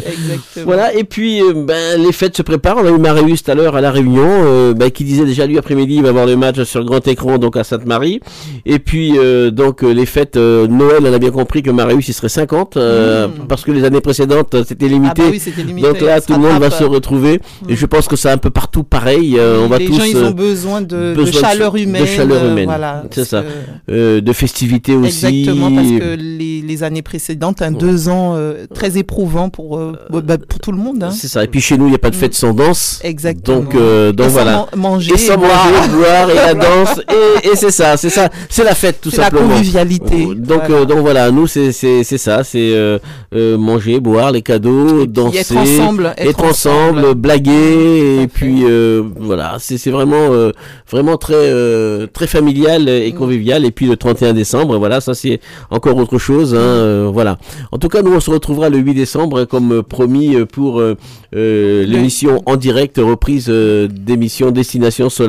Voilà. 0.65 0.93
Et 0.93 1.03
puis 1.03 1.41
ben, 1.55 1.99
les 2.01 2.11
fêtes 2.11 2.37
se 2.37 2.41
préparent. 2.43 2.77
On 2.77 2.85
a 2.85 2.89
eu 2.91 2.99
Marius 2.99 3.43
tout 3.43 3.51
à 3.51 3.55
l'heure 3.55 3.75
à 3.75 3.81
la 3.81 3.91
Réunion, 3.91 4.73
ben, 4.73 4.91
qui 4.91 5.03
disait 5.03 5.25
déjà 5.25 5.46
lui 5.47 5.57
après-midi 5.57 5.95
il 5.95 6.03
va 6.03 6.11
voir 6.11 6.25
le 6.25 6.35
match 6.35 6.61
sur 6.63 6.79
le 6.79 6.85
grand 6.85 7.05
écran 7.07 7.37
donc 7.37 7.57
à 7.57 7.63
Sainte-Marie. 7.63 8.19
Et 8.65 8.79
puis 8.79 9.17
euh, 9.17 9.49
donc 9.51 9.83
euh, 9.83 9.91
les 9.93 10.05
fêtes 10.05 10.37
euh, 10.37 10.67
Noël, 10.67 10.99
on 11.01 11.13
a 11.13 11.17
bien 11.19 11.31
compris 11.31 11.63
que 11.63 11.71
Marius 11.71 12.07
il 12.09 12.13
serait 12.13 12.29
50 12.29 12.77
euh, 12.77 13.27
parce 13.47 13.63
que 13.63 13.71
les 13.71 13.83
années 13.83 14.01
précédentes 14.01 14.55
c'était 14.67 14.87
limité. 14.87 15.13
Ah 15.17 15.23
bah 15.23 15.29
oui, 15.31 15.39
c'était 15.39 15.63
limité, 15.63 15.87
Donc 15.87 16.01
là 16.01 16.21
tout 16.21 16.33
le 16.33 16.39
monde 16.39 16.59
va 16.61 16.69
se 16.69 16.83
retrouver. 16.83 17.39
Et 17.69 17.75
je 17.75 17.85
pense 17.85 18.07
que 18.07 18.15
c'est 18.15 18.29
un 18.29 18.37
peu 18.37 18.49
partout 18.49 18.83
pareil. 18.83 19.37
on 19.39 19.67
va 19.67 19.77
les 19.77 19.85
tous. 19.87 19.95
gens, 19.97 20.03
ils 20.03 20.17
ont 20.17 20.31
besoin 20.31 20.81
de, 20.81 21.25
chaleur 21.25 21.75
humaine. 21.75 22.01
De 22.01 22.07
chaleur 22.07 22.45
humaine. 22.45 22.65
voilà, 22.65 23.03
c'est 23.11 23.25
ça. 23.25 23.43
que- 23.87 24.19
de 24.19 24.33
festivités 24.33 24.95
aussi. 24.95 25.25
Exactement, 25.25 25.71
parce 25.73 25.87
que 25.87 26.15
les, 26.15 26.61
les 26.61 26.83
années 26.83 27.01
précédentes, 27.01 27.61
un 27.61 27.71
deux 27.71 28.09
ans 28.09 28.37
très 28.73 28.97
éprouvant 28.97 29.49
pour, 29.49 29.79
bah, 30.11 30.37
pour 30.37 30.59
tout 30.59 30.71
le 30.71 30.77
monde. 30.77 31.03
hein. 31.03 31.11
C'est 31.11 31.27
ça. 31.27 31.43
Et 31.43 31.47
puis 31.47 31.61
chez 31.61 31.77
nous, 31.77 31.85
il 31.85 31.89
n'y 31.89 31.95
a 31.95 31.99
pas 31.99 32.09
de 32.09 32.15
fête 32.15 32.33
sans 32.33 32.53
danse. 32.53 32.99
Exactement. 33.03 33.57
Donc, 33.61 33.73
donc 33.73 34.27
Et 34.27 34.29
voilà. 34.29 34.67
manger 34.75 35.13
Et 35.13 35.17
sans 35.17 35.33
et 35.33 35.36
boire. 35.37 36.29
et 36.29 36.35
la 36.35 36.53
danse. 36.53 37.01
Et, 37.43 37.49
et 37.49 37.55
c'est 37.55 37.71
ça, 37.71 37.97
c'est 37.97 38.09
ça. 38.09 38.29
C'est 38.49 38.63
la 38.63 38.75
fête, 38.75 38.99
tout 39.01 39.09
C'est 39.09 39.17
la 39.17 39.23
simplement. 39.25 39.49
convivialité. 39.49 40.25
Donc, 40.35 40.61
Voilà. 40.67 40.75
euh, 40.81 40.85
donc 40.85 40.99
voilà, 40.99 41.31
nous, 41.31 41.47
c'est, 41.47 41.71
c'est, 41.71 42.03
c'est 42.03 42.17
ça. 42.17 42.43
C'est 42.43 42.71
euh, 42.73 42.99
euh, 43.35 43.57
manger, 43.57 43.99
boire, 43.99 44.31
les 44.31 44.41
cadeaux, 44.41 45.05
danser. 45.05 45.39
être 45.39 45.57
ensemble, 45.57 46.13
être 46.17 46.29
être 46.29 46.43
ensemble, 46.43 46.99
ensemble. 46.99 47.15
blaguer. 47.15 48.21
Et 48.23 48.27
puis, 48.27 48.63
euh, 48.63 49.03
voilà. 49.19 49.57
C'est, 49.59 49.77
c'est 49.77 49.91
vraiment, 49.91 50.31
euh, 50.31 50.51
vraiment 50.89 51.17
très, 51.17 51.33
euh, 51.35 52.07
très 52.11 52.27
familial 52.27 52.89
et 52.89 53.11
convivial. 53.11 53.65
Et 53.65 53.71
puis, 53.71 53.85
le 53.87 53.97
31 53.97 54.33
décembre, 54.33 54.77
voilà, 54.77 55.01
ça, 55.01 55.13
c'est 55.13 55.39
encore 55.69 55.97
autre 55.97 56.17
chose. 56.17 56.53
Hein, 56.53 56.57
euh, 56.57 57.09
voilà. 57.11 57.37
En 57.71 57.77
tout 57.77 57.87
cas, 57.89 58.01
nous, 58.01 58.13
on 58.13 58.19
se 58.19 58.29
retrouvera 58.31 58.69
le 58.69 58.77
8 58.77 58.93
décembre, 58.93 59.45
comme 59.45 59.71
euh, 59.73 59.81
promis, 59.83 60.35
euh, 60.35 60.45
pour 60.45 60.79
euh, 60.79 60.95
euh, 61.35 61.85
l'émission 61.85 62.41
en 62.45 62.55
direct, 62.55 62.97
reprise 62.97 63.47
euh, 63.49 63.87
d'émission 63.87 64.51
Destination 64.51 65.09
Soleil. 65.09 65.26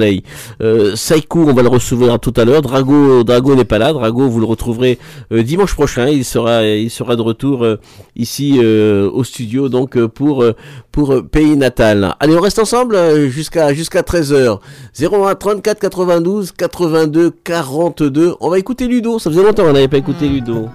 Euh, 0.61 0.97
Saikou, 0.97 1.47
on 1.49 1.53
va 1.53 1.63
le 1.63 1.69
recevoir 1.69 2.21
tout 2.21 2.33
à 2.37 2.45
l'heure. 2.45 2.63
Drago, 2.63 3.25
Drago 3.25 3.55
n'est 3.55 3.65
pas 3.65 3.79
là. 3.79 3.93
Drago, 3.93 4.29
vous 4.29 4.41
le 4.41 4.47
retrouverez 4.47 4.99
euh, 5.33 5.43
dimanche 5.43 5.75
prochain. 5.75 6.09
Il 6.09 6.25
sera, 6.25 6.65
il 6.65 6.91
sera 6.91 7.17
de 7.17 7.23
retour 7.23 7.65
euh, 7.65 7.77
ici 8.17 8.59
au 8.59 9.25
studio, 9.25 9.69
donc 9.69 9.99
pour 10.07 10.45
pour 10.93 11.23
Pays 11.31 11.57
Natal. 11.57 12.15
Allez, 12.21 12.37
on 12.37 12.41
reste 12.41 12.59
ensemble 12.59 12.97
jusqu'à 13.29 13.73
jusqu'à 13.73 14.03
13h. 14.03 14.59
01 15.01 15.35
34 15.35 15.79
92 15.79 16.53
82 16.53 17.31
42. 17.45 18.35
On 18.41 18.51
va 18.51 18.59
écouter 18.59 18.87
Ludo. 18.87 19.19
Ça 19.19 19.31
faisait 19.31 19.43
longtemps 19.43 19.65
qu'on 19.65 19.73
n'avait 19.73 19.89
pas 19.89 19.99
écouté 19.99 20.29
Ludo. 20.29 20.69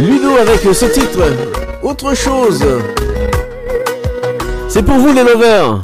Ludo 0.00 0.30
avec 0.40 0.60
ce 0.74 0.86
titre. 0.86 1.20
Autre 1.82 2.14
chose. 2.14 2.64
C'est 4.66 4.82
pour 4.82 4.96
vous 4.96 5.12
les 5.12 5.22
lovers. 5.22 5.78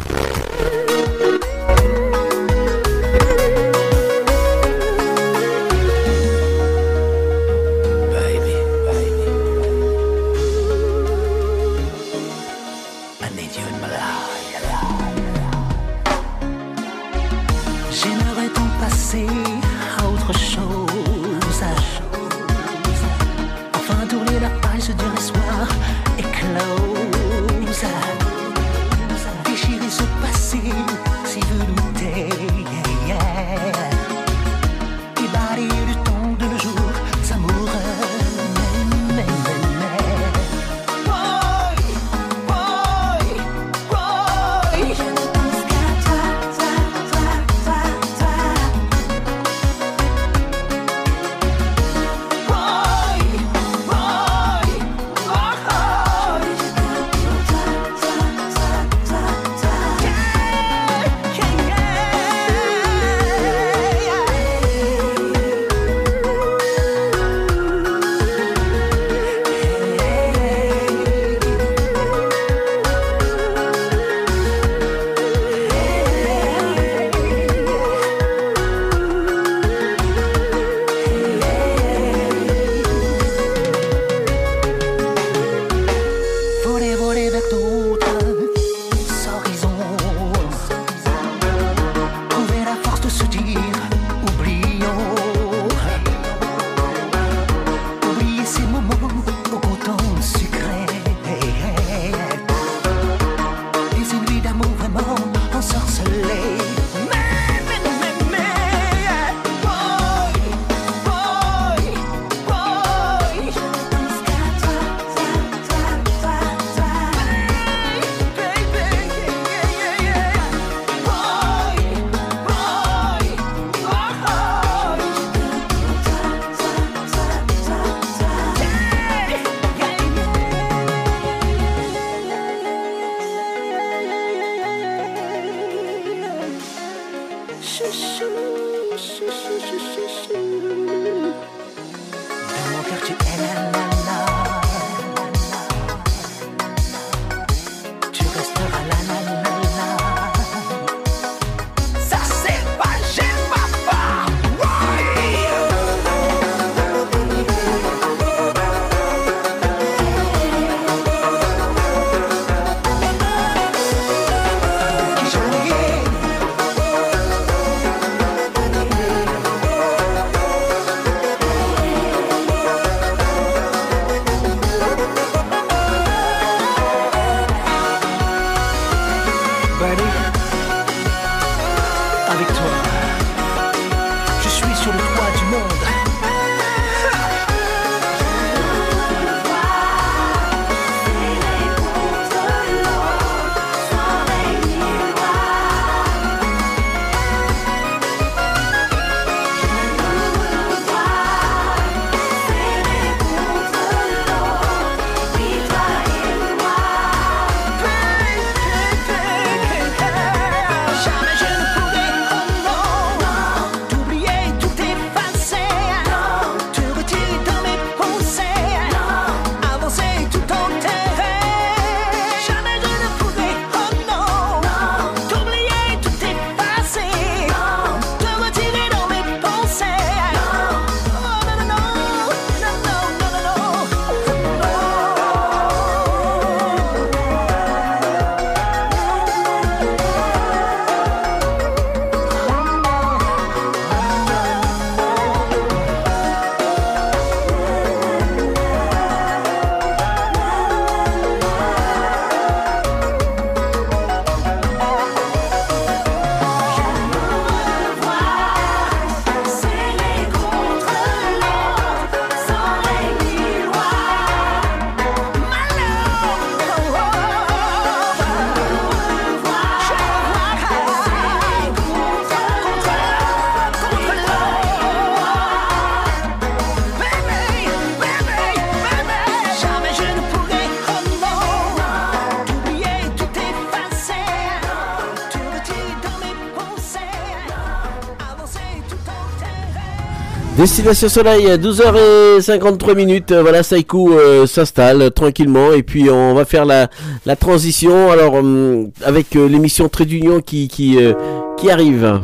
Destination 290.57 291.11
Soleil, 291.11 291.47
12h53 291.59 292.95
minutes. 292.95 293.33
Voilà, 293.33 293.63
Saiku 293.63 294.13
euh, 294.13 294.47
s'installe 294.47 295.11
tranquillement 295.11 295.75
et 295.75 295.83
puis 295.83 296.09
on 296.09 296.33
va 296.33 296.47
faire 296.47 296.65
la, 296.65 296.89
transition. 297.37 298.11
Alors 298.11 298.35
hum, 298.35 298.91
avec 299.05 299.37
euh, 299.37 299.49
l'émission 299.49 299.91
Très 299.91 300.07
d'Union 300.07 300.41
qui 300.41 300.69
qui, 300.69 300.97
euh, 300.97 301.13
qui 301.59 301.71
arrive. 301.71 302.21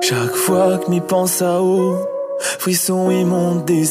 Chaque 0.00 0.36
fois 0.36 0.78
que 0.78 0.90
m'y 0.90 1.00
pense 1.00 1.42
à 1.42 1.60
haut, 1.60 1.96
frisson 2.38 3.10
immonde 3.10 3.64
des. 3.64 3.84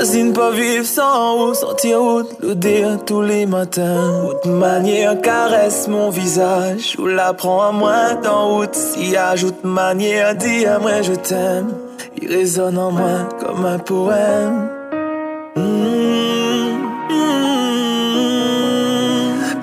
Imagine 0.00 0.32
pas 0.32 0.50
vivre 0.52 0.86
sans 0.86 1.36
route, 1.36 1.56
sortir 1.56 2.00
route, 2.00 2.30
le 2.40 2.54
dire 2.54 3.04
tous 3.04 3.20
les 3.20 3.44
matins. 3.44 4.22
Route 4.22 4.46
manière 4.46 5.20
caresse 5.20 5.88
mon 5.88 6.08
visage, 6.08 6.96
ou 6.98 7.06
la 7.06 7.34
prend 7.34 7.60
à 7.68 7.70
moi 7.70 8.14
dans 8.14 8.48
route. 8.48 8.74
Si 8.74 9.14
ajoute 9.14 9.62
manière 9.62 10.34
dire 10.36 10.76
à 10.76 10.78
moi 10.78 11.02
je 11.02 11.12
t'aime, 11.12 11.74
il 12.16 12.32
résonne 12.32 12.78
en 12.78 12.92
moi 12.92 13.28
comme 13.40 13.66
un 13.66 13.78
poème. 13.78 14.70
Mm, 15.56 15.60
mm. 17.10 17.22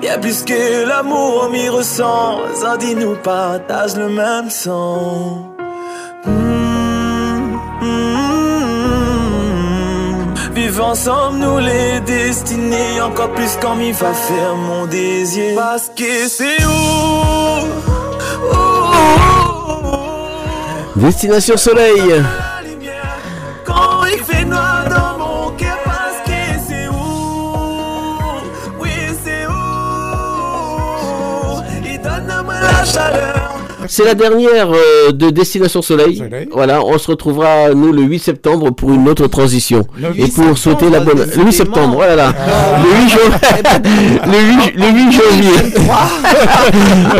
Bien 0.00 0.18
plus 0.20 0.44
que 0.44 0.86
l'amour, 0.86 1.48
m'y 1.50 1.68
ressent. 1.68 2.38
Dit 2.78 2.94
nous 2.94 3.16
partage 3.16 3.96
le 3.96 4.08
même 4.08 4.50
sang. 4.50 5.57
Ensemble, 10.80 11.38
nous 11.38 11.58
les 11.58 12.00
destinées. 12.00 13.00
Encore 13.00 13.32
plus 13.32 13.58
quand 13.60 13.74
m'y 13.74 13.92
va 13.92 14.12
faire 14.14 14.54
mon 14.54 14.86
désir. 14.86 15.54
Parce 15.56 15.90
que 15.94 16.28
c'est 16.28 16.64
où? 16.64 17.38
Destination 20.96 21.56
Soleil. 21.56 22.22
C'est 33.98 34.04
la 34.04 34.14
dernière 34.14 34.70
euh, 34.70 35.10
de 35.10 35.30
Destination 35.30 35.82
Soleil. 35.82 36.22
Voilà, 36.52 36.84
on 36.84 36.96
se 36.98 37.10
retrouvera 37.10 37.70
nous 37.74 37.90
le 37.90 38.02
8 38.02 38.20
septembre 38.20 38.70
pour 38.70 38.92
une 38.92 39.08
autre 39.08 39.26
transition. 39.26 39.88
Et 40.16 40.22
8 40.22 40.34
pour 40.36 40.56
souhaiter 40.56 40.88
la 40.88 41.00
bonne. 41.00 41.18
Le 41.18 41.44
8 41.44 41.52
septembre, 41.52 41.94
voilà. 41.96 42.14
là. 42.14 42.32
Ah. 42.38 42.80
Le 42.80 42.90
8 43.02 43.08
janvier. 43.10 44.20
le 44.24 44.38
8, 44.62 44.74
le 44.76 44.86
8 44.86 45.12
janvier. 45.12 45.82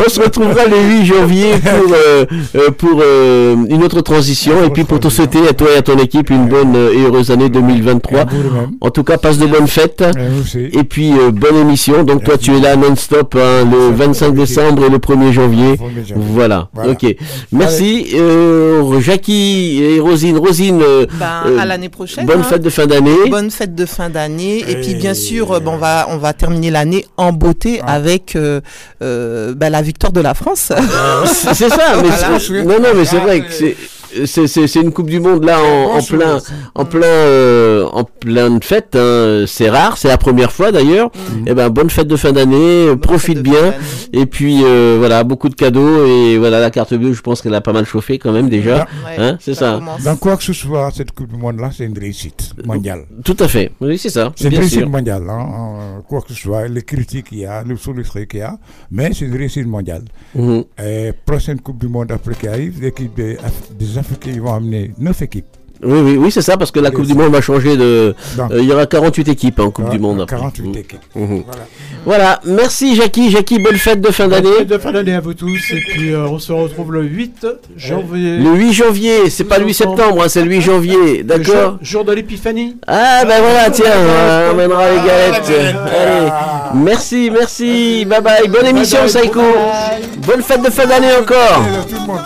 on 0.07 0.09
se 0.09 0.21
retrouvera 0.21 0.67
le 0.67 0.79
8 1.01 1.05
janvier 1.05 1.51
pour, 1.59 1.93
euh, 1.93 2.25
euh, 2.55 2.71
pour 2.71 3.03
euh, 3.03 3.57
une 3.69 3.83
autre 3.83 4.01
transition. 4.01 4.63
Et 4.65 4.71
puis 4.71 4.85
pour 4.85 5.01
te 5.01 5.09
souhaiter 5.09 5.49
à 5.49 5.55
toi 5.55 5.71
et 5.75 5.79
à 5.79 5.83
ton 5.83 5.99
équipe 5.99 6.31
une 6.31 6.47
bonne 6.47 6.77
et 6.77 7.03
heureuse 7.03 7.33
année 7.33 7.49
2023. 7.49 8.27
En 8.81 8.91
tout 8.91 9.03
cas, 9.03 9.19
passe 9.19 9.39
de 9.39 9.47
bonnes 9.47 9.67
fêtes. 9.67 10.05
Et 10.55 10.85
puis 10.85 11.11
bonne 11.33 11.57
émission. 11.57 12.05
Donc 12.05 12.23
toi, 12.23 12.39
tu 12.39 12.57
es 12.57 12.61
là 12.61 12.77
non-stop 12.77 13.35
hein, 13.37 13.69
le 13.69 13.97
25 13.97 14.33
décembre 14.33 14.85
et 14.85 14.91
le 14.91 14.99
1er 14.99 15.33
janvier. 15.33 15.75
Voilà. 16.15 16.68
Voilà. 16.75 16.93
Ok. 16.93 17.07
Merci, 17.53 18.09
euh, 18.15 19.01
Jackie 19.01 19.83
et 19.83 20.01
Rosine. 20.01 20.39
Rosine, 20.39 20.81
euh, 20.83 21.07
Ben, 21.19 21.43
euh, 21.47 21.59
à 21.59 21.65
l'année 21.65 21.89
prochaine. 21.89 22.27
Bonne 22.27 22.41
hein. 22.41 22.45
fête 22.45 22.63
de 22.63 22.71
fin 22.71 22.87
d'année. 22.87 23.29
Bonne 23.31 23.51
fête 23.51 23.75
de 23.75 23.87
fin 23.87 24.11
d'année. 24.11 24.65
Et 24.69 24.77
puis 24.81 24.95
bien 24.95 25.15
sûr, 25.15 25.53
euh, 25.53 25.61
bon, 25.61 25.73
on 25.73 25.79
va 25.79 26.07
on 26.11 26.19
va 26.19 26.33
terminer 26.33 26.71
l'année 26.71 27.07
en 27.17 27.33
beauté 27.33 27.81
avec 27.87 28.37
euh, 28.37 28.61
ben, 29.01 29.71
la 29.71 29.83
victoire 29.83 30.13
de 30.13 30.21
la 30.21 30.35
France. 30.35 30.73
C'est 31.27 31.55
c'est 31.55 31.69
ça, 31.69 31.97
mais 32.03 32.09
Voilà. 32.09 32.65
non, 32.65 32.81
non, 32.81 32.89
mais 32.97 33.05
c'est 33.05 33.19
vrai 33.19 33.41
que 33.41 33.53
c'est. 33.53 33.77
C'est, 34.27 34.47
c'est, 34.47 34.67
c'est 34.67 34.81
une 34.81 34.93
Coupe 34.93 35.09
du 35.11 35.21
Monde 35.21 35.45
là 35.45 35.59
en, 35.63 35.99
en 35.99 36.03
plein 36.03 36.39
en 36.75 36.85
plein 36.85 37.07
euh, 37.07 37.85
en 37.93 38.05
pleine 38.05 38.63
fête 38.63 38.97
hein. 38.97 39.45
c'est 39.47 39.69
rare 39.69 39.99
c'est 39.99 40.09
la 40.09 40.17
première 40.19 40.51
fois 40.53 40.73
d'ailleurs. 40.73 41.11
Et 41.47 41.55
ben 41.55 41.69
bonne 41.69 41.91
fête 41.91 42.09
de 42.09 42.17
fin 42.17 42.33
d'année 42.33 42.97
profite 43.01 43.41
bien. 43.43 43.75
et 44.13 44.27
puis 44.27 44.61
euh, 44.65 44.97
voilà 44.99 45.25
beaucoup 45.25 45.49
de 45.49 45.55
cadeaux 45.55 46.07
et 46.07 46.39
voilà 46.39 46.59
la 46.61 46.71
carte 46.71 46.95
bleue 46.95 47.13
je 47.13 47.21
pense 47.23 47.43
qu'elle 47.43 47.55
a 47.55 47.61
pas 47.61 47.73
mal 47.73 47.85
chauffé 47.85 48.19
quand 48.19 48.33
même 48.33 48.49
déjà. 48.49 48.87
Hein 49.19 49.37
c'est 49.41 49.55
ça, 49.55 49.81
Dans 50.05 50.17
quoi 50.17 50.37
que 50.37 50.43
ce 50.43 50.53
soit, 50.53 50.91
cette 50.95 51.13
Coupe 51.13 51.29
du 51.33 51.37
Monde-là, 51.37 51.71
c'est 51.77 51.85
une 51.85 51.99
réussite 51.99 52.53
mondiale. 52.65 53.05
tout 53.25 53.37
à 53.41 53.49
fait. 53.49 53.73
Oui 53.81 53.99
c'est 53.99 54.11
ça 54.11 54.33
C'est 54.37 54.49
une 54.49 54.57
réussite 54.59 54.79
sûr. 54.81 54.89
mondiale, 54.89 55.25
hein, 55.29 55.47
euh, 55.81 56.01
quoi 56.09 56.21
que 56.23 56.29
ce 56.33 56.41
soit, 56.41 56.67
les 56.69 56.83
critiques 56.83 57.29
qu'il 57.29 57.39
y 57.41 57.47
a, 57.47 57.63
le 57.63 57.77
soulèvement 57.77 58.25
qu'il 58.29 58.41
y 58.41 58.43
a, 58.43 58.57
mais 58.91 59.11
c'est 59.13 59.25
une 59.27 59.37
réussite 59.37 59.67
mondiale. 59.67 60.03
Mhm. 60.35 60.65
Et 60.83 61.13
prochaine 61.27 61.61
Coupe 61.61 61.79
du 61.79 61.89
Monde 61.89 62.11
après 62.13 62.35
qui 62.35 62.49
arrive, 62.49 62.81
l'équipe 62.81 63.15
des 63.17 63.37
Africains 63.99 64.31
ils 64.35 64.41
vont 64.41 64.55
amener 64.55 64.93
9 64.99 65.23
équipes. 65.23 65.45
Oui, 65.81 66.01
oui, 66.03 66.17
oui, 66.17 66.33
c'est 66.33 66.43
ça, 66.43 66.57
parce 66.57 66.73
que 66.73 66.81
la 66.81 66.91
Coupe 66.91 67.07
du 67.07 67.15
Monde 67.15 67.31
va 67.31 67.41
changer 67.41 67.77
de. 67.77 68.13
Donc. 68.37 68.51
euh, 68.51 68.59
Il 68.61 68.65
y 68.69 68.73
aura 68.73 68.87
48 68.87 69.29
équipes 69.29 69.61
en 69.61 69.71
Coupe 69.71 69.91
du 69.91 70.01
Monde. 70.01 70.23
après. 70.23 70.35
48 70.37 70.63
Mhm. 70.71 70.77
équipes. 70.77 70.99
Mhm. 71.15 71.45
Voilà, 72.05 72.41
merci 72.45 72.97
Jackie. 72.97 73.31
Jackie, 73.31 73.61
bonne 73.61 73.77
fête 73.77 74.01
de 74.01 74.09
fin 74.11 74.27
Bonne 74.27 74.43
d'année. 74.43 74.57
fête 74.59 74.67
de 74.67 74.79
fin 74.79 74.91
d'année 74.91 75.15
à 75.15 75.21
vous 75.21 75.35
tous. 75.35 75.71
Et 75.71 75.79
puis 75.89 76.13
euh, 76.13 76.27
on 76.27 76.41
se 76.41 76.51
retrouve 76.51 76.93
le 76.95 77.05
8 77.05 77.47
janvier. 77.77 78.39
Le 78.39 78.51
8 78.57 78.73
janvier, 78.73 79.31
c'est 79.31 79.45
pas 79.45 79.59
le 79.59 79.67
8 79.67 79.75
septembre, 79.75 80.21
hein, 80.25 80.29
c'est 80.29 80.43
le 80.43 80.51
8 80.51 80.63
janvier, 80.63 81.23
d'accord 81.23 81.55
jour, 81.55 81.79
jour 81.81 82.05
de 82.05 82.13
l'épiphanie. 82.13 82.77
Ah, 82.89 83.23
ben 83.25 83.41
voilà, 83.41 83.71
tiens, 83.71 83.85
on 84.49 84.55
emmènera 84.55 84.91
les 84.91 84.97
galettes. 84.97 85.53
Allez, 85.97 86.31
merci, 86.75 87.31
merci, 87.31 88.05
bye 88.05 88.21
bye. 88.21 88.49
Bonne 88.49 88.67
émission, 88.67 89.07
Saïko. 89.07 89.41
Bonne 90.27 90.43
fête 90.43 90.63
de 90.65 90.71
fin 90.71 90.87
d'année 90.87 91.13
encore. 91.21 91.63
Tout 91.89 91.95
le 91.95 92.01
monde. 92.09 92.19